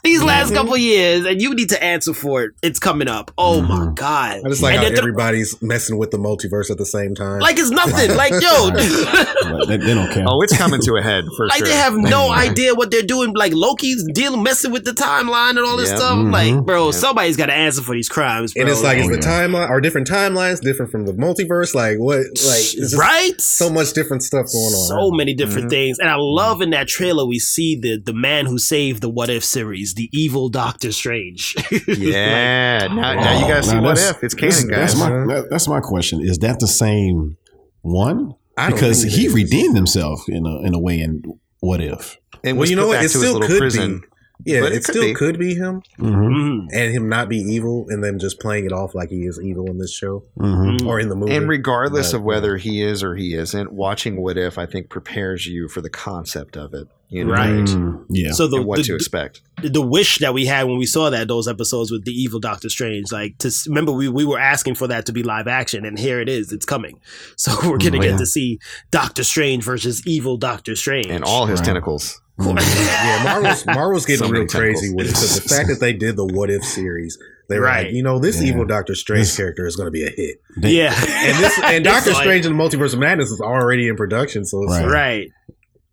these 0.06 0.24
last 0.24 0.48
Mm-hmm. 0.48 0.56
couple 0.56 0.78
years, 0.78 1.26
and 1.26 1.42
you 1.42 1.54
need 1.56 1.70
to 1.70 1.84
answer 1.84 2.14
for 2.14 2.44
it. 2.44 2.52
It's 2.62 2.80
coming 2.80 3.08
up. 3.08 3.32
Oh 3.38 3.62
my 3.62 3.76
Mhm. 3.88 3.96
god. 3.96 4.42
I 4.46 4.50
just 4.50 4.62
like 4.62 4.76
And 4.76 4.84
how 4.84 4.90
they're- 4.90 5.00
everybody's 5.00 5.62
messing 5.62 5.98
with 5.98 6.12
the 6.12 6.18
multiverse 6.18 6.70
at 6.70 6.78
the 6.78 6.86
same 6.86 7.16
time. 7.16 7.40
like 7.40 7.58
it's 7.60 7.72
nothing. 7.72 8.16
Like 8.16 8.32
yo, 8.42 8.72
But 8.72 9.68
they, 9.68 9.78
they 9.78 9.94
don't 9.94 10.12
care. 10.12 10.24
Oh, 10.28 10.42
it's 10.42 10.56
coming 10.58 10.80
to 10.82 10.96
a 10.96 11.02
head 11.02 11.26
for 11.36 11.48
like 11.48 11.58
sure. 11.60 11.68
they 11.68 11.74
have 11.76 11.96
no 11.96 12.30
Mhm. 12.30 12.38
idea 12.38 12.74
what 12.76 12.92
they're 12.92 13.02
doing. 13.02 13.34
Like 13.36 13.54
Loki's 13.54 14.06
dealing, 14.14 14.44
messing 14.44 14.72
with 14.72 14.86
the 14.86 14.92
timeline 14.92 15.52
and 15.52 15.60
all 15.60 15.78
this 15.78 15.90
Yeah. 15.90 15.96
stuff. 15.98 16.18
Mhm. 16.18 16.32
Like, 16.32 16.66
bro, 16.66 16.86
Yeah. 16.86 16.92
somebody's 16.92 17.38
got 17.38 17.48
to 17.48 17.54
answer 17.54 17.82
for 17.82 17.94
these 17.96 18.10
crimes. 18.10 18.54
Bro. 18.54 18.62
and 18.62 18.70
it's 18.72 18.84
like, 18.84 18.98
Oh, 19.00 19.02
is 19.02 19.08
the 19.10 19.18
timeline 19.18 19.70
are 19.70 19.82
different 19.82 20.08
timelines 20.08 20.62
different 20.62 20.92
from 20.92 21.06
the 21.06 21.14
multiverse? 21.14 21.74
Like 21.76 21.98
what? 21.98 22.20
Like 22.20 22.28
it's 22.36 22.74
just 22.74 22.96
right? 22.96 23.34
so 23.42 23.70
much 23.70 23.94
different 23.94 24.24
stuff 24.24 24.46
going 24.52 24.74
on. 24.74 24.88
So 24.88 25.12
many 25.12 25.34
different 25.34 25.68
Mhm. 25.68 25.72
things, 25.72 26.00
and 26.00 26.10
I 26.10 26.16
love 26.18 26.62
in 26.62 26.70
that 26.72 26.88
trailer 26.88 27.26
we 27.26 27.40
see 27.40 27.76
the 27.82 27.98
the 28.04 28.14
man 28.14 28.46
who 28.46 28.58
saved 28.58 29.02
the 29.02 29.10
What 29.10 29.30
If 29.30 29.44
series, 29.44 29.94
the 29.96 30.10
evil 30.14 30.50
Doctor 30.50 30.92
Strange. 30.92 31.56
Yeah, 31.88 32.88
now, 32.88 33.14
now 33.16 33.40
you 33.40 33.48
guys 33.54 33.68
Now 33.68 33.74
see 33.74 33.80
what 33.80 33.98
if 33.98 34.24
it's 34.24 34.36
That's, 34.36 34.62
canon, 34.64 34.68
that's 34.80 34.94
guys. 34.94 35.00
my 35.10 35.34
that- 35.34 35.48
that's 35.50 35.68
my 35.68 35.80
question. 35.80 36.22
Is 36.22 36.38
that 36.40 36.60
the 36.60 36.68
same 36.68 37.38
one? 37.82 38.34
Because 38.68 39.04
he 39.04 39.28
redeemed 39.28 39.76
himself 39.76 40.30
in 40.30 40.46
a 40.46 40.62
in 40.62 40.74
a 40.74 40.80
way. 40.80 41.00
In 41.00 41.24
what 41.60 41.82
if? 41.82 42.18
And 42.44 42.58
Well, 42.58 42.70
you 42.70 42.76
know 42.76 42.88
what? 42.88 42.96
back 42.96 43.06
It 43.06 43.10
to 43.10 43.18
his 43.18 43.22
still 43.22 43.34
little 43.34 43.48
could 43.48 43.60
prison. 43.60 44.00
be. 44.02 44.08
Yeah, 44.44 44.62
But 44.62 44.72
it, 44.74 44.76
it 44.76 44.84
could 44.84 44.94
still 44.96 45.04
be. 45.04 45.14
could 45.14 45.40
be 45.40 45.56
him 45.56 45.82
Mm-hmm. 45.98 46.16
Mhm. 46.16 46.68
and 46.74 46.94
him 46.94 47.08
not 47.10 47.30
be 47.30 47.38
evil 47.38 47.86
and 47.90 48.04
them 48.04 48.20
just 48.20 48.40
playing 48.40 48.66
it 48.66 48.72
off 48.74 48.94
like 48.94 49.10
he 49.10 49.24
is 49.26 49.40
evil 49.42 49.68
in 49.68 49.78
this 49.78 49.94
show 49.94 50.24
Mm-hmm. 50.38 50.86
or 50.88 51.00
in 51.00 51.10
the 51.10 51.16
movie. 51.16 51.34
And 51.34 51.48
regardless 51.48 52.12
But, 52.12 52.18
of 52.18 52.24
whether 52.24 52.58
he 52.58 52.82
is 52.82 53.02
or 53.04 53.16
he 53.16 53.34
isn't, 53.34 53.72
watching 53.72 54.22
What 54.22 54.38
If, 54.38 54.58
I 54.58 54.66
think, 54.66 54.90
prepares 54.90 55.46
you 55.48 55.68
for 55.70 55.82
the 55.82 55.90
concept 55.90 56.58
of 56.58 56.74
it. 56.74 56.88
You 57.08 57.24
know, 57.24 57.34
Right. 57.34 57.52
Mm, 57.52 58.04
yeah. 58.10 58.32
So 58.32 58.48
the 58.48 58.58
and 58.58 58.66
what 58.66 58.78
the, 58.78 58.84
to 58.86 58.96
expect. 58.96 59.42
the 59.62 59.70
the 59.70 59.82
wish 59.82 60.18
that 60.18 60.34
we 60.34 60.48
had 60.48 60.64
when 60.64 60.78
we 60.80 60.88
saw 60.88 61.12
that 61.12 61.28
those 61.28 61.48
episodes 61.48 61.92
with 61.92 62.04
the 62.04 62.12
evil 62.12 62.40
Doctor 62.40 62.68
Strange, 62.68 63.12
like 63.12 63.38
to 63.38 63.52
remember 63.68 63.92
we 63.92 64.10
we 64.10 64.26
were 64.26 64.40
asking 64.40 64.74
for 64.76 64.88
that 64.88 65.06
to 65.06 65.14
be 65.14 65.22
live 65.22 65.48
action, 65.48 65.86
and 65.86 66.00
here 66.00 66.20
it 66.20 66.28
is, 66.28 66.52
it's 66.52 66.66
coming. 66.66 67.00
So 67.38 67.52
we're 67.70 67.78
gonna 67.78 67.98
Oh, 67.98 68.02
get 68.02 68.12
yeah. 68.12 68.18
to 68.18 68.26
see 68.26 68.60
Doctor 68.90 69.24
Strange 69.24 69.64
versus 69.64 70.06
evil 70.08 70.36
Doctor 70.38 70.76
Strange, 70.76 71.06
And 71.08 71.24
all 71.24 71.46
his 71.46 71.60
Right. 71.60 71.66
tentacles. 71.68 72.20
Mhm. 72.40 72.60
yeah, 72.60 73.24
Marvel's 73.24 73.66
Marvel's 73.66 74.06
getting 74.06 74.28
So 74.28 74.32
real 74.34 74.46
crazy 74.48 74.94
with 74.94 75.06
it 75.08 75.10
because 75.10 75.42
the 75.42 75.48
fact 75.56 75.70
that 75.70 75.80
they 75.80 75.94
did 75.94 76.18
the 76.18 76.26
What 76.26 76.50
If 76.50 76.64
series, 76.66 77.18
they 77.48 77.60
were 77.60 77.66
Right. 77.66 77.86
like, 77.86 77.94
you 77.96 78.04
know, 78.04 78.20
this 78.20 78.42
Yeah. 78.42 78.50
evil 78.50 78.66
Doctor 78.66 78.94
Strange 78.94 79.28
This- 79.28 79.38
character 79.38 79.66
is 79.66 79.76
going 79.78 79.88
to 79.88 79.92
be 79.92 80.04
a 80.04 80.10
hit, 80.10 80.42
yeah, 80.58 80.94
and 80.94 81.44
this 81.44 81.58
and 81.64 81.84
Doctor 81.94 82.12
like- 82.12 82.24
Strange 82.24 82.46
and 82.46 82.60
the 82.60 82.64
Multiverse 82.64 82.94
of 82.94 83.00
Madness 83.00 83.32
is 83.32 83.40
already 83.40 83.88
in 83.88 83.96
production, 83.96 84.44
so 84.46 84.62
it's 84.64 84.72
Right. 84.74 84.82
like, 84.84 84.92
right. 84.94 85.28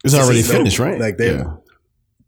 It's 0.05 0.15
already 0.15 0.43
So, 0.43 0.55
finished, 0.55 0.79
right? 0.81 0.99
like, 0.99 1.17
they- 1.17 1.35
yeah. 1.35 1.45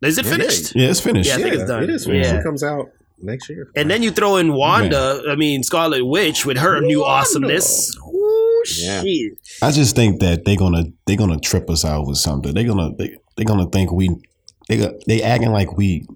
Is 0.01 0.17
it 0.17 0.25
finished? 0.25 0.75
yeah, 0.75 0.89
it's 0.89 0.99
finished. 1.01 1.27
Yeah, 1.29 1.35
I 1.35 1.41
think 1.41 1.55
it's 1.55 1.65
done. 1.65 1.83
It 1.83 1.89
is. 1.89 2.05
Yeah. 2.07 2.35
It 2.39 2.43
comes 2.43 2.63
out 2.63 2.89
next 3.21 3.49
year. 3.49 3.67
And 3.75 3.89
then 3.89 4.03
you 4.03 4.11
throw 4.11 4.37
in 4.37 4.53
Wanda, 4.53 5.23
I 5.29 5.35
mean 5.35 5.63
Scarlet 5.63 6.05
Witch 6.05 6.45
with 6.45 6.57
her 6.57 6.79
new 6.79 7.03
awesomeness. 7.03 7.97
Ooh, 7.97 8.63
Yeah. 8.77 9.01
shit. 9.01 9.31
I 9.61 9.71
just 9.71 9.95
think 9.95 10.19
that 10.21 10.45
they're 10.45 10.57
gonna 10.57 10.85
they're 11.07 11.17
gonna 11.17 11.39
trip 11.39 11.69
us 11.69 11.83
out 11.83 12.07
with 12.07 12.17
something. 12.17 12.53
They're 12.53 12.65
gonna 12.65 12.91
they, 12.99 13.15
they're 13.35 13.45
gonna 13.45 13.69
think 13.69 13.91
we 13.91 14.09
they 14.67 14.77
got- 14.77 14.95
they 15.07 15.21
acting 15.21 15.51
like 15.51 15.77
we 15.77 16.07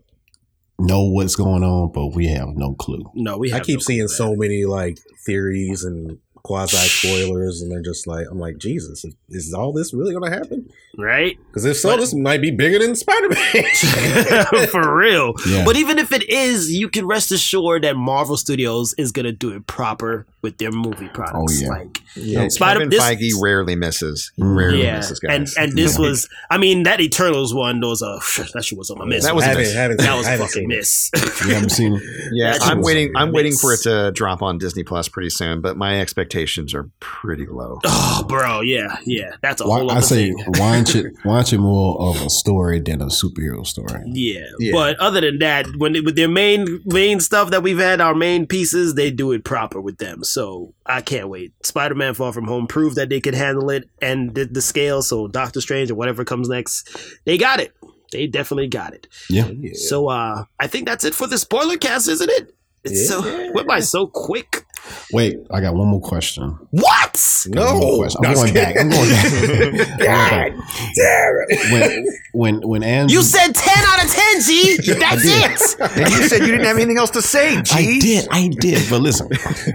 know 0.79 1.03
what's 1.03 1.35
going 1.35 1.63
on, 1.63 1.91
but 1.91 2.15
we 2.15 2.27
have 2.27 2.49
no 2.55 2.73
clue. 2.73 3.03
No, 3.13 3.37
we. 3.37 3.53
I 3.53 3.59
keep 3.59 3.75
no 3.77 3.81
seeing 3.81 3.99
man. 4.01 4.07
so 4.07 4.35
many 4.35 4.65
like 4.65 4.97
theories 5.25 5.83
and 5.83 6.17
quasi 6.43 6.77
spoilers, 6.77 7.61
and 7.61 7.71
they're 7.71 7.81
just 7.81 8.07
like, 8.07 8.25
I'm 8.29 8.39
like, 8.39 8.57
Jesus, 8.57 9.03
is, 9.05 9.15
is 9.29 9.53
all 9.53 9.73
this 9.73 9.93
really 9.93 10.13
going 10.13 10.29
to 10.31 10.37
happen? 10.37 10.69
right? 10.97 11.37
Because 11.47 11.63
if 11.65 11.77
so, 11.77 11.89
But- 11.91 11.99
this 12.01 12.13
might 12.13 12.41
be 12.41 12.51
bigger 12.51 12.79
than 12.79 12.95
Spider 12.95 13.29
Man. 13.29 13.63
For 14.67 14.97
real. 14.97 15.33
Yeah. 15.47 15.63
But 15.63 15.77
even 15.77 15.97
if 15.97 16.11
it 16.11 16.27
is, 16.29 16.71
you 16.71 16.89
can 16.89 17.05
rest 17.07 17.31
assured 17.31 17.83
that 17.83 17.95
Marvel 17.95 18.35
Studios 18.37 18.93
is 18.97 19.11
gonna 19.11 19.31
do 19.31 19.51
it 19.55 19.65
proper 19.67 20.25
with 20.41 20.57
their 20.57 20.71
movie 20.71 21.07
products. 21.09 21.61
Oh, 21.61 21.63
yeah. 21.63 21.69
Like 21.69 22.01
Yeah, 22.15 22.47
Spider- 22.49 22.79
Kevin 22.79 22.89
this- 22.89 23.01
Feige 23.03 23.31
rarely 23.41 23.75
misses. 23.75 24.31
Mm. 24.39 24.57
rarely 24.57 24.83
yeah, 24.83 24.97
misses, 24.97 25.19
and 25.23 25.45
guys. 25.45 25.55
and 25.57 25.77
this 25.77 25.97
was, 25.97 26.27
I 26.49 26.57
mean, 26.57 26.83
that 26.83 26.99
Eternals 26.99 27.53
one 27.53 27.79
was 27.83 28.01
a 28.01 28.19
that 28.53 28.63
shit 28.65 28.77
was 28.77 28.89
a 28.89 29.05
miss. 29.05 29.23
That 29.25 29.35
was 29.35 29.45
a 29.45 29.55
miss. 29.55 29.73
haven't, 29.73 29.97
that 29.97 30.15
was 30.17 30.25
I 30.25 30.29
a 30.29 30.31
haven't 30.33 30.47
fucking 30.47 30.67
miss. 30.67 31.11
You 31.45 31.53
haven't 31.53 31.69
seen 31.69 31.93
it? 31.95 32.03
yeah, 32.33 32.57
I'm 32.61 32.81
waiting. 32.81 33.13
a 33.15 33.19
I'm 33.19 33.31
waiting 33.31 33.53
for 33.53 33.73
it 33.73 33.81
to 33.83 34.11
drop 34.13 34.41
on 34.41 34.57
Disney 34.57 34.83
Plus 34.83 35.07
pretty 35.07 35.29
soon, 35.29 35.61
but 35.61 35.77
my 35.77 35.95
expectations 36.29 36.73
are 36.73 36.89
pretty 36.99 37.45
low. 37.45 37.79
oh, 37.85 38.23
bro, 38.27 38.61
yeah, 38.61 38.97
yeah, 39.05 39.31
that's 39.41 39.61
a 39.61 39.67
Why, 39.67 39.79
whole 39.79 39.91
I 39.91 39.97
other 39.97 40.01
say 40.05 40.31
thing. 40.31 40.45
watch 40.47 40.95
it 40.95 41.13
watch 41.25 41.53
it 41.53 41.57
more 41.59 41.99
of 41.99 42.21
a 42.21 42.29
story 42.29 42.79
than 42.79 43.01
a 43.01 43.05
superhero 43.07 43.65
story. 43.65 44.01
Yeah. 44.07 44.45
Yeah. 44.59 44.71
but 44.73 44.97
other 44.99 45.21
than 45.21 45.39
that, 45.39 45.65
when 45.77 45.93
they, 45.93 46.01
with 46.01 46.15
their 46.15 46.27
main 46.29 46.81
main 46.85 47.19
stuff 47.19 47.51
that 47.51 47.63
we've 47.63 47.77
had, 47.79 48.01
our 48.01 48.15
main 48.15 48.45
pieces, 48.47 48.95
they 48.95 49.11
do 49.11 49.31
it 49.31 49.43
proper 49.43 49.81
with 49.81 49.97
them. 49.97 50.23
So 50.23 50.73
I 50.85 51.01
can't 51.01 51.29
wait. 51.29 51.53
Spider 51.65 51.95
Man 51.95 52.13
Far 52.13 52.33
From 52.33 52.45
Home 52.47 52.67
proved 52.67 52.95
that 52.95 53.09
they 53.09 53.19
could 53.21 53.35
handle 53.35 53.69
it 53.69 53.89
and 54.01 54.33
did 54.33 54.53
the 54.53 54.61
scale. 54.61 55.01
So 55.01 55.27
Doctor 55.27 55.61
Strange 55.61 55.91
or 55.91 55.95
whatever 55.95 56.23
comes 56.23 56.49
next, 56.49 56.89
they 57.25 57.37
got 57.37 57.59
it. 57.59 57.73
They 58.11 58.25
definitely 58.25 58.67
got 58.67 58.93
it. 58.93 59.07
Yeah. 59.29 59.49
So 59.73 60.07
uh 60.09 60.45
I 60.59 60.67
think 60.67 60.87
that's 60.87 61.03
it 61.05 61.13
for 61.15 61.27
the 61.27 61.37
spoiler 61.37 61.77
cast, 61.77 62.07
isn't 62.07 62.29
it? 62.29 62.55
It's 62.83 63.09
Yeah. 63.09 63.19
so 63.21 63.51
went 63.53 63.67
by 63.67 63.81
so 63.81 64.07
quick. 64.07 64.65
Wait, 65.13 65.37
I 65.51 65.61
got 65.61 65.73
one 65.75 65.87
more 65.87 66.01
question. 66.01 66.57
What? 66.71 67.45
Got 67.51 67.73
one 67.73 67.79
more 67.79 67.91
No, 67.91 67.97
question. 67.99 68.25
I'm 68.25 68.33
going 68.35 68.53
back. 68.53 68.75
I'm 68.79 68.89
going 68.89 69.09
back. 69.09 69.25
I'm 69.31 69.47
going 69.47 69.97
back. 69.97 70.51
Damn 70.95 71.35
it. 71.49 71.71
When 71.71 72.05
when 72.33 72.67
when 72.67 72.83
Andrew 72.83 73.17
You 73.17 73.23
said 73.23 73.53
ten 73.53 73.83
out 73.87 74.03
of 74.03 74.11
ten, 74.11 74.41
G. 74.41 74.77
That's 74.99 75.23
it. 75.25 75.79
and 75.97 76.11
you 76.11 76.27
said 76.27 76.41
you 76.41 76.47
didn't 76.47 76.65
have 76.65 76.75
anything 76.77 76.97
else 76.97 77.09
to 77.11 77.21
say, 77.21 77.61
G. 77.61 77.73
I 77.75 77.99
did, 77.99 78.27
I 78.31 78.47
did. 78.59 78.89
But 78.89 79.01
listen, 79.01 79.27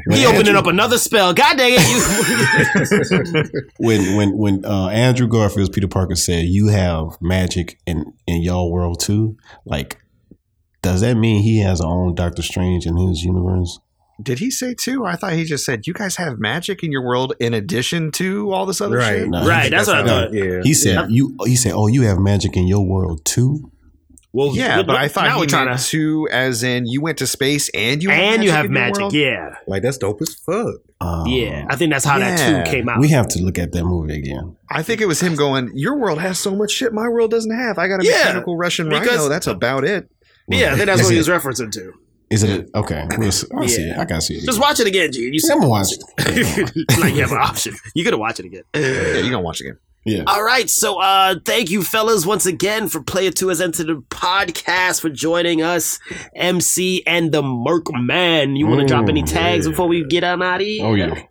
when 0.07 0.19
He 0.19 0.25
opening 0.27 0.49
Andrew- 0.49 0.59
up 0.59 0.67
another 0.67 0.99
spell. 0.99 1.33
God 1.35 1.57
dang 1.57 1.73
it! 1.77 3.45
You 3.45 3.61
when 3.79 4.17
when 4.17 4.37
when 4.37 4.65
uh, 4.65 4.89
Andrew 4.89 5.27
Garfield's 5.27 5.71
Peter 5.71 5.89
Parker 5.89 6.15
said 6.15 6.45
you 6.47 6.69
have 6.69 7.21
magic 7.21 7.79
in 7.87 8.13
in 8.27 8.43
y'all 8.43 8.71
world 8.71 9.01
too, 9.01 9.37
like 9.65 9.99
does 10.83 11.01
that 11.01 11.15
mean 11.17 11.43
he 11.43 11.61
has 11.61 11.81
a 11.81 11.85
own 11.85 12.15
Doctor 12.15 12.43
Strange 12.43 12.87
in 12.87 12.97
his 12.97 13.23
universe? 13.23 13.79
Did 14.23 14.39
he 14.39 14.51
say 14.51 14.75
two? 14.75 15.05
I 15.05 15.17
thought 15.17 15.33
he 15.33 15.45
just 15.45 15.65
said 15.65 15.87
you 15.87 15.93
guys 15.93 16.17
have 16.17 16.39
magic 16.39 16.83
in 16.85 16.93
your 16.93 17.05
world 17.05 17.35
in 17.41 17.53
addition 17.53 18.13
to 18.13 18.53
all 18.53 18.65
this 18.65 18.81
other 18.81 18.99
Right. 18.99 19.19
shit. 19.21 19.29
No, 19.29 19.47
Right, 19.47 19.65
he- 19.65 19.71
that's 19.71 19.89
what 19.89 19.97
I 19.97 20.01
how- 20.03 20.07
thought. 20.07 20.33
Yeah. 20.33 20.61
He 20.63 20.73
said 20.75 21.11
you. 21.11 21.37
He 21.45 21.57
said, 21.57 21.73
"Oh, 21.75 21.89
you 21.89 22.03
have 22.03 22.19
magic 22.19 22.57
in 22.57 22.67
your 22.69 22.87
world 22.87 23.25
too." 23.25 23.71
well, 24.37 24.51
Yeah, 24.53 24.83
but 24.83 24.97
I 24.97 25.07
thought 25.07 25.27
now 25.27 25.35
he 25.41 25.47
we're 25.47 25.65
meant 25.65 25.79
to 25.79 25.85
two, 25.87 26.29
as 26.33 26.65
in 26.65 26.87
you 26.89 27.01
went 27.01 27.19
to 27.19 27.27
space 27.27 27.69
and 27.73 28.03
you 28.03 28.09
have 28.11 28.35
and 28.35 28.43
you 28.45 28.51
have 28.51 28.65
in 28.65 28.73
your 28.73 28.81
magic. 28.81 28.99
world? 28.99 29.15
Yeah, 29.15 29.51
like 29.69 29.83
that's 29.85 29.97
dope 29.99 30.21
as 30.23 30.35
fuck. 30.35 30.75
Um, 31.01 31.27
yeah. 31.29 31.67
I 31.71 31.77
think 31.77 31.93
that's 31.93 32.05
how 32.05 32.19
Yeah. 32.19 32.35
that 32.35 32.65
two 32.67 32.71
came 32.71 32.89
out. 32.89 32.99
we 32.99 33.09
have 33.11 33.29
to 33.29 33.39
look 33.43 33.59
at 33.61 33.71
that 33.73 33.85
movie 33.85 34.15
again. 34.17 34.57
I 34.69 34.83
think 34.83 35.01
it 35.01 35.07
was 35.07 35.21
him 35.21 35.37
going. 35.37 35.71
Your 35.75 35.97
world 35.99 36.19
has 36.21 36.39
so 36.41 36.53
much 36.57 36.73
shit 36.73 36.93
my 36.93 37.09
world 37.09 37.31
doesn't 37.31 37.55
have. 37.57 37.79
I 37.79 37.87
got 37.87 38.01
a 38.03 38.05
Yeah, 38.05 38.11
mechanical 38.25 38.57
Russian 38.57 38.89
because- 38.89 39.07
rhino. 39.09 39.29
That's 39.29 39.47
about 39.47 39.85
it. 39.85 40.09
yeah, 40.49 40.73
I 40.73 40.75
think 40.77 40.87
that's 40.87 41.03
what 41.05 41.13
he 41.13 41.19
was 41.19 41.29
referencing 41.29 41.71
to. 41.73 41.93
Is 42.31 42.43
it 42.43 42.69
a, 42.75 42.79
okay? 42.79 43.07
We'll. 43.19 43.29
I 43.29 43.31
see 43.67 43.83
it. 43.83 43.89
Yeah. 43.89 44.01
I 44.01 44.05
gotta 44.05 44.23
see 44.23 44.35
it. 44.35 44.45
Just 44.45 44.59
again. 44.59 44.61
watch 44.61 44.81
it 44.81 44.87
again, 44.87 45.13
G. 45.13 45.21
You 45.33 45.39
see, 45.39 45.53
I'm 45.53 45.59
gonna 45.59 45.69
watch 45.71 45.89
it. 45.93 46.89
like 46.99 47.15
you 47.15 47.21
have 47.21 47.33
an 47.33 47.39
option. 47.39 47.75
You 47.95 48.05
gotta 48.05 48.19
watch 48.19 48.41
it 48.41 48.47
again. 48.47 48.63
Yeah, 48.75 49.17
you 49.19 49.31
gonna 49.31 49.41
watch 49.41 49.61
it 49.61 49.67
again. 49.67 49.79
Yeah. 50.07 50.25
All 50.27 50.43
right, 50.45 50.69
so 50.69 51.01
uh 51.01 51.37
thank 51.47 51.71
you 51.71 51.83
fellas 51.83 52.27
once 52.27 52.45
again 52.45 52.89
for 52.89 53.03
Player 53.03 53.31
2 53.31 53.49
has 53.49 53.61
entered 53.63 53.87
the 53.87 54.03
podcast 54.11 55.01
for 55.01 55.09
joining 55.09 55.63
us, 55.63 55.99
MC 56.35 57.03
and 57.07 57.33
the 57.33 57.43
Merc 57.43 57.87
Man. 57.95 58.55
You 58.57 58.67
want 58.67 58.81
to 58.83 58.87
drop 58.87 59.09
any 59.09 59.23
Mm, 59.23 59.33
tags 59.33 59.65
yeah. 59.67 59.71
before 59.71 59.89
we 59.89 60.05
get 60.05 60.23
on 60.23 60.43
out 60.43 60.61
of 60.61 60.67
here? 60.67 60.85
Oh 60.85 60.93
yeah. 60.95 61.23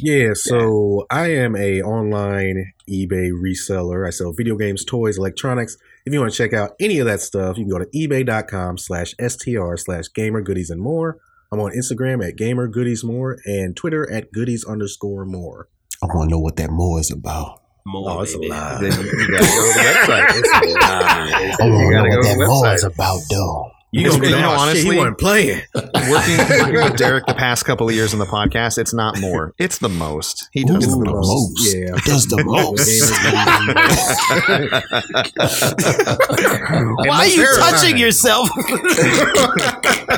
Yeah, 0.00 0.30
so 0.34 1.06
I 1.10 1.28
am 1.32 1.54
a 1.54 1.80
online 1.82 2.72
eBay 2.90 3.30
reseller. 3.30 4.06
I 4.06 4.10
sell 4.10 4.32
video 4.32 4.56
games, 4.56 4.84
toys, 4.84 5.18
electronics. 5.18 5.76
If 6.04 6.12
you 6.12 6.20
want 6.20 6.32
to 6.32 6.36
check 6.36 6.52
out 6.52 6.72
any 6.80 6.98
of 6.98 7.06
that 7.06 7.20
stuff, 7.20 7.56
you 7.56 7.64
can 7.64 7.70
go 7.70 7.78
to 7.78 7.86
ebay.com 7.86 8.78
slash 8.78 9.14
str 9.26 9.76
slash 9.76 10.04
gamer 10.14 10.42
goodies 10.42 10.70
and 10.70 10.80
more. 10.80 11.18
I'm 11.52 11.60
on 11.60 11.70
Instagram 11.72 12.26
at 12.26 12.36
gamer 12.36 12.66
goodies 12.66 13.04
more 13.04 13.38
and 13.46 13.76
Twitter 13.76 14.10
at 14.10 14.32
goodies 14.32 14.64
underscore 14.64 15.24
more. 15.24 15.68
I 16.02 16.06
want 16.06 16.28
to 16.28 16.34
know 16.34 16.40
what 16.40 16.56
that 16.56 16.70
more 16.70 16.98
is 16.98 17.12
about. 17.12 17.60
More, 17.86 18.10
Oh, 18.10 18.20
it's 18.22 18.34
a 18.34 18.38
baby. 18.38 18.48
lot. 18.50 18.80
Then 18.80 18.92
you, 18.92 18.98
you 19.06 19.30
gotta 19.30 19.46
go 19.46 19.62
to 19.62 19.72
the 19.74 19.78
website. 19.78 20.26
It's 20.38 20.48
a 20.48 20.66
lot. 20.80 21.02
I 21.04 21.30
want 21.60 21.60
to 21.60 21.90
know 21.90 22.02
what 22.02 22.22
that 22.24 22.36
more 22.48 22.74
is 22.74 22.84
about, 22.84 23.20
though. 23.30 23.70
You 23.96 24.08
know, 24.08 24.14
You 24.24 24.30
know, 24.30 24.50
honestly, 24.50 24.90
he 24.90 24.96
wasn't 24.98 25.18
playing. 25.18 25.62
working, 25.72 25.92
working 26.10 26.82
with 26.82 26.96
Derek 26.96 27.26
the 27.26 27.34
past 27.34 27.64
couple 27.64 27.88
of 27.88 27.94
years 27.94 28.12
on 28.12 28.18
the 28.18 28.26
podcast, 28.26 28.76
it's 28.76 28.92
not 28.92 29.20
more. 29.20 29.54
It's 29.56 29.78
the 29.78 29.88
most. 29.88 30.48
He 30.50 30.64
does 30.64 30.84
Ooh, 30.88 30.98
the 30.98 31.04
the 31.04 31.12
most. 31.12 31.28
most. 31.28 31.74
Yeah. 31.76 31.94
He 31.94 32.10
does 32.10 32.26
the 32.26 32.42
most. 32.42 33.04
Why 37.08 37.18
are 37.18 37.26
you 37.28 37.46
touching 37.58 37.96
yourself? 37.96 38.48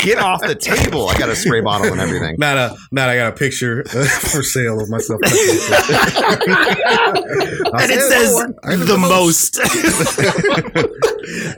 Get 0.02 0.18
off 0.18 0.40
the 0.40 0.54
table. 0.58 1.08
I 1.10 1.18
got 1.18 1.28
a 1.28 1.36
spray 1.36 1.60
bottle 1.60 1.92
and 1.92 2.00
everything. 2.00 2.36
Not 2.38 2.56
a, 2.56 2.74
not 2.92 3.10
I 3.10 3.16
got 3.16 3.28
a 3.34 3.36
picture 3.36 3.84
uh, 3.88 4.06
for 4.06 4.42
sale 4.42 4.80
of 4.80 4.88
myself. 4.88 5.20
and 5.22 5.32
it 7.92 8.00
says 8.00 8.36
the 8.86 8.96
most. 8.98 9.60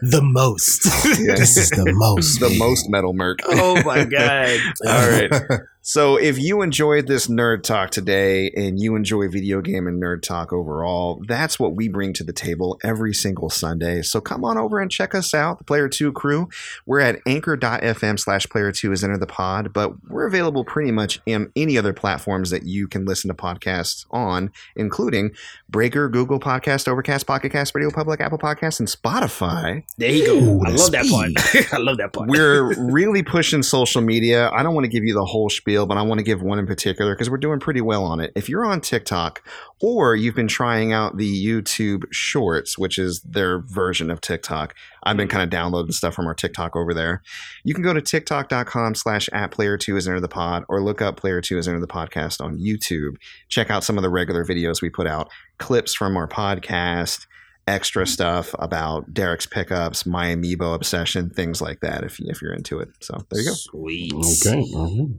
The 0.03 0.21
most. 0.23 0.85
This 1.39 1.57
is 1.57 1.71
the 1.71 1.93
most. 1.93 2.41
the 2.41 2.55
most 2.59 2.89
metal 2.89 3.13
merc. 3.13 3.39
Oh 3.45 3.83
my 3.83 4.05
god. 4.05 4.59
All 4.87 5.11
right. 5.11 5.31
So 5.89 6.19
if 6.19 6.39
you 6.39 6.61
enjoyed 6.61 7.07
this 7.07 7.29
nerd 7.29 7.63
talk 7.63 7.89
today 7.89 8.51
and 8.51 8.79
you 8.79 8.95
enjoy 8.95 9.27
video 9.29 9.63
game 9.63 9.87
and 9.87 10.03
nerd 10.03 10.21
talk 10.21 10.53
overall, 10.53 11.25
that's 11.27 11.59
what 11.59 11.75
we 11.77 11.89
bring 11.89 12.13
to 12.13 12.25
the 12.25 12.33
table 12.35 12.79
every 12.85 13.15
single 13.15 13.49
Sunday. 13.49 14.03
So 14.03 14.21
come 14.21 14.45
on 14.45 14.59
over 14.59 14.81
and 14.81 14.91
check 14.91 15.15
us 15.15 15.33
out, 15.33 15.57
the 15.57 15.65
Player 15.65 15.89
2 15.89 16.13
crew. 16.13 16.51
We're 16.85 17.01
at 17.01 17.21
anchor.fm 17.25 18.21
slash 18.21 18.47
player 18.51 18.71
2 18.71 18.93
is 18.93 19.03
enter 19.03 19.17
the 19.17 19.27
pod, 19.27 19.73
but 19.73 19.95
we're 20.11 20.27
available 20.27 20.63
pretty 20.63 20.93
much 20.93 21.23
in 21.25 21.51
any 21.57 21.79
other 21.79 21.95
platforms 21.95 22.51
that 22.51 22.65
you 22.65 22.87
can 22.87 23.07
listen 23.07 23.29
to 23.29 23.35
podcasts 23.35 24.05
on, 24.11 24.53
including 24.77 25.31
Breaker, 25.71 26.11
Google 26.11 26.39
Podcast, 26.39 26.87
Overcast, 26.87 27.27
Pocket 27.27 27.51
Cast, 27.53 27.75
Radio 27.75 27.91
Public, 27.91 28.21
Apple 28.21 28.37
Podcasts, 28.37 28.79
and 28.79 28.89
Spotify. 28.91 29.85
There 29.97 30.11
you 30.11 30.27
go. 30.27 30.35
Ooh, 30.35 30.63
I 30.67 30.71
the 30.71 30.77
love 30.77 30.93
that 30.93 31.07
speed. 31.07 31.35
part. 31.35 31.73
I 31.73 31.79
love 31.79 31.97
that 31.97 32.13
part. 32.13 32.29
We're 32.29 32.75
really 32.93 33.23
pushing 33.23 33.63
social 33.63 34.03
media. 34.03 34.51
I 34.51 34.63
don't 34.63 34.75
want 34.75 34.85
to 34.85 34.91
give 34.91 35.05
you 35.05 35.15
the 35.15 35.25
whole 35.25 35.49
spiel, 35.49 35.78
but 35.87 35.97
I 35.97 36.03
want 36.03 36.19
to 36.19 36.25
give 36.25 36.43
one 36.43 36.59
in 36.59 36.67
particular 36.67 37.15
because 37.15 37.31
we're 37.31 37.37
doing 37.39 37.61
pretty 37.61 37.81
well 37.81 38.05
on 38.05 38.21
it. 38.21 38.33
If 38.35 38.49
you're 38.49 38.65
on 38.65 38.81
TikTok 38.81 39.43
or 39.81 40.17
you've 40.17 40.35
been 40.35 40.49
trying 40.49 40.93
out 40.93 41.17
the 41.17 41.47
YouTube 41.47 42.05
Shorts, 42.11 42.79
which 42.79 42.99
is 42.99 43.21
their 43.23 43.61
version 43.61 44.11
of 44.11 44.21
TikTok, 44.21 44.75
I've 45.03 45.17
been 45.17 45.29
kind 45.29 45.43
of 45.43 45.51
downloading 45.51 45.93
stuff 45.93 46.15
from 46.15 46.27
our 46.27 46.35
TikTok 46.35 46.77
over 46.77 46.93
there. 46.93 47.23
You 47.65 47.75
can 47.75 47.83
go 47.83 47.93
to 47.93 48.03
tiktok.com 48.03 48.95
slash 48.95 49.29
at 49.33 49.51
player 49.51 49.77
two 49.77 49.97
is 49.97 50.07
enter 50.09 50.21
the 50.21 50.29
pod 50.29 50.65
or 50.69 50.83
look 50.83 51.01
up 51.03 51.17
player 51.17 51.41
two 51.41 51.59
is 51.59 51.69
enter 51.69 51.81
the 51.81 51.87
podcast 51.87 52.41
on 52.41 52.59
YouTube. 52.59 53.17
Check 53.49 53.71
out 53.71 53.85
some 53.85 53.97
of 53.97 54.03
the 54.03 54.11
regular 54.11 54.45
videos 54.45 54.83
we 54.83 54.91
put 54.91 55.07
out, 55.07 55.31
clips 55.59 55.95
from 55.95 56.17
our 56.17 56.29
podcast 56.29 57.27
extra 57.69 58.07
stuff 58.07 58.55
about 58.59 59.13
Derek's 59.13 59.47
pickups, 59.47 60.07
my 60.07 60.29
amiibo 60.29 60.75
obsession, 60.75 61.31
things 61.31 61.61
like 61.61 61.81
that. 61.81 62.03
If 62.03 62.19
if 62.21 62.41
you're 62.41 62.55
into 62.55 62.81
it, 62.81 62.89
so 63.01 63.19
there 63.31 63.43
you 63.43 63.49
go. 63.49 63.55
Sweet. 63.55 64.15
Okay. 64.15 64.65
mhm. 64.73 65.15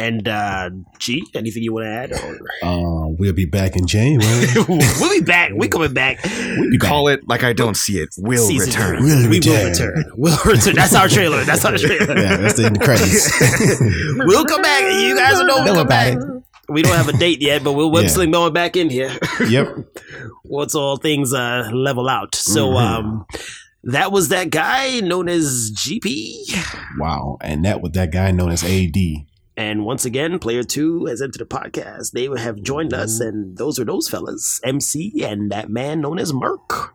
And 0.00 0.26
uh 0.28 0.70
G, 0.98 1.22
anything 1.34 1.62
you 1.62 1.72
want 1.74 1.84
to 1.84 1.90
add? 1.90 2.12
Or- 2.12 2.38
Uh, 2.62 3.08
we'll 3.18 3.32
be 3.34 3.44
back 3.44 3.76
in 3.76 3.86
January. 3.86 4.46
we'll 4.68 5.10
be 5.18 5.20
back. 5.24 5.50
We're 5.52 5.68
coming 5.68 5.92
back. 5.92 6.20
We'll 6.24 6.70
be 6.70 6.78
back. 6.78 6.88
Call 6.88 7.08
it 7.08 7.20
like 7.28 7.42
I 7.44 7.52
don't 7.52 7.76
see 7.76 7.98
it. 7.98 8.08
We'll 8.18 8.46
Season 8.46 8.68
return. 8.70 8.98
three. 8.98 9.06
Will 9.06 9.16
we 9.18 9.24
will 9.24 9.30
return. 9.30 9.70
return. 9.70 10.04
We'll 10.16 10.38
return. 10.46 10.74
That's 10.74 10.94
our 10.94 11.08
trailer. 11.08 11.44
That's 11.44 11.64
our 11.64 11.76
trailer. 11.76 12.16
Yeah, 12.18 12.36
that's 12.38 12.54
the 12.56 12.64
end 12.66 12.76
of 12.76 12.80
the 12.80 12.84
credits. 12.84 13.30
We'll 14.26 14.44
come 14.44 14.62
back. 14.62 14.82
You 14.84 15.16
guys 15.16 15.34
will 15.38 15.46
know 15.46 15.54
we'll 15.56 15.64
Know 15.66 15.72
come 15.74 15.86
about 15.86 15.88
back. 15.88 16.18
it. 16.18 16.42
We 16.68 16.82
don't 16.82 16.96
have 16.96 17.08
a 17.08 17.12
date 17.18 17.42
yet, 17.42 17.64
but 17.64 17.72
we'll 17.72 17.90
web 17.90 18.04
Yeah. 18.04 18.10
sling 18.10 18.30
going 18.30 18.52
back 18.52 18.76
in 18.76 18.90
here 18.90 19.10
yep. 19.48 19.66
once 20.44 20.74
all 20.74 20.96
things 20.98 21.32
uh, 21.34 21.68
level 21.72 22.08
out. 22.08 22.34
So 22.36 22.68
Mhm. 22.68 22.80
um, 22.80 23.26
that 23.84 24.12
was 24.12 24.28
that 24.28 24.50
guy 24.50 25.00
known 25.00 25.28
as 25.28 25.72
GP. 25.74 26.54
Wow. 26.98 27.38
And 27.40 27.64
that 27.64 27.80
was 27.80 27.92
that 27.92 28.12
guy 28.12 28.30
known 28.30 28.50
as 28.50 28.62
AD. 28.62 28.96
And 29.60 29.84
once 29.84 30.06
again, 30.06 30.38
Player 30.38 30.62
Two 30.62 31.04
has 31.04 31.20
entered 31.20 31.40
the 31.40 31.44
podcast. 31.44 32.12
They 32.12 32.24
have 32.40 32.62
joined 32.62 32.94
us, 32.94 33.20
and 33.20 33.58
those 33.58 33.78
are 33.78 33.84
those 33.84 34.08
fellas, 34.08 34.58
MC 34.64 35.22
and 35.22 35.52
that 35.52 35.68
man 35.68 36.00
known 36.00 36.18
as 36.18 36.32
Merc. 36.32 36.94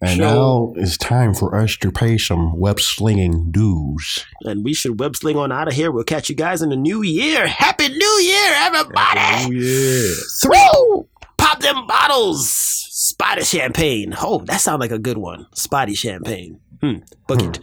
And 0.00 0.18
So- 0.18 0.22
now 0.22 0.74
it's 0.76 0.96
time 0.96 1.34
for 1.34 1.56
us 1.56 1.76
to 1.78 1.90
pay 1.90 2.16
some 2.16 2.56
web 2.60 2.78
slinging 2.80 3.50
dues. 3.50 4.24
And 4.42 4.62
we 4.64 4.72
should 4.72 5.00
web 5.00 5.16
sling 5.16 5.36
on 5.36 5.50
out 5.50 5.66
of 5.66 5.74
here. 5.74 5.90
We'll 5.90 6.04
catch 6.04 6.28
you 6.28 6.36
guys 6.36 6.62
in 6.62 6.68
the 6.68 6.76
new 6.76 7.02
year. 7.02 7.48
Happy 7.48 7.88
New 7.88 8.18
Year, 8.20 8.52
everybody! 8.54 9.56
yeah. 9.56 10.14
Throw! 10.42 11.08
Pop 11.38 11.58
them 11.60 11.86
bottles! 11.88 12.48
Spotty 12.48 13.42
champagne. 13.42 14.14
Oh, 14.22 14.44
that 14.46 14.60
sounds 14.60 14.78
like 14.80 14.92
a 14.92 14.98
good 15.00 15.18
one. 15.18 15.46
Spotty 15.54 15.94
champagne. 15.94 16.60
Hmm. 16.80 16.98
Book 17.26 17.42
it. 17.42 17.58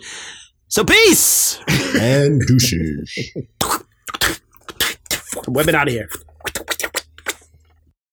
So 0.67 0.83
peace! 0.83 1.59
And 1.97 2.41
douches. 2.47 3.31
Webbing 5.47 5.75
out 5.75 5.87
of 5.87 5.93
here. 5.93 6.09